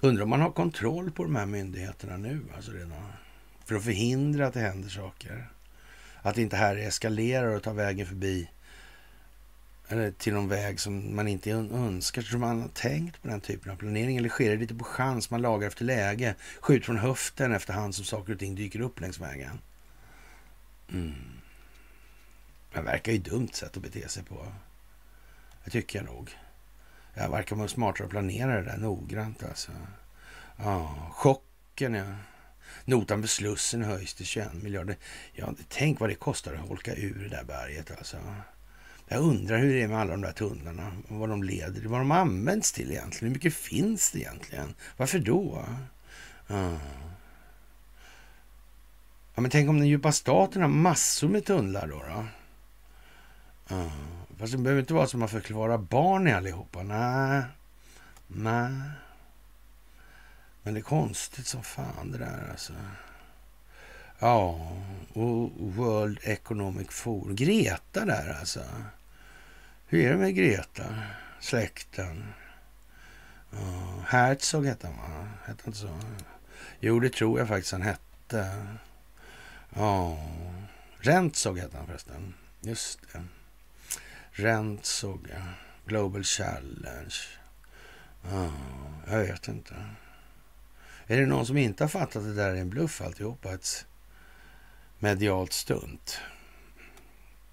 undrar 0.00 0.22
om 0.22 0.30
man 0.30 0.40
har 0.40 0.50
kontroll 0.50 1.10
på 1.10 1.22
de 1.22 1.36
här 1.36 1.46
myndigheterna 1.46 2.16
nu, 2.16 2.40
alltså 2.56 2.70
redan. 2.70 3.12
För 3.64 3.74
att 3.74 3.84
förhindra 3.84 4.46
att 4.46 4.54
det 4.54 4.60
händer 4.60 4.88
saker. 4.88 5.48
Att 6.22 6.38
inte 6.38 6.56
här 6.56 6.76
eskalerar 6.76 7.56
och 7.56 7.62
tar 7.62 7.74
vägen 7.74 8.06
förbi 8.06 8.50
eller 9.88 10.10
till 10.10 10.34
någon 10.34 10.48
väg 10.48 10.80
som 10.80 11.16
man 11.16 11.28
inte 11.28 11.50
önskar. 11.50 12.22
Tror 12.22 12.40
man 12.40 12.60
har 12.60 12.68
tänkt 12.68 13.22
på 13.22 13.28
den 13.28 13.40
typen 13.40 13.72
av 13.72 13.76
planering 13.76 14.16
eller 14.16 14.28
sker 14.28 14.50
det 14.50 14.56
lite 14.56 14.74
på 14.74 14.84
chans? 14.84 15.30
Man 15.30 15.42
lagar 15.42 15.68
efter 15.68 15.84
läge, 15.84 16.34
skjuter 16.60 16.86
från 16.86 16.98
höften 16.98 17.52
efterhand 17.52 17.94
som 17.94 18.04
saker 18.04 18.32
och 18.32 18.38
ting 18.38 18.54
dyker 18.54 18.80
upp 18.80 19.00
längs 19.00 19.20
vägen. 19.20 19.58
Mm. 20.92 21.14
Det 22.74 22.80
verkar 22.80 23.12
ju 23.12 23.18
dumt 23.18 23.48
sätt 23.52 23.76
att 23.76 23.82
bete 23.82 24.08
sig 24.08 24.24
på. 24.24 24.52
Det 25.64 25.70
tycker 25.70 25.98
jag 25.98 26.06
nog. 26.06 26.30
Jag 27.14 27.30
verkar 27.30 27.56
vara 27.56 27.68
smartare 27.68 28.04
att 28.04 28.10
planera 28.10 28.56
det 28.56 28.62
där 28.62 28.76
noggrant 28.76 29.44
alltså. 29.44 29.72
Ja, 30.56 31.10
chocken 31.12 31.94
ja. 31.94 32.04
Notan 32.84 33.22
för 33.22 33.28
Slussen 33.28 33.82
höjs 33.82 34.14
till 34.14 34.26
21 34.26 34.52
miljarder. 34.52 34.96
Ja, 35.32 35.54
tänk 35.68 36.00
vad 36.00 36.10
det 36.10 36.14
kostar 36.14 36.54
att 36.54 36.68
holka 36.68 36.94
ur 36.94 37.22
det 37.22 37.36
där 37.36 37.44
berget 37.44 37.90
alltså. 37.90 38.16
Jag 39.08 39.20
undrar 39.20 39.58
hur 39.58 39.74
det 39.74 39.82
är 39.82 39.88
med 39.88 39.98
alla 39.98 40.10
de 40.10 40.20
där 40.20 40.32
tunnlarna, 40.32 40.92
vad 41.08 41.28
de 41.28 41.42
leder 41.42 41.88
vad 41.88 42.00
de 42.00 42.10
används 42.10 42.72
till 42.72 42.90
egentligen. 42.90 43.28
Hur 43.28 43.34
mycket 43.34 43.54
finns 43.54 44.10
det 44.10 44.18
egentligen? 44.18 44.74
Varför 44.96 45.18
då? 45.18 45.64
Ja. 46.46 46.72
ja 49.34 49.40
men 49.40 49.50
tänk 49.50 49.68
om 49.68 49.78
den 49.78 49.88
djupa 49.88 50.12
staten 50.12 50.62
har 50.62 50.68
massor 50.68 51.28
med 51.28 51.44
tunnlar 51.44 51.86
då? 51.86 51.98
då? 51.98 52.24
Ja. 53.68 53.90
Fast 54.38 54.52
det 54.52 54.58
behöver 54.58 54.80
inte 54.80 54.94
vara 54.94 55.06
som 55.06 55.22
att 55.22 55.30
förklara 55.30 55.78
barn 55.78 56.28
i 56.28 56.32
allihopa. 56.32 56.82
Nej. 56.82 57.42
Nej. 58.26 58.72
Men 60.62 60.74
det 60.74 60.80
är 60.80 60.82
konstigt 60.82 61.46
som 61.46 61.62
fan 61.62 62.12
det 62.12 62.18
där 62.18 62.48
alltså. 62.50 62.72
Ja, 64.18 64.72
Och 65.12 65.50
World 65.58 66.18
Economic 66.22 66.88
Forum. 66.90 67.36
Greta 67.36 68.04
där 68.04 68.36
alltså. 68.40 68.60
Hur 69.86 70.06
är 70.06 70.10
det 70.10 70.16
med 70.16 70.34
Greta? 70.34 70.94
Släkten? 71.40 72.32
Uh, 73.52 74.00
Herzog 74.06 74.66
hette 74.66 74.86
han 74.86 74.96
va? 74.96 75.28
Hette 75.44 75.62
han 75.64 75.66
inte 75.66 75.78
så? 75.78 76.00
Jo, 76.80 77.00
det 77.00 77.12
tror 77.12 77.38
jag 77.38 77.48
faktiskt 77.48 77.72
han 77.72 77.82
hette. 77.82 78.66
Ja, 79.74 80.18
Rentzog 80.98 81.58
hette 81.58 81.76
han 81.76 81.86
förresten. 81.86 82.34
Just 82.60 83.00
det. 83.12 83.24
Rentzog. 84.30 85.28
Global 85.86 86.24
Challenge. 86.24 87.14
Ja, 88.30 88.52
jag 89.06 89.18
vet 89.18 89.48
inte. 89.48 89.74
Är 91.06 91.20
det 91.20 91.26
någon 91.26 91.46
som 91.46 91.56
inte 91.56 91.84
har 91.84 91.88
fattat 91.88 92.16
att 92.16 92.22
det 92.22 92.34
där 92.34 92.50
är 92.50 92.56
en 92.56 92.70
bluff 92.70 93.00
alltihopa? 93.00 93.54
Ett 93.54 93.86
medialt 94.98 95.52
stunt. 95.52 96.20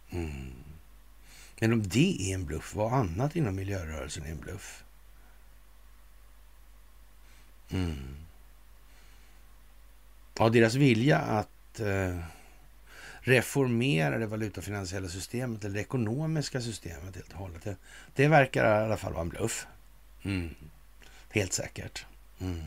Mm. 0.10 0.62
Men 1.60 1.74
om 1.74 1.88
det 1.88 2.32
är 2.32 2.34
en 2.34 2.46
bluff, 2.46 2.76
vad 2.76 2.94
annat 2.94 3.36
inom 3.36 3.56
miljörörelsen 3.56 4.26
är 4.26 4.32
en 4.32 4.40
bluff? 4.40 4.84
Mm. 7.70 8.16
Ja, 10.38 10.50
deras 10.50 10.76
vilja 10.76 11.18
att 11.18 11.80
eh, 11.80 12.20
reformera 13.20 14.18
det 14.18 14.26
valutafinansiella 14.26 15.08
systemet 15.08 15.64
eller 15.64 15.76
det 15.76 15.82
ekonomiska 15.82 16.62
systemet 16.62 17.16
helt 17.16 17.34
och 17.34 17.40
hållet. 17.40 17.64
Det, 17.64 17.76
det 18.16 18.28
verkar 18.28 18.82
i 18.82 18.86
alla 18.86 18.98
fall 18.98 19.14
vara 19.14 19.22
en 19.22 19.30
bluff. 19.30 19.68
Mm. 20.24 20.56
Helt 21.30 21.54
säkert. 21.54 22.06
Mm. 22.40 22.60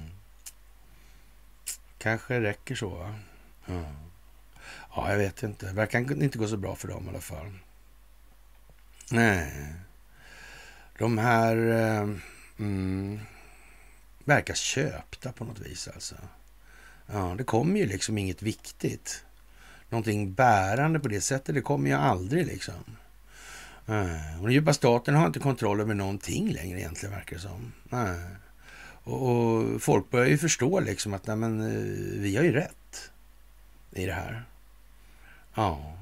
Kanske 1.98 2.40
räcker 2.40 2.74
så. 2.74 2.88
Va? 2.88 3.14
Ja. 3.66 3.84
ja, 4.96 5.10
jag 5.10 5.18
vet 5.18 5.42
inte. 5.42 5.66
Det 5.66 5.72
verkar 5.72 6.22
inte 6.22 6.38
gå 6.38 6.48
så 6.48 6.56
bra 6.56 6.76
för 6.76 6.88
dem 6.88 7.06
i 7.06 7.08
alla 7.08 7.20
fall. 7.20 7.52
Nej. 9.10 9.74
De 10.98 11.18
här 11.18 11.56
eh, 11.56 12.08
mm, 12.58 13.20
verkar 14.24 14.54
köpta 14.54 15.32
på 15.32 15.44
något 15.44 15.58
vis 15.58 15.88
alltså. 15.88 16.14
Ja, 17.06 17.34
det 17.38 17.44
kommer 17.44 17.80
ju 17.80 17.86
liksom 17.86 18.18
inget 18.18 18.42
viktigt. 18.42 19.24
Någonting 19.88 20.32
bärande 20.32 21.00
på 21.00 21.08
det 21.08 21.20
sättet, 21.20 21.54
det 21.54 21.60
kommer 21.60 21.88
ju 21.90 21.96
aldrig 21.96 22.46
liksom. 22.46 22.96
Eh, 23.86 24.40
och 24.40 24.46
den 24.46 24.52
djupa 24.52 24.72
staten 24.72 25.14
har 25.14 25.26
inte 25.26 25.38
kontroll 25.38 25.80
över 25.80 25.94
någonting 25.94 26.52
längre 26.52 26.78
egentligen 26.78 27.14
verkar 27.14 27.36
det 27.36 27.42
som. 27.42 27.72
Och, 29.04 29.30
och, 29.30 29.82
folk 29.82 30.10
börjar 30.10 30.26
ju 30.26 30.38
förstå 30.38 30.80
liksom 30.80 31.14
att 31.14 31.26
nej, 31.26 31.36
men, 31.36 31.60
eh, 31.60 32.20
vi 32.20 32.36
har 32.36 32.44
ju 32.44 32.52
rätt 32.52 33.10
i 33.92 34.06
det 34.06 34.12
här. 34.12 34.44
Ja, 35.54 35.98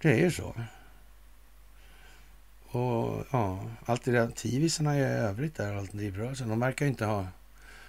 det 0.00 0.12
är 0.12 0.18
ju 0.18 0.30
så. 0.30 0.54
Och 2.72 3.26
ja, 3.30 3.64
alternativisarna 3.84 4.98
i 4.98 5.02
övrigt 5.02 5.54
där, 5.54 5.74
alternativrörelsen, 5.74 6.48
de 6.48 6.60
verkar 6.60 6.84
ju 6.84 6.90
inte 6.90 7.04
ha 7.04 7.26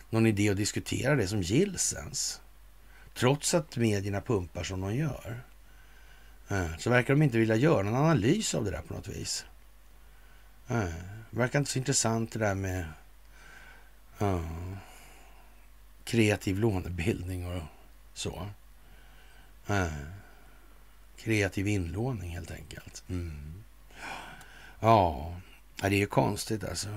någon 0.09 0.27
idé 0.27 0.49
att 0.49 0.57
diskutera 0.57 1.15
det 1.15 1.27
som 1.27 1.41
gills 1.41 1.93
ens. 1.93 2.41
Trots 3.13 3.53
att 3.53 3.77
medierna 3.77 4.21
pumpar 4.21 4.63
som 4.63 4.81
de 4.81 4.95
gör. 4.95 5.43
Eh, 6.47 6.77
så 6.77 6.89
verkar 6.89 7.13
de 7.13 7.21
inte 7.21 7.37
vilja 7.37 7.55
göra 7.55 7.83
någon 7.83 7.95
analys 7.95 8.55
av 8.55 8.65
det 8.65 8.71
där 8.71 8.81
på 8.81 8.93
något 8.93 9.07
vis. 9.07 9.45
Det 10.67 10.93
verkar 11.29 11.59
inte 11.59 11.71
så 11.71 11.79
intressant 11.79 12.31
det 12.31 12.39
där 12.39 12.55
med 12.55 12.85
ja, 14.17 14.43
kreativ 16.03 16.59
lånebildning 16.59 17.47
och 17.47 17.61
så. 18.13 18.47
Eh, 19.67 19.87
kreativ 21.17 21.67
inlåning 21.67 22.31
helt 22.31 22.51
enkelt. 22.51 23.03
Mm. 23.09 23.52
Ja, 24.83 25.35
det 25.81 25.87
är 25.87 25.91
ju 25.91 26.05
konstigt 26.05 26.63
alltså. 26.63 26.87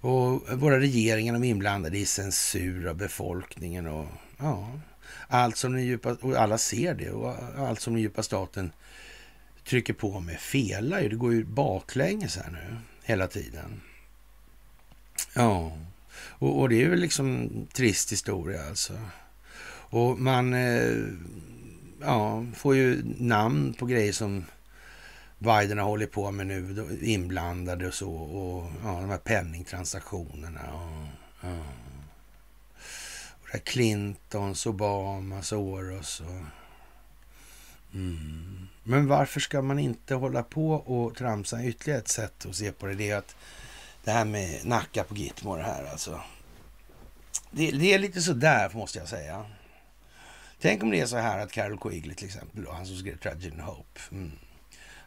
Och 0.00 0.48
våra 0.60 0.80
regeringar 0.80 1.34
är 1.34 1.44
inblandade 1.44 1.98
i 1.98 2.06
censur 2.06 2.86
av 2.86 2.96
befolkningen 2.96 3.86
och 3.86 4.06
ja, 4.38 4.70
allt 5.28 5.56
som 5.56 5.72
den 5.72 5.84
djupa, 5.84 6.16
och 6.20 6.36
alla 6.36 6.58
ser 6.58 6.94
det 6.94 7.10
och 7.10 7.34
allt 7.58 7.80
som 7.80 7.92
den 7.92 8.02
djupa 8.02 8.22
staten 8.22 8.72
trycker 9.64 9.92
på 9.92 10.20
med 10.20 10.40
felar 10.40 11.00
ju. 11.00 11.08
Det 11.08 11.16
går 11.16 11.32
ju 11.32 11.44
baklänges 11.44 12.36
här 12.36 12.50
nu 12.50 12.76
hela 13.02 13.26
tiden. 13.26 13.80
Ja, 15.34 15.78
och, 16.14 16.60
och 16.60 16.68
det 16.68 16.84
är 16.84 16.88
väl 16.88 17.00
liksom 17.00 17.50
trist 17.72 18.12
historia 18.12 18.68
alltså. 18.68 18.92
Och 19.68 20.18
man 20.18 20.54
eh, 20.54 20.96
ja, 22.00 22.46
får 22.56 22.76
ju 22.76 23.02
namn 23.18 23.74
på 23.74 23.86
grejer 23.86 24.12
som 24.12 24.44
Biden 25.42 25.78
har 25.78 25.84
hållit 25.84 26.12
på 26.12 26.30
med 26.30 26.46
nu, 26.46 26.98
inblandade 27.02 27.86
och 27.86 27.94
så. 27.94 28.12
Och 28.12 28.70
ja, 28.84 29.00
de 29.00 29.10
här 29.10 29.18
penningtransaktionerna. 29.18 30.60
Och, 30.72 31.06
ja. 31.48 31.58
och 33.40 33.48
det 33.52 33.58
Clintons, 33.58 34.66
Obamas, 34.66 35.46
Soros 35.46 36.20
och... 36.20 36.44
Mm. 37.94 38.68
Men 38.82 39.06
varför 39.06 39.40
ska 39.40 39.62
man 39.62 39.78
inte 39.78 40.14
hålla 40.14 40.42
på 40.42 40.72
och 40.72 41.16
tramsa 41.16 41.64
ytterligare 41.64 42.00
ett 42.00 42.08
sätt 42.08 42.46
att 42.46 42.56
se 42.56 42.72
på 42.72 42.86
det? 42.86 42.94
Det 42.94 43.10
är 43.10 43.16
att 43.16 43.36
det 44.04 44.10
här 44.10 44.24
med 44.24 44.66
Nacka 44.66 45.04
på 45.04 45.14
Gitmo 45.14 45.56
det 45.56 45.62
här 45.62 45.84
alltså. 45.84 46.20
Det, 47.50 47.70
det, 47.70 47.94
är 47.94 47.98
lite 47.98 48.22
sådär 48.22 48.70
måste 48.74 48.98
jag 48.98 49.08
säga. 49.08 49.44
Tänk 50.60 50.82
om 50.82 50.90
det 50.90 51.00
är 51.00 51.06
så 51.06 51.16
här 51.16 51.38
att 51.38 51.52
Carol 51.52 51.78
Quigley 51.78 52.14
till 52.14 52.26
exempel, 52.26 52.64
då, 52.64 52.72
han 52.72 52.86
som 52.86 52.96
skrev 52.96 53.18
Tragedy 53.18 53.50
and 53.50 53.60
Hope. 53.60 54.00
Mm. 54.10 54.32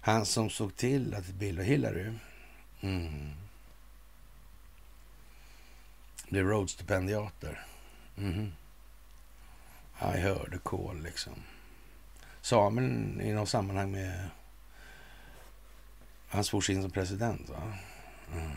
Han 0.06 0.26
som 0.26 0.50
såg 0.50 0.76
till 0.76 1.16
att 1.16 1.26
Bill 1.26 1.60
och 1.60 1.66
Hillary 1.66 2.14
mm, 2.82 3.32
blev 6.30 6.46
Rhodes-stipendiater. 6.46 7.66
Mm. 8.18 8.52
I 10.02 10.18
heard 10.18 10.54
a 10.56 10.60
call 10.64 11.04
liksom. 11.04 11.34
Sa 12.42 12.72
i 13.22 13.34
något 13.34 13.50
sammanhang 13.50 13.92
med 13.92 14.30
han 16.28 16.44
svors 16.44 16.70
in 16.70 16.82
som 16.82 16.92
president. 16.92 17.50
Va? 17.50 17.74
Mm. 18.34 18.52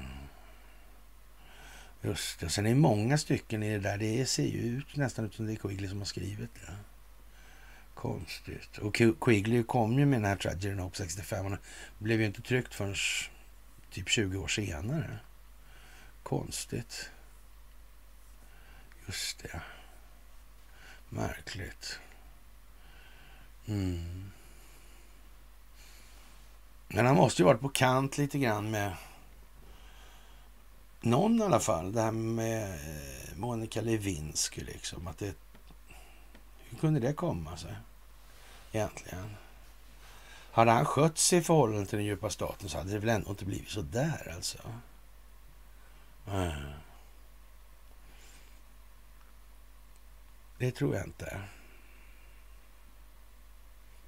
Just 2.03 2.41
det. 2.41 2.49
Sen 2.49 2.66
är 2.66 2.70
det 2.70 2.77
många 2.77 3.19
stycken 3.19 3.62
i 3.62 3.70
det 3.70 3.79
där. 3.79 3.99
Det 3.99 4.27
ser 4.27 4.47
ju 4.47 4.59
ut 4.59 4.97
nästan 4.97 5.25
ut 5.25 5.35
som 5.35 5.47
det 5.47 5.53
är 5.53 5.57
Quigley 5.57 5.89
som 5.89 5.99
har 5.99 6.07
skrivit 6.07 6.55
det. 6.55 6.73
Konstigt. 7.99 8.79
Och 8.79 9.01
Quigley 9.20 9.62
kom 9.62 9.99
ju 9.99 10.07
med 10.07 10.19
den 10.19 10.25
här 10.25 10.37
Tragedy 10.37 10.81
Hope 10.81 10.97
65. 10.97 11.47
Och 11.47 11.59
blev 11.99 12.20
ju 12.20 12.27
inte 12.27 12.43
tryckt 12.43 12.75
förrän 12.75 12.95
typ 13.91 14.09
20 14.09 14.39
år 14.39 14.49
senare. 14.49 15.19
Konstigt. 16.23 17.11
Just 19.07 19.39
det. 19.39 19.61
Märkligt. 21.09 21.99
Mm. 23.66 24.31
Men 26.89 27.07
han 27.07 27.16
måste 27.16 27.43
ju 27.43 27.47
varit 27.47 27.61
på 27.61 27.69
kant 27.69 28.19
lite 28.19 28.39
grann 28.39 28.70
med 28.70 28.97
någon 31.01 31.41
i 31.41 31.45
alla 31.45 31.61
fall. 31.61 31.93
Det 31.93 32.03
här 32.03 32.12
med 32.12 32.73
eh, 32.73 33.37
Monica 33.37 33.81
Lewinsky 33.81 34.65
liksom. 34.65 35.07
Att 35.07 35.19
det, 35.19 35.35
hur 36.70 36.78
kunde 36.78 37.01
det 37.01 37.12
komma 37.12 37.57
sig? 37.57 37.77
Egentligen. 38.73 39.36
Hade 40.53 40.70
han 40.70 40.85
skött 40.85 41.19
sig 41.19 41.39
i 41.39 41.43
förhållande 41.43 41.86
till 41.86 41.99
den 41.99 42.07
djupa 42.07 42.31
staten 42.31 42.69
så 42.69 42.78
hade 42.78 42.90
det 42.90 42.99
väl 42.99 43.09
ändå 43.09 43.31
inte 43.31 43.45
blivit 43.45 43.69
så 43.69 43.82
där 43.82 44.32
alltså. 44.36 44.59
Mm. 46.27 46.73
Det 50.59 50.70
tror 50.70 50.95
jag 50.95 51.05
inte. 51.05 51.40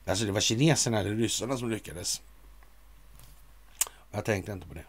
Alltså 0.06 0.24
det 0.24 0.32
var 0.32 0.40
kineserna 0.40 0.98
eller 0.98 1.14
ryssarna 1.14 1.56
som 1.56 1.70
lyckades. 1.70 2.22
Jag 4.10 4.24
tänkte 4.24 4.52
inte 4.52 4.66
på 4.66 4.74
det. 4.74 4.84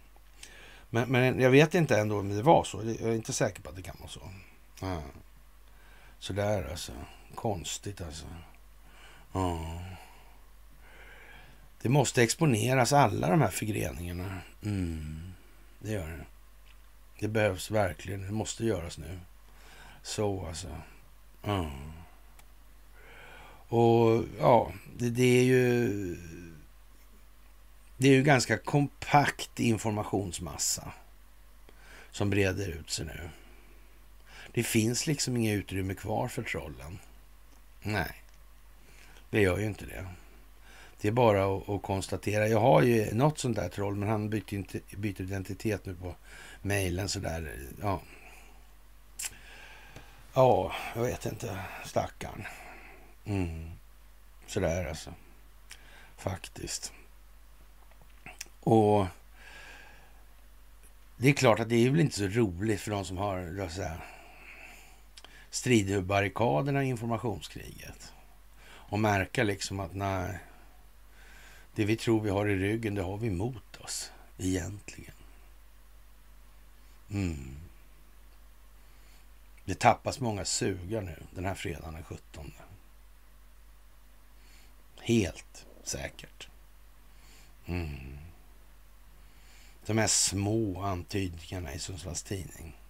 Men, 0.89 1.11
men 1.11 1.39
jag 1.39 1.49
vet 1.49 1.75
inte 1.75 1.99
ändå 1.99 2.19
om 2.19 2.29
det 2.29 2.41
var 2.41 2.63
så. 2.63 2.83
Jag 2.83 3.01
är 3.01 3.15
inte 3.15 3.33
säker 3.33 3.61
på 3.61 3.69
att 3.69 3.75
det 3.75 3.81
kan 3.81 3.95
vara 3.99 4.09
så. 4.09 4.19
Eh. 4.19 4.93
Ja. 4.93 5.01
Så 6.19 6.33
där 6.33 6.71
alltså. 6.71 6.91
Konstigt 7.35 8.01
alltså. 8.01 8.25
Ja. 9.31 9.81
Det 11.81 11.89
måste 11.89 12.23
exponeras 12.23 12.93
alla 12.93 13.29
de 13.29 13.41
här 13.41 13.51
förgreningarna. 13.51 14.37
Mm. 14.63 15.33
Det 15.79 15.91
gör 15.91 16.07
det. 16.07 16.25
Det 17.19 17.27
behövs 17.27 17.71
verkligen. 17.71 18.21
Det 18.21 18.31
måste 18.31 18.65
göras 18.65 18.97
nu. 18.97 19.19
Så 20.03 20.45
alltså. 20.47 20.67
Ja. 21.43 21.71
Och 23.67 24.23
ja, 24.39 24.71
det, 24.97 25.09
det, 25.09 25.39
är 25.39 25.43
ju... 25.43 26.17
Det 27.97 28.07
är 28.07 28.13
ju 28.13 28.23
ganska 28.23 28.57
kompakt 28.57 29.59
informationsmassa 29.59 30.91
som 32.11 32.29
breder 32.29 32.67
ut 32.67 32.89
sig 32.89 33.05
nu. 33.05 33.29
Det 34.53 34.63
finns 34.63 35.07
liksom 35.07 35.37
inget 35.37 35.57
utrymme 35.57 35.93
kvar 35.93 36.27
för 36.27 36.43
trollen. 36.43 36.99
Nej. 37.81 38.23
Det 39.29 39.41
gör 39.41 39.57
ju 39.57 39.65
inte 39.65 39.85
det. 39.85 40.05
Det 41.01 41.07
är 41.07 41.11
bara 41.11 41.57
att, 41.57 41.69
att 41.69 41.81
konstatera. 41.81 42.47
Jag 42.47 42.59
har 42.59 42.81
ju 42.81 43.13
något 43.13 43.39
sånt 43.39 43.55
där 43.55 43.69
troll, 43.69 43.95
men 43.95 44.09
han 44.09 44.29
byter, 44.29 44.53
inte, 44.53 44.79
byter 44.97 45.21
identitet 45.21 45.85
nu 45.85 45.95
på 45.95 46.15
mejlen 46.61 47.09
sådär. 47.09 47.55
Ja. 47.81 48.01
ja, 50.33 50.71
jag 50.95 51.01
vet 51.01 51.25
inte. 51.25 51.59
Stackarn. 51.85 52.45
Mm. 53.25 53.71
Sådär 54.47 54.85
alltså. 54.85 55.13
Faktiskt. 56.17 56.93
Och 58.59 59.05
det 61.17 61.29
är 61.29 61.33
klart 61.33 61.59
att 61.59 61.69
det 61.69 61.85
är 61.85 61.89
väl 61.89 61.99
inte 61.99 62.15
så 62.15 62.27
roligt 62.27 62.81
för 62.81 62.91
de 62.91 63.05
som 63.05 63.17
har 63.17 63.69
så 63.69 63.81
här, 63.81 64.05
strider 65.51 66.01
barrikaderna 66.01 66.83
i 66.83 66.87
informationskriget. 66.87 68.13
Och 68.63 68.99
märka 68.99 69.43
liksom 69.43 69.79
att 69.79 69.93
nej, 69.93 70.39
det 71.75 71.85
vi 71.85 71.95
tror 71.95 72.21
vi 72.21 72.29
har 72.29 72.47
i 72.47 72.55
ryggen, 72.55 72.95
det 72.95 73.01
har 73.01 73.17
vi 73.17 73.29
mot 73.29 73.77
oss 73.77 74.11
egentligen. 74.37 75.13
Mm. 77.09 77.55
Det 79.65 79.79
tappas 79.79 80.19
många 80.19 80.45
sugar 80.45 81.01
nu 81.01 81.23
den 81.31 81.45
här 81.45 81.55
fredagen 81.55 81.93
den 81.93 82.03
17. 82.03 82.51
Helt 84.99 85.65
säkert. 85.83 86.47
Mm. 87.65 88.17
De 89.85 89.97
här 89.97 90.07
små 90.07 90.81
antydningarna 90.81 91.73
i 91.73 91.79
Sundsvalls 91.79 92.23
Tidning. 92.23 92.80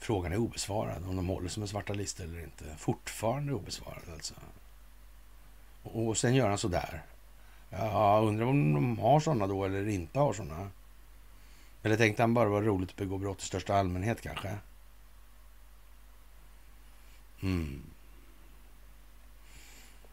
Frågan 0.00 0.32
är 0.32 0.36
obesvarad 0.36 1.08
om 1.08 1.16
de 1.16 1.28
håller 1.28 1.48
som 1.48 1.62
en 1.62 1.68
svarta 1.68 1.92
listor 1.92 2.24
eller 2.24 2.42
inte. 2.42 2.64
Fortfarande 2.76 3.52
obesvarad 3.52 4.02
alltså. 4.12 4.34
Och 5.82 6.16
sen 6.16 6.34
gör 6.34 6.48
han 6.48 6.58
sådär. 6.58 7.02
Ja, 7.70 8.20
undrar 8.20 8.46
om 8.46 8.74
de 8.74 8.98
har 8.98 9.20
sådana 9.20 9.46
då 9.46 9.64
eller 9.64 9.88
inte 9.88 10.18
har 10.18 10.32
sådana. 10.32 10.70
Eller 11.82 11.96
tänkte 11.96 12.22
han 12.22 12.34
bara 12.34 12.48
vara 12.48 12.64
roligt 12.64 12.90
att 12.90 12.96
begå 12.96 13.18
brott 13.18 13.42
i 13.42 13.46
största 13.46 13.74
allmänhet 13.74 14.20
kanske? 14.20 14.56
Mm. 17.42 17.82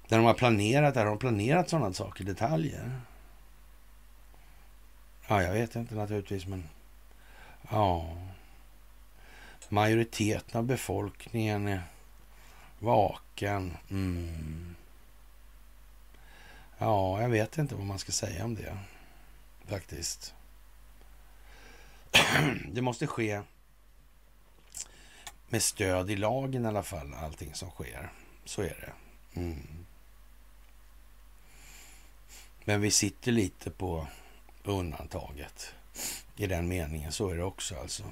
När 0.08 0.18
de 0.18 0.26
har 0.26 0.34
planerat 0.34 0.94
där, 0.94 1.04
har 1.04 1.10
de 1.10 1.20
planerat 1.20 1.70
sådana 1.70 1.94
saker, 1.94 2.24
detaljer? 2.24 3.02
Ja, 5.28 5.44
jag 5.44 5.54
vet 5.54 5.76
inte 5.76 5.96
naturligtvis, 5.96 6.48
men 6.48 6.70
ja. 7.70 8.18
Majoriteten 9.70 10.58
av 10.58 10.64
befolkningen 10.64 11.68
är 11.68 11.82
vaken. 12.80 13.78
Mm. 13.90 14.76
Ja, 16.78 17.22
jag 17.22 17.30
vet 17.30 17.58
inte 17.58 17.76
vad 17.76 17.86
man 17.86 18.00
ska 18.00 18.12
säga 18.12 18.46
om 18.46 18.56
det 18.56 18.78
faktiskt. 19.68 20.34
Det 22.72 22.82
måste 22.82 23.08
ske 23.08 23.42
med 25.50 25.64
stöd 25.64 26.12
i 26.12 26.16
lagen 26.16 26.66
i 26.66 26.68
alla 26.68 26.84
fall, 26.84 27.14
allting 27.14 27.54
som 27.54 27.70
sker. 27.70 28.12
Så 28.46 28.62
är 28.62 28.94
det. 29.34 29.40
Mm. 29.40 29.86
Men 32.66 32.82
vi 32.82 32.92
sitter 32.92 33.32
lite 33.32 33.72
på 33.72 34.08
undantaget 34.64 35.74
i 36.36 36.48
den 36.48 36.68
meningen. 36.68 37.12
Så 37.12 37.30
är 37.30 37.36
det 37.36 37.44
också 37.44 37.80
alltså. 37.80 38.04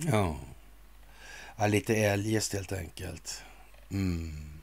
Ja, 0.00 0.36
ja 1.56 1.66
lite 1.66 1.96
eljest 1.96 2.52
helt 2.52 2.72
enkelt. 2.72 3.42
Mm. 3.90 4.60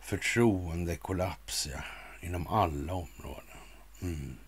Förtroendekollaps, 0.00 1.68
ja. 1.72 1.80
Inom 2.20 2.46
alla 2.46 2.94
områden. 2.94 3.56
Mm. 4.02 4.38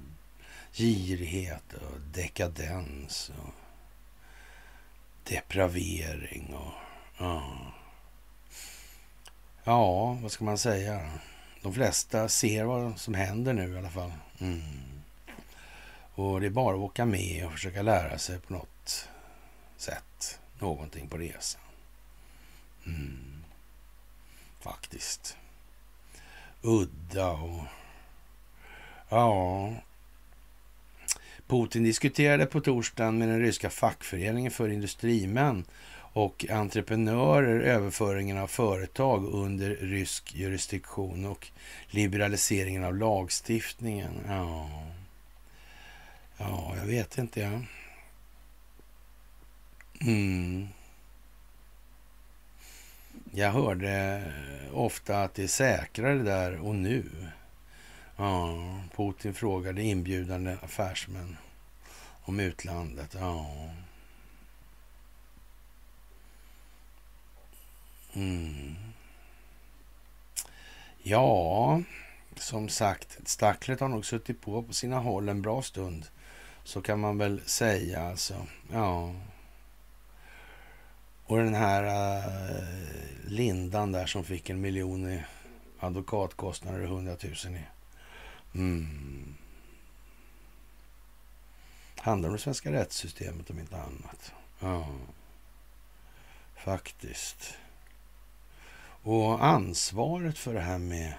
Girighet 0.73 1.73
och 1.73 2.01
dekadens 2.01 3.31
och 3.39 3.55
depravering 5.25 6.55
och... 6.55 6.73
Ja. 7.19 7.57
ja, 9.65 10.13
vad 10.23 10.33
ska 10.33 10.45
man 10.45 10.59
säga? 10.59 11.11
De 11.63 11.75
flesta 11.75 12.29
ser 12.29 12.65
vad 12.65 12.99
som 12.99 13.15
händer 13.15 13.53
nu 13.53 13.75
i 13.75 13.79
alla 13.79 13.91
fall. 13.91 14.13
Mm. 14.39 14.63
Och 16.15 16.41
det 16.41 16.47
är 16.47 16.51
bara 16.51 16.75
att 16.75 16.81
åka 16.81 17.05
med 17.05 17.47
och 17.47 17.53
försöka 17.53 17.83
lära 17.83 18.19
sig 18.19 18.39
på 18.39 18.53
något 18.53 18.76
sett 19.81 20.41
någonting 20.59 21.09
på 21.09 21.19
resan. 21.19 21.61
Mm. 22.87 23.45
Faktiskt. 24.61 25.37
Udda 26.63 27.31
och... 27.31 27.65
Ja... 29.09 29.73
Putin 31.47 31.85
diskuterade 31.85 32.47
på 32.47 32.61
torsdagen 32.61 33.19
med 33.19 33.29
den 33.29 33.41
ryska 33.41 33.71
fackföreningen 33.71 34.51
för 34.51 34.69
industrimän 34.69 35.65
och 36.17 36.47
entreprenörer 36.51 37.61
överföringen 37.61 38.39
av 38.39 38.47
företag 38.47 39.25
under 39.27 39.71
rysk 39.71 40.35
jurisdiktion 40.35 41.27
och 41.27 41.49
liberaliseringen 41.87 42.85
av 42.85 42.97
lagstiftningen. 42.97 44.13
Ja, 44.29 44.71
ja 46.39 46.75
jag 46.77 46.87
vet 46.87 47.19
inte. 47.19 47.63
Mm. 50.01 50.69
Jag 53.31 53.51
hörde 53.51 54.23
eh, 54.27 54.79
ofta 54.79 55.23
att 55.23 55.35
det 55.35 55.43
är 55.43 55.49
säkrare 55.49 56.19
där 56.19 56.59
och 56.59 56.75
nu. 56.75 57.05
Ja, 58.17 58.57
Putin 58.97 59.35
frågade 59.35 59.83
inbjudande 59.83 60.57
affärsmän 60.63 61.37
om 62.23 62.41
utlandet. 62.41 63.17
Ja. 63.21 63.71
Mm. 68.15 68.77
Ja, 71.03 71.83
som 72.37 72.69
sagt, 72.69 73.19
stacklet 73.29 73.81
har 73.81 73.89
nog 73.89 74.07
suttit 74.07 74.41
på 74.41 74.63
på 74.63 74.73
sina 74.73 74.99
håll 74.99 75.29
en 75.29 75.43
bra 75.43 75.63
stund. 75.63 76.07
Så 76.65 76.83
kan 76.83 77.01
man 77.01 77.19
väl 77.19 77.41
säga 77.47 78.09
alltså. 78.09 78.47
Ja. 78.73 79.15
Och 81.27 81.37
den 81.37 81.55
här 81.55 81.85
uh, 81.85 82.65
Lindan 83.27 83.93
där 83.93 84.07
som 84.07 84.25
fick 84.25 84.51
en 84.51 84.61
miljon 84.61 85.11
i 85.11 85.25
advokatkostnader 85.79 86.83
och 86.83 86.89
hundratusen 86.89 87.57
i... 87.57 87.65
Mm. 88.55 89.35
Handlar 91.97 92.29
om 92.29 92.37
det 92.37 92.43
svenska 92.43 92.73
rättssystemet 92.73 93.51
om 93.51 93.59
inte 93.59 93.77
annat. 93.77 94.33
Ja. 94.61 94.87
Faktiskt. 96.57 97.55
Och 99.03 99.45
ansvaret 99.45 100.39
för 100.39 100.55
det 100.55 100.61
här 100.61 100.79
med 100.79 101.15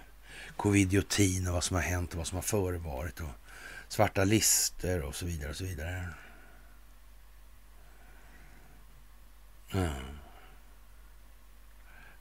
covidiotin 0.58 1.48
och 1.48 1.54
vad 1.54 1.64
som 1.64 1.76
har 1.76 1.84
hänt 1.84 2.12
och 2.12 2.18
vad 2.18 2.28
som 2.28 2.36
har 2.36 2.44
förevarit 2.44 3.20
och 3.20 3.30
svarta 3.88 4.24
lister 4.24 5.02
och 5.02 5.16
så 5.16 5.26
vidare 5.26 5.50
och 5.50 5.56
så 5.56 5.64
vidare. 5.64 6.10
Ja. 9.72 9.90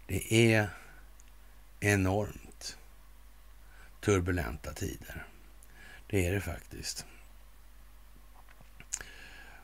Det 0.07 0.35
är 0.55 0.69
enormt 1.81 2.77
turbulenta 4.01 4.73
tider. 4.73 5.27
Det 6.07 6.27
är 6.27 6.33
det 6.33 6.41
faktiskt. 6.41 7.07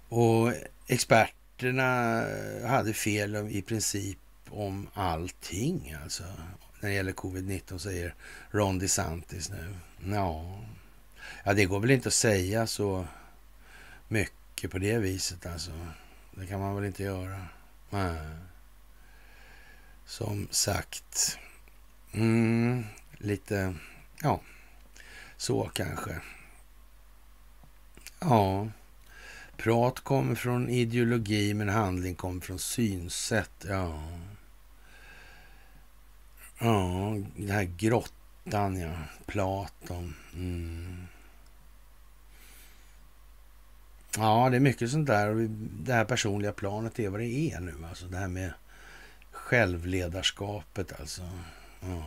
Och 0.08 0.52
experterna 0.86 2.24
hade 2.68 2.94
fel 2.94 3.48
i 3.50 3.62
princip 3.62 4.18
om 4.50 4.88
allting 4.94 5.96
alltså. 6.02 6.24
När 6.80 6.88
det 6.88 6.94
gäller 6.94 7.12
covid-19 7.12 7.78
säger 7.78 8.14
Ron 8.50 8.78
DeSantis 8.78 9.50
nu. 9.50 9.74
Ja. 10.04 10.60
ja, 11.44 11.52
det 11.52 11.64
går 11.64 11.80
väl 11.80 11.90
inte 11.90 12.08
att 12.08 12.14
säga 12.14 12.66
så 12.66 13.06
mycket 14.08 14.70
på 14.70 14.78
det 14.78 14.98
viset 14.98 15.46
alltså. 15.46 15.70
Det 16.30 16.46
kan 16.46 16.60
man 16.60 16.74
väl 16.74 16.84
inte 16.84 17.02
göra. 17.02 17.46
Nej. 17.92 18.16
Som 20.04 20.48
sagt. 20.50 21.38
Mm, 22.12 22.84
lite, 23.18 23.74
ja, 24.22 24.40
så 25.36 25.70
kanske. 25.74 26.20
Ja. 28.20 28.68
Prat 29.56 30.00
kommer 30.00 30.34
från 30.34 30.68
ideologi 30.68 31.54
men 31.54 31.68
handling 31.68 32.14
kommer 32.14 32.40
från 32.40 32.58
synsätt. 32.58 33.64
Ja. 33.68 34.02
Ja, 36.58 37.16
den 37.36 37.50
här 37.50 37.64
grottan, 37.64 38.80
ja. 38.80 38.92
Platon. 39.26 40.14
Mm. 40.34 41.06
Ja, 44.18 44.48
det 44.50 44.56
är 44.56 44.60
mycket 44.60 44.90
sånt 44.90 45.06
där. 45.06 45.48
Det 45.84 45.92
här 45.92 46.04
personliga 46.04 46.52
planet 46.52 46.98
är 46.98 47.08
vad 47.08 47.20
det 47.20 47.26
är 47.26 47.60
nu. 47.60 47.74
Alltså 47.88 48.06
det 48.06 48.16
här 48.16 48.28
med 48.28 48.52
självledarskapet 49.30 51.00
alltså. 51.00 51.30
Ja. 51.80 52.04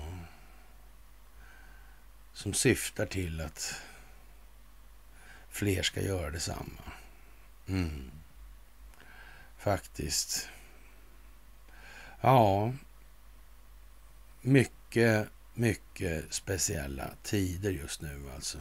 Som 2.33 2.53
syftar 2.53 3.05
till 3.05 3.41
att 3.41 3.75
fler 5.49 5.83
ska 5.83 6.01
göra 6.01 6.31
detsamma. 6.31 6.81
Mm. 7.67 8.11
Faktiskt. 9.57 10.49
Ja, 12.21 12.73
mycket, 14.41 15.27
mycket 15.53 16.33
speciella 16.33 17.09
tider 17.23 17.71
just 17.71 18.01
nu 18.01 18.21
alltså. 18.35 18.57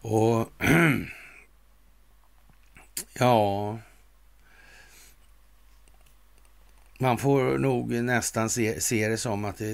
Och 0.00 0.52
ja, 3.12 3.78
man 6.98 7.18
får 7.18 7.58
nog 7.58 7.90
nästan 7.90 8.50
se, 8.50 8.80
se 8.80 9.08
det 9.08 9.18
som 9.18 9.44
att 9.44 9.58
det 9.58 9.70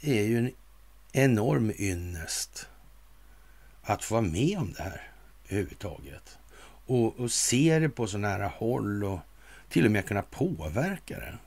är 0.00 0.22
ju 0.22 0.38
en 0.38 0.50
enorm 1.12 1.72
ynnest 1.78 2.68
att 3.82 4.04
få 4.04 4.14
vara 4.14 4.24
med 4.24 4.58
om 4.58 4.72
det 4.72 4.82
här 4.82 5.10
överhuvudtaget. 5.48 6.38
Och, 6.86 7.20
och 7.20 7.32
se 7.32 7.78
det 7.78 7.88
på 7.88 8.06
så 8.06 8.18
nära 8.18 8.48
håll 8.48 9.04
och 9.04 9.18
till 9.68 9.84
och 9.84 9.90
med 9.90 10.06
kunna 10.06 10.22
påverka 10.22 11.18
det. 11.18 11.38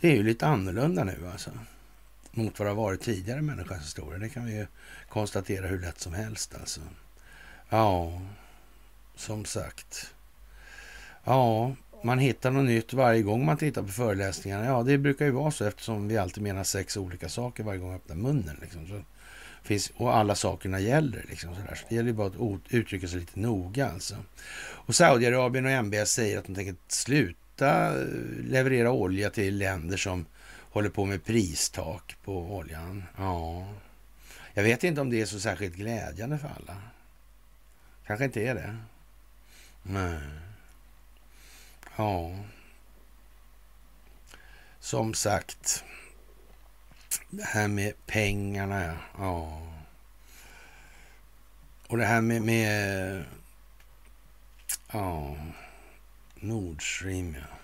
Det 0.00 0.08
är 0.08 0.16
ju 0.16 0.22
lite 0.22 0.46
annorlunda 0.46 1.04
nu 1.04 1.28
alltså. 1.32 1.50
Mot 2.30 2.58
vad 2.58 2.66
det 2.66 2.70
har 2.70 2.76
varit 2.76 3.00
tidigare 3.00 3.38
i 3.38 3.42
människans 3.42 3.84
historia. 3.84 4.18
Det 4.18 4.28
kan 4.28 4.46
vi 4.46 4.56
ju 4.56 4.66
konstatera 5.08 5.66
hur 5.66 5.78
lätt 5.78 6.00
som 6.00 6.14
helst 6.14 6.54
alltså. 6.54 6.80
Ja, 7.74 8.20
som 9.16 9.44
sagt. 9.44 10.14
Ja, 11.24 11.74
man 12.04 12.18
hittar 12.18 12.50
något 12.50 12.64
nytt 12.64 12.92
varje 12.92 13.22
gång 13.22 13.44
man 13.44 13.56
tittar 13.56 13.82
på 13.82 13.88
föreläsningarna. 13.88 14.64
Ja, 14.64 14.82
det 14.82 14.98
brukar 14.98 15.24
ju 15.24 15.30
vara 15.30 15.50
så 15.50 15.64
eftersom 15.64 16.08
vi 16.08 16.18
alltid 16.18 16.42
menar 16.42 16.64
sex 16.64 16.96
olika 16.96 17.28
saker 17.28 17.64
varje 17.64 17.78
gång 17.78 17.90
vi 17.90 17.96
öppnar 17.96 18.16
munnen. 18.16 18.56
Liksom. 18.60 18.86
Så 18.86 19.02
finns, 19.62 19.92
och 19.96 20.16
alla 20.16 20.34
sakerna 20.34 20.80
gäller. 20.80 21.24
Liksom, 21.28 21.54
sådär. 21.54 21.74
Så 21.74 21.86
det 21.88 21.94
gäller 21.94 22.08
ju 22.08 22.14
bara 22.14 22.26
att 22.26 22.60
uttrycka 22.68 23.08
sig 23.08 23.20
lite 23.20 23.40
noga. 23.40 23.88
Alltså. 23.88 24.16
Och 24.58 24.94
Saudiarabien 24.94 25.66
och 25.66 25.70
MBS 25.70 26.10
säger 26.12 26.38
att 26.38 26.44
de 26.44 26.54
tänker 26.54 26.74
sluta 26.88 28.00
eh, 28.00 28.06
leverera 28.44 28.90
olja 28.90 29.30
till 29.30 29.58
länder 29.58 29.96
som 29.96 30.26
håller 30.70 30.88
på 30.90 31.04
med 31.04 31.24
pristak 31.24 32.16
på 32.24 32.56
oljan. 32.56 33.04
Ja, 33.16 33.68
jag 34.54 34.62
vet 34.62 34.84
inte 34.84 35.00
om 35.00 35.10
det 35.10 35.20
är 35.20 35.26
så 35.26 35.40
särskilt 35.40 35.76
glädjande 35.76 36.38
för 36.38 36.48
alla. 36.48 36.76
Kanske 38.06 38.24
inte 38.24 38.40
är 38.40 38.54
det. 38.54 38.76
Nej. 39.82 40.20
Ja. 41.96 42.44
Som 44.80 45.14
sagt. 45.14 45.84
Det 47.30 47.44
här 47.44 47.68
med 47.68 48.06
pengarna, 48.06 48.98
ja. 49.18 49.62
Och 51.86 51.96
det 51.96 52.04
här 52.04 52.20
med, 52.20 52.42
med 52.42 53.24
ja, 54.92 55.36
Nord 56.34 56.96
Stream, 56.96 57.34
ja. 57.34 57.56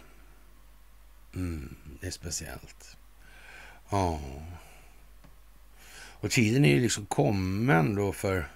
Mm, 1.34 1.76
det 2.00 2.06
är 2.06 2.10
speciellt. 2.10 2.96
Ja. 3.90 4.20
Och 5.92 6.30
tiden 6.30 6.64
är 6.64 6.74
ju 6.74 6.80
liksom 6.80 7.06
kommen 7.06 7.94
då 7.94 8.12
för 8.12 8.48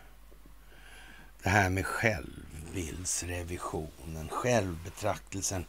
det 1.45 1.51
här 1.51 1.71
med 1.71 1.87
självbildsrevisionen, 1.87 4.29
självbetraktelsen 4.29 5.65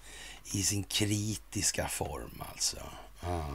i 0.53 0.63
sin 0.63 0.83
kritiska 0.83 1.87
form 1.87 2.43
alltså. 2.49 2.77
Ja. 3.21 3.45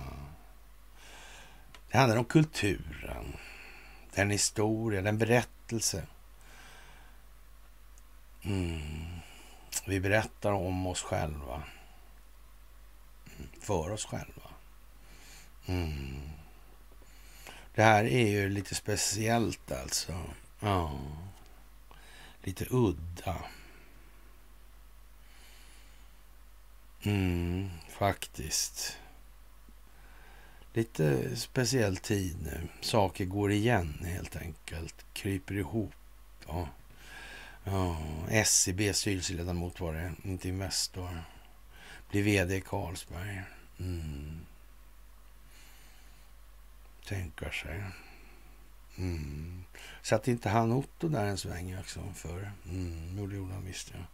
Det 1.90 1.98
handlar 1.98 2.16
om 2.16 2.24
kulturen, 2.24 3.36
den 4.14 4.30
historia, 4.30 5.02
den 5.02 5.18
berättelse. 5.18 6.06
Mm. 8.42 9.20
Vi 9.86 10.00
berättar 10.00 10.52
om 10.52 10.86
oss 10.86 11.02
själva. 11.02 11.62
Mm. 13.36 13.50
För 13.60 13.90
oss 13.90 14.04
själva. 14.04 14.50
Mm. 15.66 16.20
Det 17.74 17.82
här 17.82 18.04
är 18.04 18.26
ju 18.26 18.48
lite 18.48 18.74
speciellt 18.74 19.72
alltså. 19.72 20.12
Ja. 20.60 20.92
Lite 22.42 22.66
udda. 22.70 23.44
Mm, 27.02 27.70
faktiskt 27.88 28.98
lite 30.72 31.36
speciell 31.36 31.96
tid 31.96 32.36
nu. 32.42 32.68
Saker 32.80 33.24
går 33.24 33.52
igen 33.52 34.04
helt 34.04 34.36
enkelt. 34.36 35.04
Kryper 35.12 35.54
ihop. 35.54 35.92
Ja. 36.46 36.68
Ja, 37.64 37.96
SCB 38.28 38.92
styrelseledamot 38.94 39.80
var 39.80 39.94
det, 39.94 40.12
inte 40.24 40.48
Investor. 40.48 41.24
Blir 42.10 42.22
vd 42.22 42.56
i 42.56 42.60
Carlsberg. 42.60 43.42
Mm. 43.78 44.46
Tänka 47.06 47.50
sig. 47.50 47.84
Mm. 48.98 49.64
Satt 50.02 50.28
inte 50.28 50.48
han 50.48 50.72
Otto 50.72 51.08
där 51.08 51.24
en 51.26 51.38
sväng 51.38 51.78
också 51.78 52.00
för? 52.14 52.52
Mm, 52.70 53.18
jo, 53.18 53.26
det 53.26 53.36
gjorde 53.36 53.52
han 53.52 53.64
visst. 53.64 53.92
Ja. 53.94 54.04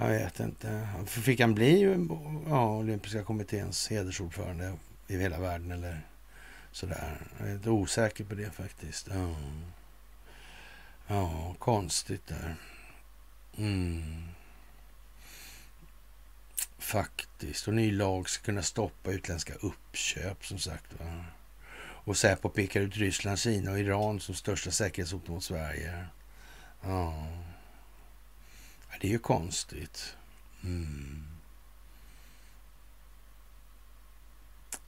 Jag 0.00 0.08
vet 0.08 0.40
inte. 0.40 0.88
Fick 1.06 1.40
han 1.40 1.54
bli 1.54 1.82
ja, 2.48 2.76
olympiska 2.76 3.24
kommitténs 3.24 3.88
hedersordförande 3.88 4.76
i 5.06 5.16
hela 5.16 5.40
världen 5.40 5.72
eller 5.72 6.00
sådär. 6.72 7.20
Jag 7.38 7.48
är 7.48 7.54
lite 7.54 7.70
osäker 7.70 8.24
på 8.24 8.34
det 8.34 8.50
faktiskt. 8.50 9.08
Ja, 9.12 9.34
ja 11.06 11.54
konstigt 11.58 12.26
där. 12.26 12.56
Mm. 13.58 14.24
Faktiskt. 16.78 17.68
Och 17.68 17.74
ny 17.74 17.92
lag 17.92 18.28
ska 18.28 18.44
kunna 18.44 18.62
stoppa 18.62 19.10
utländska 19.10 19.54
uppköp 19.54 20.46
som 20.46 20.58
sagt. 20.58 21.00
Va? 21.00 21.24
Och 22.04 22.16
Säpo 22.16 22.48
pekar 22.48 22.80
ut 22.80 22.96
Ryssland, 22.96 23.38
Kina 23.38 23.70
och 23.70 23.78
Iran 23.78 24.20
som 24.20 24.34
största 24.34 24.70
säkerhetshot 24.70 25.28
mot 25.28 25.44
Sverige. 25.44 26.06
Ja. 26.82 27.26
Det 29.00 29.06
är 29.06 29.10
ju 29.12 29.18
konstigt. 29.18 30.16
Mm. 30.64 31.24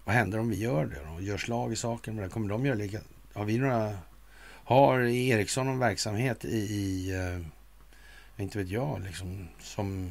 Vad 0.04 0.14
händer 0.14 0.38
om 0.38 0.48
vi 0.48 0.56
gör 0.56 0.86
det 0.86 1.00
då? 1.10 1.20
Gör 1.20 1.38
slag 1.38 1.72
i 1.72 1.76
saken? 1.76 2.30
Kommer 2.30 2.48
de 2.48 2.66
göra 2.66 2.76
lika? 2.76 3.00
Har 3.32 3.44
vi 3.44 3.58
några... 3.58 3.98
Har 4.64 5.00
Ericsson 5.00 5.66
någon 5.66 5.78
verksamhet 5.78 6.44
i... 6.44 6.58
i 6.58 7.14
eh, 7.14 8.42
inte 8.42 8.58
vet 8.58 8.68
jag, 8.68 9.00
liksom 9.00 9.48
som... 9.60 10.10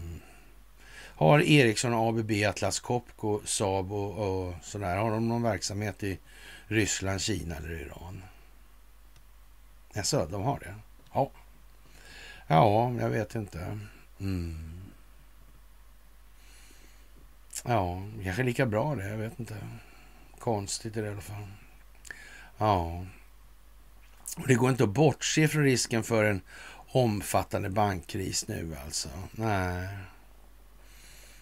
Har 1.15 1.39
Ericsson, 1.39 1.93
ABB, 1.93 2.31
Atlas 2.49 2.79
Copco, 2.79 3.41
Saab 3.45 3.91
och, 3.91 4.11
och 4.11 4.53
sådär, 4.63 4.97
har 4.97 5.11
de 5.11 5.27
någon 5.27 5.43
verksamhet 5.43 6.03
i 6.03 6.19
Ryssland, 6.71 7.21
Kina 7.21 7.55
eller 7.55 7.69
Iran? 7.69 8.23
Jaså, 9.93 10.27
de 10.31 10.41
har 10.41 10.59
det? 10.59 10.75
Ja. 11.13 11.31
Ja, 12.47 12.93
jag 12.99 13.09
vet 13.09 13.35
inte. 13.35 13.79
Mm. 14.19 14.81
Ja, 17.65 18.03
kanske 18.23 18.43
lika 18.43 18.65
bra 18.65 18.95
det. 18.95 19.07
Jag 19.09 19.17
vet 19.17 19.39
inte. 19.39 19.57
Konstigt 20.39 20.93
det 20.93 21.05
i 21.05 21.09
alla 21.09 21.21
fall. 21.21 21.47
Ja. 22.57 23.05
Och 24.37 24.47
det 24.47 24.55
går 24.55 24.69
inte 24.69 24.83
att 24.83 24.89
bortse 24.89 25.47
från 25.47 25.63
risken 25.63 26.03
för 26.03 26.23
en 26.23 26.41
omfattande 26.87 27.69
bankkris 27.69 28.47
nu 28.47 28.75
alltså. 28.85 29.09
Nej. 29.31 29.87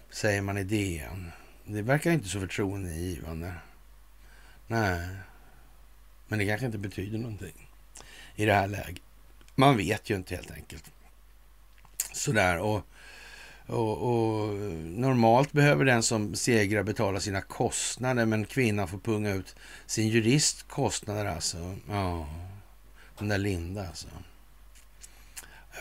Säger 0.09 0.41
man 0.41 0.57
i 0.57 0.63
DN. 0.63 1.31
Det 1.65 1.81
verkar 1.81 2.11
inte 2.11 2.29
så 2.29 2.39
förtroendeingivande. 2.39 3.53
Nej. 4.69 5.07
Men 6.27 6.39
det 6.39 6.45
kanske 6.45 6.65
inte 6.65 6.77
betyder 6.77 7.17
någonting 7.17 7.69
i 8.35 8.45
det 8.45 8.53
här 8.53 8.67
läget. 8.67 9.01
Man 9.55 9.77
vet 9.77 10.09
ju 10.09 10.15
inte 10.15 10.35
helt 10.35 10.51
enkelt. 10.51 10.91
Sådär. 12.13 12.57
Och 12.57 12.85
och, 13.69 13.97
och, 13.97 14.53
normalt 14.85 15.51
behöver 15.51 15.85
den 15.85 16.03
som 16.03 16.35
segrar 16.35 16.83
betala 16.83 17.19
sina 17.19 17.41
kostnader, 17.41 18.25
men 18.25 18.45
kvinnan 18.45 18.87
får 18.87 18.97
punga 18.97 19.29
ut 19.29 19.55
sin 19.85 20.07
jurist 20.07 20.67
kostnader 20.67 21.25
alltså. 21.25 21.75
Ja, 21.89 22.29
den 23.17 23.27
där 23.27 23.37
Linda 23.37 23.87
alltså. 23.87 24.07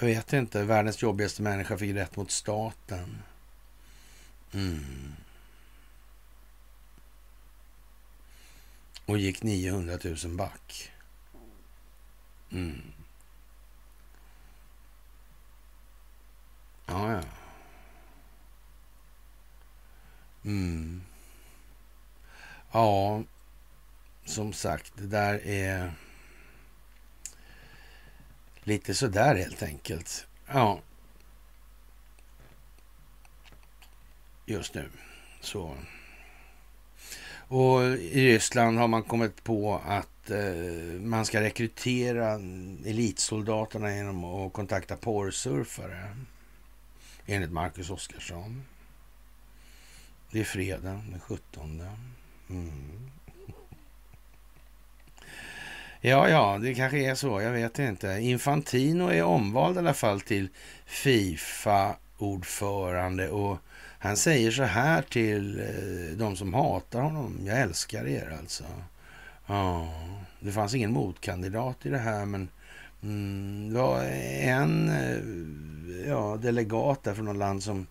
Jag 0.00 0.06
vet 0.06 0.32
inte, 0.32 0.64
världens 0.64 1.02
jobbigaste 1.02 1.42
människa 1.42 1.78
fick 1.78 1.96
rätt 1.96 2.16
mot 2.16 2.30
staten. 2.30 3.22
Mm. 4.52 5.12
Och 9.08 9.18
gick 9.18 9.42
900 9.42 9.98
000 10.04 10.16
back. 10.36 10.92
Mm. 12.50 12.82
Ja, 16.86 17.12
ja. 17.12 17.22
Mm. 20.44 21.02
Ja, 22.72 23.22
som 24.24 24.52
sagt, 24.52 24.92
det 24.96 25.06
där 25.06 25.46
är 25.46 25.92
lite 28.62 28.94
sådär 28.94 29.34
helt 29.34 29.62
enkelt. 29.62 30.26
Ja. 30.46 30.80
Just 34.46 34.74
nu. 34.74 34.90
Så. 35.40 35.76
Och 37.48 37.82
i 37.82 38.26
Ryssland 38.26 38.78
har 38.78 38.88
man 38.88 39.02
kommit 39.02 39.44
på 39.44 39.80
att 39.86 40.30
eh, 40.30 41.00
man 41.00 41.24
ska 41.24 41.40
rekrytera 41.40 42.32
elitsoldaterna 42.86 43.94
genom 43.94 44.24
att 44.24 44.52
kontakta 44.52 44.96
porrsurfare. 44.96 46.16
Enligt 47.26 47.52
Marcus 47.52 47.90
Oskarsson. 47.90 48.62
Det 50.30 50.40
är 50.40 50.44
fredag 50.44 51.02
den 51.10 51.20
17. 51.20 51.82
Mm. 52.50 53.10
Ja, 56.00 56.28
ja, 56.28 56.58
det 56.58 56.74
kanske 56.74 56.98
är 56.98 57.14
så. 57.14 57.40
Jag 57.40 57.50
vet 57.50 57.78
inte. 57.78 58.08
Infantino 58.08 59.08
är 59.08 59.22
omvald 59.22 59.76
i 59.76 59.78
alla 59.78 59.94
fall 59.94 60.20
till 60.20 60.48
Fifa-ordförande 60.86 63.28
och 63.28 63.58
han 63.98 64.16
säger 64.16 64.50
så 64.50 64.62
här 64.62 65.02
till 65.02 65.60
eh, 65.60 66.16
de 66.18 66.36
som 66.36 66.54
hatar 66.54 67.00
honom. 67.00 67.40
Jag 67.44 67.60
älskar 67.60 68.06
er 68.06 68.36
alltså. 68.38 68.64
Ja, 69.46 69.94
det 70.40 70.52
fanns 70.52 70.74
ingen 70.74 70.92
motkandidat 70.92 71.86
i 71.86 71.88
det 71.88 71.98
här, 71.98 72.26
men 72.26 72.48
mm, 73.02 73.72
det 73.72 73.80
var 73.80 74.04
en 74.04 74.88
eh, 74.88 76.08
ja, 76.08 76.36
delegat 76.36 77.02
där 77.02 77.14
från 77.14 77.24
något 77.24 77.36
land 77.36 77.62
som 77.62 77.86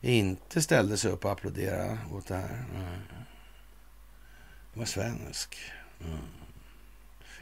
inte 0.00 0.62
ställde 0.62 0.96
sig 0.96 1.10
upp 1.10 1.24
och 1.24 1.32
applåderade 1.32 1.98
åt 2.12 2.26
det 2.26 2.36
här. 2.36 2.64
Det 4.72 4.78
var 4.78 4.86
svensk. 4.86 5.58
Mm. 6.04 6.18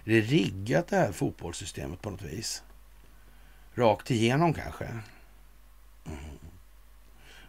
Är 0.05 0.11
det 0.11 0.21
riggat 0.21 0.89
det 0.89 0.97
här 0.97 1.13
fotbollssystemet 1.13 2.03
på 2.03 2.11
något 2.11 2.23
vis? 2.23 2.63
Rakt 3.75 4.11
igenom 4.11 4.55
kanske? 4.55 4.89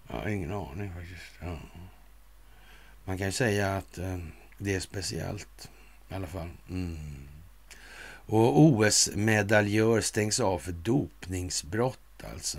Jag 0.08 0.18
har 0.18 0.28
ingen 0.28 0.52
aning 0.52 0.94
faktiskt. 0.94 1.32
Ja. 1.42 1.60
Man 3.06 3.18
kan 3.18 3.28
ju 3.28 3.32
säga 3.32 3.78
att 3.78 3.98
eh, 3.98 4.18
det 4.58 4.76
är 4.76 4.80
speciellt 4.80 5.70
i 6.10 6.14
alla 6.14 6.28
fall. 6.28 6.50
Mm. 6.70 6.98
Och 8.30 8.62
OS-medaljör 8.62 10.02
stängs 10.02 10.40
av 10.40 10.60
för 10.60 10.72
dopningsbrott 10.72 12.24
alltså. 12.34 12.58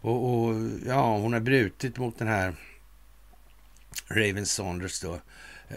Och, 0.00 0.34
och, 0.34 0.54
ja, 0.86 1.18
hon 1.18 1.32
har 1.32 1.40
brutit 1.40 1.98
mot 1.98 2.18
den 2.18 2.28
här 2.28 2.54
Raven 4.08 4.46
Saunders 4.46 5.00
då. 5.00 5.18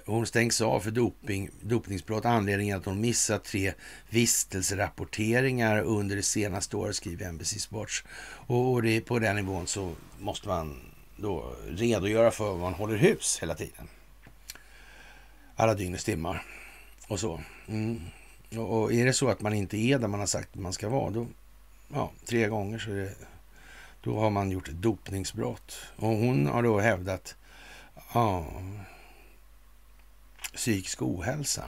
Hon 0.06 0.26
stängs 0.26 0.62
av 0.62 0.80
för 0.80 0.92
doping, 0.92 1.50
dopningsbrott. 1.62 2.26
Anledningen 2.26 2.78
att 2.78 2.86
hon 2.86 3.02
missat 3.02 3.44
tre 3.44 3.74
vistelserapporteringar 4.10 5.82
under 5.82 6.16
det 6.16 6.24
senaste 6.24 6.78
året, 6.78 6.96
skriver 6.96 7.32
NBC 7.32 7.60
Sports. 7.60 8.04
Och, 8.48 8.72
och 8.74 8.82
det, 8.82 9.02
på 9.02 9.20
den 9.20 9.36
nivån 9.36 9.68
så 9.68 9.96
måste 10.20 10.48
man 10.48 10.89
då 11.22 11.56
redogöra 11.68 12.32
för 12.32 12.46
vad 12.46 12.60
man 12.60 12.74
håller 12.74 12.98
hus 12.98 13.40
hela 13.42 13.56
tiden. 13.56 13.88
Alla 15.56 15.74
dygnets 15.74 16.04
timmar 16.04 16.46
och 17.08 17.20
så. 17.20 17.42
Mm. 17.68 18.02
Och, 18.58 18.82
och, 18.82 18.94
är 18.94 19.06
det 19.06 19.14
så 19.14 19.30
att 19.30 19.42
man 19.42 19.54
inte 19.54 19.78
är 19.78 20.00
där 20.00 20.08
man 20.08 20.20
har 20.20 20.28
sagt 20.28 20.50
att 20.54 20.62
man 20.62 20.74
ska 20.74 20.90
vara, 20.90 21.10
då, 21.10 21.28
ja, 21.94 22.12
tre 22.26 22.48
gånger 22.48 22.80
så 22.80 22.92
är 22.92 22.96
det, 22.96 23.16
då 24.04 24.20
har 24.20 24.30
man 24.30 24.52
gjort 24.52 24.68
ett 24.68 24.82
dopningsbrott. 24.82 25.78
Och 25.96 26.10
hon 26.10 26.48
har 26.48 26.64
då 26.64 26.80
hävdat, 26.80 27.36
ja, 28.14 28.46
psykisk 30.56 31.02
ohälsa. 31.02 31.64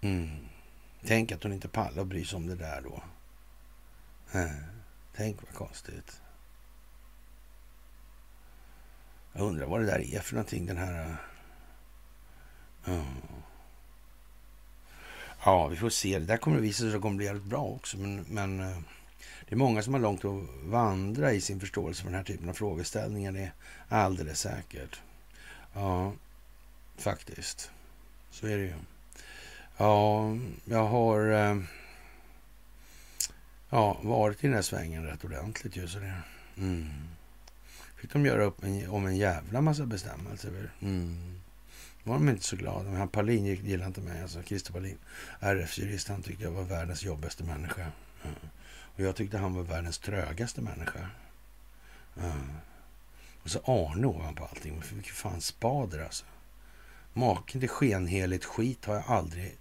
Mm. 0.00 0.30
Tänk 1.06 1.32
att 1.32 1.42
hon 1.42 1.52
inte 1.52 1.68
pallar 1.68 2.00
och 2.00 2.06
bry 2.06 2.24
sig 2.24 2.36
om 2.36 2.46
det 2.46 2.54
där 2.54 2.80
då. 2.82 3.02
Äh. 4.38 4.75
Tänk 5.16 5.42
vad 5.42 5.54
konstigt. 5.54 6.20
Jag 9.32 9.42
undrar 9.42 9.66
vad 9.66 9.80
det 9.80 9.86
där 9.86 10.14
är 10.14 10.20
för 10.20 10.34
någonting, 10.34 10.66
den 10.66 10.76
här... 10.76 11.16
Uh, 12.88 13.02
ja, 15.44 15.66
vi 15.66 15.76
får 15.76 15.90
se. 15.90 16.18
Det 16.18 16.24
där 16.24 16.36
kommer 16.36 16.56
att 16.56 16.62
visa 16.62 16.78
sig 16.78 16.86
att 16.86 16.94
det 16.94 17.00
kommer 17.00 17.16
bli 17.16 17.26
jävligt 17.26 17.44
bra 17.44 17.64
också. 17.64 17.98
Men, 17.98 18.24
men 18.28 18.60
uh, 18.60 18.78
det 19.48 19.54
är 19.54 19.56
många 19.56 19.82
som 19.82 19.94
har 19.94 20.00
långt 20.00 20.24
att 20.24 20.42
vandra 20.62 21.32
i 21.32 21.40
sin 21.40 21.60
förståelse 21.60 22.02
för 22.02 22.10
den 22.10 22.18
här 22.18 22.24
typen 22.24 22.48
av 22.48 22.54
frågeställningar. 22.54 23.32
Det 23.32 23.52
är 23.88 24.04
alldeles 24.04 24.40
säkert. 24.40 25.00
Ja, 25.74 26.12
faktiskt. 26.96 27.70
Så 28.30 28.46
är 28.46 28.56
det 28.56 28.64
ju. 28.64 28.74
Ja, 29.76 30.36
jag 30.64 30.84
har... 30.84 31.30
Eh, 31.30 31.56
Ja, 33.70 33.98
varit 34.02 34.44
i 34.44 34.46
den 34.46 34.54
här 34.54 34.62
svängen 34.62 35.04
rätt 35.04 35.24
ordentligt 35.24 35.76
ju. 35.76 35.88
Så 35.88 35.98
det, 35.98 36.22
mm. 36.56 36.88
Fick 37.96 38.12
de 38.12 38.26
göra 38.26 38.44
upp 38.44 38.64
en, 38.64 38.90
om 38.90 39.06
en 39.06 39.16
jävla 39.16 39.60
massa 39.60 39.86
bestämmelser. 39.86 40.70
Mm. 40.80 41.40
var 42.04 42.14
de 42.14 42.28
inte 42.28 42.44
så 42.44 42.56
glada. 42.56 42.90
Men 42.90 42.96
han 42.96 43.08
Palin 43.08 43.46
gillade 43.46 43.88
inte 43.88 44.00
mig. 44.00 44.22
Alltså 44.22 44.42
Christer 44.42 44.72
Palin, 44.72 44.98
RF-jurist, 45.40 46.08
han 46.08 46.22
tyckte 46.22 46.44
jag 46.44 46.50
var 46.50 46.62
världens 46.62 47.02
jobbigaste 47.02 47.44
människa. 47.44 47.86
Mm. 48.24 48.36
Och 48.96 49.00
jag 49.00 49.16
tyckte 49.16 49.38
han 49.38 49.54
var 49.54 49.62
världens 49.62 49.98
trögaste 49.98 50.60
människa. 50.60 51.08
Mm. 52.20 52.50
Och 53.42 53.50
så 53.50 53.58
Arne 53.64 54.06
ovanpå 54.06 54.44
allting. 54.44 54.82
Vilken 54.92 55.14
fan 55.14 55.40
spader 55.40 56.04
alltså. 56.04 56.24
Maken 57.12 57.60
till 57.60 57.68
skenheligt 57.68 58.44
skit 58.44 58.84
har 58.84 58.94
jag 58.94 59.04
aldrig... 59.06 59.56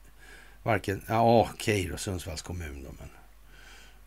Varken... 0.64 1.02
Ja, 1.08 1.42
okej 1.42 1.82
okay 1.82 1.92
då, 1.92 1.98
Sundsvalls 1.98 2.42
kommun 2.42 2.84
då, 2.84 2.92
men... 3.00 3.10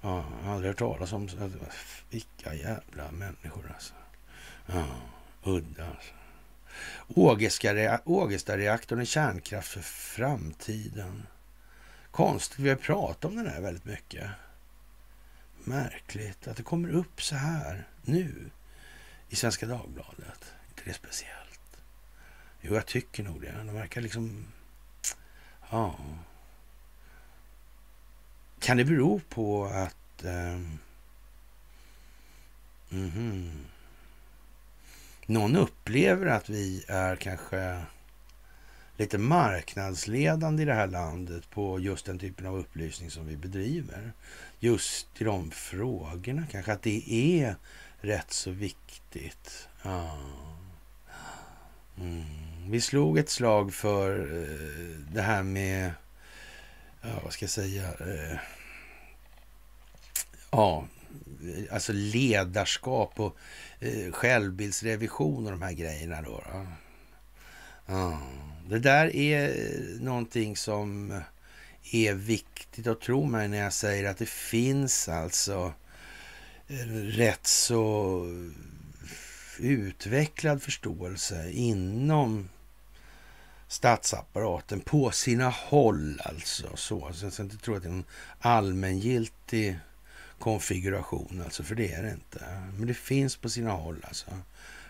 Ja, 0.01 0.25
jag 0.41 0.47
har 0.47 0.55
aldrig 0.55 0.71
hört 0.71 0.79
talas 0.79 1.13
om... 1.13 1.29
Vilka 2.11 2.55
jävla 2.55 3.11
människor 3.11 3.73
alltså. 3.75 3.95
Ja, 4.67 4.87
udda 5.43 5.87
alltså. 5.87 6.13
Ågestareaktorn 8.05 9.01
är 9.01 9.05
kärnkraft 9.05 9.69
för 9.69 9.81
framtiden. 9.81 11.27
Konstigt, 12.11 12.59
vi 12.59 12.69
har 12.69 12.77
pratat 12.77 13.25
om 13.25 13.37
den 13.37 13.47
här 13.47 13.61
väldigt 13.61 13.85
mycket. 13.85 14.31
Märkligt 15.65 16.49
att 16.49 16.57
det 16.57 16.63
kommer 16.63 16.89
upp 16.89 17.23
så 17.23 17.35
här 17.35 17.89
nu 18.03 18.51
i 19.29 19.37
Svenska 19.37 19.67
Dagbladet. 19.67 20.55
inte 20.69 20.83
det 20.85 20.95
speciellt? 20.95 21.81
Jo, 22.61 22.75
jag 22.75 22.87
tycker 22.87 23.23
nog 23.23 23.41
det. 23.41 23.53
De 23.53 23.75
verkar 23.75 24.01
liksom... 24.01 24.47
Ja. 25.71 25.99
Kan 28.61 28.77
det 28.77 28.85
bero 28.85 29.21
på 29.29 29.65
att... 29.65 30.25
Eh, 30.25 30.61
mm. 32.91 33.65
Någon 35.27 35.57
upplever 35.57 36.27
att 36.27 36.49
vi 36.49 36.85
är 36.89 37.17
kanske 37.17 37.83
lite 38.97 39.19
marknadsledande 39.19 40.63
i 40.63 40.67
det 40.67 40.75
här 40.75 40.87
landet 40.87 41.51
på 41.51 41.81
just 41.81 42.07
den 42.07 42.19
typen 42.19 42.47
av 42.47 42.59
upplysning 42.59 43.11
som 43.11 43.27
vi 43.27 43.37
bedriver. 43.37 44.13
Just 44.61 45.21
i 45.21 45.25
de 45.25 45.51
frågorna 45.51 46.47
kanske, 46.51 46.73
att 46.73 46.83
det 46.83 47.13
är 47.13 47.57
rätt 48.01 48.33
så 48.33 48.51
viktigt. 48.51 49.69
Ja. 49.83 50.19
Mm. 52.01 52.25
Vi 52.71 52.81
slog 52.81 53.19
ett 53.19 53.31
slag 53.31 53.75
för 53.75 54.19
eh, 54.21 55.15
det 55.15 55.23
här 55.23 55.43
med 55.43 55.93
ja, 57.09 57.21
vad 57.25 57.33
ska 57.33 57.43
jag 57.43 57.51
säga? 57.51 57.85
Eh, 57.85 58.39
ja, 60.51 60.87
alltså 61.71 61.93
ledarskap 61.93 63.21
och 63.21 63.37
eh, 63.81 64.13
självbildsrevision 64.13 65.45
och 65.47 65.53
de 65.53 65.63
här 65.63 65.73
grejerna 65.73 66.23
då. 66.23 66.31
då. 66.31 66.67
Ja. 67.87 68.19
Det 68.69 68.79
där 68.79 69.17
är 69.17 69.55
någonting 70.01 70.57
som 70.57 71.21
är 71.93 72.15
viktigt 72.15 72.87
att 72.87 73.01
tro 73.01 73.25
mig 73.25 73.49
när 73.49 73.59
jag 73.59 73.73
säger 73.73 74.11
att 74.11 74.19
det 74.19 74.29
finns 74.29 75.09
alltså 75.09 75.73
eh, 76.69 76.87
rätt 76.95 77.47
så 77.47 78.25
utvecklad 79.59 80.63
förståelse 80.63 81.51
inom 81.51 82.49
statsapparaten 83.69 84.81
på 84.81 85.11
sina 85.11 85.49
håll 85.49 86.21
alltså. 86.25 86.77
Så, 86.77 87.13
så 87.13 87.25
jag 87.25 87.41
inte 87.41 87.57
tror 87.57 87.77
att 87.77 87.83
det 87.83 87.89
är 87.89 87.93
en 87.93 88.05
allmängiltig 88.41 89.79
konfiguration 90.39 91.43
alltså, 91.45 91.63
för 91.63 91.75
det 91.75 91.93
är 91.93 92.03
det 92.03 92.11
inte. 92.11 92.45
Men 92.77 92.87
det 92.87 92.95
finns 92.95 93.37
på 93.37 93.49
sina 93.49 93.71
håll 93.71 94.05
alltså 94.09 94.31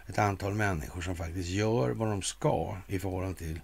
ett 0.06 0.18
antal 0.18 0.54
människor 0.54 1.00
som 1.00 1.16
faktiskt 1.16 1.48
gör 1.48 1.90
vad 1.90 2.08
de 2.08 2.22
ska 2.22 2.76
i 2.86 2.98
förhållande 2.98 3.38
till 3.38 3.60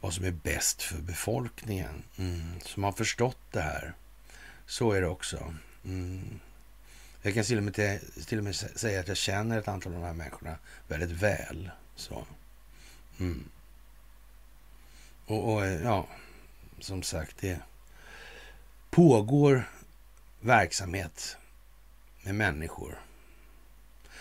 vad 0.00 0.14
som 0.14 0.24
är 0.24 0.30
bäst 0.30 0.82
för 0.82 1.02
befolkningen. 1.02 2.02
Mm. 2.16 2.60
Som 2.64 2.84
har 2.84 2.92
förstått 2.92 3.38
det 3.50 3.60
här. 3.60 3.94
Så 4.66 4.92
är 4.92 5.00
det 5.00 5.06
också. 5.06 5.54
Mm. 5.84 6.40
Jag 7.22 7.34
kan 7.34 7.44
till 7.44 7.56
och, 7.56 7.64
med, 7.64 8.00
till 8.26 8.38
och 8.38 8.44
med 8.44 8.56
säga 8.56 9.00
att 9.00 9.08
jag 9.08 9.16
känner 9.16 9.58
ett 9.58 9.68
antal 9.68 9.92
av 9.94 10.00
de 10.00 10.06
här 10.06 10.14
människorna 10.14 10.56
väldigt 10.88 11.10
väl. 11.10 11.70
Så. 11.96 12.26
Mm. 13.20 13.44
Och, 15.32 15.52
och, 15.52 15.64
eh, 15.66 15.82
ja, 15.82 16.06
som 16.78 17.02
sagt, 17.02 17.36
det 17.40 17.60
pågår 18.90 19.68
verksamhet 20.40 21.36
med 22.22 22.34
människor. 22.34 23.00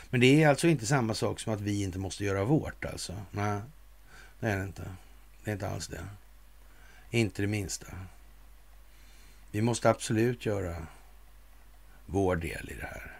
Men 0.09 0.21
det 0.21 0.43
är 0.43 0.49
alltså 0.49 0.67
inte 0.67 0.85
samma 0.85 1.13
sak 1.13 1.39
som 1.39 1.53
att 1.53 1.61
vi 1.61 1.83
inte 1.83 1.99
måste 1.99 2.23
göra 2.23 2.43
vårt 2.43 2.85
alltså. 2.85 3.13
Nej, 3.31 3.61
det 4.39 4.47
är 4.47 4.57
det 4.57 4.63
inte. 4.63 4.95
Det 5.43 5.51
är 5.51 5.53
inte 5.53 5.69
alls 5.69 5.87
det. 5.87 6.07
Inte 7.09 7.41
det 7.41 7.47
minsta. 7.47 7.87
Vi 9.51 9.61
måste 9.61 9.89
absolut 9.89 10.45
göra 10.45 10.87
vår 12.05 12.35
del 12.35 12.69
i 12.69 12.73
det 12.73 12.87
här. 12.87 13.17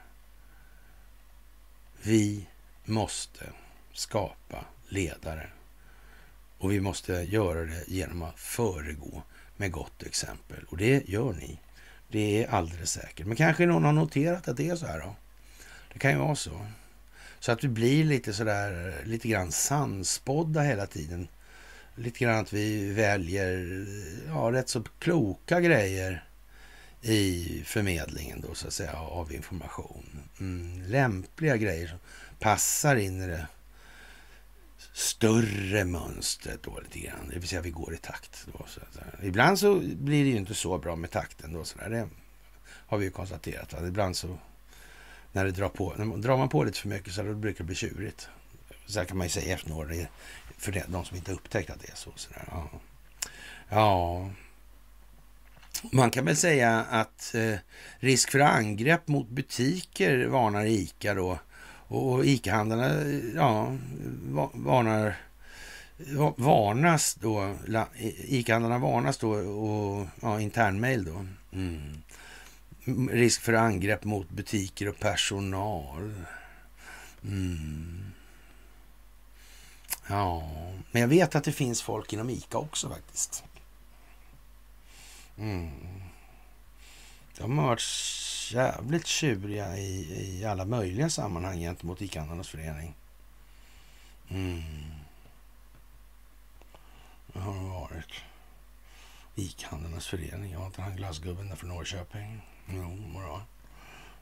Vi 2.01 2.47
måste 2.85 3.45
skapa 3.93 4.65
ledare. 4.89 5.49
Och 6.61 6.71
vi 6.71 6.79
måste 6.79 7.13
göra 7.13 7.61
det 7.61 7.83
genom 7.87 8.21
att 8.21 8.39
föregå 8.39 9.23
med 9.57 9.71
gott 9.71 10.03
exempel. 10.03 10.63
Och 10.67 10.77
det 10.77 11.09
gör 11.09 11.33
ni. 11.33 11.59
Det 12.07 12.43
är 12.43 12.49
alldeles 12.49 12.91
säkert. 12.91 13.25
Men 13.25 13.35
kanske 13.35 13.65
någon 13.65 13.83
har 13.83 13.93
noterat 13.93 14.47
att 14.47 14.57
det 14.57 14.69
är 14.69 14.75
så 14.75 14.85
här 14.85 14.99
då. 14.99 15.15
Det 15.93 15.99
kan 15.99 16.11
ju 16.11 16.17
vara 16.17 16.35
så. 16.35 16.65
Så 17.39 17.51
att 17.51 17.63
vi 17.63 17.67
blir 17.67 18.03
lite 18.03 18.33
sådär, 18.33 19.01
lite 19.05 19.27
grann 19.27 19.51
sannspådda 19.51 20.61
hela 20.61 20.87
tiden. 20.87 21.27
Lite 21.95 22.19
grann 22.19 22.39
att 22.39 22.53
vi 22.53 22.93
väljer, 22.93 23.85
ja, 24.27 24.51
rätt 24.51 24.69
så 24.69 24.83
kloka 24.99 25.61
grejer 25.61 26.23
i 27.01 27.61
förmedlingen 27.65 28.41
då 28.41 28.53
så 28.53 28.67
att 28.67 28.73
säga 28.73 28.93
av 28.93 29.33
information. 29.33 30.05
Mm, 30.39 30.83
lämpliga 30.87 31.57
grejer 31.57 31.87
som 31.87 31.99
passar 32.39 32.95
in 32.95 33.21
i 33.21 33.27
det 33.27 33.47
större 34.93 35.83
mönstret 35.85 36.63
då 36.63 36.79
lite 36.79 36.99
grann. 36.99 37.29
Det 37.29 37.39
vill 37.39 37.47
säga 37.47 37.61
vi 37.61 37.71
går 37.71 37.93
i 37.93 37.97
takt. 37.97 38.47
Då, 38.53 38.65
så 38.67 38.81
Ibland 39.23 39.59
så 39.59 39.75
blir 39.79 40.23
det 40.23 40.29
ju 40.29 40.37
inte 40.37 40.53
så 40.53 40.77
bra 40.77 40.95
med 40.95 41.11
takten 41.11 41.53
då. 41.53 41.63
Så 41.63 41.77
där. 41.77 41.89
Det 41.89 42.09
har 42.65 42.97
vi 42.97 43.05
ju 43.05 43.11
konstaterat. 43.11 43.73
Va? 43.73 43.87
Ibland 43.87 44.17
så 44.17 44.37
när 45.31 45.45
det 45.45 45.51
drar 45.51 45.69
på, 45.69 45.93
när 45.97 46.17
drar 46.17 46.37
man 46.37 46.49
på 46.49 46.63
lite 46.63 46.79
för 46.79 46.87
mycket 46.87 47.13
så 47.13 47.23
då 47.23 47.33
brukar 47.33 47.57
det 47.57 47.63
bli 47.63 47.75
tjurigt. 47.75 48.29
Så 48.85 48.99
här 48.99 49.05
kan 49.05 49.17
man 49.17 49.27
ju 49.27 49.31
säga 49.31 49.53
efter 49.53 49.69
några 49.69 49.87
år 49.87 50.07
för 50.57 50.71
det, 50.71 50.85
de 50.87 51.05
som 51.05 51.17
inte 51.17 51.31
upptäckt 51.31 51.69
att 51.69 51.79
det 51.79 51.91
är 51.91 51.95
så. 51.95 52.11
så 52.15 52.29
där. 52.29 52.43
Ja. 52.51 52.69
ja, 53.69 54.29
man 55.91 56.11
kan 56.11 56.25
väl 56.25 56.35
säga 56.35 56.85
att 56.89 57.35
eh, 57.35 57.55
risk 57.99 58.31
för 58.31 58.39
angrepp 58.39 59.07
mot 59.07 59.29
butiker 59.29 60.25
varnar 60.25 60.65
ICA 60.65 61.13
då. 61.13 61.39
Och 61.91 62.25
ICA-handlarna 62.25 63.03
ja, 63.35 63.77
varnar, 64.53 65.17
varnas 66.37 67.15
då, 67.15 67.55
ICA-handlarna 68.17 68.77
varnas 68.77 69.17
då 69.17 69.31
och 69.31 70.07
ja, 70.21 70.41
internmail 70.41 71.05
då. 71.05 71.25
Mm. 71.51 72.01
mm. 72.85 73.09
Risk 73.09 73.41
för 73.41 73.53
angrepp 73.53 74.03
mot 74.03 74.29
butiker 74.29 74.89
och 74.89 74.99
personal. 74.99 76.13
Mm. 77.23 78.11
Ja, 80.07 80.49
men 80.91 81.01
jag 81.01 81.09
vet 81.09 81.35
att 81.35 81.43
det 81.43 81.51
finns 81.51 81.81
folk 81.81 82.13
inom 82.13 82.29
ICA 82.29 82.57
också 82.57 82.89
faktiskt. 82.89 83.43
Mm. 85.37 85.71
De 87.37 87.57
har 87.57 87.65
varit 87.65 87.81
jävligt 88.53 89.07
tjuriga 89.07 89.77
i, 89.77 90.39
i 90.39 90.45
alla 90.45 90.65
möjliga 90.65 91.09
sammanhang 91.09 91.59
gentemot 91.59 92.01
Icke-handlarnas 92.01 92.49
förening. 92.49 92.93
Mm. 94.29 94.61
Det 97.33 97.39
har 97.39 97.55
de 97.55 97.69
varit. 97.69 98.23
ICA-handlarnas 99.35 100.07
förening. 100.07 100.57
Var 100.57 100.65
inte 100.65 100.81
han 100.81 100.95
glassgubben 100.95 101.49
där 101.49 101.55
från 101.55 101.69
Norrköping? 101.69 102.41
Jo, 102.69 102.97
bra. 103.13 103.41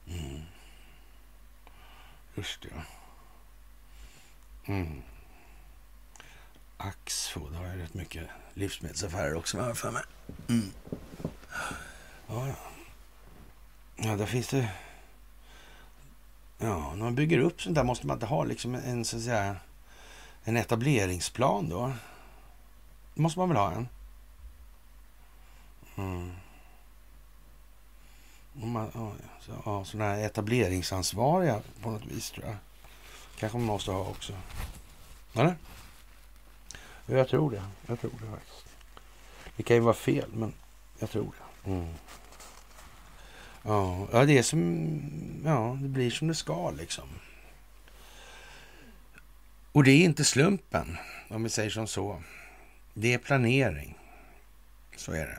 Mm. 0.08 0.42
Just 2.34 2.62
det. 2.62 2.84
Mm. 4.72 5.02
Axfood 6.76 7.54
har 7.54 7.74
ju 7.74 7.82
rätt 7.82 7.94
mycket 7.94 8.28
livsmedelsaffärer 8.54 9.34
också, 9.34 9.60
har 9.60 9.74
för 9.74 9.90
mig. 9.90 10.02
Mm. 10.48 10.72
Ja, 12.26 12.48
ja. 12.48 12.69
Ja, 14.02 14.16
där 14.16 14.26
finns 14.26 14.48
det... 14.48 14.68
Ja, 16.58 16.94
när 16.94 17.04
man 17.04 17.14
bygger 17.14 17.38
upp 17.38 17.62
sånt 17.62 17.74
där 17.74 17.84
måste 17.84 18.06
man 18.06 18.16
inte 18.16 18.26
ha 18.26 18.44
liksom 18.44 18.74
en, 18.74 19.04
så 19.04 19.16
att 19.16 19.22
säga, 19.22 19.56
en 20.44 20.56
etableringsplan 20.56 21.68
då? 21.68 21.92
Det 23.14 23.20
måste 23.20 23.38
man 23.38 23.48
väl 23.48 23.58
ha 23.58 23.72
en? 23.72 23.88
Mm. 25.96 26.32
Man, 28.52 28.90
ja, 28.94 29.12
så, 29.40 29.52
ja, 29.64 29.84
sådana 29.84 30.10
här 30.10 30.24
etableringsansvariga 30.24 31.60
på 31.82 31.90
något 31.90 32.06
vis 32.06 32.30
tror 32.30 32.46
jag. 32.46 32.56
Kanske 33.38 33.58
man 33.58 33.66
måste 33.66 33.90
ha 33.90 34.00
också. 34.00 34.32
Eller? 35.34 35.56
Jag 37.06 37.28
tror 37.28 37.50
det. 37.50 37.62
Jag 37.86 38.00
tror 38.00 38.12
det 38.20 38.30
faktiskt. 38.30 38.66
Det 39.56 39.62
kan 39.62 39.76
ju 39.76 39.82
vara 39.82 39.94
fel, 39.94 40.30
men 40.32 40.52
jag 40.98 41.10
tror 41.10 41.32
det. 41.38 41.70
Mm. 41.70 41.94
Ja, 43.62 44.08
ja, 44.12 44.24
det 44.24 44.38
är 44.38 44.42
som... 44.42 45.02
Ja, 45.44 45.78
det 45.82 45.88
blir 45.88 46.10
som 46.10 46.28
det 46.28 46.34
ska 46.34 46.70
liksom. 46.70 47.08
Och 49.72 49.84
det 49.84 49.90
är 49.90 50.04
inte 50.04 50.24
slumpen, 50.24 50.96
om 51.28 51.42
vi 51.42 51.50
säger 51.50 51.70
som 51.70 51.86
så. 51.86 52.22
Det 52.94 53.14
är 53.14 53.18
planering. 53.18 53.98
Så 54.96 55.12
är 55.12 55.26
det. 55.26 55.38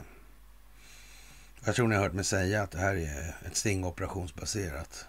Jag 1.66 1.76
tror 1.76 1.88
ni 1.88 1.96
har 1.96 2.04
hört 2.04 2.14
mig 2.14 2.26
säga 2.26 2.64
att 2.64 2.72
det 2.72 2.78
här 2.78 2.96
är 2.96 3.36
ett 3.48 3.56
stingoperationsbaserat 3.56 5.06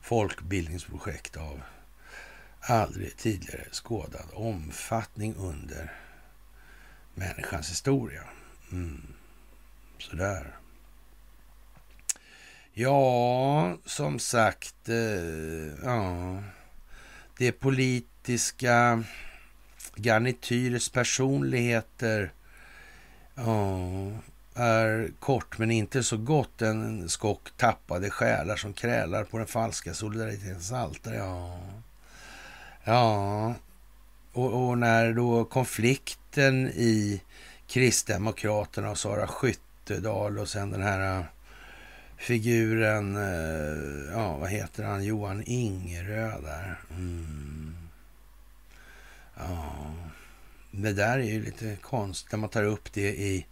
folkbildningsprojekt 0.00 1.36
av 1.36 1.62
aldrig 2.60 3.16
tidigare 3.16 3.64
skådad 3.72 4.26
omfattning 4.32 5.34
under 5.34 5.92
människans 7.14 7.70
historia. 7.70 8.22
Mm. 8.72 9.06
Sådär. 9.98 10.59
Ja, 12.72 13.76
som 13.84 14.18
sagt, 14.18 14.88
eh, 14.88 15.84
ja, 15.84 16.42
det 17.38 17.52
politiska 17.52 19.04
garnityrets 19.96 20.88
personligheter 20.88 22.32
ja, 23.34 23.76
är 24.54 25.10
kort 25.20 25.58
men 25.58 25.70
inte 25.70 26.02
så 26.02 26.16
gott. 26.16 26.62
En 26.62 27.08
skock 27.08 27.48
tappade 27.56 28.10
själar 28.10 28.56
som 28.56 28.72
krälar 28.72 29.24
på 29.24 29.38
den 29.38 29.46
falska 29.46 29.94
solidaritetens 29.94 30.72
altare. 30.72 31.16
Ja, 31.16 31.60
ja. 32.84 33.54
Och, 34.32 34.68
och, 34.68 34.78
när 34.78 35.12
då 35.12 35.44
konflikten 35.44 36.68
i 36.68 37.22
Kristdemokraterna 37.66 38.90
och 38.90 38.98
Sara 38.98 39.26
Skyttedal 39.26 40.38
och 40.38 40.48
sen 40.48 40.70
den 40.70 40.82
här 40.82 41.24
figuren, 42.20 43.16
eh, 43.16 44.12
ja 44.12 44.36
vad 44.36 44.50
heter 44.50 44.84
han, 44.84 45.04
Johan 45.04 45.42
Ingerö 45.46 46.40
där. 46.40 46.80
Mm. 46.90 47.74
Ja, 49.36 49.74
det 50.70 50.92
där 50.92 51.18
är 51.18 51.22
ju 51.22 51.44
lite 51.44 51.76
konstigt 51.76 52.32
när 52.32 52.38
man 52.38 52.50
tar 52.50 52.64
upp 52.64 52.92
det 52.92 53.10
i 53.10 53.46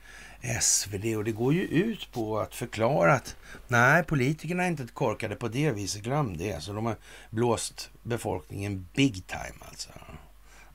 SvD 0.60 1.16
och 1.16 1.24
det 1.24 1.32
går 1.32 1.54
ju 1.54 1.62
ut 1.62 2.12
på 2.12 2.38
att 2.38 2.54
förklara 2.54 3.14
att 3.14 3.36
nej, 3.68 4.02
politikerna 4.02 4.64
är 4.64 4.68
inte 4.68 4.86
korkade 4.92 5.36
på 5.36 5.48
det 5.48 5.70
viset, 5.70 6.02
glöm 6.02 6.36
det. 6.36 6.62
Så 6.62 6.72
de 6.72 6.86
har 6.86 6.96
blåst 7.30 7.90
befolkningen 8.02 8.88
big 8.94 9.26
time 9.26 9.64
alltså. 9.68 9.90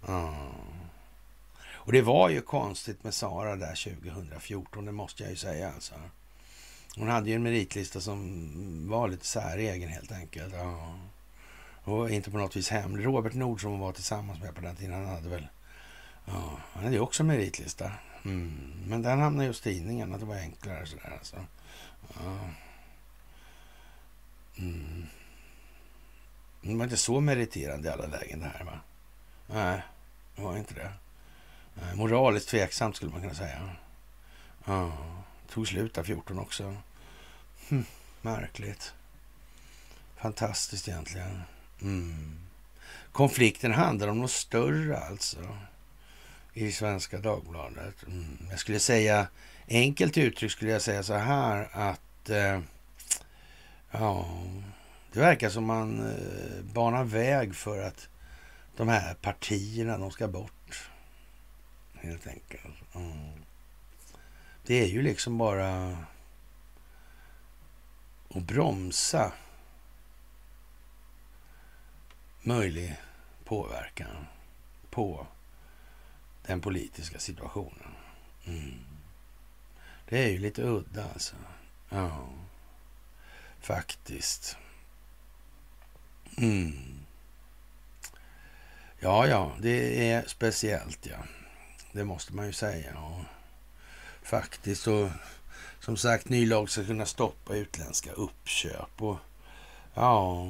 Ja. 0.08 0.36
Och 1.72 1.92
det 1.92 2.02
var 2.02 2.30
ju 2.30 2.42
konstigt 2.42 3.04
med 3.04 3.14
Sara 3.14 3.56
där 3.56 3.96
2014, 3.96 4.86
det 4.86 4.92
måste 4.92 5.24
jag 5.24 5.30
ju 5.30 5.38
säga 5.38 5.72
alltså. 5.72 5.94
Hon 6.96 7.10
hade 7.10 7.30
ju 7.30 7.36
en 7.36 7.44
meritlista 7.44 8.02
som 8.02 8.90
var 8.90 9.08
lite 9.08 9.26
säregen 9.26 9.90
helt 9.90 10.12
enkelt. 10.12 10.54
Ja. 10.54 11.00
Och 11.84 12.10
inte 12.10 12.32
på 12.32 12.38
något 12.38 12.56
vis 12.56 12.70
hemlig. 12.70 13.06
Robert 13.06 13.34
Nord 13.34 13.62
som 13.62 13.72
hon 13.72 13.80
var 13.80 13.92
tillsammans 13.92 14.40
med 14.40 14.56
på 14.56 14.62
den 14.62 14.76
tiden, 14.76 14.94
han 14.94 15.06
hade 15.06 15.30
väl... 15.30 15.48
Ja, 16.26 16.58
han 16.74 16.84
hade 16.84 16.96
ju 16.96 17.02
också 17.02 17.24
en 17.24 17.28
meritlista. 17.28 17.92
Mm. 18.26 18.74
Men 18.88 19.02
den 19.02 19.20
hamnade 19.20 19.48
hos 19.48 19.62
tidningen, 19.62 20.14
att 20.14 20.20
det 20.20 20.26
var 20.26 20.36
enklare 20.36 20.86
sådär 20.86 21.18
alltså. 21.18 21.46
Ja. 22.16 22.40
Mm. 24.58 25.06
Det 26.62 26.76
var 26.76 26.84
inte 26.84 26.98
så 26.98 27.20
meriterande 27.20 27.88
i 27.88 27.92
alla 27.92 28.06
lägen 28.06 28.40
det 28.40 28.52
här 28.58 28.64
va? 28.66 28.80
Nej, 29.48 29.82
det 30.36 30.42
var 30.42 30.58
inte 30.58 30.74
det. 30.74 30.94
Moraliskt 31.96 32.50
tveksamt 32.50 32.96
skulle 32.96 33.12
man 33.12 33.22
kunna 33.22 33.34
säga. 33.34 33.70
Ja. 34.66 34.92
Tog 35.54 35.68
slut 35.68 35.94
där 35.94 36.04
14 36.04 36.40
också. 36.40 36.76
Hm, 37.70 37.86
märkligt. 38.22 38.94
Fantastiskt 40.16 40.88
egentligen. 40.88 41.42
Mm. 41.82 42.36
Konflikten 43.12 43.74
handlar 43.74 44.08
om 44.08 44.20
något 44.20 44.32
större 44.32 44.98
alltså. 44.98 45.58
I 46.54 46.72
Svenska 46.72 47.18
Dagbladet. 47.18 48.04
Mm. 48.08 48.38
Jag 48.50 48.60
skulle 48.60 48.80
säga, 48.80 49.28
enkelt 49.68 50.18
uttryckt 50.18 50.52
skulle 50.52 50.72
jag 50.72 50.82
säga 50.82 51.04
så 51.04 51.14
här 51.14 51.70
att 51.72 52.30
eh, 52.30 52.60
ja, 53.92 54.40
det 55.12 55.20
verkar 55.20 55.50
som 55.50 55.66
man 55.66 56.12
eh, 56.12 56.64
banar 56.64 57.04
väg 57.04 57.56
för 57.56 57.84
att 57.84 58.08
de 58.76 58.88
här 58.88 59.14
partierna, 59.14 59.98
de 59.98 60.12
ska 60.12 60.28
bort. 60.28 60.90
Helt 61.94 62.28
enkelt. 62.28 62.96
Mm. 62.96 63.43
Det 64.66 64.74
är 64.74 64.88
ju 64.88 65.02
liksom 65.02 65.38
bara 65.38 65.98
att 68.30 68.44
bromsa 68.44 69.32
möjlig 72.42 72.96
påverkan 73.44 74.28
på 74.90 75.28
den 76.46 76.62
politiska 76.62 77.20
situationen. 77.20 77.94
Mm. 78.46 78.80
Det 80.10 80.24
är 80.24 80.30
ju 80.30 80.38
lite 80.38 80.62
udda 80.62 81.04
alltså. 81.14 81.36
Ja, 81.90 82.30
faktiskt. 83.60 84.58
Mm. 86.38 87.00
Ja, 89.00 89.28
ja, 89.28 89.52
det 89.60 90.12
är 90.12 90.28
speciellt 90.28 91.06
ja. 91.06 91.18
Det 91.92 92.04
måste 92.04 92.34
man 92.34 92.46
ju 92.46 92.54
säga. 92.54 93.00
Och 93.00 93.24
faktiskt. 94.26 94.88
Och 94.88 95.10
som 95.80 95.98
sagt, 95.98 96.30
ny 96.30 96.46
lag 96.46 96.70
ska 96.70 96.86
kunna 96.86 97.06
stoppa 97.06 97.56
utländska 97.56 98.12
uppköp. 98.12 99.02
Och 99.02 99.18
ja, 99.94 100.46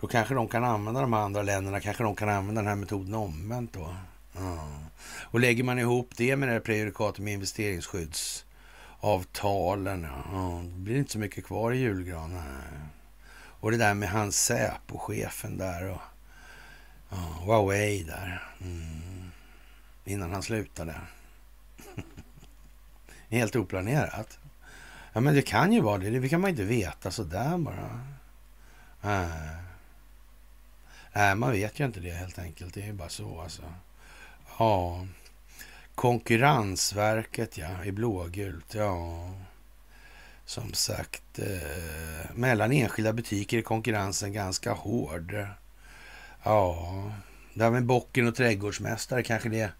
då 0.00 0.06
kanske 0.06 0.34
de 0.34 0.48
kan 0.48 0.64
använda 0.64 1.00
de 1.00 1.14
andra 1.14 1.42
länderna, 1.42 1.80
kanske 1.80 2.02
de 2.02 2.16
kan 2.16 2.28
använda 2.28 2.60
den 2.60 2.68
här 2.68 2.76
metoden 2.76 3.14
omvänt 3.14 3.72
då. 3.72 3.96
Ja. 4.32 4.68
Och 5.22 5.40
lägger 5.40 5.64
man 5.64 5.78
ihop 5.78 6.10
det 6.16 6.36
med 6.36 6.48
det 6.48 6.52
här 6.52 6.60
prejudikatet 6.60 7.24
med 7.24 7.32
investeringsskyddsavtalen, 7.32 10.06
ja, 10.32 10.62
då 10.64 10.78
blir 10.78 10.94
det 10.94 11.00
inte 11.00 11.12
så 11.12 11.18
mycket 11.18 11.44
kvar 11.44 11.72
i 11.72 11.78
julgranen. 11.78 12.42
Och 13.60 13.70
det 13.70 13.76
där 13.76 13.94
med 13.94 14.10
hans 14.10 14.44
Säpo-chefen 14.44 15.58
där 15.58 15.90
och 15.90 16.00
ja, 17.10 17.16
Huawei 17.16 18.02
där. 18.02 18.42
Mm. 18.60 19.30
Innan 20.04 20.32
han 20.32 20.42
slutade. 20.42 20.94
Helt 23.28 23.56
oplanerat. 23.56 24.38
Ja, 25.12 25.20
men 25.20 25.34
det 25.34 25.42
kan 25.42 25.72
ju 25.72 25.80
vara 25.80 25.98
det. 25.98 26.10
Det 26.10 26.28
kan 26.28 26.40
man 26.40 26.50
inte 26.50 26.64
veta 26.64 27.10
sådär 27.10 27.58
bara. 27.58 28.00
Äh. 29.02 29.28
Nej, 31.12 31.34
man 31.34 31.52
vet 31.52 31.80
ju 31.80 31.84
inte 31.84 32.00
det 32.00 32.10
helt 32.10 32.38
enkelt. 32.38 32.74
Det 32.74 32.82
är 32.82 32.86
ju 32.86 32.92
bara 32.92 33.08
så 33.08 33.40
alltså. 33.40 33.62
Ja, 34.58 35.06
Konkurrensverket 35.98 37.58
ja, 37.58 37.84
i 37.84 37.92
blågult. 37.92 38.74
Ja, 38.74 39.30
som 40.44 40.72
sagt, 40.72 41.38
eh, 41.38 42.34
mellan 42.34 42.72
enskilda 42.72 43.12
butiker 43.12 43.58
är 43.58 43.62
konkurrensen 43.62 44.32
ganska 44.32 44.72
hård. 44.72 45.46
Ja, 46.42 46.92
det 47.54 47.64
här 47.64 47.70
med 47.70 47.84
bocken 47.84 48.28
och 48.28 48.34
trädgårdsmästare 48.34 49.22
kanske 49.22 49.48
det 49.48 49.70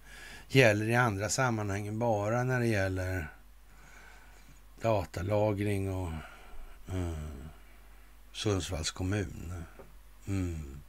gäller 0.49 0.89
i 0.89 0.95
andra 0.95 1.29
sammanhang 1.29 1.99
bara 1.99 2.45
när 2.45 2.61
det 2.61 2.67
gäller 2.67 3.29
datalagring 4.83 5.95
och 5.95 6.13
mm, 6.93 7.15
Sundsvalls 8.33 8.91
kommun. 8.91 9.65
Mm. 10.27 10.81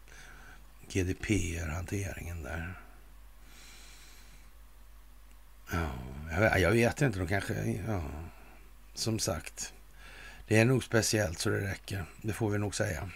GDPR-hanteringen 0.88 2.44
där. 2.44 2.80
Ja, 5.72 5.90
jag, 6.32 6.60
jag 6.60 6.72
vet 6.72 7.02
inte. 7.02 7.20
De 7.20 7.28
kanske... 7.28 7.54
Ja, 7.88 8.04
som 8.94 9.20
sagt. 9.20 9.74
Det 10.48 10.58
är 10.60 10.66
nog 10.66 10.84
speciellt 10.84 11.40
så 11.40 11.50
det 11.50 11.72
räcker. 11.72 12.06
Det 12.22 12.34
får 12.34 12.50
vi 12.50 12.58
nog 12.58 12.76
säga. 12.76 13.10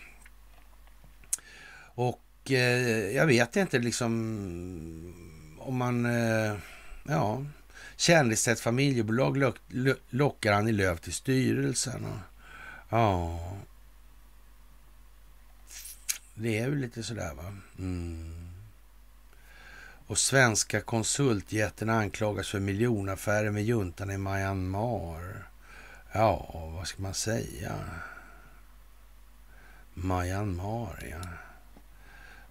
Och 1.95 2.51
eh, 2.51 3.15
jag 3.15 3.27
vet 3.27 3.55
inte 3.55 3.79
liksom 3.79 4.13
om 5.59 5.77
man... 5.77 6.05
Eh, 6.05 6.55
ja, 7.03 7.45
Kärnligstedts 7.95 8.61
familjebolag 8.61 9.37
lock, 9.37 9.57
lockar 10.09 10.53
Annie 10.53 10.71
Lööf 10.71 11.01
till 11.01 11.13
styrelsen. 11.13 12.05
Och, 12.05 12.19
ja, 12.89 13.39
det 16.35 16.59
är 16.59 16.69
väl 16.69 16.79
lite 16.79 17.03
sådär 17.03 17.33
va. 17.33 17.53
Mm. 17.79 18.49
Och 20.07 20.17
svenska 20.17 20.81
konsultjätten 20.81 21.89
anklagas 21.89 22.49
för 22.49 22.59
miljonaffärer 22.59 23.51
med 23.51 23.63
juntan 23.63 24.11
i 24.11 24.17
Myanmar. 24.17 25.47
Ja, 26.11 26.49
vad 26.75 26.87
ska 26.87 27.01
man 27.01 27.13
säga? 27.13 27.73
Myanmar, 29.93 31.07
ja. 31.11 31.29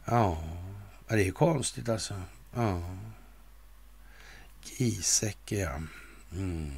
Ja, 0.04 0.42
det 1.08 1.14
är 1.14 1.24
ju 1.24 1.32
konstigt 1.32 1.88
alltså. 1.88 2.14
Ja. 2.54 2.82
Giesecke, 4.64 5.56
ja. 5.56 5.80
Mm. 6.32 6.72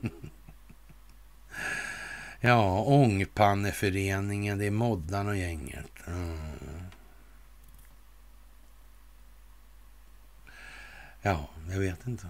ja, 2.40 2.80
Ångpanneföreningen, 2.80 4.58
det 4.58 4.66
är 4.66 4.70
Moddan 4.70 5.28
och 5.28 5.36
gänget. 5.36 6.06
Mm. 6.06 6.38
Ja, 11.22 11.48
jag 11.70 11.78
vet 11.78 12.06
inte. 12.06 12.26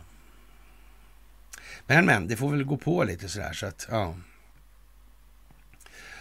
Men, 1.86 2.07
men, 2.07 2.28
det 2.28 2.36
får 2.36 2.51
väl 2.51 2.65
gå 2.65 2.77
på 2.77 3.05
lite 3.05 3.28
sådär 3.28 3.52
så 3.52 3.66
att, 3.66 3.86
ja. 3.90 4.16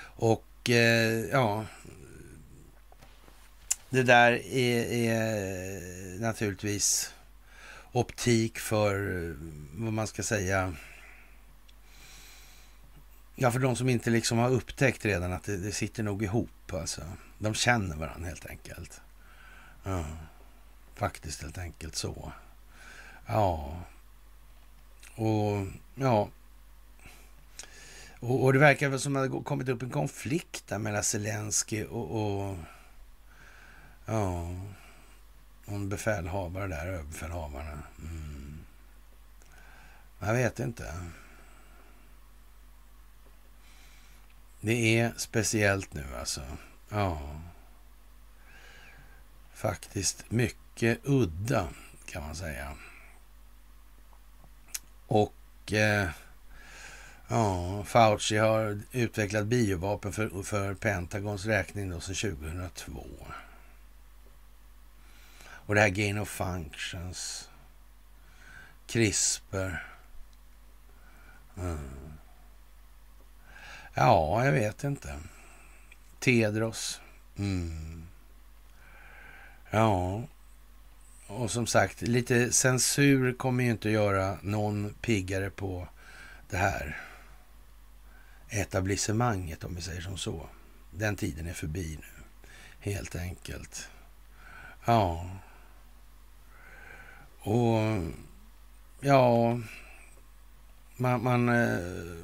Och, 0.02 0.69
eh, 0.69 1.26
ja. 1.31 1.65
Det 3.90 4.03
där 4.03 4.31
är, 4.31 4.94
är 4.94 6.19
naturligtvis 6.19 7.14
optik 7.91 8.59
för 8.59 9.23
eh, 9.29 9.35
vad 9.73 9.93
man 9.93 10.07
ska 10.07 10.23
säga. 10.23 10.73
Ja, 13.35 13.51
för 13.51 13.59
de 13.59 13.75
som 13.75 13.89
inte 13.89 14.09
liksom 14.09 14.37
har 14.37 14.49
upptäckt 14.49 15.05
redan 15.05 15.33
att 15.33 15.43
det, 15.43 15.57
det 15.57 15.71
sitter 15.71 16.03
nog 16.03 16.23
ihop. 16.23 16.73
Alltså. 16.73 17.01
De 17.37 17.53
känner 17.53 17.95
varandra 17.95 18.27
helt 18.27 18.45
enkelt. 18.45 19.01
Ja, 19.83 20.05
faktiskt 20.95 21.41
helt 21.41 21.57
enkelt 21.57 21.95
så. 21.95 22.31
Ja. 23.25 23.77
Och 25.15 25.67
ja. 25.95 26.29
Och, 28.19 28.43
och 28.43 28.53
det 28.53 28.59
verkar 28.59 28.89
väl 28.89 28.99
som 28.99 29.15
att 29.15 29.29
det 29.29 29.37
har 29.37 29.43
kommit 29.43 29.69
upp 29.69 29.81
en 29.81 29.89
konflikt 29.89 30.67
där 30.67 30.77
mellan 30.77 31.03
Zelensky 31.03 31.83
och, 31.83 32.11
och 32.21 32.57
ja, 34.05 34.55
hon 35.69 35.89
befälhavare 35.89 36.67
där, 36.67 36.87
överbefälhavarna. 36.87 37.83
Mm. 37.99 38.65
Jag 40.19 40.33
vet 40.33 40.59
inte. 40.59 40.93
Det 44.61 44.99
är 44.99 45.13
speciellt 45.17 45.93
nu 45.93 46.05
alltså. 46.19 46.41
Ja. 46.89 47.41
Faktiskt 49.53 50.31
mycket 50.31 50.99
udda 51.03 51.67
kan 52.05 52.23
man 52.23 52.35
säga. 52.35 52.75
Och 55.07 55.73
eh, 55.73 56.09
ja, 57.27 57.83
Fauci 57.83 58.37
har 58.37 58.81
utvecklat 58.91 59.45
biovapen 59.45 60.13
för, 60.13 60.43
för 60.43 60.73
Pentagons 60.73 61.45
räkning 61.45 61.89
då 61.89 61.99
sedan 61.99 62.37
2002. 62.37 63.03
Och 65.69 65.75
det 65.75 65.81
här 65.81 65.89
gain 65.89 66.17
of 66.17 66.29
functions. 66.29 67.49
CRISPR. 68.87 69.87
Mm. 71.57 72.13
Ja, 73.93 74.45
jag 74.45 74.51
vet 74.51 74.83
inte. 74.83 75.19
Tedros. 76.19 77.01
Mm. 77.37 78.07
Ja, 79.69 80.23
och 81.27 81.51
som 81.51 81.67
sagt, 81.67 82.01
lite 82.01 82.51
censur 82.51 83.33
kommer 83.33 83.63
ju 83.63 83.71
inte 83.71 83.87
att 83.87 83.93
göra 83.93 84.37
någon 84.41 84.93
piggare 85.01 85.49
på 85.49 85.87
det 86.49 86.57
här 86.57 87.01
etablissemanget, 88.49 89.63
om 89.63 89.75
vi 89.75 89.81
säger 89.81 90.01
som 90.01 90.17
så. 90.17 90.49
Den 90.91 91.15
tiden 91.15 91.47
är 91.47 91.53
förbi 91.53 91.99
nu, 92.01 92.23
helt 92.79 93.15
enkelt. 93.15 93.89
Ja. 94.85 95.29
Och 97.39 98.01
ja, 98.99 99.59
man, 100.95 101.23
man 101.23 101.49
eh, 101.49 102.17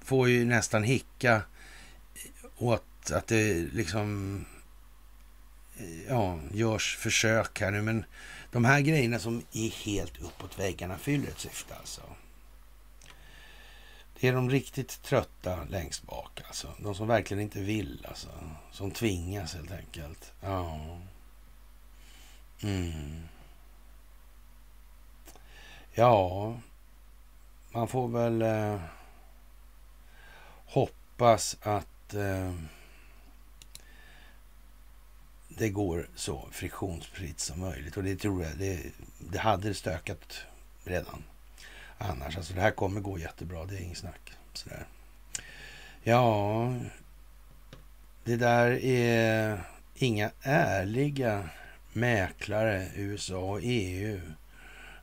får 0.00 0.28
ju 0.28 0.44
nästan 0.44 0.82
hicka 0.82 1.42
åt 2.58 3.10
att 3.10 3.26
det 3.26 3.54
liksom 3.72 4.44
eh, 5.76 6.02
ja, 6.08 6.38
görs 6.52 6.96
försök 6.96 7.60
här 7.60 7.70
nu. 7.70 7.82
Men 7.82 8.04
de 8.52 8.64
här 8.64 8.80
grejerna 8.80 9.18
som 9.18 9.42
är 9.52 9.70
helt 9.84 10.22
uppåt 10.22 10.58
väggarna 10.58 10.98
fyller 10.98 11.28
ett 11.28 11.38
syfte 11.38 11.74
alltså. 11.74 12.02
Det 14.20 14.28
är 14.28 14.32
de 14.32 14.50
riktigt 14.50 15.02
trötta 15.02 15.64
längst 15.64 16.02
bak 16.02 16.40
alltså. 16.46 16.68
De 16.78 16.94
som 16.94 17.08
verkligen 17.08 17.42
inte 17.42 17.60
vill 17.60 18.06
alltså. 18.08 18.28
Som 18.72 18.90
tvingas 18.90 19.54
helt 19.54 19.72
enkelt. 19.72 20.32
Ja. 20.40 20.98
Mm. 22.62 23.28
Ja, 25.94 26.56
man 27.72 27.88
får 27.88 28.08
väl 28.08 28.42
eh, 28.42 28.80
hoppas 30.66 31.56
att 31.60 32.14
eh, 32.14 32.54
det 35.48 35.68
går 35.68 36.08
så 36.14 36.48
friktionsfritt 36.50 37.40
som 37.40 37.60
möjligt. 37.60 37.96
Och 37.96 38.04
det 38.04 38.16
tror 38.16 38.44
jag, 38.44 38.56
det, 38.56 38.82
det 39.18 39.38
hade 39.38 39.74
stökat 39.74 40.40
redan 40.84 41.24
annars. 41.98 42.36
Alltså 42.36 42.54
det 42.54 42.60
här 42.60 42.70
kommer 42.70 43.00
gå 43.00 43.18
jättebra, 43.18 43.64
det 43.64 43.76
är 43.76 43.80
inget 43.80 43.98
snack. 43.98 44.32
Sådär. 44.52 44.86
Ja, 46.02 46.74
det 48.24 48.36
där 48.36 48.84
är 48.84 49.60
inga 49.94 50.30
ärliga 50.42 51.48
mäklare, 51.98 52.88
USA 52.94 53.38
och 53.38 53.60
EU. 53.62 54.20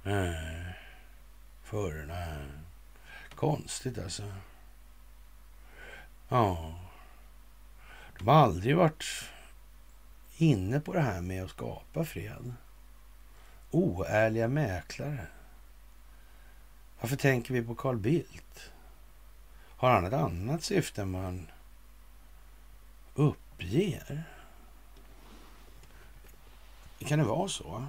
Nej. 0.03 0.29
Eh, 0.29 0.71
För, 1.63 2.07
här. 2.07 2.47
Konstigt 3.35 3.97
alltså. 3.97 4.33
Ja. 6.29 6.79
De 8.17 8.27
har 8.27 8.35
aldrig 8.35 8.77
varit 8.77 9.05
inne 10.37 10.79
på 10.79 10.93
det 10.93 11.01
här 11.01 11.21
med 11.21 11.43
att 11.43 11.49
skapa 11.49 12.05
fred. 12.05 12.53
Oärliga 13.71 14.47
mäklare. 14.47 15.27
Varför 16.99 17.15
tänker 17.15 17.53
vi 17.53 17.61
på 17.61 17.75
Carl 17.75 17.97
Bildt? 17.97 18.71
Har 19.77 19.91
han 19.91 20.05
ett 20.05 20.13
annat 20.13 20.63
syfte 20.63 21.01
än 21.01 21.11
man 21.11 21.47
uppger? 23.15 24.23
Kan 26.99 27.19
det 27.19 27.25
vara 27.25 27.47
så? 27.47 27.85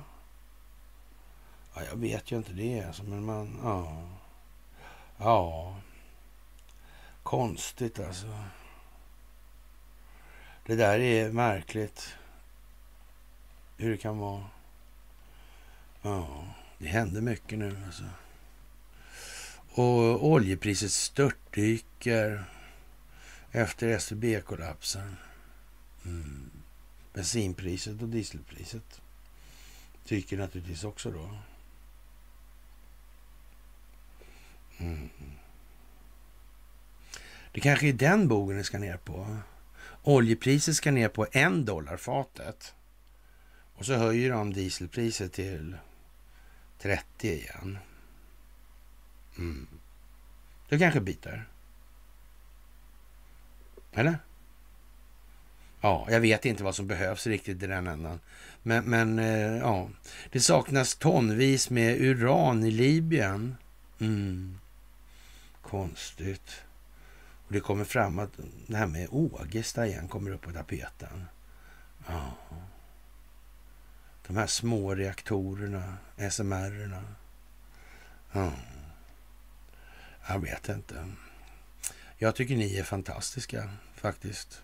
Ja, 1.75 1.83
jag 1.85 1.97
vet 1.97 2.33
ju 2.33 2.37
inte 2.37 2.53
det, 2.53 2.85
alltså, 2.85 3.05
men 3.05 3.25
man... 3.25 3.61
Ja. 3.63 4.03
ja. 5.19 5.77
Konstigt 7.23 8.01
alltså. 8.01 8.45
Det 10.67 10.77
där 10.77 10.99
är 10.99 11.33
märkligt. 11.33 12.15
Hur 13.77 13.91
det 13.91 13.97
kan 13.97 14.19
vara. 14.19 14.45
Ja, 16.03 16.45
det 16.79 16.87
händer 16.87 17.21
mycket 17.21 17.59
nu 17.59 17.83
alltså. 17.87 18.05
Och 19.71 20.27
oljepriset 20.27 20.93
störtdyker 20.93 22.45
efter 23.51 23.99
SEB-kollapsen. 23.99 25.17
Mm. 26.05 26.51
Bensinpriset 27.17 28.03
och 28.03 28.09
dieselpriset 28.09 29.01
Tycker 30.05 30.37
naturligtvis 30.37 30.85
också 30.85 31.11
då. 31.11 31.31
Mm. 34.79 35.11
Det 37.53 37.61
kanske 37.61 37.89
är 37.89 37.93
den 37.93 38.29
bogen 38.29 38.57
det 38.57 38.65
ska 38.65 38.79
ner 38.79 38.97
på. 38.97 39.37
Oljepriset 40.03 40.77
ska 40.77 40.91
ner 40.91 41.09
på 41.09 41.27
en 41.33 41.65
dollar 41.65 41.97
fatet. 41.97 42.75
Och 43.75 43.87
så 43.87 43.95
höjer 43.95 44.33
de 44.33 44.53
dieselpriset 44.53 45.33
till 45.33 45.77
30 46.79 47.29
igen. 47.29 47.79
Mm. 49.39 49.67
Det 50.69 50.79
kanske 50.79 51.01
biter. 51.01 51.49
Eller? 53.93 54.19
Ja, 55.81 56.07
jag 56.11 56.21
vet 56.21 56.45
inte 56.45 56.65
vad 56.65 56.75
som 56.75 56.87
behövs 56.87 57.27
riktigt 57.27 57.63
i 57.63 57.67
den 57.67 57.87
ändan. 57.87 58.21
Men, 58.63 58.85
men 58.85 59.19
eh, 59.19 59.57
ja, 59.57 59.89
det 60.33 60.41
saknas 60.41 60.95
tonvis 60.95 61.71
med 61.71 62.01
uran 62.01 62.65
i 62.65 62.71
Libyen. 62.71 63.57
Mm. 63.99 64.59
Konstigt. 65.63 66.63
Och 67.47 67.53
det 67.53 67.61
kommer 67.61 67.85
fram 67.85 68.19
att 68.19 68.31
det 68.67 68.77
här 68.77 68.87
med 68.87 69.09
Ågesta 69.11 69.87
igen 69.87 70.09
kommer 70.09 70.31
upp 70.31 70.43
på 70.43 70.53
tapeten. 70.53 71.25
Ja. 72.07 72.37
De 74.27 74.37
här 74.37 74.47
små 74.47 74.95
reaktorerna, 74.95 75.97
SMR-erna. 76.31 77.03
Ja. 78.33 78.53
Jag 80.29 80.39
vet 80.39 80.69
inte. 80.69 81.13
Jag 82.19 82.35
tycker 82.35 82.57
ni 82.57 82.79
är 82.79 82.85
fantastiska 82.85 83.71
faktiskt. 83.95 84.63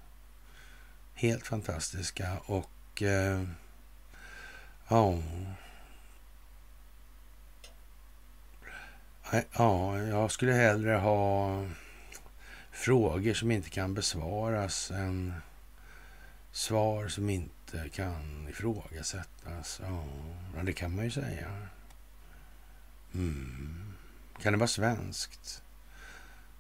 Helt 1.23 1.47
fantastiska 1.47 2.39
och 2.47 3.03
eh, 3.03 3.43
ja. 4.89 5.23
Ja, 9.53 9.99
jag 9.99 10.31
skulle 10.31 10.53
hellre 10.53 10.93
ha 10.93 11.67
frågor 12.71 13.35
som 13.35 13.51
inte 13.51 13.71
kan 13.71 13.95
besvaras 13.95 14.91
än 14.91 15.35
svar 16.53 17.09
som 17.09 17.31
inte 17.31 17.89
kan 17.89 18.49
ifrågasättas. 18.49 19.81
Ja, 19.85 20.63
det 20.63 20.73
kan 20.73 20.97
man 20.97 21.05
ju 21.05 21.11
säga. 21.11 21.69
Mm. 23.15 23.93
Kan 24.41 24.53
det 24.53 24.59
vara 24.59 24.69
svenskt? 24.69 25.63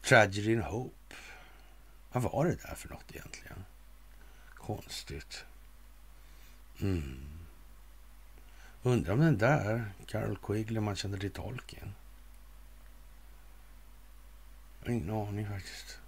Tragedy 0.03 0.55
and 0.55 0.65
Hope. 0.65 1.15
Vad 2.13 2.23
var 2.23 2.45
det 2.45 2.55
där 2.55 2.75
för 2.75 2.89
något 2.89 3.13
egentligen? 3.13 3.65
Konstigt. 4.67 5.45
Mm. 6.81 7.29
Undrar 8.83 9.13
om 9.13 9.21
den 9.21 9.39
där, 9.39 9.93
Carol 10.07 10.39
Quigley, 10.47 10.81
man 10.81 10.97
känner 10.97 11.19
till 11.19 11.31
Tolkien. 11.31 11.95
Ingen 14.87 15.11
aning 15.11 15.49
faktiskt. 15.49 15.99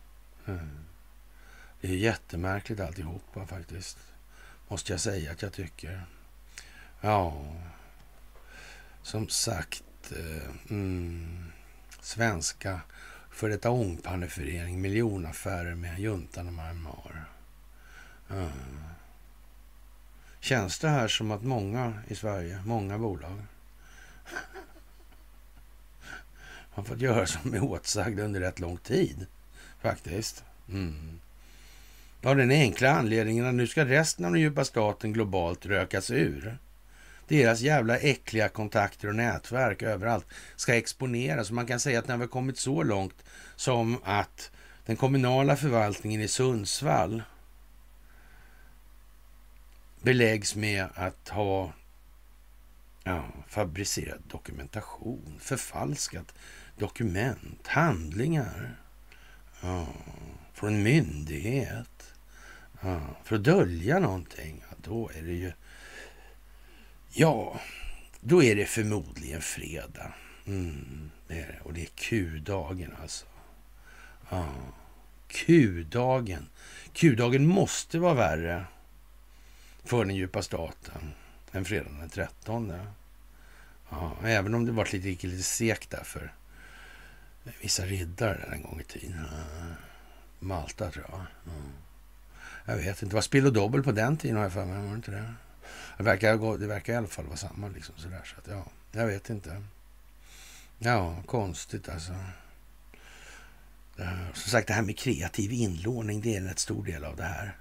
Mm. 0.47 0.78
Det 1.81 1.89
är 1.89 1.97
jättemärkligt 1.97 2.81
alltihopa 2.81 3.47
faktiskt. 3.47 3.98
Måste 4.68 4.93
jag 4.93 5.01
säga 5.01 5.32
att 5.32 5.43
jag 5.43 5.52
tycker. 5.52 6.06
Ja, 7.01 7.44
som 9.02 9.28
sagt. 9.28 10.12
Eh, 10.12 10.70
mm, 10.70 11.52
svenska 12.01 12.81
för 13.31 13.48
detta 13.48 13.70
ångpanneförening, 13.70 14.81
miljonaffärer 14.81 15.74
med 15.74 15.98
juntan 15.98 16.47
och 16.47 16.52
Myanmar. 16.52 17.34
Mm. 18.30 18.51
Känns 20.40 20.78
det 20.78 20.88
här 20.88 21.09
som 21.09 21.30
att 21.30 21.42
många 21.42 21.92
i 22.09 22.14
Sverige, 22.14 22.62
många 22.64 22.98
bolag 22.98 23.42
har 26.74 26.82
fått 26.82 27.01
göra 27.01 27.26
som 27.26 27.55
är 27.55 27.64
åtsagda 27.64 28.22
under 28.22 28.40
rätt 28.40 28.60
lång 28.60 28.76
tid 28.76 29.26
faktiskt. 29.80 30.44
Mm. 30.68 31.20
Av 32.22 32.36
den 32.36 32.51
enkla 32.51 32.90
anledningen 32.90 33.46
att 33.46 33.55
nu 33.55 33.66
ska 33.66 33.84
resten 33.84 34.24
av 34.24 34.32
den 34.32 34.40
djupa 34.40 34.64
staten 34.64 35.12
globalt 35.12 35.66
rökas 35.66 36.10
ur. 36.10 36.59
Deras 37.28 37.60
jävla 37.60 37.98
äckliga 37.98 38.48
kontakter 38.48 39.09
och 39.09 39.14
nätverk 39.14 39.82
överallt 39.82 40.26
ska 40.56 40.74
exponeras. 40.74 41.51
Man 41.51 41.66
kan 41.66 41.80
säga 41.80 41.98
att 41.98 42.09
när 42.09 42.16
vi 42.16 42.22
har 42.22 42.28
kommit 42.28 42.59
så 42.59 42.82
långt 42.82 43.24
som 43.56 43.98
att 44.05 44.51
den 44.86 44.96
kommunala 44.96 45.56
förvaltningen 45.56 46.20
i 46.20 46.28
Sundsvall 46.28 47.22
beläggs 50.05 50.56
med 50.56 50.86
att 50.94 51.28
ha 51.28 51.72
ja, 53.05 53.24
fabricerat 53.48 54.28
dokumentation, 54.28 55.39
förfalskat 55.40 56.35
dokument, 56.78 57.66
handlingar 57.66 58.76
ja, 59.62 59.86
från 60.52 60.74
en 60.74 60.82
myndighet 60.82 62.14
ja, 62.81 63.01
för 63.24 63.36
att 63.36 63.44
dölja 63.44 63.98
någonting. 63.98 64.64
Ja, 64.70 64.76
då 64.82 65.10
är 65.14 65.22
det 65.22 65.32
ju 65.32 65.52
Ja, 67.16 67.60
då 68.20 68.43
är 68.43 68.56
det 68.56 68.64
förmodligen 68.64 69.40
fredag. 69.40 70.14
Mm, 70.47 71.10
det 71.28 71.40
är 71.40 71.47
det. 71.47 71.60
Och 71.64 71.72
det 71.72 71.82
är 71.82 71.90
Q-dagen 71.94 72.94
alltså. 73.02 73.26
Ja, 74.31 74.48
Q-dagen. 75.28 76.48
Q-dagen 76.93 77.47
måste 77.47 77.98
vara 77.98 78.14
värre 78.14 78.64
för 79.85 80.05
den 80.05 80.16
djupa 80.16 80.43
staten 80.43 81.15
en 81.52 81.65
fredag 81.65 81.90
den 82.01 82.09
13. 82.09 82.73
Ja, 83.90 84.16
även 84.24 84.55
om 84.55 84.66
det 84.66 84.73
varit 84.73 84.93
lite, 84.93 85.27
lite 85.27 85.43
segt 85.43 85.90
där 85.90 86.05
för 86.05 86.32
vissa 87.61 87.85
riddare 87.85 88.39
där 88.39 88.55
en 88.55 88.62
gång 88.62 88.81
i 88.81 88.85
tiden. 88.85 89.27
Malta 90.39 90.90
tror 90.90 91.05
jag. 91.09 91.20
Mm. 91.55 91.73
Jag 92.65 92.77
vet 92.77 92.86
inte. 92.86 93.06
Det 93.06 93.15
var 93.15 93.23
spill 93.23 93.47
och 93.47 93.52
dobbel 93.52 93.82
på 93.82 93.93
den 93.93 94.16
tiden 94.16 94.36
har 94.36 94.43
jag 94.43 94.52
för 94.52 94.65
mig. 94.65 94.82
Var 94.82 94.89
det 94.89 94.94
inte 94.94 95.11
det? 95.11 95.35
Det 95.97 96.02
verkar, 96.02 96.59
det 96.59 96.66
verkar 96.66 96.93
i 96.93 96.97
alla 96.97 97.06
fall 97.06 97.27
vara 97.27 97.36
samma. 97.36 97.69
Liksom, 97.69 97.94
sådär, 97.98 98.23
så 98.24 98.36
att, 98.39 98.47
ja, 98.47 98.66
jag 98.93 99.06
vet 99.06 99.31
inte. 99.31 99.62
Ja, 100.78 101.23
konstigt 101.27 101.89
alltså. 101.89 102.12
Som 104.35 104.51
sagt, 104.51 104.69
det 104.69 104.74
här 104.74 104.82
med 104.82 104.98
kreativ 104.98 105.52
inlåning, 105.52 106.20
det 106.20 106.35
är 106.35 106.40
en 106.40 106.48
rätt 106.48 106.59
stor 106.59 106.85
del 106.85 107.05
av 107.05 107.16
det 107.16 107.24
här. 107.24 107.56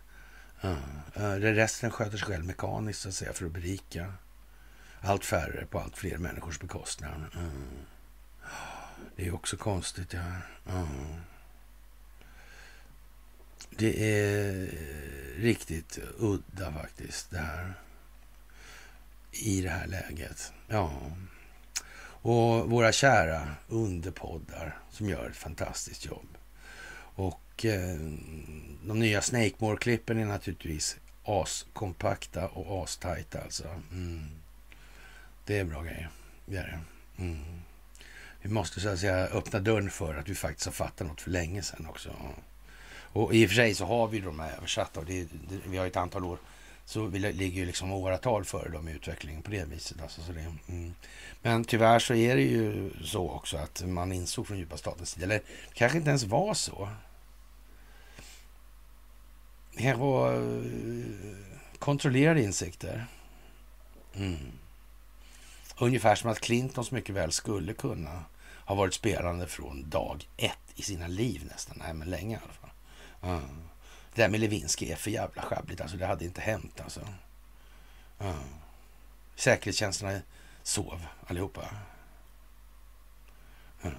Ja. 0.64 0.76
Eh, 1.14 1.34
resten 1.34 1.92
sköter 1.92 2.18
sig 2.18 2.28
själv 2.28 2.46
mekaniskt, 2.46 3.02
så 3.02 3.10
att 3.10 3.16
säga, 3.16 3.34
för 3.34 3.46
att 3.46 3.52
berika 3.52 4.14
allt 5.02 5.26
färre 5.26 5.66
på 5.66 5.80
allt 5.80 5.98
fler 5.98 6.18
människors 6.18 6.60
bekostnad. 6.60 7.26
Mm. 7.36 7.52
Det 9.16 9.28
är 9.28 9.34
också 9.34 9.58
konstigt. 9.58 10.14
Ja. 10.14 10.20
Mm. 10.72 11.16
Det 13.70 14.20
är 14.20 14.70
riktigt 15.38 16.00
udda 16.18 16.72
faktiskt 16.72 17.32
det 17.32 17.38
här. 17.38 17.74
I 19.32 19.62
det 19.62 19.70
här 19.70 19.88
läget. 19.88 20.54
Ja. 20.68 21.12
Och 22.26 22.70
våra 22.70 22.92
kära 22.92 23.48
underpoddar 23.68 24.78
som 24.92 25.10
gör 25.10 25.30
ett 25.30 25.38
fantastiskt 25.38 26.06
jobb. 26.06 26.38
Och 27.16 27.43
eh, 27.66 27.96
de 28.84 29.00
nya 29.00 29.22
Snakemore-klippen 29.22 30.20
är 30.20 30.26
naturligtvis 30.26 30.98
askompakta 31.24 32.48
och 32.48 32.84
astajta 32.84 33.42
alltså. 33.42 33.68
Mm. 33.92 34.28
Det 35.46 35.60
är 35.60 35.64
bra 35.64 35.82
grejer. 35.82 36.10
Det 36.46 36.58
är 36.58 36.64
det. 36.64 36.80
Mm. 37.24 37.62
Vi 38.42 38.50
måste 38.50 38.80
så 38.80 38.90
att 38.90 39.00
säga 39.00 39.28
öppna 39.28 39.60
dörren 39.60 39.90
för 39.90 40.16
att 40.16 40.30
vi 40.30 40.36
faktiskt 40.36 40.66
har 40.66 40.74
fattat 40.74 41.08
något 41.08 41.22
för 41.22 41.32
länge 41.32 41.62
sedan 41.62 41.88
också. 41.88 42.10
Och 42.96 43.34
i 43.34 43.46
och 43.46 43.50
för 43.50 43.56
sig 43.56 43.76
så 43.76 43.86
har 43.86 44.08
vi 44.08 44.20
de 44.20 44.40
här 44.40 44.52
översatta 44.58 45.00
och 45.00 45.06
det, 45.06 45.24
det, 45.24 45.60
vi 45.66 45.78
har 45.78 45.88
ett 45.88 45.98
antal 45.98 46.26
år 46.26 46.38
så 46.86 47.06
vi 47.06 47.20
ligger 47.20 47.60
ju 47.60 47.66
liksom 47.66 47.92
åratal 47.92 48.46
före 48.46 48.70
dem 48.70 48.88
i 48.88 48.92
utvecklingen 48.92 49.42
på 49.42 49.52
det 49.52 49.66
viset. 49.66 50.02
Alltså, 50.02 50.22
så 50.22 50.32
det, 50.32 50.54
mm. 50.70 50.94
Men 51.42 51.66
tyvärr 51.66 52.00
så 52.00 52.14
är 52.14 52.36
det 52.36 52.42
ju 52.42 52.92
så 53.04 53.30
också 53.30 53.58
att 53.58 53.84
man 53.86 54.12
insåg 54.12 54.48
från 54.48 54.58
djupa 54.58 54.78
statens 54.78 55.10
sida, 55.10 55.26
eller 55.26 55.36
det 55.36 55.74
kanske 55.74 55.98
inte 55.98 56.10
ens 56.10 56.24
var 56.24 56.54
så. 56.54 56.90
Det 59.76 59.84
här 59.84 59.96
var 59.96 60.34
eh, 60.34 61.06
kontrollerade 61.80 62.42
insikter. 62.42 63.06
Mm. 64.14 64.52
Ungefär 65.80 66.16
som 66.16 66.30
att 66.30 66.40
Clintons 66.40 66.92
mycket 66.92 67.16
väl 67.16 67.32
skulle 67.32 67.74
kunna 67.74 68.24
ha 68.66 68.76
varit 68.76 68.94
spelande 68.94 69.48
från 69.48 69.90
dag 69.90 70.28
ett 70.38 70.58
i 70.76 70.82
sina 70.82 71.08
liv 71.08 71.46
nästan. 71.52 71.78
Nej, 71.80 71.94
men 71.94 72.10
länge 72.10 72.36
i 72.36 72.40
alla 72.44 72.54
fall. 72.54 72.70
Mm. 73.22 73.64
Det 74.14 74.22
där 74.22 74.30
med 74.30 74.40
Lewinsky 74.40 74.92
är 74.92 74.96
för 74.96 75.12
jävla 75.12 75.42
sjabbligt. 75.42 75.82
Alltså, 75.82 75.98
det 75.98 76.06
hade 76.06 76.26
inte 76.26 76.42
hänt 76.42 76.82
alltså. 76.82 77.08
Mm. 78.20 78.36
Säkerhetstjänsterna 79.36 80.20
sov 80.64 81.06
allihopa. 81.28 81.70
Mm. 83.82 83.96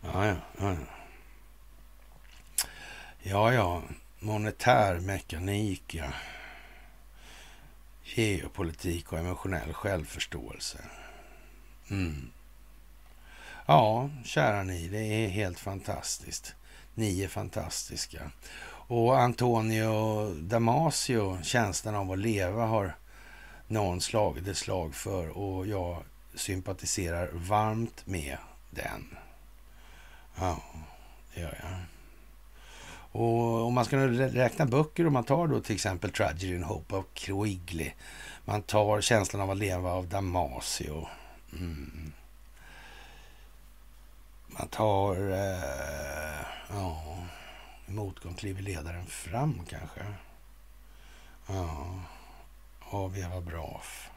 Ja, 0.00 0.26
ja, 0.26 0.36
ja. 0.58 0.76
Ja, 3.22 3.52
ja. 3.52 3.82
Monetär 4.18 5.00
mekanik, 5.00 5.94
ja 5.94 6.12
geopolitik 8.14 9.12
och 9.12 9.18
emotionell 9.18 9.72
självförståelse. 9.72 10.78
Mm. 11.90 12.30
Ja, 13.66 14.10
kära 14.24 14.62
ni, 14.62 14.88
det 14.88 14.98
är 14.98 15.28
helt 15.28 15.58
fantastiskt. 15.58 16.54
Ni 16.94 17.22
är 17.22 17.28
fantastiska. 17.28 18.30
Och 18.66 19.20
Antonio 19.20 20.30
Damasio, 20.34 21.42
känslan 21.42 21.94
av 21.94 22.12
att 22.12 22.18
leva, 22.18 22.66
har 22.66 22.96
någon 23.66 24.00
slagit 24.00 24.48
ett 24.48 24.56
slag 24.56 24.94
för 24.94 25.28
och 25.28 25.66
jag 25.66 26.02
sympatiserar 26.34 27.30
varmt 27.32 28.06
med 28.06 28.36
den. 28.70 29.16
Ja, 30.38 30.62
det 31.34 31.40
gör 31.40 31.58
jag. 31.62 31.89
Och 33.12 33.66
om 33.66 33.74
man 33.74 33.84
ska 33.84 33.96
räkna 34.06 34.66
böcker, 34.66 35.06
om 35.06 35.12
man 35.12 35.24
tar 35.24 35.46
då 35.46 35.60
till 35.60 35.74
exempel 35.74 36.12
Tragedy 36.12 36.54
and 36.54 36.64
Hope 36.64 36.96
av 36.96 37.04
Quigley. 37.14 37.92
Man 38.44 38.62
tar 38.62 39.00
Känslan 39.00 39.42
av 39.42 39.50
att 39.50 39.56
leva 39.56 39.90
av 39.90 40.08
Damasio. 40.08 41.08
Mm. 41.52 42.12
Man 44.46 44.68
tar... 44.68 45.30
Eh, 45.30 46.46
ja, 46.70 47.18
motgång 47.86 48.34
kliver 48.34 48.62
ledaren 48.62 49.06
fram 49.06 49.60
kanske. 49.68 50.00
Ja, 51.46 52.00
av 52.80 53.18
Eva 53.18 53.40
Braf. 53.40 54.10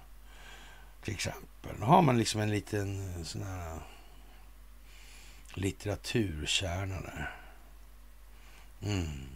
Till 1.04 1.14
exempel. 1.14 1.76
Då 1.80 1.86
har 1.86 2.02
man 2.02 2.18
liksom 2.18 2.42
en 2.42 2.52
liten 2.52 3.16
eh, 3.16 3.24
sån 3.24 3.44
här 3.44 3.80
litteraturkärna 5.54 7.02
där. 7.02 7.43
Mm. 8.86 9.30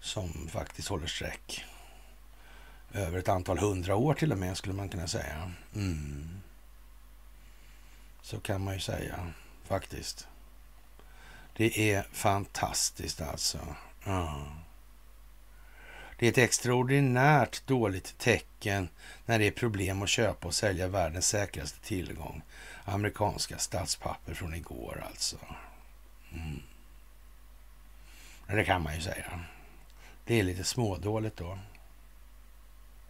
Som 0.00 0.48
faktiskt 0.48 0.88
håller 0.88 1.06
streck. 1.06 1.64
Över 2.92 3.18
ett 3.18 3.28
antal 3.28 3.58
hundra 3.58 3.96
år 3.96 4.14
till 4.14 4.32
och 4.32 4.38
med 4.38 4.56
skulle 4.56 4.74
man 4.74 4.88
kunna 4.88 5.06
säga. 5.06 5.52
Mm. 5.74 6.40
Så 8.22 8.40
kan 8.40 8.64
man 8.64 8.74
ju 8.74 8.80
säga 8.80 9.32
faktiskt. 9.64 10.28
Det 11.56 11.92
är 11.92 12.02
fantastiskt 12.12 13.20
alltså. 13.20 13.58
Ja. 14.04 14.46
Det 16.18 16.26
är 16.26 16.30
ett 16.30 16.38
extraordinärt 16.38 17.66
dåligt 17.66 18.18
tecken 18.18 18.88
när 19.26 19.38
det 19.38 19.46
är 19.46 19.50
problem 19.50 20.02
att 20.02 20.08
köpa 20.08 20.48
och 20.48 20.54
sälja 20.54 20.88
världens 20.88 21.26
säkraste 21.26 21.80
tillgång. 21.80 22.42
Amerikanska 22.84 23.58
statspapper 23.58 24.34
från 24.34 24.54
igår 24.54 25.04
alltså. 25.06 25.36
Mm. 26.32 26.62
Det 28.46 28.64
kan 28.64 28.82
man 28.82 28.94
ju 28.94 29.00
säga. 29.00 29.40
Det 30.24 30.40
är 30.40 30.42
lite 30.42 30.64
smådåligt 30.64 31.36
då. 31.36 31.58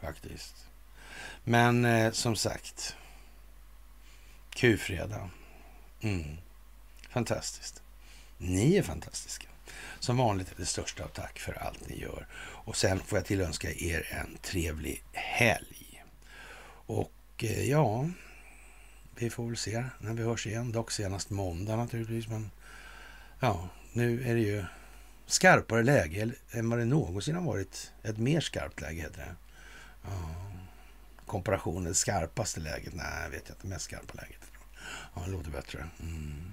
Faktiskt. 0.01 0.67
Men 1.45 1.85
eh, 1.85 2.13
som 2.13 2.37
sagt. 2.37 2.97
Q-fredag. 4.51 5.31
Mm. 6.01 6.37
Fantastiskt. 7.11 7.83
Ni 8.39 8.77
är 8.77 8.83
fantastiska. 8.83 9.49
Som 9.99 10.17
vanligt 10.17 10.53
är 10.53 10.57
det 10.57 10.67
största 10.67 11.05
av 11.05 11.09
tack 11.09 11.39
för 11.39 11.53
allt 11.53 11.89
ni 11.89 12.01
gör. 12.01 12.27
Och 12.35 12.77
sen 12.77 13.01
får 13.01 13.19
jag 13.19 13.27
tillönska 13.27 13.73
er 13.73 14.09
en 14.11 14.39
trevlig 14.43 15.03
helg. 15.13 16.05
Och 16.87 17.13
eh, 17.39 17.71
ja, 17.71 18.09
vi 19.17 19.31
får 19.31 19.47
väl 19.47 19.57
se 19.57 19.85
när 19.99 20.13
vi 20.13 20.23
hörs 20.23 20.47
igen. 20.47 20.73
Dock 20.73 20.91
senast 20.91 21.31
måndag 21.31 21.77
naturligtvis. 21.77 22.29
Men 22.29 22.51
ja, 23.41 23.69
nu 23.93 24.31
är 24.31 24.35
det 24.35 24.41
ju 24.41 24.65
skarpare 25.33 25.83
läge 25.83 26.31
än 26.51 26.71
vad 26.71 26.79
det 26.79 26.85
någonsin 26.85 27.35
har 27.35 27.43
varit. 27.43 27.93
Ett 28.03 28.19
mer 28.19 28.41
skarpt 28.41 28.81
läge 28.81 29.03
heter 29.03 29.19
det. 29.19 29.35
Ja. 30.03 30.11
Komparationen, 31.27 31.95
skarpaste 31.95 32.61
läget? 32.61 32.95
Nej, 32.95 33.31
vet 33.31 33.43
jag 33.49 33.57
inte. 33.57 33.67
Mest 33.67 33.85
skarpa 33.85 34.15
läget. 34.15 34.41
Ja, 35.15 35.23
det 35.25 35.31
låter 35.31 35.51
bättre. 35.51 35.89
Mm. 36.01 36.53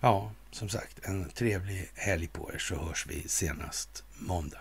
Ja, 0.00 0.32
som 0.50 0.68
sagt, 0.68 1.04
en 1.04 1.30
trevlig 1.30 1.90
helg 1.94 2.26
på 2.26 2.50
er 2.54 2.58
så 2.58 2.74
hörs 2.74 3.06
vi 3.06 3.28
senast 3.28 4.04
måndag. 4.18 4.60